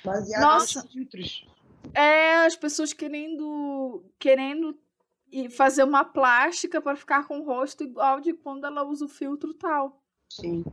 Baseado 0.06 0.40
Nossa, 0.40 0.82
nos 0.82 0.92
filtros. 0.92 1.48
É, 1.92 2.46
as 2.46 2.54
pessoas 2.54 2.92
querendo 2.92 4.04
querendo 4.20 4.78
fazer 5.50 5.82
uma 5.82 6.04
plástica 6.04 6.80
para 6.80 6.96
ficar 6.96 7.26
com 7.26 7.40
o 7.40 7.44
rosto 7.44 7.82
igual 7.82 8.20
de 8.20 8.32
quando 8.32 8.64
ela 8.64 8.84
usa 8.84 9.04
o 9.04 9.08
filtro 9.08 9.52
tal. 9.52 10.00
Sim. 10.30 10.64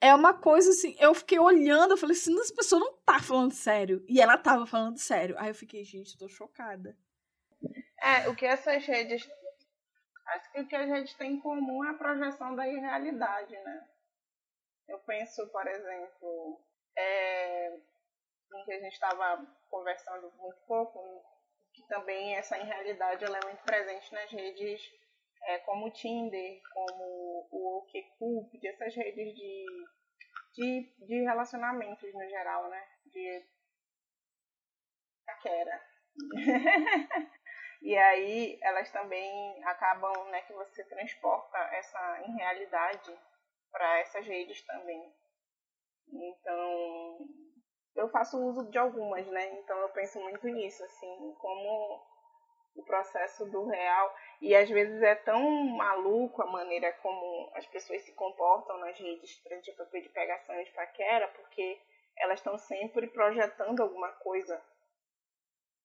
É 0.00 0.14
uma 0.14 0.32
coisa 0.32 0.70
assim, 0.70 0.96
eu 0.98 1.14
fiquei 1.14 1.38
olhando, 1.38 1.92
eu 1.92 1.96
falei 1.96 2.16
assim, 2.16 2.36
essa 2.40 2.54
pessoa 2.54 2.80
não 2.80 2.94
tá 3.04 3.20
falando 3.20 3.52
sério. 3.52 4.04
E 4.08 4.20
ela 4.20 4.38
tava 4.38 4.66
falando 4.66 4.98
sério. 4.98 5.36
Aí 5.38 5.48
eu 5.48 5.54
fiquei, 5.54 5.84
gente, 5.84 6.18
tô 6.18 6.28
chocada. 6.28 6.96
É, 8.02 8.28
o 8.28 8.34
que 8.34 8.46
essas 8.46 8.84
redes. 8.84 9.28
Acho 10.26 10.52
que 10.52 10.60
o 10.62 10.66
que 10.66 10.74
a 10.74 10.86
gente 10.86 11.16
tem 11.16 11.34
em 11.34 11.40
comum 11.40 11.84
é 11.84 11.90
a 11.90 11.94
projeção 11.94 12.56
da 12.56 12.66
irrealidade, 12.66 13.52
né? 13.52 13.86
Eu 14.88 14.98
penso, 15.00 15.46
por 15.48 15.66
exemplo, 15.66 16.60
é, 16.96 17.78
em 18.54 18.64
que 18.64 18.72
a 18.72 18.80
gente 18.80 18.92
estava 18.92 19.46
conversando 19.68 20.30
muito 20.32 20.60
pouco, 20.66 21.24
que 21.72 21.86
também 21.86 22.36
essa 22.36 22.58
irrealidade 22.58 23.24
ela 23.24 23.38
é 23.38 23.46
muito 23.46 23.62
presente 23.64 24.12
nas 24.12 24.30
redes 24.30 24.80
é, 25.44 25.58
como 25.60 25.86
o 25.86 25.90
Tinder, 25.90 26.60
como 26.72 27.48
o 27.50 27.78
OkCupid, 27.78 28.66
essas 28.66 28.94
redes 28.94 29.34
de, 29.34 29.66
de, 30.54 31.06
de 31.06 31.22
relacionamentos 31.22 32.12
no 32.12 32.28
geral, 32.28 32.68
né? 32.68 32.88
De 33.06 33.46
paquera. 35.26 35.82
E 37.82 37.98
aí 37.98 38.58
elas 38.62 38.92
também 38.92 39.64
acabam, 39.64 40.12
né, 40.30 40.40
que 40.42 40.52
você 40.52 40.84
transporta 40.84 41.58
essa 41.74 42.22
irrealidade 42.28 43.12
para 43.72 43.98
essas 43.98 44.24
redes 44.24 44.64
também. 44.64 45.12
Então, 46.06 47.18
eu 47.94 48.08
faço 48.08 48.38
uso 48.38 48.70
de 48.70 48.78
algumas, 48.78 49.26
né? 49.26 49.52
Então 49.58 49.78
eu 49.78 49.88
penso 49.90 50.20
muito 50.20 50.46
nisso, 50.48 50.82
assim, 50.84 51.34
como 51.38 52.02
o 52.74 52.82
processo 52.84 53.44
do 53.50 53.66
real. 53.66 54.14
E 54.40 54.54
às 54.54 54.68
vezes 54.68 55.02
é 55.02 55.14
tão 55.14 55.42
maluco 55.76 56.42
a 56.42 56.46
maneira 56.46 56.92
como 56.94 57.50
as 57.54 57.66
pessoas 57.66 58.02
se 58.02 58.12
comportam 58.14 58.78
nas 58.78 58.98
redes, 58.98 59.36
por 59.40 60.00
de 60.00 60.08
pegação 60.08 60.58
e 60.60 60.64
de 60.64 60.72
paquera, 60.72 61.28
porque 61.28 61.80
elas 62.16 62.38
estão 62.38 62.56
sempre 62.58 63.06
projetando 63.08 63.80
alguma 63.80 64.10
coisa 64.12 64.62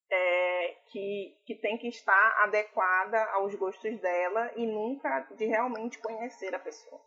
é, 0.09 0.77
que, 0.87 1.37
que 1.45 1.55
tem 1.55 1.77
que 1.77 1.87
estar 1.87 2.43
adequada 2.43 3.23
aos 3.33 3.53
gostos 3.55 3.99
dela 3.99 4.51
e 4.55 4.65
nunca 4.65 5.21
de 5.35 5.45
realmente 5.45 5.99
conhecer 5.99 6.53
a 6.55 6.59
pessoa. 6.59 7.01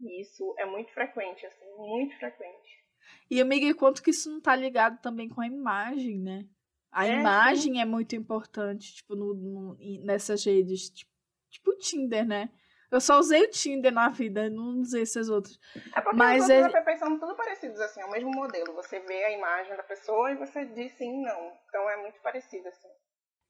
E 0.00 0.20
isso 0.20 0.54
é 0.58 0.64
muito 0.64 0.92
frequente, 0.92 1.46
assim, 1.46 1.70
muito 1.76 2.18
frequente. 2.18 2.81
E, 3.30 3.40
amiga, 3.40 3.74
quanto 3.74 4.02
que 4.02 4.10
isso 4.10 4.30
não 4.30 4.40
tá 4.40 4.54
ligado 4.54 5.00
também 5.00 5.28
com 5.28 5.40
a 5.40 5.46
imagem, 5.46 6.18
né? 6.18 6.46
A 6.90 7.06
é, 7.06 7.18
imagem 7.18 7.74
sim. 7.74 7.80
é 7.80 7.84
muito 7.84 8.14
importante, 8.14 8.94
tipo, 8.94 9.16
no, 9.16 9.34
no, 9.34 9.78
nessas 10.04 10.44
redes, 10.44 10.90
tipo, 10.90 11.10
tipo 11.50 11.70
o 11.70 11.78
Tinder, 11.78 12.26
né? 12.26 12.50
Eu 12.90 13.00
só 13.00 13.18
usei 13.18 13.42
o 13.42 13.50
Tinder 13.50 13.90
na 13.90 14.10
vida, 14.10 14.50
não 14.50 14.80
usei 14.80 15.00
esses 15.00 15.30
outros. 15.30 15.58
É 15.96 16.00
porque 16.02 16.14
Mas 16.14 16.44
os 16.44 16.50
é... 16.50 16.96
são 16.98 17.18
tudo 17.18 17.34
parecidos, 17.34 17.80
assim, 17.80 18.02
é 18.02 18.04
o 18.04 18.10
mesmo 18.10 18.30
modelo. 18.30 18.74
Você 18.74 19.00
vê 19.00 19.24
a 19.24 19.30
imagem 19.30 19.74
da 19.74 19.82
pessoa 19.82 20.30
e 20.30 20.36
você 20.36 20.66
diz 20.66 20.92
sim, 20.92 21.22
não. 21.22 21.52
Então 21.66 21.88
é 21.88 21.96
muito 22.02 22.20
parecido, 22.20 22.68
assim. 22.68 22.88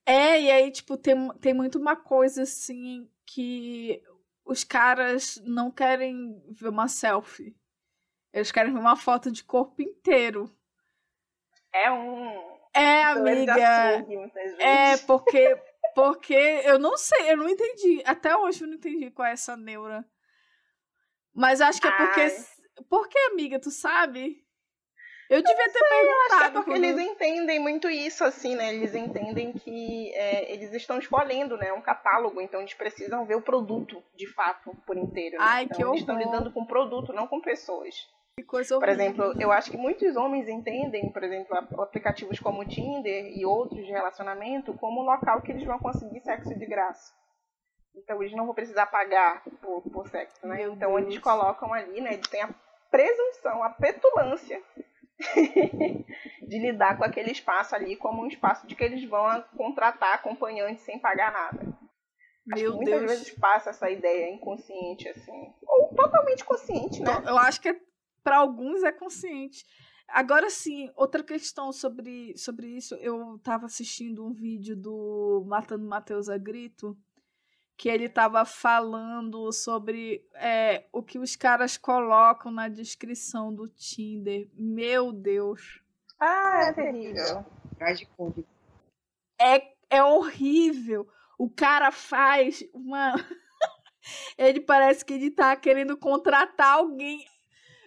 É, 0.06 0.40
e 0.40 0.50
aí, 0.50 0.70
tipo, 0.70 0.96
tem, 0.96 1.28
tem 1.40 1.52
muito 1.52 1.76
uma 1.76 1.96
coisa, 1.96 2.42
assim, 2.42 3.10
que 3.26 4.00
os 4.44 4.62
caras 4.62 5.40
não 5.44 5.72
querem 5.72 6.40
ver 6.50 6.68
uma 6.68 6.86
selfie. 6.86 7.56
Eles 8.32 8.50
querem 8.50 8.72
ver 8.72 8.78
uma 8.78 8.96
foto 8.96 9.30
de 9.30 9.44
corpo 9.44 9.82
inteiro. 9.82 10.50
É 11.72 11.90
um. 11.90 12.52
É, 12.74 13.04
amiga. 13.04 13.54
É, 14.58 14.96
porque 15.06 15.58
porque 15.94 16.34
eu 16.64 16.78
não 16.78 16.96
sei, 16.96 17.32
eu 17.32 17.36
não 17.36 17.48
entendi. 17.48 18.02
Até 18.04 18.36
hoje 18.36 18.62
eu 18.62 18.68
não 18.68 18.74
entendi 18.74 19.10
qual 19.10 19.26
é 19.26 19.32
essa 19.32 19.56
neura. 19.56 20.04
Mas 21.34 21.60
acho 21.60 21.80
que 21.80 21.86
é 21.88 21.92
porque. 21.92 22.20
Ai. 22.20 22.36
Por 22.88 23.08
que, 23.08 23.18
amiga? 23.30 23.60
Tu 23.60 23.70
sabe? 23.70 24.42
Eu, 25.28 25.38
eu 25.38 25.42
devia 25.42 25.64
ter 25.64 25.78
sei, 25.78 25.88
perguntado. 25.88 26.32
Acho 26.32 26.38
que 26.38 26.44
é 26.44 26.50
porque 26.50 26.70
quando... 26.70 26.84
eles 26.84 26.98
entendem 26.98 27.58
muito 27.58 27.88
isso, 27.88 28.24
assim, 28.24 28.54
né? 28.54 28.74
Eles 28.74 28.94
entendem 28.94 29.52
que 29.52 30.12
é, 30.14 30.52
eles 30.52 30.72
estão 30.72 30.98
escolhendo, 30.98 31.56
né? 31.56 31.72
Um 31.72 31.80
catálogo, 31.80 32.40
então 32.40 32.60
eles 32.60 32.74
precisam 32.74 33.24
ver 33.24 33.36
o 33.36 33.42
produto, 33.42 34.02
de 34.14 34.26
fato, 34.26 34.74
por 34.86 34.96
inteiro. 34.96 35.38
Né? 35.38 35.44
Ai, 35.46 35.64
então, 35.64 35.76
que 35.76 35.82
eles 35.82 36.00
estão 36.00 36.18
lidando 36.18 36.52
com 36.52 36.66
produto, 36.66 37.12
não 37.12 37.26
com 37.26 37.40
pessoas. 37.40 37.94
Por 38.80 38.88
exemplo, 38.88 39.34
eu 39.38 39.52
acho 39.52 39.70
que 39.70 39.76
muitos 39.76 40.16
homens 40.16 40.48
entendem, 40.48 41.12
por 41.12 41.22
exemplo, 41.22 41.54
aplicativos 41.80 42.40
como 42.40 42.62
o 42.62 42.68
Tinder 42.68 43.26
e 43.36 43.44
outros 43.44 43.84
de 43.84 43.92
relacionamento 43.92 44.72
como 44.74 45.02
um 45.02 45.04
local 45.04 45.42
que 45.42 45.52
eles 45.52 45.64
vão 45.64 45.78
conseguir 45.78 46.20
sexo 46.20 46.58
de 46.58 46.66
graça. 46.66 47.12
Então 47.94 48.22
eles 48.22 48.34
não 48.34 48.46
vão 48.46 48.54
precisar 48.54 48.86
pagar 48.86 49.42
por, 49.60 49.82
por 49.82 50.08
sexo, 50.08 50.46
né? 50.46 50.56
Meu 50.56 50.72
então 50.72 50.94
Deus. 50.94 51.02
eles 51.02 51.18
colocam 51.18 51.74
ali, 51.74 52.00
né? 52.00 52.14
Eles 52.14 52.28
têm 52.28 52.42
a 52.42 52.54
presunção, 52.90 53.62
a 53.62 53.70
petulância 53.70 54.62
de 56.48 56.58
lidar 56.58 56.96
com 56.96 57.04
aquele 57.04 57.30
espaço 57.30 57.74
ali 57.74 57.96
como 57.96 58.22
um 58.22 58.28
espaço 58.28 58.66
de 58.66 58.74
que 58.74 58.82
eles 58.82 59.04
vão 59.04 59.44
contratar 59.56 60.14
acompanhantes 60.14 60.84
sem 60.84 60.98
pagar 60.98 61.32
nada. 61.32 61.82
Meu 62.46 62.54
acho 62.54 62.64
que 62.64 62.76
muitas 62.76 62.98
Deus. 63.00 63.10
vezes 63.10 63.30
passa 63.38 63.70
essa 63.70 63.90
ideia 63.90 64.30
inconsciente, 64.30 65.08
assim. 65.08 65.54
Ou 65.66 65.94
totalmente 65.94 66.44
consciente, 66.44 67.00
né? 67.00 67.12
Eu 67.26 67.38
acho 67.38 67.60
que 67.60 67.68
é 67.68 67.91
para 68.22 68.38
alguns 68.38 68.82
é 68.82 68.92
consciente. 68.92 69.64
Agora 70.08 70.50
sim, 70.50 70.90
outra 70.94 71.22
questão 71.22 71.72
sobre, 71.72 72.36
sobre 72.36 72.66
isso, 72.66 72.94
eu 72.96 73.36
estava 73.36 73.66
assistindo 73.66 74.24
um 74.26 74.32
vídeo 74.32 74.76
do 74.76 75.42
Matando 75.46 75.86
Matheus 75.86 76.28
a 76.28 76.36
Grito, 76.36 76.96
que 77.76 77.88
ele 77.88 78.04
estava 78.04 78.44
falando 78.44 79.50
sobre 79.52 80.28
é, 80.34 80.86
o 80.92 81.02
que 81.02 81.18
os 81.18 81.34
caras 81.34 81.78
colocam 81.78 82.52
na 82.52 82.68
descrição 82.68 83.54
do 83.54 83.66
Tinder. 83.68 84.50
Meu 84.54 85.12
Deus. 85.12 85.82
Ah, 86.20 86.66
é 86.68 86.72
terrível. 86.72 87.44
É, 89.40 89.72
é 89.90 90.04
horrível. 90.04 91.08
O 91.38 91.50
cara 91.50 91.90
faz 91.90 92.62
uma. 92.72 93.14
ele 94.38 94.60
parece 94.60 95.04
que 95.04 95.14
ele 95.14 95.30
tá 95.30 95.56
querendo 95.56 95.96
contratar 95.96 96.74
alguém. 96.74 97.26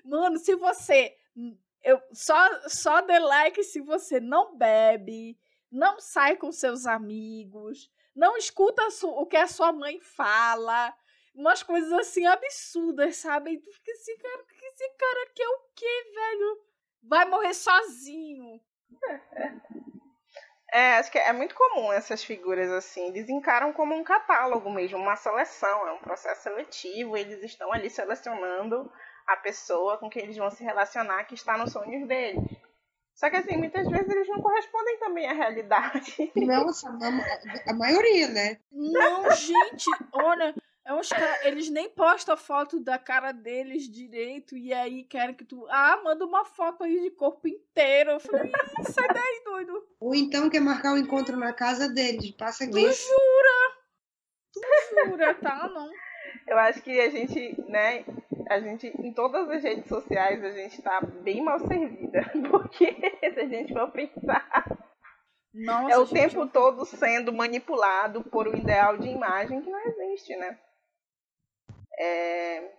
Mano, 0.06 0.38
se 0.38 0.56
você. 0.56 1.18
Eu, 1.84 1.99
só, 2.14 2.38
só 2.69 3.02
dê 3.02 3.19
like 3.19 3.64
se 3.64 3.82
você 3.82 4.19
não 4.19 4.56
bebe, 4.56 5.38
não 5.72 5.99
sai 5.99 6.36
com 6.36 6.52
seus 6.52 6.86
amigos, 6.86 7.91
não 8.15 8.38
escuta 8.38 8.82
o 9.03 9.26
que 9.26 9.38
a 9.38 9.48
sua 9.48 9.72
mãe 9.72 9.99
fala. 9.99 10.95
Umas 11.34 11.61
coisas 11.61 11.91
assim 11.94 12.26
absurdas, 12.26 13.18
sabe? 13.18 13.52
E 13.52 13.60
tu 13.60 13.69
fica 13.72 13.91
assim, 13.91 14.18
cara, 14.18 14.44
que 14.44 14.65
esse 14.65 14.90
cara 14.98 15.30
quer 15.36 15.48
o 15.48 15.60
quê, 15.76 16.11
velho? 16.14 16.61
Vai 17.03 17.26
morrer 17.26 17.53
sozinho. 17.53 18.61
É, 20.72 20.98
acho 20.98 21.11
que 21.11 21.18
é 21.18 21.32
muito 21.32 21.56
comum 21.56 21.91
essas 21.91 22.23
figuras 22.23 22.72
assim. 22.72 23.07
Eles 23.07 23.30
encaram 23.30 23.73
como 23.73 23.94
um 23.95 24.03
catálogo 24.03 24.69
mesmo, 24.69 24.98
uma 24.98 25.15
seleção, 25.15 25.88
é 25.88 25.91
um 25.91 25.99
processo 25.99 26.44
seletivo. 26.44 27.15
Eles 27.15 27.44
estão 27.44 27.72
ali 27.72 27.90
selecionando 27.90 28.91
a 29.28 29.38
pessoa 29.38 29.98
com 29.98 30.10
quem 30.10 30.24
eles 30.24 30.38
vão 30.38 30.50
se 30.52 30.64
relacionar 30.64 31.24
que 31.26 31.36
está 31.36 31.58
nos 31.58 31.72
sonhos 31.72 32.08
deles. 32.08 32.44
Só 33.16 33.30
que 33.30 33.38
assim, 33.38 33.56
muitas 33.56 33.88
vezes 33.88 34.10
eles 34.10 34.28
não 34.28 34.42
correspondem 34.42 35.00
também 35.00 35.28
à 35.28 35.34
realidade. 35.34 36.32
Nossa, 36.36 36.90
a, 36.90 37.72
a 37.72 37.74
maioria, 37.74 38.28
né? 38.28 38.60
Não, 38.70 39.32
gente, 39.32 39.90
olha, 40.12 40.54
é 40.86 40.94
uns 40.94 41.10
cara, 41.10 41.48
eles 41.48 41.70
nem 41.70 41.90
postam 41.90 42.36
a 42.36 42.38
foto 42.38 42.80
da 42.80 43.00
cara 43.00 43.32
deles 43.32 43.90
direito 43.90 44.56
e 44.56 44.72
aí 44.72 45.04
querem 45.04 45.34
que 45.34 45.44
tu. 45.44 45.66
Ah, 45.70 46.00
manda 46.04 46.26
uma 46.26 46.46
foto 46.46 46.84
aí 46.84 47.02
de 47.02 47.10
corpo 47.10 47.48
inteiro. 47.48 48.12
Eu 48.12 48.20
falei, 48.20 48.52
sai 48.94 49.08
daí, 49.08 49.42
doido. 49.46 49.88
Ou 50.00 50.14
então 50.14 50.48
quer 50.48 50.60
marcar 50.60 50.92
o 50.92 50.96
um 50.96 51.00
encontro 51.00 51.38
na 51.38 51.54
casa 51.54 51.90
deles. 51.90 52.30
Passa 52.32 52.70
Tu 52.70 52.78
jura? 52.78 52.92
Tu 54.54 54.62
jura, 55.10 55.34
tá? 55.34 55.70
Não. 55.70 55.90
Eu 56.48 56.60
acho 56.60 56.82
que 56.84 57.00
a 57.00 57.10
gente, 57.10 57.60
né, 57.68 58.06
a 58.50 58.60
gente, 58.60 58.88
em 59.00 59.14
todas 59.14 59.50
as 59.50 59.64
redes 59.64 59.88
sociais, 59.88 60.44
a 60.44 60.52
gente 60.52 60.82
tá 60.82 61.02
bem 61.02 61.44
mal 61.44 61.60
servida. 61.60 62.22
Porque 62.52 62.94
se 63.34 63.40
a 63.40 63.48
gente 63.48 63.74
for 63.74 63.92
pensar. 63.92 64.66
Nossa, 65.54 65.92
é 65.94 65.98
o 65.98 66.06
gente, 66.06 66.14
tempo 66.14 66.42
eu- 66.42 66.50
todo 66.50 66.86
sendo 66.86 67.34
manipulado 67.34 68.24
por 68.26 68.48
um 68.48 68.56
ideal 68.56 68.98
de 68.98 69.10
imagem 69.10 69.62
que 69.62 69.70
não 69.70 69.80
existe, 69.80 70.36
né? 70.36 70.60
É, 71.98 72.72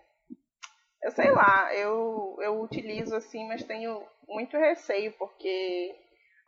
Eu 1.03 1.11
sei 1.11 1.31
lá, 1.31 1.75
eu, 1.75 2.37
eu 2.41 2.61
utilizo 2.61 3.15
assim, 3.17 3.47
mas 3.47 3.63
tenho 3.65 4.07
muito 4.29 4.57
receio, 4.59 5.13
porque 5.13 5.95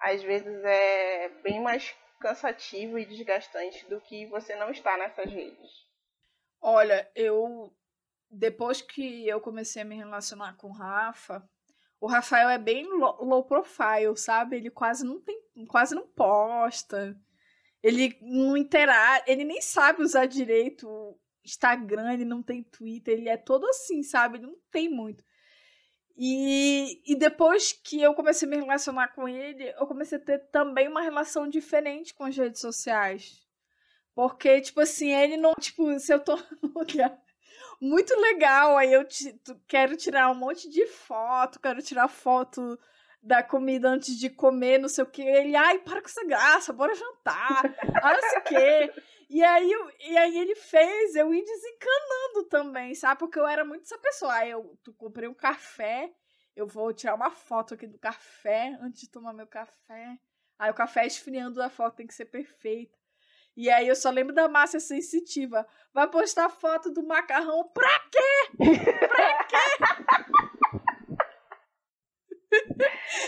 às 0.01 0.23
vezes 0.23 0.63
é 0.65 1.29
bem 1.43 1.61
mais 1.61 1.95
cansativo 2.21 2.99
e 2.99 3.07
desgastante 3.07 3.87
do 3.89 4.01
que 4.01 4.27
você 4.27 4.55
não 4.57 4.71
estar 4.71 4.99
nessas 4.99 5.31
redes. 5.33 5.71
Olha, 6.61 7.11
eu. 7.17 7.73
Depois 8.31 8.83
que 8.83 9.27
eu 9.27 9.41
comecei 9.41 9.83
a 9.83 9.85
me 9.85 9.97
relacionar 9.97 10.55
com 10.57 10.69
o 10.69 10.73
Rafa, 10.73 11.49
o 12.01 12.07
Rafael 12.07 12.49
é 12.49 12.59
bem 12.59 12.87
low, 12.87 13.45
profile, 13.45 14.17
sabe? 14.17 14.57
Ele 14.57 14.71
quase 14.71 15.05
não 15.05 15.21
tem. 15.21 15.41
quase 15.67 15.95
não 15.95 16.07
posta. 16.07 17.19
Ele 17.83 18.17
não 18.21 18.57
interage. 18.57 19.25
Ele 19.27 19.45
nem 19.45 19.61
sabe 19.61 20.03
usar 20.03 20.27
direito 20.27 21.19
Instagram, 21.45 22.13
ele 22.13 22.25
não 22.25 22.43
tem 22.43 22.63
Twitter, 22.63 23.19
ele 23.19 23.29
é 23.29 23.37
todo 23.37 23.67
assim, 23.67 24.03
sabe? 24.03 24.39
Ele 24.39 24.47
não 24.47 24.57
tem 24.71 24.89
muito. 24.89 25.25
E, 26.17 27.01
e 27.07 27.17
depois 27.17 27.73
que 27.73 28.03
eu 28.03 28.13
comecei 28.15 28.47
a 28.47 28.51
me 28.51 28.57
relacionar 28.57 29.09
com 29.15 29.29
ele, 29.29 29.73
eu 29.79 29.87
comecei 29.87 30.19
a 30.19 30.21
ter 30.21 30.39
também 30.51 30.89
uma 30.89 31.01
relação 31.01 31.49
diferente 31.49 32.13
com 32.13 32.25
as 32.25 32.37
redes 32.37 32.61
sociais. 32.61 33.41
Porque, 34.15 34.61
tipo 34.61 34.81
assim, 34.81 35.13
ele 35.13 35.37
não. 35.37 35.55
Tipo, 35.55 35.99
se 36.01 36.13
eu 36.13 36.19
tô 36.21 36.37
num 36.61 36.73
lugar 36.75 37.17
muito 37.81 38.15
legal, 38.19 38.77
aí 38.77 38.93
eu 38.93 39.07
quero 39.67 39.97
tirar 39.97 40.31
um 40.31 40.35
monte 40.35 40.69
de 40.69 40.87
foto, 40.87 41.61
quero 41.61 41.83
tirar 41.83 42.09
foto 42.09 42.79
da 43.23 43.43
comida 43.43 43.89
antes 43.89 44.19
de 44.19 44.31
comer, 44.31 44.79
não 44.79 44.89
sei 44.89 45.05
o 45.05 45.11
que. 45.11 45.23
Ele, 45.23 45.55
ai, 45.55 45.79
para 45.81 46.01
com 46.01 46.09
essa 46.09 46.25
graça, 46.25 46.73
bora 46.73 46.95
jantar, 46.95 47.63
ah, 48.03 48.13
não 48.13 48.31
sei 48.31 48.39
o 48.39 48.43
quê. 48.43 49.03
E 49.31 49.45
aí, 49.45 49.71
e 50.09 50.17
aí 50.17 50.39
ele 50.39 50.55
fez 50.55 51.15
eu 51.15 51.35
ir 51.35 51.45
desencanando 51.45 52.49
também, 52.49 52.95
sabe? 52.95 53.19
Porque 53.19 53.39
eu 53.39 53.47
era 53.47 53.65
muito 53.65 53.83
essa 53.83 53.99
pessoa. 53.99 54.33
Aí 54.33 54.51
eu 54.51 54.79
tu, 54.83 54.95
comprei 54.95 55.29
um 55.29 55.35
café, 55.35 56.11
eu 56.57 56.67
vou 56.67 56.93
tirar 56.95 57.15
uma 57.15 57.31
foto 57.31 57.75
aqui 57.75 57.87
do 57.87 57.99
café 57.99 58.77
antes 58.81 59.03
de 59.03 59.11
tomar 59.11 59.35
meu 59.35 59.47
café. 59.47 60.19
Aí 60.59 60.71
o 60.71 60.75
café 60.75 61.07
esfriando, 61.07 61.63
a 61.63 61.69
foto 61.69 61.97
tem 61.97 62.07
que 62.07 62.15
ser 62.15 62.25
perfeita. 62.25 62.98
E 63.61 63.69
aí 63.69 63.89
eu 63.89 63.97
só 63.97 64.09
lembro 64.11 64.33
da 64.33 64.49
Márcia 64.49 64.79
sensitiva. 64.79 65.67
Vai 65.93 66.07
postar 66.09 66.49
foto 66.49 66.93
do 66.93 67.05
macarrão 67.05 67.65
pra 67.75 67.91
quê? 68.09 68.59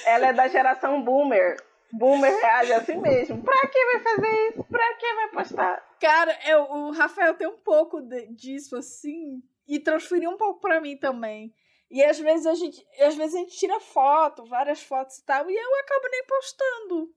Ela 0.07 0.29
é 0.29 0.33
da 0.33 0.49
geração 0.49 1.03
boomer. 1.03 1.57
Boomer 1.93 2.33
reage 2.41 2.73
assim 2.73 2.97
mesmo. 2.99 3.43
Pra 3.43 3.67
que 3.67 3.85
vai 3.87 4.01
fazer 4.01 4.49
isso? 4.51 4.65
Pra 4.65 4.95
que 4.95 5.15
vai 5.15 5.29
postar? 5.31 5.85
Cara, 6.01 6.39
eu, 6.47 6.63
o 6.63 6.91
Rafael 6.93 7.35
tem 7.35 7.49
um 7.49 7.59
pouco 7.59 8.01
de- 8.01 8.27
disso 8.29 8.77
assim 8.77 9.43
e 9.67 9.79
transferiu 9.81 10.31
um 10.31 10.37
pouco 10.37 10.61
pra 10.61 10.81
mim 10.81 10.97
também. 10.97 11.53
E 11.91 12.03
às 12.05 12.19
vezes 12.21 12.47
a 12.47 12.55
gente, 12.55 12.87
às 13.01 13.17
vezes 13.17 13.35
a 13.35 13.39
gente 13.39 13.57
tira 13.59 13.81
foto, 13.81 14.45
várias 14.45 14.81
fotos 14.81 15.19
e 15.19 15.27
tal, 15.27 15.51
e 15.51 15.55
eu 15.57 15.81
acabo 15.81 16.09
nem 16.13 16.25
postando. 16.25 17.13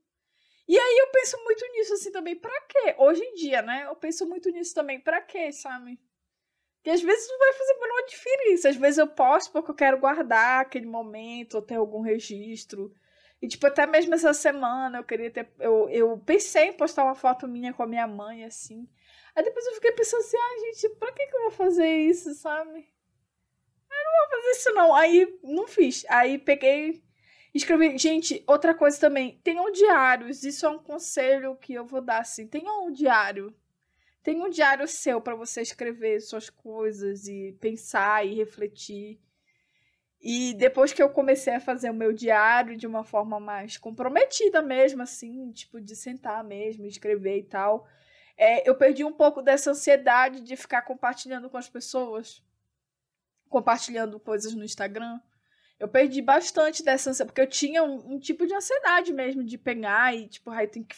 E 0.66 0.78
aí 0.78 0.98
eu 0.98 1.08
penso 1.08 1.36
muito 1.44 1.66
nisso 1.72 1.94
assim 1.94 2.10
também, 2.10 2.36
pra 2.36 2.60
quê? 2.62 2.94
Hoje 2.98 3.22
em 3.22 3.34
dia, 3.34 3.60
né? 3.60 3.84
Eu 3.86 3.96
penso 3.96 4.26
muito 4.26 4.48
nisso 4.50 4.74
também, 4.74 4.98
pra 4.98 5.20
quê, 5.20 5.52
sabe? 5.52 6.00
Porque 6.76 6.90
às 6.90 7.02
vezes 7.02 7.28
não 7.28 7.38
vai 7.38 7.52
fazer 7.52 7.74
menor 7.80 8.06
diferença. 8.06 8.68
Às 8.68 8.76
vezes 8.76 8.98
eu 8.98 9.06
posto 9.06 9.52
porque 9.52 9.70
eu 9.70 9.74
quero 9.74 9.98
guardar 9.98 10.60
aquele 10.62 10.86
momento, 10.86 11.54
ou 11.54 11.62
ter 11.62 11.76
algum 11.76 12.00
registro. 12.00 12.94
E, 13.40 13.48
tipo, 13.48 13.66
até 13.66 13.86
mesmo 13.86 14.14
essa 14.14 14.32
semana 14.32 14.98
eu 14.98 15.04
queria 15.04 15.30
ter. 15.30 15.52
Eu, 15.60 15.88
eu 15.90 16.18
pensei 16.18 16.68
em 16.68 16.72
postar 16.72 17.04
uma 17.04 17.14
foto 17.14 17.46
minha 17.46 17.74
com 17.74 17.82
a 17.82 17.86
minha 17.86 18.06
mãe, 18.06 18.44
assim. 18.44 18.88
Aí 19.36 19.44
depois 19.44 19.66
eu 19.66 19.74
fiquei 19.74 19.92
pensando 19.92 20.20
assim, 20.20 20.36
ai, 20.36 20.58
gente, 20.60 20.88
pra 20.96 21.12
que, 21.12 21.26
que 21.26 21.36
eu 21.36 21.42
vou 21.42 21.50
fazer 21.50 21.88
isso, 21.88 22.32
sabe? 22.34 22.70
Eu 23.90 24.04
não 24.04 24.12
vou 24.18 24.30
fazer 24.30 24.50
isso, 24.50 24.72
não. 24.72 24.94
Aí 24.94 25.38
não 25.42 25.68
fiz. 25.68 26.06
Aí 26.08 26.38
peguei. 26.38 27.03
Escrevi. 27.54 27.96
Gente, 27.96 28.42
outra 28.46 28.74
coisa 28.74 28.98
também. 28.98 29.40
Tenham 29.44 29.70
diários. 29.70 30.42
Isso 30.42 30.66
é 30.66 30.68
um 30.68 30.78
conselho 30.78 31.56
que 31.56 31.72
eu 31.72 31.86
vou 31.86 32.00
dar, 32.00 32.18
assim. 32.18 32.46
Tenham 32.46 32.86
um 32.86 32.90
diário. 32.90 33.54
Tenha 34.22 34.42
um 34.44 34.50
diário 34.50 34.88
seu 34.88 35.20
para 35.20 35.34
você 35.34 35.60
escrever 35.62 36.20
suas 36.20 36.50
coisas 36.50 37.28
e 37.28 37.56
pensar 37.60 38.26
e 38.26 38.34
refletir. 38.34 39.20
E 40.20 40.54
depois 40.54 40.92
que 40.92 41.02
eu 41.02 41.10
comecei 41.10 41.54
a 41.54 41.60
fazer 41.60 41.90
o 41.90 41.94
meu 41.94 42.10
diário 42.10 42.74
de 42.76 42.86
uma 42.86 43.04
forma 43.04 43.38
mais 43.38 43.76
comprometida 43.76 44.62
mesmo, 44.62 45.02
assim, 45.02 45.52
tipo, 45.52 45.78
de 45.78 45.94
sentar 45.94 46.42
mesmo, 46.42 46.86
escrever 46.86 47.40
e 47.40 47.42
tal, 47.42 47.86
é, 48.34 48.66
eu 48.68 48.74
perdi 48.74 49.04
um 49.04 49.12
pouco 49.12 49.42
dessa 49.42 49.72
ansiedade 49.72 50.40
de 50.40 50.56
ficar 50.56 50.80
compartilhando 50.80 51.50
com 51.50 51.58
as 51.58 51.68
pessoas, 51.68 52.42
compartilhando 53.50 54.18
coisas 54.18 54.54
no 54.54 54.64
Instagram. 54.64 55.20
Eu 55.84 55.88
perdi 55.88 56.22
bastante 56.22 56.82
dessa 56.82 57.10
ansiedade, 57.10 57.30
porque 57.30 57.42
eu 57.42 57.46
tinha 57.46 57.84
um, 57.84 58.14
um 58.14 58.18
tipo 58.18 58.46
de 58.46 58.54
ansiedade 58.54 59.12
mesmo 59.12 59.44
de 59.44 59.58
pegar 59.58 60.16
e, 60.16 60.26
tipo, 60.26 60.50
ai, 60.50 60.66
tem 60.66 60.82
que, 60.82 60.96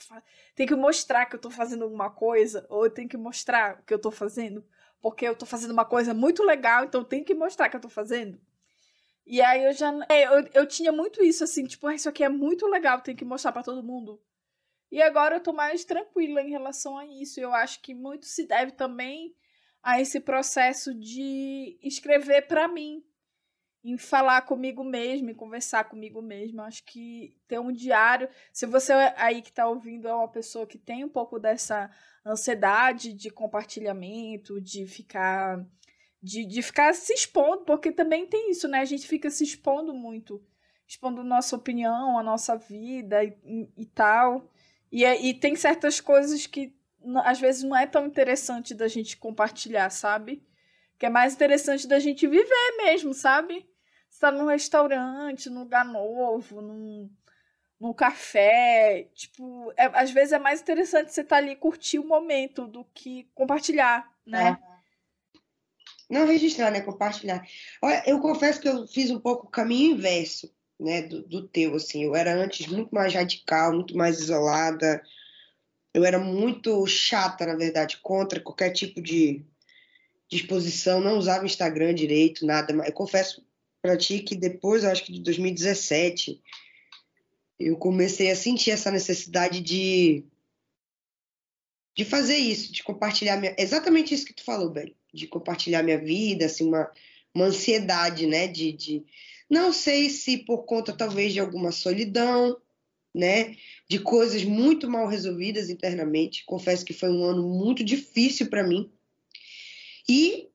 tem 0.55 0.65
que 0.65 0.77
mostrar 0.77 1.27
que 1.27 1.35
eu 1.35 1.41
tô 1.41 1.51
fazendo 1.51 1.83
alguma 1.83 2.09
coisa, 2.09 2.65
ou 2.71 2.85
eu 2.85 2.91
tenho 2.91 3.09
que 3.09 3.17
mostrar 3.17 3.81
o 3.81 3.83
que 3.83 3.93
eu 3.93 3.99
tô 3.99 4.13
fazendo, 4.13 4.65
porque 5.03 5.27
eu 5.27 5.35
tô 5.35 5.45
fazendo 5.45 5.73
uma 5.73 5.85
coisa 5.85 6.15
muito 6.15 6.45
legal, 6.45 6.85
então 6.85 7.03
tenho 7.03 7.25
que 7.25 7.35
mostrar 7.35 7.69
que 7.69 7.75
eu 7.75 7.81
tô 7.81 7.89
fazendo. 7.89 8.41
E 9.27 9.43
aí 9.43 9.65
eu 9.65 9.73
já. 9.73 9.93
é, 10.09 10.25
eu, 10.29 10.49
eu 10.55 10.67
tinha 10.69 10.93
muito 10.93 11.21
isso, 11.25 11.43
assim, 11.43 11.65
tipo, 11.65 11.89
"Ah, 11.89 11.95
isso 11.97 12.09
aqui 12.09 12.23
é 12.23 12.29
muito 12.29 12.65
legal, 12.69 13.01
tem 13.01 13.17
que 13.17 13.25
mostrar 13.25 13.51
pra 13.51 13.65
todo 13.65 13.83
mundo. 13.83 14.23
E 14.91 15.03
agora 15.03 15.37
eu 15.37 15.41
tô 15.43 15.53
mais 15.53 15.85
tranquila 15.85 16.43
em 16.43 16.51
relação 16.51 16.97
a 16.97 17.05
isso. 17.07 17.41
Eu 17.41 17.53
acho 17.53 17.83
que 17.83 17.93
muito 17.95 18.27
se 18.27 18.47
deve 18.47 18.73
também 18.73 19.35
a 19.83 20.01
esse 20.01 20.21
processo 20.21 20.95
de 20.95 21.77
escrever 21.83 22.47
pra 22.47 22.69
mim, 22.69 23.05
em 23.93 23.99
falar 23.99 24.43
comigo 24.43 24.83
mesmo, 24.85 25.31
em 25.31 25.35
conversar 25.35 25.85
comigo 25.85 26.21
mesmo. 26.23 26.63
Acho 26.63 26.85
que 26.85 27.37
ter 27.49 27.59
um 27.61 27.73
diário. 27.73 28.29
Se 28.53 28.67
você 28.67 28.93
aí 29.17 29.43
que 29.43 29.53
tá 29.53 29.69
ouvindo 29.69 30.09
é 30.09 30.15
uma 30.15 30.29
pessoa 30.29 30.67
que 30.67 30.79
tem 30.79 31.05
um 31.05 31.09
pouco 31.09 31.39
dessa 31.39 31.91
ansiedade 32.25 33.13
de 33.13 33.31
compartilhamento, 33.31 34.61
de 34.61 34.87
ficar 34.87 35.65
de, 36.23 36.45
de 36.45 36.63
ficar 36.63 36.93
se 36.95 37.13
expondo, 37.13 37.65
porque 37.65 37.93
também 37.93 38.27
tem 38.27 38.51
isso, 38.51 38.67
né? 38.69 38.81
A 38.81 38.85
gente 38.85 39.07
fica 39.07 39.31
se 39.31 39.45
expondo 39.45 39.95
muito, 39.95 40.43
expondo 40.87 41.23
nossa 41.23 41.55
opinião, 41.57 42.19
a 42.19 42.23
nossa 42.23 42.57
vida 42.57 43.23
e, 43.25 43.37
e- 43.45 43.69
e 43.77 43.87
tal. 43.87 44.51
E, 44.91 45.05
é- 45.05 45.21
e 45.21 45.35
tem 45.35 45.55
certas 45.57 46.01
coisas 46.01 46.47
que 46.47 46.75
às 47.25 47.39
vezes 47.39 47.63
não 47.63 47.77
é 47.77 47.87
tão 47.87 48.07
interessante 48.07 48.75
da 48.75 48.89
gente 48.89 49.17
compartilhar, 49.17 49.91
sabe? 49.91 50.43
Que 50.99 51.07
é 51.07 51.11
mais 51.11 51.35
interessante 51.35 51.87
da 51.87 51.99
gente 52.01 52.27
viver 52.27 52.77
mesmo, 52.79 53.15
sabe? 53.15 53.67
Tá 54.19 54.31
num 54.31 54.47
restaurante, 54.47 55.51
num 55.51 55.61
lugar 55.61 55.85
novo, 55.85 56.61
num, 56.61 57.11
num 57.79 57.93
café. 57.93 59.09
Tipo, 59.15 59.73
é- 59.77 59.91
às 59.93 60.11
vezes 60.11 60.33
é 60.33 60.39
mais 60.39 60.61
interessante 60.61 61.13
você 61.13 61.21
estar 61.21 61.37
ali 61.37 61.53
e 61.53 61.57
curtir 61.57 61.99
o 61.99 62.07
momento 62.07 62.67
do 62.67 62.85
que 62.95 63.29
compartilhar, 63.35 64.11
né? 64.25 64.59
Não 66.09 66.27
registrar, 66.27 66.71
né? 66.71 66.81
Compartilhar. 66.81 67.45
Olha, 67.83 68.03
eu 68.07 68.21
confesso 68.21 68.61
que 68.61 68.69
eu 68.69 68.87
fiz 68.87 69.11
um 69.11 69.19
pouco 69.19 69.47
o 69.47 69.51
caminho 69.51 69.93
inverso, 69.93 70.53
né? 70.79 71.03
Do, 71.03 71.23
do 71.23 71.49
teu, 71.49 71.75
assim. 71.75 72.05
Eu 72.05 72.15
era 72.15 72.33
antes 72.35 72.67
muito 72.69 72.95
mais 72.95 73.13
radical, 73.13 73.73
muito 73.73 73.97
mais 73.97 74.21
isolada. 74.21 75.03
Eu 75.93 76.05
era 76.05 76.19
muito 76.19 76.87
chata, 76.87 77.47
na 77.47 77.57
verdade, 77.57 77.99
contra 78.03 78.41
qualquer 78.41 78.71
tipo 78.71 79.01
de, 79.01 79.45
exposição. 80.31 81.01
Não 81.01 81.19
usava 81.19 81.47
Instagram 81.47 81.95
direito, 81.95 82.45
nada. 82.47 82.73
Eu 82.73 82.93
confesso 82.93 83.45
pra 83.87 83.97
ti 83.97 84.19
que 84.19 84.35
depois, 84.35 84.83
eu 84.83 84.91
acho 84.91 85.05
que 85.05 85.13
de 85.13 85.21
2017, 85.21 86.43
eu 87.61 87.77
comecei 87.77 88.33
a 88.33 88.37
sentir 88.37 88.73
essa 88.73 88.91
necessidade 88.91 89.61
de 89.61 90.25
de 91.97 92.05
fazer 92.05 92.37
isso, 92.37 92.71
de 92.73 92.83
compartilhar 92.83 93.39
minha, 93.39 93.55
exatamente 93.57 94.13
isso 94.13 94.27
que 94.27 94.35
tu 94.35 94.45
falou, 94.45 94.69
Beli, 94.69 94.95
de 95.15 95.27
compartilhar 95.27 95.83
minha 95.83 95.99
vida, 95.99 96.45
assim, 96.45 96.69
uma, 96.69 96.93
uma 97.35 97.47
ansiedade, 97.47 98.27
né, 98.27 98.47
de, 98.47 98.71
de 98.71 99.05
não 99.49 99.73
sei 99.73 100.11
se 100.11 100.37
por 100.37 100.65
conta 100.65 100.93
talvez 100.93 101.33
de 101.33 101.41
alguma 101.41 101.73
solidão, 101.73 102.61
né, 103.15 103.57
de 103.89 103.99
coisas 103.99 104.45
muito 104.45 104.91
mal 104.91 105.07
resolvidas 105.07 105.71
internamente. 105.71 106.45
Confesso 106.45 106.85
que 106.85 106.93
foi 106.93 107.09
um 107.09 107.25
ano 107.25 107.49
muito 107.49 107.83
difícil 107.83 108.51
para 108.51 108.67
mim. 108.67 108.91
E 110.07 110.51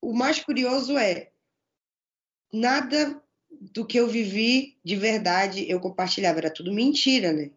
o 0.00 0.14
mais 0.14 0.38
curioso 0.38 0.96
é 0.96 1.30
nada 2.52 3.22
do 3.50 3.86
que 3.86 3.98
eu 3.98 4.08
vivi 4.08 4.76
de 4.84 4.96
verdade 4.96 5.68
eu 5.68 5.80
compartilhava, 5.80 6.38
era 6.38 6.50
tudo 6.50 6.72
mentira, 6.72 7.32
né? 7.32 7.50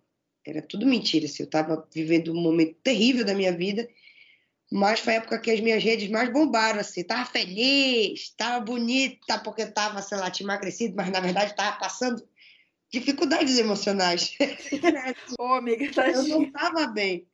Era 0.45 0.61
tudo 0.61 0.85
mentira. 0.85 1.25
Assim, 1.25 1.43
eu 1.43 1.45
estava 1.45 1.87
vivendo 1.93 2.31
um 2.31 2.41
momento 2.41 2.75
terrível 2.83 3.25
da 3.25 3.33
minha 3.33 3.55
vida, 3.55 3.87
mas 4.71 4.99
foi 4.99 5.13
a 5.13 5.17
época 5.17 5.39
que 5.39 5.51
as 5.51 5.59
minhas 5.59 5.83
redes 5.83 6.09
mais 6.09 6.31
bombaram, 6.31 6.79
assim. 6.79 7.03
Tava 7.03 7.25
feliz, 7.25 8.29
tava 8.31 8.63
bonita, 8.63 9.39
porque 9.39 9.65
tava, 9.65 10.01
sei 10.01 10.17
lá, 10.17 10.31
tinha 10.31 10.45
emagrecido, 10.45 10.95
mas 10.95 11.09
na 11.11 11.19
verdade 11.19 11.55
tava 11.55 11.77
passando 11.77 12.27
dificuldades 12.91 13.57
emocionais. 13.57 14.35
Ô, 15.39 15.43
oh, 15.43 15.53
amiga, 15.55 15.91
tá 15.93 16.09
Eu 16.09 16.23
não 16.27 16.51
tava 16.51 16.87
bem, 16.87 17.27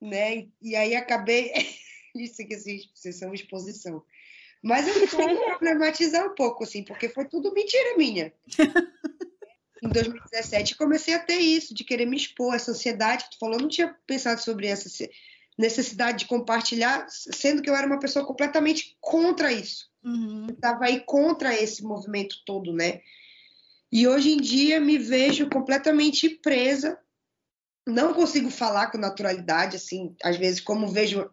né? 0.00 0.46
E 0.62 0.76
aí 0.76 0.94
acabei... 0.94 1.52
Isso 2.14 2.42
aqui, 2.42 2.54
assim, 2.54 2.80
vocês 2.94 3.16
são 3.16 3.32
exposição. 3.32 4.02
Mas 4.62 4.88
eu 4.88 4.94
tive 4.94 5.06
que 5.06 5.16
problematizar 5.46 6.26
um 6.26 6.34
pouco, 6.34 6.64
assim, 6.64 6.82
porque 6.82 7.08
foi 7.08 7.26
tudo 7.26 7.52
mentira 7.52 7.96
minha. 7.96 8.32
em 9.82 9.88
2017 9.88 10.76
comecei 10.76 11.14
a 11.14 11.18
ter 11.18 11.38
isso, 11.38 11.74
de 11.74 11.84
querer 11.84 12.06
me 12.06 12.16
expor, 12.16 12.54
essa 12.54 12.72
ansiedade 12.72 13.24
que 13.24 13.30
tu 13.30 13.38
falou, 13.38 13.56
eu 13.56 13.62
não 13.62 13.68
tinha 13.68 13.94
pensado 14.06 14.40
sobre 14.40 14.66
essa 14.66 14.88
necessidade 15.56 16.20
de 16.20 16.26
compartilhar, 16.26 17.06
sendo 17.08 17.62
que 17.62 17.70
eu 17.70 17.76
era 17.76 17.86
uma 17.86 17.98
pessoa 17.98 18.24
completamente 18.24 18.96
contra 19.00 19.52
isso. 19.52 19.88
Uhum. 20.04 20.46
Estava 20.50 20.86
aí 20.86 21.00
contra 21.00 21.54
esse 21.54 21.82
movimento 21.82 22.36
todo, 22.44 22.72
né? 22.72 23.00
E 23.90 24.06
hoje 24.06 24.30
em 24.30 24.36
dia 24.36 24.80
me 24.80 24.98
vejo 24.98 25.48
completamente 25.48 26.28
presa, 26.28 26.98
não 27.86 28.12
consigo 28.12 28.50
falar 28.50 28.90
com 28.90 28.98
naturalidade, 28.98 29.76
assim, 29.76 30.14
às 30.22 30.36
vezes 30.36 30.60
como 30.60 30.88
vejo 30.88 31.30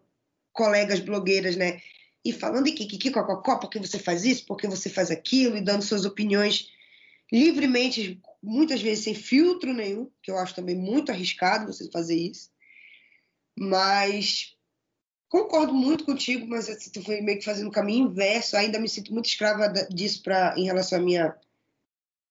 colegas 0.52 1.00
blogueiras, 1.00 1.54
né, 1.54 1.80
e 2.28 2.32
falando 2.32 2.64
de 2.64 2.72
que 2.72 3.10
cococó, 3.10 3.56
porque 3.56 3.78
você 3.78 3.98
faz 3.98 4.24
isso, 4.24 4.44
porque 4.46 4.66
você 4.66 4.90
faz 4.90 5.10
aquilo, 5.10 5.56
e 5.56 5.60
dando 5.60 5.82
suas 5.82 6.04
opiniões 6.04 6.70
livremente, 7.32 8.20
muitas 8.42 8.80
vezes 8.80 9.04
sem 9.04 9.14
filtro 9.14 9.72
nenhum, 9.72 10.10
que 10.22 10.30
eu 10.30 10.38
acho 10.38 10.54
também 10.54 10.76
muito 10.76 11.10
arriscado 11.10 11.72
você 11.72 11.90
fazer 11.90 12.16
isso. 12.16 12.50
Mas 13.58 14.56
concordo 15.28 15.72
muito 15.72 16.04
contigo, 16.04 16.46
mas 16.46 16.68
assim, 16.68 16.90
tu 16.90 17.02
foi 17.02 17.20
meio 17.20 17.38
que 17.38 17.44
fazendo 17.44 17.68
o 17.68 17.72
caminho 17.72 18.08
inverso. 18.08 18.56
Ainda 18.56 18.78
me 18.78 18.88
sinto 18.88 19.12
muito 19.12 19.26
escrava 19.26 19.68
disso 19.90 20.22
pra, 20.22 20.54
em 20.56 20.64
relação 20.64 20.98
à 20.98 21.02
minha 21.02 21.36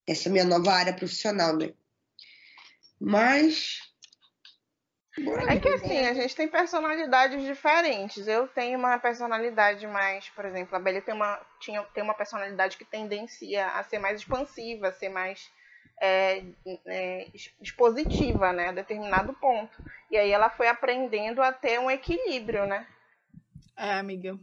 essa 0.07 0.29
minha 0.29 0.45
nova 0.45 0.71
área 0.71 0.93
profissional, 0.93 1.57
né? 1.57 1.73
Mas 2.99 3.79
é 5.47 5.59
que 5.59 5.69
assim, 5.69 6.05
a 6.05 6.13
gente 6.13 6.35
tem 6.35 6.47
personalidades 6.47 7.43
diferentes. 7.43 8.27
Eu 8.27 8.47
tenho 8.47 8.77
uma 8.77 8.99
personalidade 8.99 9.87
mais, 9.87 10.27
por 10.29 10.45
exemplo, 10.45 10.75
a 10.75 10.79
Belle 10.79 11.01
tem 11.01 11.13
uma, 11.13 11.39
tinha, 11.59 11.81
tem 11.93 12.03
uma 12.03 12.13
personalidade 12.13 12.77
que 12.77 12.85
tendencia 12.85 13.67
a 13.67 13.83
ser 13.83 13.99
mais 13.99 14.19
expansiva, 14.19 14.89
a 14.89 14.93
ser 14.93 15.09
mais 15.09 15.49
é, 16.01 16.43
é, 16.85 17.27
expositiva, 17.61 18.51
né, 18.51 18.69
a 18.69 18.73
determinado 18.73 19.33
ponto. 19.33 19.81
E 20.11 20.17
aí 20.17 20.31
ela 20.31 20.49
foi 20.49 20.67
aprendendo 20.67 21.41
a 21.41 21.51
ter 21.53 21.79
um 21.79 21.89
equilíbrio, 21.89 22.65
né? 22.65 22.85
É, 23.77 23.93
amiga. 23.93 24.37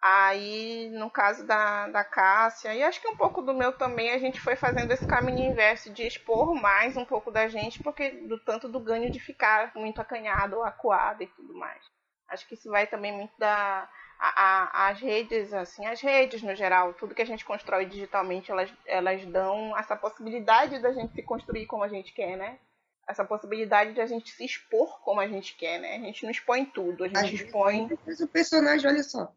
Aí, 0.00 0.90
no 0.92 1.10
caso 1.10 1.46
da, 1.46 1.88
da 1.88 2.04
Cássia, 2.04 2.74
e 2.74 2.82
acho 2.82 3.00
que 3.00 3.08
um 3.08 3.16
pouco 3.16 3.42
do 3.42 3.54
meu 3.54 3.72
também, 3.72 4.10
a 4.10 4.18
gente 4.18 4.40
foi 4.40 4.54
fazendo 4.54 4.92
esse 4.92 5.06
caminho 5.06 5.50
inverso 5.50 5.90
de 5.92 6.06
expor 6.06 6.54
mais 6.54 6.96
um 6.96 7.04
pouco 7.04 7.30
da 7.30 7.48
gente, 7.48 7.82
porque 7.82 8.10
do 8.10 8.38
tanto 8.38 8.68
do 8.68 8.78
ganho 8.78 9.10
de 9.10 9.18
ficar 9.18 9.72
muito 9.74 10.00
acanhado 10.00 10.56
ou 10.56 10.64
acuado 10.64 11.22
e 11.22 11.26
tudo 11.26 11.54
mais. 11.54 11.82
Acho 12.28 12.46
que 12.46 12.54
isso 12.54 12.70
vai 12.70 12.86
também 12.86 13.12
muito 13.12 13.32
da. 13.38 13.88
A, 14.18 14.42
a, 14.42 14.88
as 14.88 14.98
redes, 14.98 15.52
assim, 15.52 15.84
as 15.86 16.00
redes 16.00 16.42
no 16.42 16.54
geral, 16.54 16.94
tudo 16.94 17.14
que 17.14 17.20
a 17.20 17.26
gente 17.26 17.44
constrói 17.44 17.84
digitalmente, 17.84 18.50
elas, 18.50 18.72
elas 18.86 19.26
dão 19.26 19.76
essa 19.76 19.94
possibilidade 19.94 20.78
da 20.80 20.90
gente 20.90 21.12
se 21.12 21.22
construir 21.22 21.66
como 21.66 21.84
a 21.84 21.88
gente 21.88 22.14
quer, 22.14 22.34
né? 22.34 22.58
essa 23.06 23.24
possibilidade 23.24 23.92
de 23.92 24.00
a 24.00 24.06
gente 24.06 24.30
se 24.30 24.44
expor 24.44 25.00
como 25.02 25.20
a 25.20 25.28
gente 25.28 25.54
quer, 25.54 25.78
né? 25.78 25.96
A 25.96 26.00
gente 26.00 26.24
não 26.24 26.30
expõe 26.30 26.64
tudo, 26.64 27.04
a 27.04 27.08
gente, 27.08 27.20
gente 27.20 27.44
expõe. 27.44 27.88
O 28.20 28.28
personagem, 28.28 28.90
olha 28.90 29.02
só. 29.02 29.32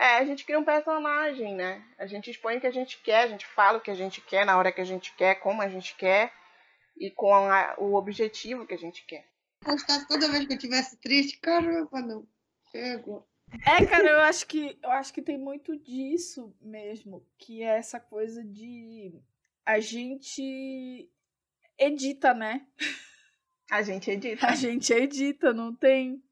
É, 0.00 0.16
a 0.16 0.24
gente 0.24 0.46
cria 0.46 0.58
um 0.58 0.64
personagem, 0.64 1.54
né? 1.54 1.84
A 1.98 2.06
gente 2.06 2.30
expõe 2.30 2.56
o 2.56 2.60
que 2.60 2.66
a 2.66 2.70
gente 2.70 2.96
quer, 3.02 3.24
a 3.24 3.28
gente 3.28 3.46
fala 3.46 3.76
o 3.76 3.80
que 3.82 3.90
a 3.90 3.94
gente 3.94 4.22
quer, 4.22 4.46
na 4.46 4.56
hora 4.56 4.72
que 4.72 4.80
a 4.80 4.84
gente 4.84 5.14
quer, 5.14 5.34
como 5.34 5.60
a 5.60 5.68
gente 5.68 5.94
quer 5.94 6.32
e 6.96 7.10
com 7.10 7.34
a, 7.34 7.74
o 7.76 7.94
objetivo 7.94 8.66
que 8.66 8.72
a 8.72 8.78
gente 8.78 9.04
quer. 9.04 9.28
Gostasse 9.62 10.08
toda 10.08 10.30
vez 10.30 10.46
que 10.46 10.54
eu 10.54 10.58
tivesse 10.58 10.96
triste, 11.02 11.38
caramba, 11.38 12.00
não. 12.00 12.26
Chego. 12.72 13.28
É, 13.66 13.84
cara, 13.84 14.08
eu 14.08 14.20
acho 14.20 14.46
que 14.46 14.78
eu 14.82 14.90
acho 14.90 15.12
que 15.12 15.20
tem 15.20 15.36
muito 15.36 15.76
disso 15.76 16.56
mesmo, 16.62 17.22
que 17.36 17.62
é 17.62 17.76
essa 17.76 18.00
coisa 18.00 18.42
de 18.42 19.12
a 19.66 19.80
gente 19.80 21.10
edita, 21.78 22.32
né? 22.32 22.66
A 23.70 23.82
gente 23.82 24.10
edita. 24.10 24.46
A 24.46 24.54
gente 24.54 24.90
edita, 24.94 25.52
não 25.52 25.74
tem 25.74 26.24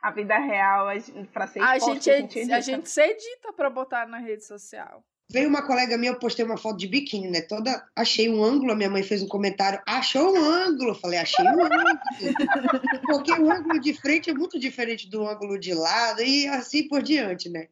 a 0.00 0.10
vida 0.10 0.38
real 0.38 0.88
para 1.32 1.46
ser 1.46 1.60
a 1.60 1.78
gente, 1.78 2.10
a 2.10 2.20
gente, 2.20 2.38
edita. 2.38 2.56
a 2.56 2.60
gente 2.60 2.88
se 2.88 3.02
edita 3.02 3.52
para 3.52 3.68
botar 3.68 4.06
na 4.06 4.18
rede 4.18 4.44
social. 4.44 5.04
Veio 5.30 5.48
uma 5.48 5.60
colega 5.60 5.98
minha, 5.98 6.12
eu 6.12 6.18
postei 6.18 6.42
uma 6.42 6.56
foto 6.56 6.78
de 6.78 6.86
biquíni, 6.86 7.28
né? 7.28 7.42
Toda, 7.42 7.86
achei 7.94 8.30
um 8.30 8.42
ângulo, 8.42 8.72
a 8.72 8.74
minha 8.74 8.88
mãe 8.88 9.02
fez 9.02 9.22
um 9.22 9.28
comentário, 9.28 9.78
achou 9.86 10.34
um 10.34 10.42
ângulo. 10.42 10.92
Eu 10.92 10.94
falei, 10.94 11.18
achei 11.18 11.44
um 11.44 11.64
ângulo. 11.64 11.98
Porque 13.04 13.32
o 13.32 13.50
ângulo 13.50 13.78
de 13.78 13.92
frente 13.92 14.30
é 14.30 14.34
muito 14.34 14.58
diferente 14.58 15.06
do 15.06 15.28
ângulo 15.28 15.58
de 15.58 15.74
lado 15.74 16.22
e 16.22 16.48
assim 16.48 16.88
por 16.88 17.02
diante, 17.02 17.50
né? 17.50 17.68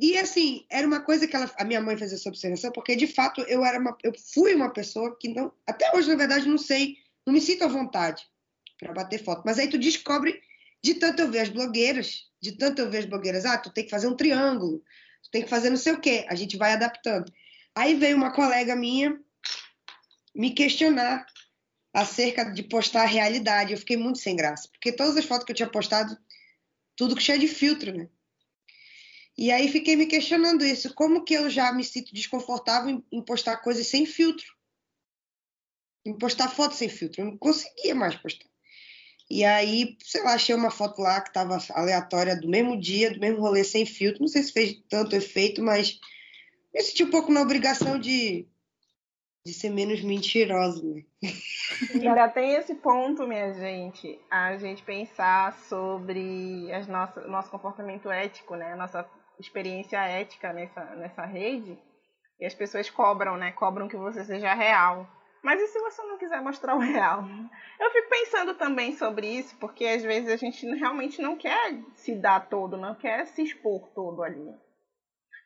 E 0.00 0.18
assim, 0.18 0.64
era 0.68 0.84
uma 0.84 1.00
coisa 1.00 1.28
que 1.28 1.36
ela, 1.36 1.48
a 1.58 1.64
minha 1.64 1.80
mãe 1.80 1.96
fez 1.96 2.12
essa 2.12 2.28
observação, 2.28 2.72
porque 2.72 2.96
de 2.96 3.06
fato 3.06 3.42
eu 3.42 3.64
era 3.64 3.78
uma, 3.78 3.96
eu 4.02 4.12
fui 4.34 4.54
uma 4.54 4.72
pessoa 4.72 5.16
que 5.16 5.28
não, 5.28 5.52
até 5.66 5.94
hoje 5.94 6.08
na 6.08 6.16
verdade 6.16 6.48
não 6.48 6.58
sei, 6.58 6.96
não 7.24 7.34
me 7.34 7.40
sinto 7.40 7.64
à 7.64 7.68
vontade 7.68 8.24
para 8.80 8.94
bater 8.94 9.22
foto. 9.22 9.42
Mas 9.44 9.58
aí 9.58 9.68
tu 9.68 9.78
descobre 9.78 10.40
de 10.82 10.94
tanto 10.94 11.22
eu 11.22 11.30
ver 11.30 11.40
as 11.40 11.48
blogueiras, 11.48 12.30
de 12.40 12.52
tanto 12.52 12.80
eu 12.80 12.90
ver 12.90 12.98
as 12.98 13.04
blogueiras, 13.04 13.44
ah, 13.44 13.58
tu 13.58 13.70
tem 13.70 13.84
que 13.84 13.90
fazer 13.90 14.06
um 14.06 14.16
triângulo, 14.16 14.82
tu 15.22 15.30
tem 15.30 15.42
que 15.42 15.50
fazer 15.50 15.70
não 15.70 15.76
sei 15.76 15.92
o 15.92 16.00
quê, 16.00 16.26
a 16.28 16.34
gente 16.34 16.56
vai 16.56 16.72
adaptando. 16.72 17.32
Aí 17.74 17.94
veio 17.94 18.16
uma 18.16 18.32
colega 18.32 18.74
minha 18.74 19.18
me 20.34 20.52
questionar 20.52 21.26
acerca 21.92 22.44
de 22.44 22.62
postar 22.62 23.02
a 23.02 23.06
realidade. 23.06 23.72
Eu 23.72 23.78
fiquei 23.78 23.96
muito 23.96 24.18
sem 24.18 24.36
graça, 24.36 24.68
porque 24.72 24.92
todas 24.92 25.16
as 25.16 25.24
fotos 25.24 25.44
que 25.44 25.52
eu 25.52 25.56
tinha 25.56 25.68
postado, 25.68 26.16
tudo 26.96 27.16
que 27.16 27.22
cheio 27.22 27.38
de 27.38 27.48
filtro, 27.48 27.96
né? 27.96 28.08
E 29.36 29.50
aí 29.50 29.70
fiquei 29.70 29.96
me 29.96 30.06
questionando 30.06 30.64
isso, 30.64 30.92
como 30.94 31.24
que 31.24 31.34
eu 31.34 31.48
já 31.48 31.72
me 31.72 31.82
sinto 31.82 32.12
desconfortável 32.12 33.02
em, 33.10 33.22
postar 33.22 33.56
coisas 33.58 33.86
sem 33.86 34.04
filtro? 34.04 34.46
Em 36.04 36.16
postar 36.16 36.48
fotos 36.48 36.76
sem 36.78 36.88
filtro, 36.88 37.22
eu 37.22 37.26
não 37.26 37.38
conseguia 37.38 37.94
mais 37.94 38.14
postar. 38.16 38.49
E 39.30 39.44
aí, 39.44 39.96
sei 40.02 40.24
lá, 40.24 40.34
achei 40.34 40.52
uma 40.52 40.72
foto 40.72 41.00
lá 41.00 41.20
que 41.20 41.28
estava 41.28 41.56
aleatória 41.72 42.34
do 42.34 42.48
mesmo 42.48 42.78
dia, 42.78 43.12
do 43.12 43.20
mesmo 43.20 43.40
rolê 43.40 43.62
sem 43.62 43.86
filtro. 43.86 44.22
Não 44.22 44.28
sei 44.28 44.42
se 44.42 44.52
fez 44.52 44.82
tanto 44.90 45.14
efeito, 45.14 45.62
mas 45.62 46.00
me 46.74 46.82
senti 46.82 47.04
um 47.04 47.10
pouco 47.10 47.30
na 47.30 47.40
obrigação 47.40 47.96
de, 47.96 48.48
de 49.46 49.54
ser 49.54 49.70
menos 49.70 50.02
mentirosa, 50.02 50.82
né? 50.82 51.04
Ainda 51.94 52.28
tem 52.28 52.54
esse 52.56 52.74
ponto, 52.74 53.24
minha 53.24 53.54
gente, 53.54 54.18
a 54.28 54.56
gente 54.56 54.82
pensar 54.82 55.56
sobre 55.60 56.72
as 56.72 56.88
nossa, 56.88 57.20
nosso 57.28 57.50
comportamento 57.50 58.10
ético, 58.10 58.56
né? 58.56 58.74
Nossa 58.74 59.08
experiência 59.38 59.98
ética 59.98 60.52
nessa, 60.52 60.84
nessa 60.96 61.24
rede. 61.24 61.78
E 62.40 62.46
as 62.46 62.54
pessoas 62.54 62.90
cobram, 62.90 63.36
né? 63.36 63.52
Cobram 63.52 63.86
que 63.86 63.96
você 63.96 64.24
seja 64.24 64.54
real. 64.54 65.08
Mas 65.42 65.60
e 65.60 65.66
se 65.68 65.78
você 65.80 66.02
não 66.02 66.18
quiser 66.18 66.42
mostrar 66.42 66.74
o 66.74 66.80
real? 66.80 67.24
Eu 67.78 67.90
fico 67.90 68.08
pensando 68.10 68.54
também 68.54 68.92
sobre 68.92 69.26
isso, 69.26 69.56
porque 69.56 69.86
às 69.86 70.02
vezes 70.02 70.30
a 70.30 70.36
gente 70.36 70.66
realmente 70.74 71.22
não 71.22 71.36
quer 71.36 71.74
se 71.94 72.14
dar 72.14 72.48
todo, 72.48 72.76
não 72.76 72.94
quer 72.94 73.26
se 73.26 73.42
expor 73.42 73.88
todo 73.94 74.22
ali. 74.22 74.54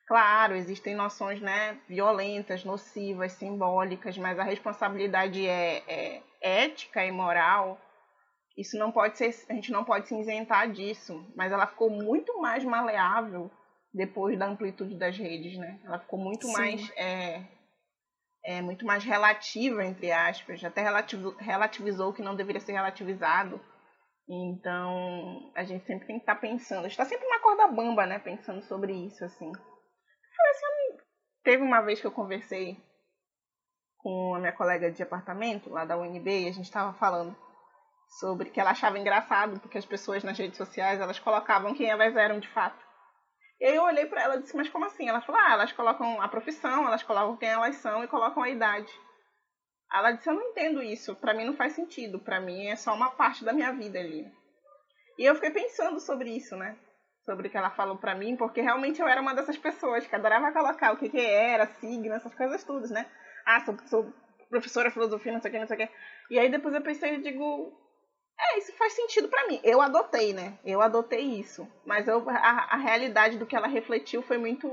Claro, 0.06 0.54
existem 0.54 0.94
noções 0.94 1.40
né, 1.40 1.78
violentas, 1.88 2.64
nocivas, 2.64 3.32
simbólicas, 3.32 4.18
mas 4.18 4.38
a 4.38 4.44
responsabilidade 4.44 5.46
é, 5.46 5.82
é 5.88 6.22
ética 6.40 7.04
e 7.04 7.10
moral. 7.10 7.80
Isso 8.56 8.78
não 8.78 8.92
pode 8.92 9.16
ser, 9.16 9.34
a 9.48 9.54
gente 9.54 9.72
não 9.72 9.82
pode 9.84 10.08
se 10.08 10.18
isentar 10.18 10.70
disso, 10.70 11.24
mas 11.34 11.50
ela 11.52 11.66
ficou 11.66 11.88
muito 11.88 12.38
mais 12.40 12.62
maleável 12.64 13.50
depois 13.92 14.38
da 14.38 14.46
amplitude 14.46 14.98
das 14.98 15.16
redes, 15.16 15.56
né? 15.56 15.80
Ela 15.84 15.98
ficou 16.00 16.18
muito 16.18 16.46
Sim. 16.48 16.52
mais 16.52 16.92
é, 16.96 17.42
é 18.44 18.60
muito 18.60 18.84
mais 18.84 19.02
relativa, 19.02 19.84
entre 19.84 20.12
aspas, 20.12 20.62
até 20.62 20.82
relativizou, 21.40 22.10
o 22.10 22.12
que 22.12 22.22
não 22.22 22.36
deveria 22.36 22.60
ser 22.60 22.72
relativizado. 22.72 23.58
Então, 24.28 25.52
a 25.54 25.64
gente 25.64 25.84
sempre 25.86 26.06
tem 26.06 26.16
que 26.16 26.22
estar 26.22 26.34
tá 26.34 26.40
pensando, 26.40 26.86
está 26.86 27.04
sempre 27.04 27.26
na 27.28 27.40
corda 27.40 27.68
bamba, 27.68 28.06
né, 28.06 28.18
pensando 28.18 28.62
sobre 28.62 28.92
isso, 28.92 29.24
assim. 29.24 29.50
Teve 31.42 31.62
uma 31.62 31.80
vez 31.80 32.00
que 32.00 32.06
eu 32.06 32.12
conversei 32.12 32.76
com 33.98 34.34
a 34.34 34.38
minha 34.38 34.52
colega 34.52 34.90
de 34.90 35.02
apartamento, 35.02 35.70
lá 35.70 35.84
da 35.84 35.96
UNB, 35.96 36.44
e 36.44 36.48
a 36.48 36.52
gente 36.52 36.64
estava 36.64 36.92
falando 36.94 37.34
sobre 38.18 38.50
que 38.50 38.60
ela 38.60 38.70
achava 38.70 38.98
engraçado, 38.98 39.58
porque 39.60 39.78
as 39.78 39.86
pessoas 39.86 40.22
nas 40.22 40.38
redes 40.38 40.58
sociais, 40.58 41.00
elas 41.00 41.18
colocavam 41.18 41.74
quem 41.74 41.88
elas 41.88 42.14
eram 42.14 42.38
de 42.38 42.48
fato. 42.48 42.83
E 43.60 43.64
aí 43.66 43.76
eu 43.76 43.82
olhei 43.82 44.06
para 44.06 44.22
ela 44.22 44.36
e 44.36 44.42
disse, 44.42 44.56
mas 44.56 44.68
como 44.68 44.84
assim? 44.84 45.08
Ela 45.08 45.20
falou, 45.20 45.40
ah, 45.40 45.52
elas 45.52 45.72
colocam 45.72 46.20
a 46.20 46.28
profissão, 46.28 46.86
elas 46.86 47.02
colocam 47.02 47.36
quem 47.36 47.48
elas 47.48 47.76
são 47.76 48.02
e 48.02 48.08
colocam 48.08 48.42
a 48.42 48.50
idade. 48.50 48.92
Ela 49.92 50.12
disse, 50.12 50.28
eu 50.28 50.34
não 50.34 50.42
entendo 50.42 50.82
isso, 50.82 51.14
para 51.14 51.32
mim 51.32 51.44
não 51.44 51.54
faz 51.54 51.72
sentido, 51.72 52.18
para 52.18 52.40
mim 52.40 52.66
é 52.66 52.76
só 52.76 52.92
uma 52.92 53.10
parte 53.10 53.44
da 53.44 53.52
minha 53.52 53.72
vida 53.72 53.98
ali. 53.98 54.26
E 55.18 55.24
eu 55.24 55.34
fiquei 55.36 55.50
pensando 55.50 56.00
sobre 56.00 56.30
isso, 56.30 56.56
né? 56.56 56.76
Sobre 57.24 57.46
o 57.46 57.50
que 57.50 57.56
ela 57.56 57.70
falou 57.70 57.96
para 57.96 58.14
mim, 58.14 58.36
porque 58.36 58.60
realmente 58.60 59.00
eu 59.00 59.06
era 59.06 59.20
uma 59.20 59.34
dessas 59.34 59.56
pessoas 59.56 60.06
que 60.06 60.14
adorava 60.14 60.52
colocar 60.52 60.92
o 60.92 60.96
que 60.96 61.08
que 61.08 61.20
era, 61.20 61.66
signo, 61.66 62.12
essas 62.12 62.34
coisas 62.34 62.64
todas, 62.64 62.90
né? 62.90 63.06
Ah, 63.46 63.60
sou, 63.64 63.76
sou 63.86 64.12
professora 64.50 64.88
de 64.88 64.94
filosofia, 64.94 65.32
não 65.32 65.40
sei 65.40 65.50
o 65.50 65.52
que, 65.52 65.60
não 65.60 65.66
sei 65.66 65.76
o 65.76 65.78
que. 65.78 65.94
E 66.30 66.38
aí 66.38 66.50
depois 66.50 66.74
eu 66.74 66.82
pensei 66.82 67.14
e 67.14 67.22
digo, 67.22 67.72
é, 68.38 68.58
isso 68.58 68.72
faz 68.76 68.92
sentido 68.92 69.28
para 69.28 69.46
mim. 69.46 69.60
Eu 69.62 69.80
adotei, 69.80 70.32
né? 70.32 70.58
Eu 70.64 70.80
adotei 70.80 71.20
isso. 71.20 71.66
Mas 71.84 72.08
eu, 72.08 72.28
a, 72.28 72.74
a, 72.74 72.76
realidade 72.76 73.38
do 73.38 73.46
que 73.46 73.54
ela 73.54 73.68
refletiu 73.68 74.22
foi 74.22 74.38
muito 74.38 74.68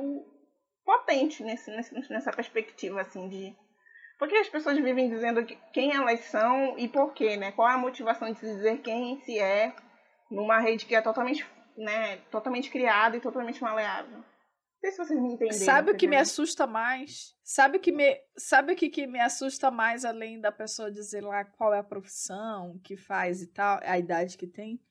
potente 0.83 1.43
nesse, 1.43 1.69
nesse, 1.71 2.11
nessa 2.11 2.31
perspectiva, 2.31 3.01
assim, 3.01 3.27
de. 3.29 3.55
Porque 4.17 4.35
as 4.35 4.49
pessoas 4.49 4.77
vivem 4.77 5.09
dizendo 5.09 5.45
quem 5.73 5.95
elas 5.95 6.21
são 6.25 6.77
e 6.77 6.87
por 6.87 7.13
quê, 7.13 7.37
né? 7.37 7.51
Qual 7.51 7.69
é 7.69 7.73
a 7.73 7.77
motivação 7.77 8.31
de 8.31 8.39
se 8.39 8.45
dizer 8.45 8.81
quem 8.81 9.19
se 9.21 9.39
é 9.39 9.73
numa 10.29 10.59
rede 10.59 10.85
que 10.85 10.95
é 10.95 11.01
totalmente, 11.01 11.45
né, 11.75 12.17
totalmente 12.29 12.69
criada 12.69 13.17
e 13.17 13.21
totalmente 13.21 13.61
maleável 13.61 14.23
sei 14.81 14.91
se 14.91 14.97
vocês 14.97 15.21
me 15.21 15.33
entenderam. 15.33 15.65
Sabe 15.65 15.91
o 15.91 15.95
que 15.95 16.07
me 16.07 16.17
assusta 16.17 16.65
mais? 16.65 17.35
Sabe 17.43 17.77
o 17.77 17.79
que 17.79 17.91
me, 17.91 18.19
sabe 18.35 18.73
o 18.73 18.75
que, 18.75 18.89
que 18.89 19.05
me 19.05 19.19
assusta 19.19 19.69
mais, 19.69 20.03
além 20.03 20.41
da 20.41 20.51
pessoa 20.51 20.91
dizer 20.91 21.23
lá 21.23 21.45
qual 21.45 21.73
é 21.73 21.79
a 21.79 21.83
profissão, 21.83 22.79
que 22.83 22.97
faz 22.97 23.41
e 23.41 23.47
tal, 23.47 23.79
a 23.83 23.97
idade 23.99 24.37
que 24.37 24.47
tem? 24.47 24.81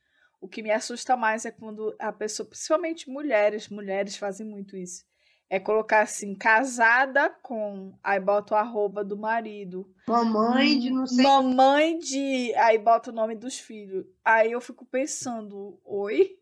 O 0.41 0.49
que 0.49 0.63
me 0.63 0.71
assusta 0.71 1.17
mais 1.17 1.45
é 1.45 1.51
quando 1.51 1.95
a 1.99 2.13
pessoa, 2.13 2.49
principalmente 2.49 3.11
mulheres, 3.11 3.69
mulheres 3.69 4.17
fazem 4.17 4.47
muito 4.47 4.77
isso. 4.77 5.05
É 5.51 5.59
colocar 5.59 6.03
assim, 6.03 6.35
casada 6.35 7.29
com, 7.43 7.99
aí 8.05 8.21
bota 8.21 8.55
o 8.55 8.57
arroba 8.57 9.05
do 9.05 9.19
marido. 9.19 9.93
Mamãe 10.07 10.79
de 10.79 10.91
não 10.91 11.07
sei. 11.07 11.25
Mamãe 11.25 11.99
de. 11.99 12.55
Aí 12.55 12.79
bota 12.79 13.11
o 13.11 13.13
nome 13.13 13.35
dos 13.35 13.59
filhos. 13.59 14.07
Aí 14.25 14.53
eu 14.53 14.61
fico 14.61 14.87
pensando, 14.87 15.79
oi? 15.85 16.39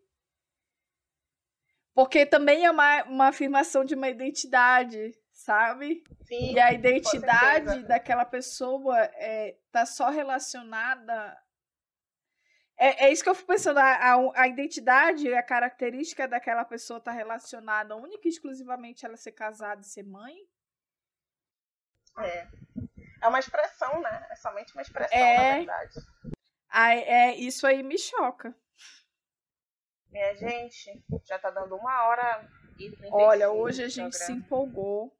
Porque 1.99 2.25
também 2.25 2.65
é 2.65 2.71
uma, 2.71 3.03
uma 3.03 3.27
afirmação 3.27 3.83
de 3.83 3.93
uma 3.93 4.07
identidade, 4.07 5.13
sabe? 5.33 6.01
Sim, 6.21 6.53
e 6.53 6.57
a 6.57 6.71
identidade 6.71 7.83
daquela 7.83 8.23
pessoa 8.23 8.97
é, 9.15 9.57
tá 9.69 9.85
só 9.85 10.07
relacionada. 10.07 11.37
É, 12.77 13.07
é 13.07 13.11
isso 13.11 13.21
que 13.21 13.29
eu 13.29 13.35
fico 13.35 13.49
pensando. 13.49 13.79
A, 13.79 14.13
a, 14.13 14.43
a 14.43 14.47
identidade, 14.47 15.33
a 15.33 15.43
característica 15.43 16.25
daquela 16.25 16.63
pessoa 16.63 17.01
tá 17.01 17.11
relacionada 17.11 17.97
única 17.97 18.29
e 18.29 18.31
exclusivamente 18.31 19.05
a 19.05 19.09
ela 19.09 19.17
ser 19.17 19.33
casada 19.33 19.81
e 19.81 19.83
ser 19.83 20.03
mãe? 20.03 20.37
É. 22.17 22.47
É 23.21 23.27
uma 23.27 23.39
expressão, 23.39 23.99
né? 23.99 24.25
É 24.31 24.35
somente 24.37 24.71
uma 24.71 24.83
expressão, 24.83 25.17
é... 25.17 25.37
na 25.37 25.55
verdade. 25.57 25.99
Ah, 26.69 26.95
é, 26.95 27.35
isso 27.35 27.67
aí 27.67 27.83
me 27.83 27.97
choca. 27.97 28.55
Minha 30.11 30.35
gente, 30.35 31.03
já 31.25 31.37
tá 31.37 31.51
dando 31.51 31.75
uma 31.75 32.07
hora 32.07 32.47
e 32.79 32.89
35 32.89 33.15
Olha, 33.15 33.51
hoje 33.51 33.83
a 33.83 33.87
gente 33.87 34.15
se 34.15 34.31
empolgou. 34.31 35.15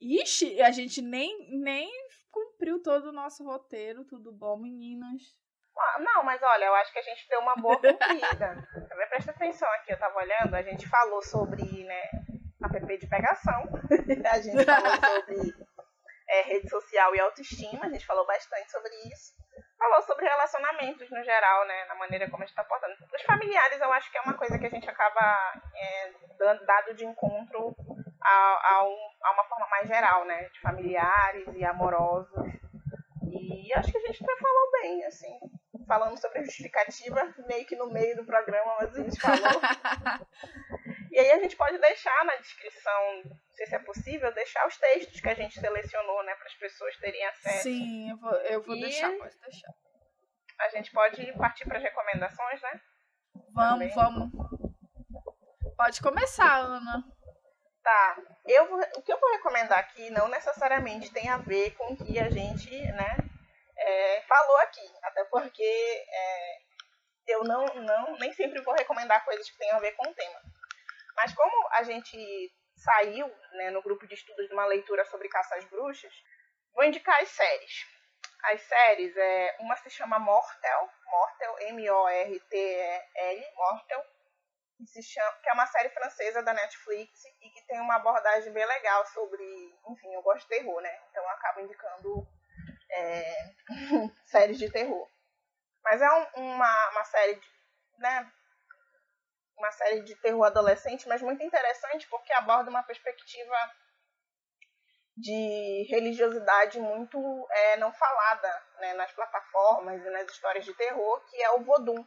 Ixi, 0.00 0.62
a 0.62 0.70
gente 0.70 1.02
nem, 1.02 1.58
nem 1.60 1.90
cumpriu 2.30 2.82
todo 2.82 3.06
o 3.08 3.12
nosso 3.12 3.44
roteiro. 3.44 4.04
Tudo 4.04 4.32
bom, 4.32 4.56
meninas? 4.56 5.22
Ah, 5.76 5.98
não, 6.00 6.22
mas 6.22 6.40
olha, 6.42 6.66
eu 6.66 6.74
acho 6.74 6.92
que 6.92 6.98
a 6.98 7.02
gente 7.02 7.26
deu 7.28 7.40
uma 7.40 7.56
boa 7.56 7.76
cumprida. 7.76 8.68
Também 8.88 9.08
presta 9.08 9.30
atenção 9.30 9.68
aqui, 9.74 9.92
eu 9.92 9.98
tava 9.98 10.18
olhando, 10.18 10.54
a 10.54 10.62
gente 10.62 10.86
falou 10.88 11.22
sobre, 11.22 11.84
né, 11.84 12.02
app 12.62 12.98
de 12.98 13.06
pegação. 13.08 13.62
a 14.30 14.40
gente 14.40 14.64
falou 14.64 14.96
sobre 14.96 15.54
é, 16.28 16.42
rede 16.42 16.68
social 16.68 17.14
e 17.14 17.20
autoestima, 17.20 17.86
a 17.86 17.88
gente 17.88 18.06
falou 18.06 18.26
bastante 18.26 18.70
sobre 18.70 18.90
isso 19.08 19.40
falou 19.80 20.02
sobre 20.02 20.26
relacionamentos 20.26 21.10
no 21.10 21.24
geral, 21.24 21.66
né? 21.66 21.86
Na 21.86 21.94
maneira 21.94 22.28
como 22.30 22.42
a 22.42 22.46
gente 22.46 22.52
está 22.52 22.62
portando. 22.62 22.94
Os 23.12 23.22
familiares, 23.22 23.80
eu 23.80 23.90
acho 23.94 24.10
que 24.10 24.18
é 24.18 24.20
uma 24.20 24.34
coisa 24.34 24.58
que 24.58 24.66
a 24.66 24.70
gente 24.70 24.88
acaba 24.88 25.62
é, 25.74 26.12
dado 26.66 26.94
de 26.94 27.06
encontro 27.06 27.74
a, 28.22 28.74
a, 28.74 28.84
um, 28.84 29.10
a, 29.22 29.32
uma 29.32 29.44
forma 29.44 29.66
mais 29.68 29.88
geral, 29.88 30.26
né? 30.26 30.44
De 30.50 30.60
familiares 30.60 31.48
e 31.54 31.64
amorosos. 31.64 32.30
E 33.32 33.72
acho 33.74 33.90
que 33.90 33.98
a 33.98 34.00
gente 34.02 34.22
até 34.22 34.36
falou 34.36 34.70
bem, 34.82 35.04
assim. 35.06 35.40
Falando 35.86 36.20
sobre 36.20 36.40
a 36.40 36.44
justificativa, 36.44 37.34
meio 37.48 37.64
que 37.64 37.74
no 37.74 37.90
meio 37.90 38.14
do 38.16 38.24
programa, 38.24 38.76
mas 38.80 38.94
a 38.94 39.02
gente 39.02 39.18
falou. 39.18 39.38
e 41.10 41.18
aí 41.18 41.32
a 41.32 41.38
gente 41.38 41.56
pode 41.56 41.78
deixar 41.78 42.24
na 42.26 42.36
descrição 42.36 43.22
sei 43.60 43.66
se 43.66 43.74
é 43.74 43.78
possível, 43.80 44.32
deixar 44.32 44.66
os 44.66 44.76
textos 44.78 45.20
que 45.20 45.28
a 45.28 45.34
gente 45.34 45.60
selecionou, 45.60 46.22
né, 46.24 46.34
para 46.34 46.46
as 46.46 46.54
pessoas 46.54 46.96
terem 46.96 47.24
acesso. 47.26 47.62
Sim, 47.64 48.10
eu 48.10 48.16
vou, 48.16 48.32
eu 48.32 48.62
vou 48.62 48.76
e 48.76 48.80
deixar, 48.80 49.10
pode 49.18 49.38
deixar. 49.38 49.72
A 50.60 50.68
gente 50.68 50.90
pode 50.90 51.32
partir 51.34 51.66
para 51.66 51.78
as 51.78 51.82
recomendações, 51.82 52.60
né? 52.62 52.80
Vamos, 53.54 53.72
Também. 53.72 53.94
vamos. 53.94 54.30
Pode 55.76 56.00
começar, 56.02 56.58
Ana. 56.58 57.04
Tá. 57.82 58.16
Eu 58.46 58.68
vou, 58.68 58.78
o 58.96 59.02
que 59.02 59.12
eu 59.12 59.18
vou 59.18 59.30
recomendar 59.32 59.78
aqui 59.78 60.10
não 60.10 60.28
necessariamente 60.28 61.10
tem 61.12 61.28
a 61.28 61.38
ver 61.38 61.72
com 61.72 61.92
o 61.92 61.96
que 61.96 62.18
a 62.18 62.28
gente, 62.28 62.70
né, 62.92 63.16
é, 63.76 64.22
falou 64.22 64.56
aqui. 64.58 64.86
Até 65.02 65.24
porque 65.24 65.62
é, 65.62 66.58
eu 67.28 67.44
não, 67.44 67.64
não, 67.66 68.16
nem 68.18 68.32
sempre 68.32 68.60
vou 68.62 68.74
recomendar 68.74 69.24
coisas 69.24 69.48
que 69.50 69.58
tenham 69.58 69.76
a 69.76 69.80
ver 69.80 69.92
com 69.92 70.08
o 70.08 70.14
tema. 70.14 70.40
Mas 71.16 71.34
como 71.34 71.68
a 71.72 71.82
gente 71.82 72.52
saiu 72.80 73.28
né, 73.52 73.70
no 73.70 73.82
grupo 73.82 74.06
de 74.06 74.14
estudos 74.14 74.46
de 74.46 74.54
uma 74.54 74.66
leitura 74.66 75.04
sobre 75.04 75.28
caça 75.28 75.54
às 75.56 75.64
bruxas, 75.66 76.12
vou 76.74 76.84
indicar 76.84 77.20
as 77.20 77.28
séries. 77.28 77.86
As 78.44 78.60
séries, 78.62 79.14
é, 79.16 79.56
uma 79.60 79.76
se 79.76 79.90
chama 79.90 80.18
Mortel, 80.18 80.90
Mortel, 81.06 81.58
M-O-R-T-E-L, 81.68 83.52
Mortel, 83.54 84.04
que, 84.78 84.86
se 84.86 85.02
chama, 85.02 85.32
que 85.42 85.50
é 85.50 85.52
uma 85.52 85.66
série 85.66 85.90
francesa 85.90 86.42
da 86.42 86.54
Netflix 86.54 87.24
e 87.42 87.50
que 87.50 87.66
tem 87.66 87.78
uma 87.80 87.96
abordagem 87.96 88.50
bem 88.52 88.64
legal 88.64 89.04
sobre, 89.08 89.44
enfim, 89.90 90.14
eu 90.14 90.22
gosto 90.22 90.42
de 90.42 90.48
terror, 90.48 90.80
né? 90.80 91.00
Então 91.10 91.22
eu 91.22 91.28
acabo 91.30 91.60
indicando 91.60 92.26
é, 92.90 93.34
séries 94.24 94.58
de 94.58 94.70
terror. 94.70 95.06
Mas 95.82 96.00
é 96.00 96.10
um, 96.10 96.26
uma, 96.36 96.90
uma 96.90 97.04
série 97.04 97.34
de, 97.34 97.46
né, 97.98 98.32
uma 99.60 99.70
série 99.72 100.00
de 100.00 100.14
terror 100.16 100.44
adolescente, 100.44 101.06
mas 101.06 101.22
muito 101.22 101.42
interessante 101.44 102.08
porque 102.08 102.32
aborda 102.32 102.70
uma 102.70 102.82
perspectiva 102.82 103.56
de 105.16 105.86
religiosidade 105.90 106.80
muito 106.80 107.18
é, 107.50 107.76
não 107.76 107.92
falada 107.92 108.62
né, 108.78 108.94
nas 108.94 109.12
plataformas 109.12 110.04
e 110.04 110.10
nas 110.10 110.30
histórias 110.30 110.64
de 110.64 110.74
terror, 110.74 111.24
que 111.26 111.42
é 111.42 111.50
o 111.50 111.62
Vodun, 111.62 112.04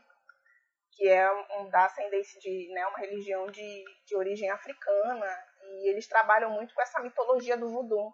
que 0.96 1.08
é 1.08 1.32
um, 1.32 1.70
da 1.70 1.86
ascendência 1.86 2.40
de 2.40 2.72
né, 2.74 2.86
uma 2.88 3.00
religião 3.00 3.46
de, 3.48 3.84
de 4.06 4.16
origem 4.16 4.50
africana, 4.50 5.28
e 5.62 5.90
eles 5.90 6.08
trabalham 6.08 6.50
muito 6.50 6.74
com 6.74 6.82
essa 6.82 7.00
mitologia 7.02 7.56
do 7.56 7.72
voodoo. 7.72 8.14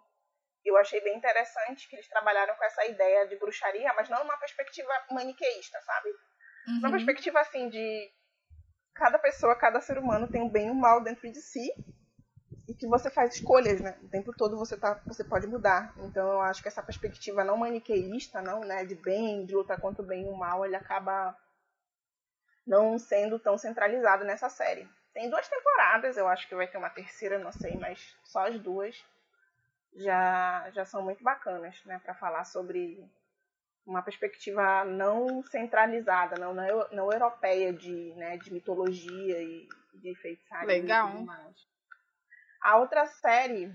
Eu 0.64 0.76
achei 0.76 1.00
bem 1.00 1.16
interessante 1.16 1.88
que 1.88 1.96
eles 1.96 2.08
trabalharam 2.08 2.54
com 2.54 2.64
essa 2.64 2.84
ideia 2.84 3.26
de 3.26 3.36
bruxaria, 3.38 3.92
mas 3.94 4.08
não 4.10 4.18
numa 4.20 4.38
perspectiva 4.38 4.92
maniqueísta, 5.10 5.80
sabe? 5.80 6.10
Uhum. 6.68 6.78
Uma 6.80 6.90
perspectiva 6.90 7.40
assim 7.40 7.68
de 7.70 8.10
cada 9.00 9.18
pessoa, 9.18 9.56
cada 9.56 9.80
ser 9.80 9.96
humano 9.96 10.28
tem 10.28 10.42
um 10.42 10.48
bem 10.50 10.68
e 10.68 10.70
um 10.70 10.74
mal 10.74 11.02
dentro 11.02 11.32
de 11.32 11.40
si 11.40 11.72
e 12.68 12.74
que 12.74 12.86
você 12.86 13.10
faz 13.10 13.34
escolhas, 13.34 13.80
né? 13.80 13.98
O 14.02 14.08
tempo 14.08 14.30
todo 14.36 14.58
você 14.58 14.76
tá, 14.76 15.00
você 15.06 15.24
pode 15.24 15.46
mudar. 15.46 15.94
Então 16.00 16.30
eu 16.34 16.40
acho 16.42 16.60
que 16.60 16.68
essa 16.68 16.82
perspectiva 16.82 17.42
não 17.42 17.56
maniqueísta, 17.56 18.42
não, 18.42 18.60
né, 18.60 18.84
de 18.84 18.94
bem, 18.94 19.46
de 19.46 19.54
lutar 19.54 19.80
contra 19.80 20.02
o 20.02 20.06
bem 20.06 20.26
e 20.26 20.28
o 20.28 20.36
mal, 20.36 20.66
ele 20.66 20.76
acaba 20.76 21.34
não 22.66 22.98
sendo 22.98 23.38
tão 23.38 23.56
centralizado 23.56 24.22
nessa 24.22 24.50
série. 24.50 24.86
Tem 25.14 25.30
duas 25.30 25.48
temporadas, 25.48 26.18
eu 26.18 26.28
acho 26.28 26.46
que 26.46 26.54
vai 26.54 26.68
ter 26.68 26.76
uma 26.76 26.90
terceira, 26.90 27.38
não 27.38 27.52
sei, 27.52 27.78
mas 27.78 28.14
só 28.22 28.48
as 28.48 28.60
duas 28.60 29.02
já 29.94 30.70
já 30.72 30.84
são 30.84 31.02
muito 31.02 31.24
bacanas, 31.24 31.82
né, 31.86 31.98
para 32.04 32.14
falar 32.14 32.44
sobre 32.44 33.02
uma 33.86 34.02
perspectiva 34.02 34.84
não 34.84 35.42
centralizada, 35.44 36.36
não, 36.38 36.54
não, 36.54 36.88
não 36.92 37.12
europeia 37.12 37.72
de, 37.72 38.14
né, 38.14 38.36
de 38.36 38.52
mitologia 38.52 39.42
e 39.42 39.68
de 39.94 40.14
feitiçaria. 40.16 40.66
Legal. 40.66 41.12
A 42.62 42.76
outra 42.76 43.06
série, 43.06 43.72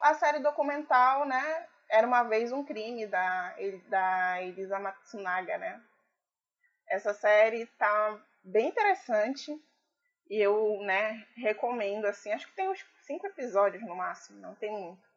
a 0.00 0.14
série 0.14 0.40
documental, 0.40 1.26
né, 1.26 1.68
Era 1.88 2.06
uma 2.06 2.22
vez 2.24 2.50
um 2.50 2.64
crime 2.64 3.06
da, 3.06 3.54
da 3.88 4.42
Elisa 4.42 4.78
Matsunaga, 4.78 5.58
né? 5.58 5.80
Essa 6.88 7.14
série 7.14 7.66
tá 7.78 8.20
bem 8.42 8.68
interessante 8.68 9.52
e 10.28 10.40
eu, 10.40 10.80
né, 10.82 11.26
recomendo 11.36 12.06
assim. 12.06 12.32
Acho 12.32 12.48
que 12.48 12.56
tem 12.56 12.68
uns 12.68 12.84
cinco 13.02 13.26
episódios 13.26 13.82
no 13.82 13.94
máximo, 13.94 14.40
não 14.40 14.54
tem 14.54 14.72
muito. 14.72 15.13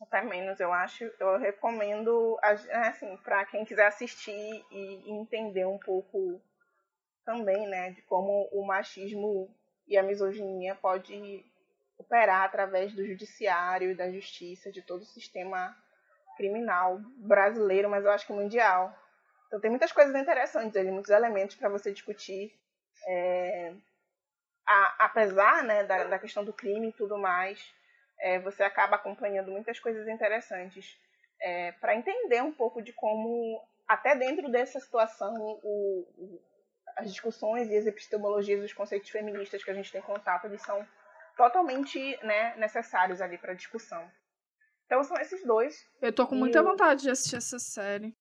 Até 0.00 0.22
menos, 0.22 0.60
eu 0.60 0.72
acho. 0.72 1.04
Eu 1.18 1.38
recomendo, 1.38 2.38
assim, 2.42 3.16
para 3.18 3.44
quem 3.46 3.64
quiser 3.64 3.86
assistir 3.86 4.64
e 4.70 5.10
entender 5.10 5.66
um 5.66 5.78
pouco 5.78 6.40
também, 7.24 7.66
né, 7.68 7.90
de 7.90 8.00
como 8.02 8.48
o 8.52 8.64
machismo 8.64 9.54
e 9.86 9.98
a 9.98 10.02
misoginia 10.02 10.74
pode 10.74 11.44
operar 11.98 12.44
através 12.44 12.94
do 12.94 13.04
judiciário 13.04 13.96
da 13.96 14.10
justiça, 14.10 14.70
de 14.70 14.80
todo 14.80 15.02
o 15.02 15.06
sistema 15.06 15.76
criminal 16.36 16.98
brasileiro, 17.16 17.90
mas 17.90 18.04
eu 18.04 18.10
acho 18.12 18.26
que 18.26 18.32
mundial. 18.32 18.96
Então 19.46 19.60
tem 19.60 19.70
muitas 19.70 19.92
coisas 19.92 20.14
interessantes 20.14 20.76
ali, 20.76 20.90
muitos 20.90 21.10
elementos 21.10 21.56
para 21.56 21.68
você 21.68 21.92
discutir. 21.92 22.54
É, 23.06 23.74
a, 24.66 25.06
apesar 25.06 25.64
né, 25.64 25.84
da, 25.84 26.04
da, 26.04 26.18
questão 26.18 26.44
do 26.44 26.52
crime 26.52 26.88
e 26.88 26.92
tudo 26.92 27.18
mais, 27.18 27.74
é, 28.20 28.38
você 28.38 28.62
acaba 28.62 28.96
acompanhando 28.96 29.50
muitas 29.50 29.78
coisas 29.78 30.06
interessantes 30.08 30.96
é, 31.40 31.72
para 31.72 31.94
entender 31.94 32.42
um 32.42 32.52
pouco 32.52 32.82
de 32.82 32.92
como, 32.92 33.62
até 33.86 34.16
dentro 34.16 34.50
dessa 34.50 34.80
situação, 34.80 35.32
o, 35.34 35.60
o, 35.62 36.42
as 36.96 37.10
discussões 37.10 37.68
e 37.68 37.76
as 37.76 37.86
epistemologias 37.86 38.60
dos 38.60 38.72
conceitos 38.72 39.10
feministas 39.10 39.62
que 39.62 39.70
a 39.70 39.74
gente 39.74 39.92
tem 39.92 40.02
contato, 40.02 40.46
eles 40.46 40.62
são 40.62 40.86
totalmente 41.36 42.18
né, 42.24 42.56
necessários 42.56 43.20
ali 43.20 43.38
para 43.38 43.54
discussão. 43.54 44.10
Então 44.86 45.04
são 45.04 45.16
esses 45.18 45.44
dois. 45.44 45.86
Eu 46.00 46.12
tô 46.12 46.26
com 46.26 46.34
muita 46.34 46.62
vontade 46.62 47.02
de 47.02 47.10
assistir 47.10 47.36
essa 47.36 47.58
série. 47.58 48.16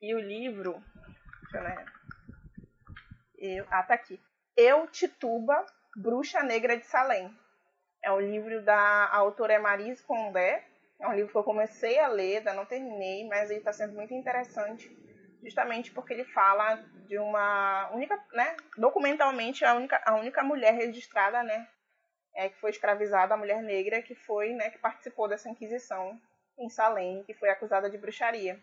E 0.00 0.14
o 0.14 0.18
livro. 0.18 0.82
Deixa 1.52 1.84
eu. 3.38 3.58
Eu, 3.58 3.66
ah, 3.70 3.82
tá 3.82 3.94
aqui. 3.94 4.20
Eu, 4.56 4.88
Tituba, 4.88 5.64
Bruxa 5.96 6.42
Negra 6.42 6.76
de 6.76 6.86
Salem. 6.86 7.32
É 8.08 8.10
um 8.10 8.20
livro 8.20 8.62
da 8.62 9.06
autora 9.12 9.52
é 9.52 9.58
Marise 9.58 10.02
Condé. 10.02 10.64
É 10.98 11.06
um 11.06 11.12
livro 11.12 11.30
que 11.30 11.36
eu 11.36 11.44
comecei 11.44 11.98
a 11.98 12.08
ler, 12.08 12.38
ainda 12.38 12.54
não 12.54 12.64
terminei, 12.64 13.28
mas 13.28 13.50
ele 13.50 13.58
está 13.58 13.70
sendo 13.70 13.92
muito 13.92 14.14
interessante, 14.14 14.90
justamente 15.44 15.92
porque 15.92 16.14
ele 16.14 16.24
fala 16.24 16.76
de 17.06 17.18
uma 17.18 17.90
única, 17.92 18.18
né, 18.32 18.56
documentalmente 18.78 19.62
a 19.62 19.74
única, 19.74 20.02
a 20.06 20.14
única 20.16 20.42
mulher 20.42 20.72
registrada, 20.72 21.42
né, 21.42 21.68
é, 22.34 22.48
que 22.48 22.58
foi 22.58 22.70
escravizada, 22.70 23.34
a 23.34 23.36
mulher 23.36 23.62
negra 23.62 24.00
que 24.00 24.14
foi, 24.14 24.54
né, 24.54 24.70
que 24.70 24.78
participou 24.78 25.28
dessa 25.28 25.50
inquisição 25.50 26.18
em 26.58 26.70
Salem, 26.70 27.22
que 27.24 27.34
foi 27.34 27.50
acusada 27.50 27.90
de 27.90 27.98
bruxaria. 27.98 28.58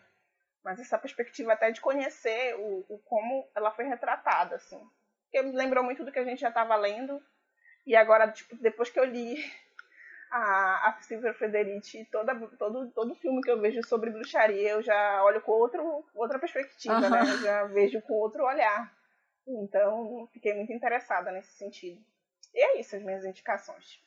Mas 0.64 0.80
essa 0.80 0.98
perspectiva 0.98 1.54
até 1.54 1.70
de 1.70 1.80
conhecer 1.80 2.56
o, 2.56 2.84
o 2.90 2.98
como 3.06 3.48
ela 3.56 3.70
foi 3.70 3.86
retratada, 3.86 4.56
assim. 4.56 4.82
Me 5.32 5.52
lembrou 5.52 5.84
muito 5.84 6.04
do 6.04 6.12
que 6.12 6.20
a 6.20 6.26
gente 6.26 6.42
já 6.42 6.50
estava 6.50 6.76
lendo. 6.76 7.22
E 7.86 7.96
agora, 7.96 8.32
tipo, 8.32 8.56
depois 8.56 8.90
que 8.90 9.00
eu 9.00 9.06
li 9.06 9.44
a, 10.32 10.90
a 10.90 10.98
Silvia 11.02 11.34
Federici, 11.34 12.08
toda, 12.12 12.36
todo, 12.58 12.90
todo 12.92 13.16
filme 13.16 13.42
que 13.42 13.52
eu 13.52 13.62
vejo 13.62 13.86
sobre 13.88 14.10
bruxaria, 14.10 14.72
eu 14.72 14.82
já 14.82 15.24
olho 15.24 15.42
com 15.42 15.52
outro, 15.52 16.04
outra 16.16 16.40
perspectiva, 16.40 16.96
uhum. 16.96 17.10
né? 17.10 17.22
Eu 17.22 17.42
já 17.42 17.64
vejo 17.66 18.02
com 18.02 18.14
outro 18.14 18.44
olhar. 18.44 18.92
Então, 19.48 20.28
fiquei 20.34 20.54
muito 20.54 20.74
interessada 20.74 21.32
nesse 21.32 21.54
sentido. 21.54 22.02
E 22.54 22.60
é 22.60 22.80
isso, 22.80 22.96
as 22.96 23.04
minhas 23.04 23.24
indicações. 23.24 24.00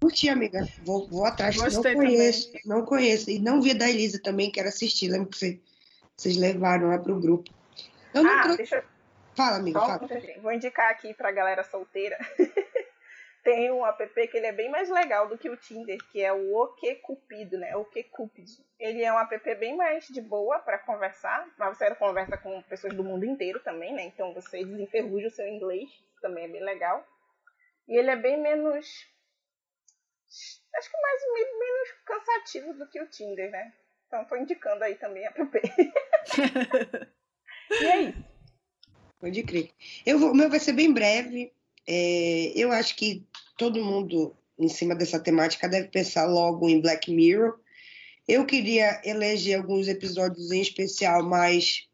Curti, 0.00 0.28
amiga. 0.28 0.60
Vou, 0.84 1.08
vou 1.08 1.26
atrás. 1.26 1.56
Gostei 1.56 1.94
não 1.94 2.02
conheço, 2.02 2.46
também. 2.46 2.62
não 2.64 2.84
conheço. 2.84 3.30
E 3.30 3.38
não 3.38 3.60
vi 3.60 3.74
da 3.74 3.88
Elisa 3.88 4.20
também, 4.22 4.50
quero 4.50 4.68
assistir. 4.68 5.08
Lembro 5.08 5.28
que 5.28 5.38
você, 5.38 5.60
vocês 6.16 6.36
levaram 6.36 6.88
lá 6.88 6.98
pro 6.98 7.18
grupo. 7.18 7.50
Eu 8.14 8.22
não 8.22 8.30
ah, 8.30 8.42
trouxe... 8.42 8.58
deixa 8.58 8.84
Fala, 9.34 9.56
amiga, 9.56 9.80
fala. 9.80 10.06
Vou 10.42 10.52
indicar 10.52 10.90
aqui 10.90 11.14
pra 11.14 11.32
galera 11.32 11.64
solteira. 11.64 12.18
Tem 13.42 13.72
um 13.72 13.84
app 13.84 14.28
que 14.28 14.36
ele 14.36 14.46
é 14.46 14.52
bem 14.52 14.70
mais 14.70 14.88
legal 14.88 15.28
do 15.28 15.36
que 15.36 15.50
o 15.50 15.56
Tinder, 15.56 15.98
que 16.12 16.22
é 16.22 16.32
o 16.32 16.54
OkCupid, 16.54 17.56
né? 17.56 17.74
OkCupid. 17.76 18.48
Ele 18.78 19.02
é 19.02 19.12
um 19.12 19.18
app 19.18 19.54
bem 19.56 19.76
mais 19.76 20.06
de 20.06 20.20
boa 20.20 20.60
para 20.60 20.78
conversar, 20.78 21.48
mas 21.58 21.76
você 21.76 21.92
conversa 21.96 22.36
com 22.36 22.62
pessoas 22.62 22.94
do 22.94 23.02
mundo 23.02 23.24
inteiro 23.24 23.58
também, 23.60 23.92
né? 23.92 24.04
Então 24.04 24.32
você 24.32 24.64
desenferruja 24.64 25.26
o 25.26 25.30
seu 25.30 25.48
inglês, 25.48 25.90
também 26.20 26.44
é 26.44 26.48
bem 26.48 26.62
legal. 26.62 27.04
E 27.88 27.96
ele 27.98 28.10
é 28.10 28.16
bem 28.16 28.40
menos. 28.40 28.86
Acho 30.76 30.90
que 30.90 31.00
mais 31.00 31.22
menos 31.58 31.92
cansativo 32.06 32.74
do 32.74 32.88
que 32.88 33.00
o 33.00 33.08
Tinder, 33.08 33.50
né? 33.50 33.72
Então 34.06 34.24
tô 34.24 34.36
indicando 34.36 34.84
aí 34.84 34.94
também 34.94 35.26
a 35.26 35.30
app. 35.30 35.60
e 37.70 37.86
é 37.86 38.00
isso. 38.02 38.24
Pode 39.18 39.42
crer. 39.42 39.70
Eu 40.06 40.18
vou, 40.18 40.30
o 40.30 40.34
meu 40.34 40.48
vai 40.48 40.60
ser 40.60 40.72
bem 40.72 40.92
breve. 40.92 41.52
É, 41.86 42.52
eu 42.56 42.70
acho 42.70 42.94
que 42.96 43.26
todo 43.56 43.84
mundo 43.84 44.34
em 44.58 44.68
cima 44.68 44.94
dessa 44.94 45.18
temática 45.18 45.68
deve 45.68 45.88
pensar 45.88 46.26
logo 46.26 46.68
em 46.68 46.80
Black 46.80 47.10
Mirror. 47.10 47.58
Eu 48.26 48.44
queria 48.46 49.00
eleger 49.04 49.58
alguns 49.58 49.88
episódios 49.88 50.52
em 50.52 50.60
especial, 50.60 51.22
mas 51.24 51.88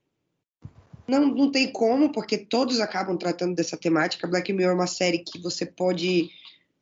não, 1.06 1.26
não 1.26 1.51
tem 1.51 1.72
como, 1.72 2.12
porque 2.12 2.36
todos 2.36 2.80
acabam 2.80 3.16
tratando 3.16 3.55
dessa 3.55 3.76
temática. 3.76 4.28
Black 4.28 4.52
Mirror 4.52 4.72
é 4.72 4.74
uma 4.74 4.86
série 4.86 5.20
que 5.20 5.40
você 5.40 5.64
pode 5.64 6.30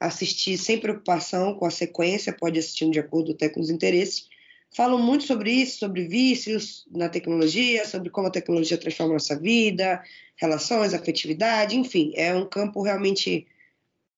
assistir 0.01 0.59
sem 0.59 0.79
preocupação 0.79 1.55
com 1.55 1.65
a 1.65 1.71
sequência, 1.71 2.33
pode 2.33 2.59
assistir 2.59 2.91
de 2.91 2.99
acordo 2.99 3.33
até 3.33 3.49
com 3.49 3.61
os 3.61 3.71
interesses. 3.71 4.29
Falam 4.75 4.99
muito 4.99 5.25
sobre 5.25 5.51
isso, 5.51 5.79
sobre 5.79 6.07
vícios 6.07 6.87
na 6.91 7.09
tecnologia, 7.09 7.87
sobre 7.87 8.11
como 8.11 8.27
a 8.27 8.31
tecnologia 8.31 8.77
transforma 8.77 9.15
nossa 9.15 9.39
vida, 9.39 10.03
relações, 10.37 10.93
afetividade, 10.93 11.77
enfim, 11.77 12.13
é 12.15 12.35
um 12.35 12.47
campo 12.47 12.83
realmente 12.83 13.47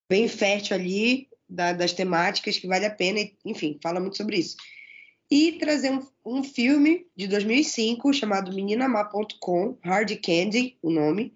bem 0.08 0.28
fértil 0.28 0.76
ali 0.76 1.28
da, 1.48 1.72
das 1.72 1.92
temáticas 1.92 2.58
que 2.58 2.66
vale 2.66 2.86
a 2.86 2.90
pena, 2.90 3.20
enfim, 3.44 3.78
fala 3.82 4.00
muito 4.00 4.16
sobre 4.16 4.38
isso 4.38 4.56
e 5.30 5.52
trazer 5.52 5.90
um, 5.90 6.06
um 6.24 6.42
filme 6.42 7.06
de 7.14 7.26
2005 7.26 8.12
chamado 8.14 8.52
meninamá.com, 8.52 9.76
Hard 9.84 10.10
Candy, 10.20 10.78
o 10.82 10.90
nome. 10.90 11.34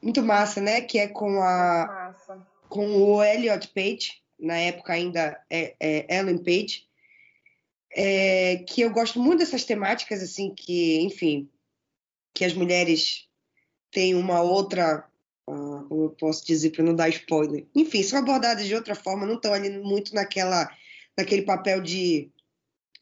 Muito 0.00 0.22
massa, 0.22 0.60
né? 0.60 0.80
Que 0.80 0.98
é 0.98 1.08
com 1.08 1.42
a 1.42 2.14
com 2.68 2.86
o 2.86 3.22
Elliot 3.22 3.68
Page, 3.68 4.22
na 4.38 4.56
época 4.56 4.94
ainda 4.94 5.38
é, 5.50 5.74
é 5.78 6.18
Ellen 6.18 6.38
Page. 6.38 6.86
É, 7.94 8.64
que 8.66 8.80
eu 8.80 8.90
gosto 8.90 9.20
muito 9.20 9.40
dessas 9.40 9.64
temáticas, 9.64 10.22
assim, 10.22 10.54
que, 10.54 10.98
enfim, 11.02 11.50
que 12.32 12.42
as 12.42 12.54
mulheres 12.54 13.28
têm 13.90 14.14
uma 14.14 14.40
outra, 14.40 15.06
como 15.92 16.04
eu 16.04 16.10
posso 16.10 16.46
dizer, 16.46 16.70
para 16.70 16.82
não 16.82 16.94
dar 16.94 17.10
spoiler. 17.10 17.66
Enfim, 17.74 18.02
são 18.02 18.18
abordadas 18.18 18.66
de 18.66 18.74
outra 18.74 18.94
forma, 18.94 19.26
não 19.26 19.34
estão 19.34 19.52
ali 19.52 19.68
muito 19.78 20.14
naquela, 20.14 20.74
naquele 21.14 21.42
papel 21.42 21.82
de 21.82 22.30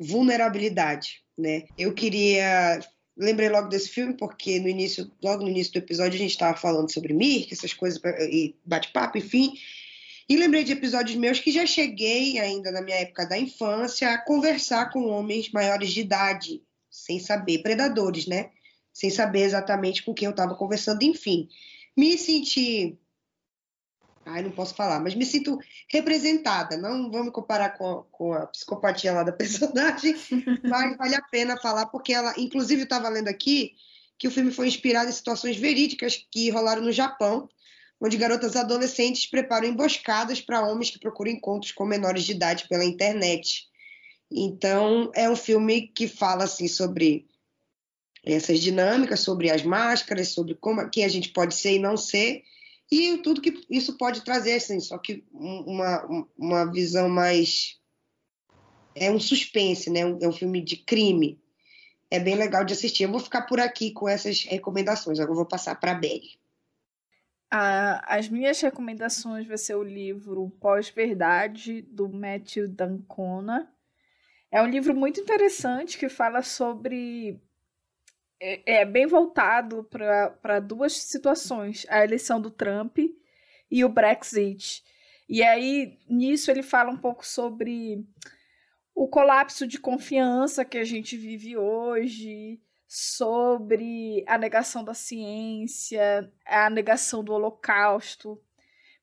vulnerabilidade, 0.00 1.22
né? 1.38 1.66
Eu 1.78 1.94
queria 1.94 2.80
lembrei 3.16 3.48
logo 3.48 3.68
desse 3.68 3.90
filme 3.90 4.14
porque 4.14 4.58
no 4.58 4.68
início, 4.68 5.08
logo 5.22 5.44
no 5.44 5.50
início 5.50 5.74
do 5.74 5.78
episódio 5.78 6.16
a 6.16 6.18
gente 6.18 6.32
estava 6.32 6.56
falando 6.56 6.92
sobre 6.92 7.12
Mirk, 7.12 7.52
essas 7.52 7.72
coisas 7.72 8.00
e 8.28 8.56
bate-papo, 8.64 9.18
enfim. 9.18 9.52
E 10.28 10.36
lembrei 10.36 10.64
de 10.64 10.72
episódios 10.72 11.16
meus 11.16 11.38
que 11.38 11.52
já 11.52 11.66
cheguei 11.66 12.40
ainda 12.40 12.72
na 12.72 12.82
minha 12.82 12.96
época 12.96 13.24
da 13.24 13.38
infância 13.38 14.10
a 14.10 14.18
conversar 14.18 14.90
com 14.90 15.06
homens 15.06 15.52
maiores 15.52 15.92
de 15.92 16.00
idade, 16.00 16.60
sem 16.90 17.20
saber, 17.20 17.62
predadores, 17.62 18.26
né? 18.26 18.50
Sem 18.92 19.10
saber 19.10 19.42
exatamente 19.42 20.02
com 20.02 20.12
quem 20.12 20.26
eu 20.26 20.32
estava 20.32 20.56
conversando, 20.56 21.02
enfim. 21.02 21.48
Me 22.00 22.16
senti 22.16 22.98
Ai, 24.24 24.42
não 24.42 24.50
posso 24.50 24.74
falar, 24.74 25.00
mas 25.00 25.14
me 25.14 25.26
sinto 25.26 25.58
representada. 25.88 26.76
Não 26.78 27.10
vamos 27.10 27.32
comparar 27.32 27.76
com, 27.76 28.04
com 28.10 28.32
a 28.32 28.46
psicopatia 28.46 29.12
lá 29.12 29.22
da 29.22 29.32
personagem, 29.36 30.14
mas 30.62 30.96
vale 30.96 31.14
a 31.14 31.22
pena 31.22 31.60
falar, 31.60 31.86
porque 31.86 32.14
ela, 32.14 32.32
inclusive, 32.38 32.84
estava 32.84 33.08
lendo 33.08 33.28
aqui 33.28 33.74
que 34.18 34.28
o 34.28 34.30
filme 34.30 34.50
foi 34.50 34.68
inspirado 34.68 35.10
em 35.10 35.12
situações 35.12 35.56
verídicas 35.56 36.26
que 36.30 36.48
rolaram 36.48 36.82
no 36.82 36.92
Japão, 36.92 37.48
onde 38.00 38.16
garotas 38.16 38.56
adolescentes 38.56 39.26
preparam 39.26 39.66
emboscadas 39.66 40.40
para 40.40 40.66
homens 40.66 40.90
que 40.90 40.98
procuram 40.98 41.32
encontros 41.32 41.72
com 41.72 41.84
menores 41.84 42.24
de 42.24 42.32
idade 42.32 42.66
pela 42.68 42.84
internet. 42.84 43.68
Então, 44.30 45.10
é 45.14 45.28
um 45.28 45.36
filme 45.36 45.88
que 45.88 46.08
fala 46.08 46.44
assim 46.44 46.68
sobre 46.68 47.29
essas 48.24 48.60
dinâmicas, 48.60 49.20
sobre 49.20 49.50
as 49.50 49.62
máscaras, 49.62 50.28
sobre 50.28 50.54
como 50.54 50.88
quem 50.90 51.04
a 51.04 51.08
gente 51.08 51.30
pode 51.30 51.54
ser 51.54 51.76
e 51.76 51.78
não 51.78 51.96
ser 51.96 52.42
e 52.90 53.18
tudo 53.18 53.40
que 53.40 53.64
isso 53.70 53.96
pode 53.96 54.24
trazer, 54.24 54.54
assim, 54.54 54.80
só 54.80 54.98
que 54.98 55.24
uma, 55.32 56.26
uma 56.36 56.70
visão 56.70 57.08
mais. 57.08 57.78
É 58.96 59.10
um 59.10 59.20
suspense, 59.20 59.88
né? 59.88 60.00
É 60.00 60.28
um 60.28 60.32
filme 60.32 60.60
de 60.60 60.76
crime. 60.76 61.40
É 62.10 62.18
bem 62.18 62.34
legal 62.34 62.64
de 62.64 62.72
assistir. 62.72 63.04
Eu 63.04 63.12
vou 63.12 63.20
ficar 63.20 63.42
por 63.42 63.60
aqui 63.60 63.92
com 63.92 64.08
essas 64.08 64.42
recomendações. 64.42 65.20
Agora 65.20 65.36
vou 65.36 65.46
passar 65.46 65.76
para 65.76 65.92
a 65.92 65.94
Belly. 65.94 66.40
As 67.48 68.28
minhas 68.28 68.60
recomendações 68.60 69.46
vai 69.46 69.58
ser 69.58 69.76
o 69.76 69.82
livro 69.82 70.50
Pós-Verdade, 70.60 71.82
do 71.82 72.08
Matthew 72.08 72.68
Dancona. 72.68 73.72
É 74.50 74.60
um 74.60 74.66
livro 74.66 74.94
muito 74.94 75.20
interessante 75.20 75.96
que 75.96 76.08
fala 76.08 76.42
sobre. 76.42 77.40
É, 78.40 78.80
é 78.80 78.84
bem 78.84 79.06
voltado 79.06 79.84
para 79.84 80.58
duas 80.60 80.94
situações: 80.94 81.86
a 81.88 82.02
eleição 82.02 82.40
do 82.40 82.50
Trump 82.50 82.98
e 83.70 83.84
o 83.84 83.88
Brexit. 83.88 84.82
E 85.28 85.42
aí, 85.42 85.98
nisso, 86.08 86.50
ele 86.50 86.62
fala 86.62 86.90
um 86.90 86.96
pouco 86.96 87.24
sobre 87.24 88.04
o 88.94 89.06
colapso 89.08 89.66
de 89.66 89.78
confiança 89.78 90.64
que 90.64 90.78
a 90.78 90.84
gente 90.84 91.16
vive 91.16 91.56
hoje, 91.56 92.60
sobre 92.88 94.24
a 94.26 94.36
negação 94.36 94.82
da 94.82 94.94
ciência, 94.94 96.28
a 96.44 96.68
negação 96.68 97.22
do 97.22 97.32
Holocausto, 97.32 98.42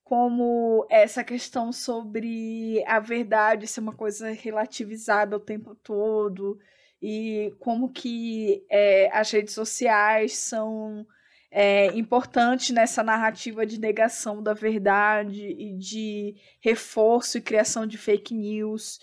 como 0.03 0.85
essa 0.89 1.23
questão 1.23 1.71
sobre 1.71 2.83
a 2.85 2.99
verdade 2.99 3.67
ser 3.67 3.79
uma 3.79 3.95
coisa 3.95 4.31
relativizada 4.31 5.37
o 5.37 5.39
tempo 5.39 5.75
todo 5.75 6.59
e 7.01 7.53
como 7.59 7.89
que 7.91 8.65
é, 8.69 9.09
as 9.11 9.31
redes 9.31 9.53
sociais 9.53 10.37
são 10.37 11.05
é, 11.51 11.87
importantes 11.97 12.71
nessa 12.71 13.03
narrativa 13.03 13.65
de 13.65 13.79
negação 13.79 14.41
da 14.41 14.53
verdade 14.53 15.47
e 15.47 15.73
de 15.77 16.35
reforço 16.59 17.37
e 17.37 17.41
criação 17.41 17.85
de 17.85 17.97
fake 17.97 18.33
news. 18.33 18.99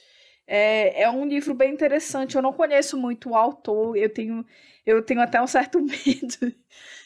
É, 0.47 1.03
é 1.03 1.11
um 1.11 1.27
livro 1.27 1.55
bem 1.55 1.73
interessante. 1.73 2.37
Eu 2.37 2.43
não 2.43 2.53
conheço 2.53 2.97
muito 2.97 3.31
o 3.31 3.37
autor, 3.37 3.97
eu 3.97 4.09
tenho, 4.13 4.45
eu 4.85 5.03
tenho 5.03 5.21
até 5.21 5.41
um 5.41 5.47
certo 5.47 5.81
medo 5.83 6.55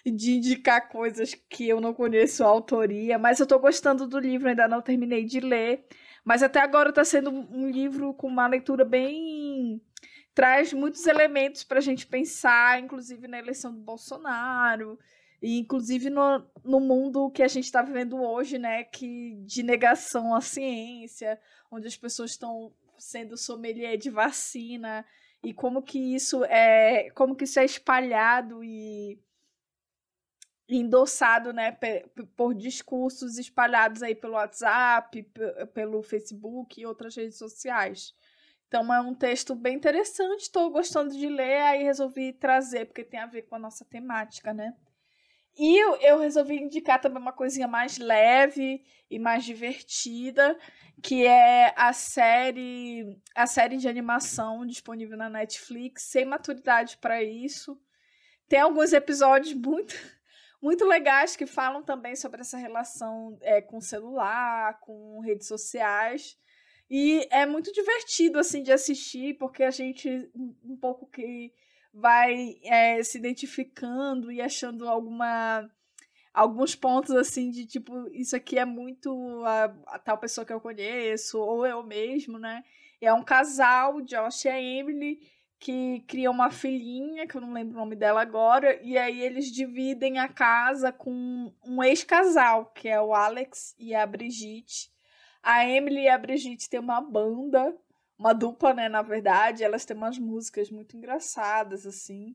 de 0.05 0.32
indicar 0.32 0.89
coisas 0.89 1.35
que 1.48 1.69
eu 1.69 1.81
não 1.81 1.94
conheço 1.94 2.43
a 2.43 2.48
autoria, 2.48 3.19
mas 3.19 3.39
eu 3.39 3.44
estou 3.44 3.59
gostando 3.59 4.06
do 4.06 4.19
livro, 4.19 4.48
ainda 4.48 4.66
não 4.66 4.82
terminei 4.82 5.24
de 5.24 5.40
ler. 5.40 5.85
Mas 6.24 6.43
até 6.43 6.60
agora 6.60 6.90
está 6.90 7.05
sendo 7.05 7.31
um 7.31 7.70
livro 7.70 8.12
com 8.12 8.27
uma 8.27 8.47
leitura 8.47 8.85
bem. 8.85 9.81
Traz 10.39 10.73
muitos 10.73 11.05
elementos 11.05 11.65
para 11.65 11.78
a 11.78 11.82
gente 11.82 12.06
pensar, 12.06 12.81
inclusive 12.81 13.27
na 13.27 13.40
eleição 13.40 13.74
do 13.74 13.81
Bolsonaro. 13.81 14.97
E 15.43 15.59
inclusive 15.59 16.10
no, 16.10 16.48
no 16.62 16.78
mundo 16.78 17.28
que 17.32 17.43
a 17.43 17.48
gente 17.48 17.65
está 17.65 17.82
vivendo 17.82 18.23
hoje, 18.23 18.56
né, 18.56 18.85
que 18.85 19.35
de 19.44 19.65
negação 19.65 20.32
à 20.32 20.40
ciência, 20.40 21.40
onde 21.69 21.89
as 21.89 21.97
pessoas 21.97 22.31
estão 22.31 22.73
sendo 22.97 23.36
sommelier 23.36 23.97
de 23.97 24.10
vacina 24.10 25.05
e 25.43 25.52
como 25.52 25.82
que 25.82 25.98
isso 26.15 26.44
é 26.44 27.10
como 27.16 27.35
que 27.35 27.43
isso 27.43 27.59
é 27.59 27.65
espalhado 27.65 28.62
e 28.62 29.20
endossado 30.69 31.52
né 31.52 31.77
por 32.36 32.55
discursos 32.55 33.39
espalhados 33.39 34.02
aí 34.02 34.15
pelo 34.15 34.35
WhatsApp 34.35 35.23
pelo 35.73 36.02
Facebook 36.02 36.81
e 36.81 36.86
outras 36.86 37.15
redes 37.15 37.39
sociais 37.39 38.15
então 38.69 38.93
é 38.95 39.01
um 39.01 39.15
texto 39.15 39.55
bem 39.55 39.74
interessante 39.77 40.43
estou 40.43 40.70
gostando 40.70 41.16
de 41.16 41.28
ler 41.28 41.62
aí 41.62 41.82
resolvi 41.82 42.32
trazer 42.32 42.85
porque 42.86 43.03
tem 43.03 43.19
a 43.19 43.27
ver 43.27 43.43
com 43.43 43.57
a 43.57 43.59
nossa 43.59 43.85
temática 43.85 44.55
né 44.55 44.74
e 45.59 45.77
eu, 45.77 45.97
eu 45.97 46.20
resolvi 46.20 46.55
indicar 46.55 47.01
também 47.01 47.20
uma 47.20 47.32
coisinha 47.32 47.66
mais 47.66 47.99
leve 47.99 48.81
e 49.11 49.19
mais 49.19 49.45
divertida, 49.45 50.57
que 51.03 51.27
é 51.27 51.74
a 51.77 51.93
série 51.93 53.19
a 53.35 53.45
série 53.45 53.77
de 53.77 53.89
animação 53.89 54.65
disponível 54.65 55.16
na 55.16 55.28
Netflix, 55.28 56.05
sem 56.05 56.24
maturidade 56.24 56.97
para 56.99 57.24
isso. 57.24 57.77
Tem 58.49 58.61
alguns 58.61 58.93
episódios 58.93 59.53
muito 59.53 59.95
muito 60.62 60.85
legais 60.85 61.35
que 61.35 61.47
falam 61.47 61.82
também 61.82 62.15
sobre 62.15 62.40
essa 62.40 62.57
relação 62.57 63.36
é, 63.40 63.61
com 63.61 63.81
celular, 63.81 64.78
com 64.78 65.19
redes 65.20 65.49
sociais. 65.49 66.39
E 66.90 67.27
é 67.31 67.44
muito 67.44 67.73
divertido 67.73 68.39
assim 68.39 68.62
de 68.62 68.73
assistir, 68.73 69.35
porque 69.35 69.62
a 69.62 69.70
gente 69.70 70.31
um 70.35 70.77
pouco 70.77 71.06
que 71.06 71.52
vai 71.93 72.56
é, 72.65 73.02
se 73.02 73.19
identificando 73.19 74.31
e 74.32 74.40
achando 74.40 74.89
alguma 74.89 75.69
alguns 76.32 76.74
pontos 76.74 77.10
assim 77.10 77.51
de 77.51 77.66
tipo 77.66 78.09
isso 78.12 78.36
aqui 78.36 78.59
é 78.59 78.65
muito 78.65 79.43
a, 79.44 79.65
a, 79.86 79.98
tal 79.98 80.19
pessoa 80.19 80.44
que 80.44 80.52
eu 80.52 80.60
conheço 80.60 81.39
ou 81.39 81.66
eu 81.66 81.82
mesmo 81.82 82.39
né? 82.39 82.62
E 83.01 83.06
é 83.06 83.12
um 83.12 83.24
casal 83.24 84.01
Josh 84.02 84.44
e 84.47 84.48
Emily 84.48 85.20
que 85.59 86.01
criam 86.06 86.32
uma 86.32 86.51
filhinha 86.51 87.27
que 87.27 87.36
eu 87.36 87.40
não 87.40 87.52
lembro 87.52 87.74
o 87.77 87.81
nome 87.81 87.97
dela 87.97 88.23
agora 88.23 88.81
e 88.82 88.97
aí 88.97 89.20
eles 89.20 89.51
dividem 89.51 90.19
a 90.19 90.28
casa 90.28 90.93
com 90.93 91.52
um 91.66 91.82
ex-casal 91.82 92.66
que 92.66 92.89
é 92.89 93.01
o 93.01 93.15
Alex 93.15 93.74
e 93.78 93.94
a 93.94 94.06
Brigitte 94.06 94.90
a 95.49 95.66
Emily 95.66 96.03
e 96.03 96.09
a 96.09 96.19
Brigitte 96.19 96.69
têm 96.69 96.81
uma 96.81 97.01
banda 97.01 97.75
uma 98.19 98.35
dupla, 98.35 98.75
né, 98.75 98.89
na 98.89 99.01
verdade, 99.01 99.62
elas 99.62 99.85
têm 99.85 99.97
umas 99.97 100.19
músicas 100.19 100.70
muito 100.70 100.97
engraçadas, 100.97 101.87
assim. 101.87 102.35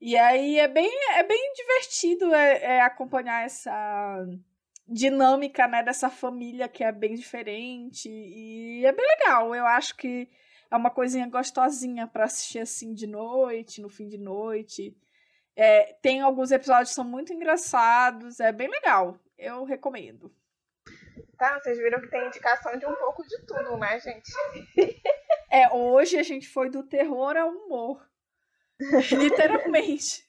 E 0.00 0.16
aí 0.16 0.58
é 0.58 0.66
bem, 0.66 0.90
é 1.12 1.22
bem 1.22 1.52
divertido 1.54 2.34
é, 2.34 2.62
é 2.78 2.80
acompanhar 2.82 3.44
essa 3.44 4.26
dinâmica, 4.88 5.68
né, 5.68 5.82
dessa 5.82 6.10
família 6.10 6.68
que 6.68 6.82
é 6.82 6.90
bem 6.90 7.14
diferente. 7.14 8.08
E 8.10 8.84
é 8.84 8.92
bem 8.92 9.06
legal. 9.06 9.54
Eu 9.54 9.64
acho 9.66 9.96
que 9.96 10.28
é 10.70 10.76
uma 10.76 10.90
coisinha 10.90 11.28
gostosinha 11.28 12.06
para 12.08 12.24
assistir 12.24 12.58
assim 12.58 12.92
de 12.92 13.06
noite, 13.06 13.80
no 13.80 13.88
fim 13.88 14.08
de 14.08 14.18
noite. 14.18 14.96
É, 15.54 15.94
tem 16.02 16.20
alguns 16.20 16.50
episódios 16.50 16.90
que 16.90 16.94
são 16.96 17.04
muito 17.04 17.32
engraçados, 17.32 18.40
é 18.40 18.50
bem 18.50 18.68
legal. 18.68 19.18
Eu 19.38 19.64
recomendo. 19.64 20.34
Tá, 21.38 21.58
vocês 21.58 21.78
viram 21.78 22.00
que 22.00 22.08
tem 22.08 22.26
indicação 22.26 22.78
de 22.78 22.86
um 22.86 22.94
pouco 22.94 23.26
de 23.26 23.38
tudo, 23.46 23.76
né, 23.76 24.00
gente? 24.00 24.32
É, 25.50 25.68
hoje 25.70 26.18
a 26.18 26.22
gente 26.22 26.48
foi 26.48 26.70
do 26.70 26.82
terror 26.82 27.36
ao 27.36 27.50
humor. 27.50 28.08
Literalmente. 29.12 30.26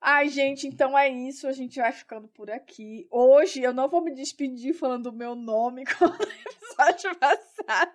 Ai, 0.00 0.28
gente, 0.28 0.66
então 0.66 0.96
é 0.96 1.08
isso. 1.08 1.48
A 1.48 1.52
gente 1.52 1.80
vai 1.80 1.92
ficando 1.92 2.28
por 2.28 2.50
aqui. 2.50 3.06
Hoje 3.10 3.62
eu 3.62 3.72
não 3.72 3.88
vou 3.88 4.02
me 4.02 4.14
despedir 4.14 4.74
falando 4.74 5.06
o 5.06 5.12
meu 5.12 5.34
nome 5.34 5.84
como 5.98 6.12
no 6.12 6.22
episódio 6.22 7.16
passado. 7.18 7.92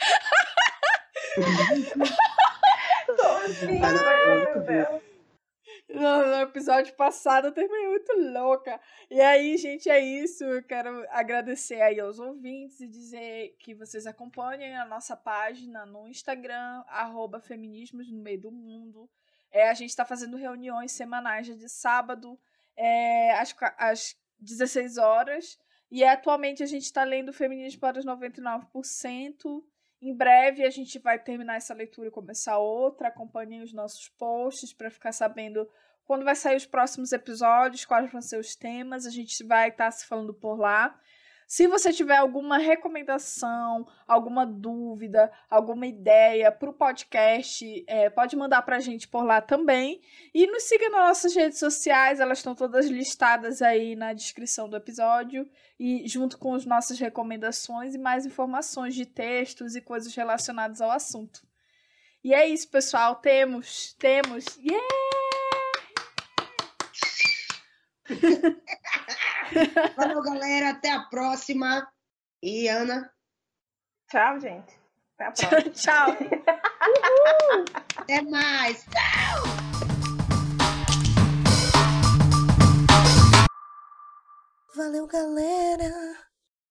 Ai, 3.82 4.44
meu 4.44 4.60
Deus. 4.62 5.02
No, 5.88 6.42
episódio 6.42 6.94
passado 6.94 7.46
eu 7.46 7.52
terminei 7.52 7.88
muito 7.88 8.12
louca. 8.12 8.78
E 9.10 9.20
aí, 9.20 9.56
gente, 9.56 9.88
é 9.88 9.98
isso. 9.98 10.44
Eu 10.44 10.62
quero 10.62 11.06
agradecer 11.08 11.80
aí 11.80 11.98
aos 11.98 12.18
ouvintes 12.18 12.78
e 12.80 12.86
dizer 12.86 13.56
que 13.58 13.74
vocês 13.74 14.06
acompanhem 14.06 14.76
a 14.76 14.84
nossa 14.84 15.16
página 15.16 15.86
no 15.86 16.06
Instagram, 16.06 16.84
arroba 16.88 17.40
Feminismos 17.40 18.10
no 18.10 18.20
Meio 18.20 18.40
do 18.40 18.52
Mundo. 18.52 19.08
É, 19.50 19.70
a 19.70 19.74
gente 19.74 19.88
está 19.88 20.04
fazendo 20.04 20.36
reuniões 20.36 20.92
semanais 20.92 21.46
de 21.46 21.68
sábado, 21.70 22.38
é, 22.76 23.32
às, 23.38 23.56
às 23.78 24.16
16 24.38 24.98
horas. 24.98 25.58
E 25.90 26.04
atualmente 26.04 26.62
a 26.62 26.66
gente 26.66 26.84
está 26.84 27.02
lendo 27.02 27.32
Feminismo 27.32 27.80
para 27.80 27.98
os 27.98 28.04
99%. 28.04 29.64
Em 30.00 30.14
breve 30.14 30.64
a 30.64 30.70
gente 30.70 30.98
vai 30.98 31.18
terminar 31.18 31.56
essa 31.56 31.74
leitura 31.74 32.08
e 32.08 32.12
começar 32.12 32.58
outra. 32.58 33.08
Acompanhem 33.08 33.62
os 33.62 33.72
nossos 33.72 34.08
posts 34.10 34.72
para 34.72 34.90
ficar 34.90 35.12
sabendo 35.12 35.68
quando 36.04 36.24
vai 36.24 36.34
sair 36.34 36.56
os 36.56 36.66
próximos 36.66 37.12
episódios, 37.12 37.84
quais 37.84 38.10
vão 38.10 38.22
ser 38.22 38.38
os 38.38 38.54
temas. 38.54 39.06
A 39.06 39.10
gente 39.10 39.44
vai 39.44 39.68
estar 39.68 39.86
tá 39.86 39.90
se 39.90 40.06
falando 40.06 40.32
por 40.32 40.58
lá. 40.58 40.98
Se 41.48 41.66
você 41.66 41.90
tiver 41.94 42.18
alguma 42.18 42.58
recomendação, 42.58 43.86
alguma 44.06 44.44
dúvida, 44.44 45.32
alguma 45.48 45.86
ideia 45.86 46.52
para 46.52 46.68
o 46.68 46.74
podcast, 46.74 47.84
é, 47.86 48.10
pode 48.10 48.36
mandar 48.36 48.60
para 48.60 48.76
a 48.76 48.80
gente 48.80 49.08
por 49.08 49.24
lá 49.24 49.40
também. 49.40 50.02
E 50.34 50.46
nos 50.46 50.64
siga 50.64 50.90
nas 50.90 51.08
nossas 51.08 51.34
redes 51.34 51.58
sociais, 51.58 52.20
elas 52.20 52.40
estão 52.40 52.54
todas 52.54 52.88
listadas 52.88 53.62
aí 53.62 53.96
na 53.96 54.12
descrição 54.12 54.68
do 54.68 54.76
episódio. 54.76 55.48
E 55.80 56.06
junto 56.06 56.36
com 56.36 56.54
as 56.54 56.66
nossas 56.66 56.98
recomendações 56.98 57.94
e 57.94 57.98
mais 57.98 58.26
informações 58.26 58.94
de 58.94 59.06
textos 59.06 59.74
e 59.74 59.80
coisas 59.80 60.14
relacionadas 60.14 60.82
ao 60.82 60.90
assunto. 60.90 61.40
E 62.22 62.34
é 62.34 62.46
isso, 62.46 62.68
pessoal. 62.68 63.16
Temos, 63.16 63.94
temos. 63.94 64.44
Yeah! 64.58 64.86
Valeu, 69.96 70.22
galera. 70.22 70.70
Até 70.70 70.92
a 70.92 71.00
próxima. 71.04 71.86
E 72.42 72.68
Ana. 72.68 73.10
Tchau, 74.10 74.40
gente. 74.40 74.78
Até 75.18 75.44
a 75.44 75.48
próxima. 75.48 75.72
Tchau. 75.72 76.16
Até 77.98 78.22
mais. 78.22 78.84
Tchau. 78.84 79.68
Valeu, 84.76 85.06
galera. 85.06 86.27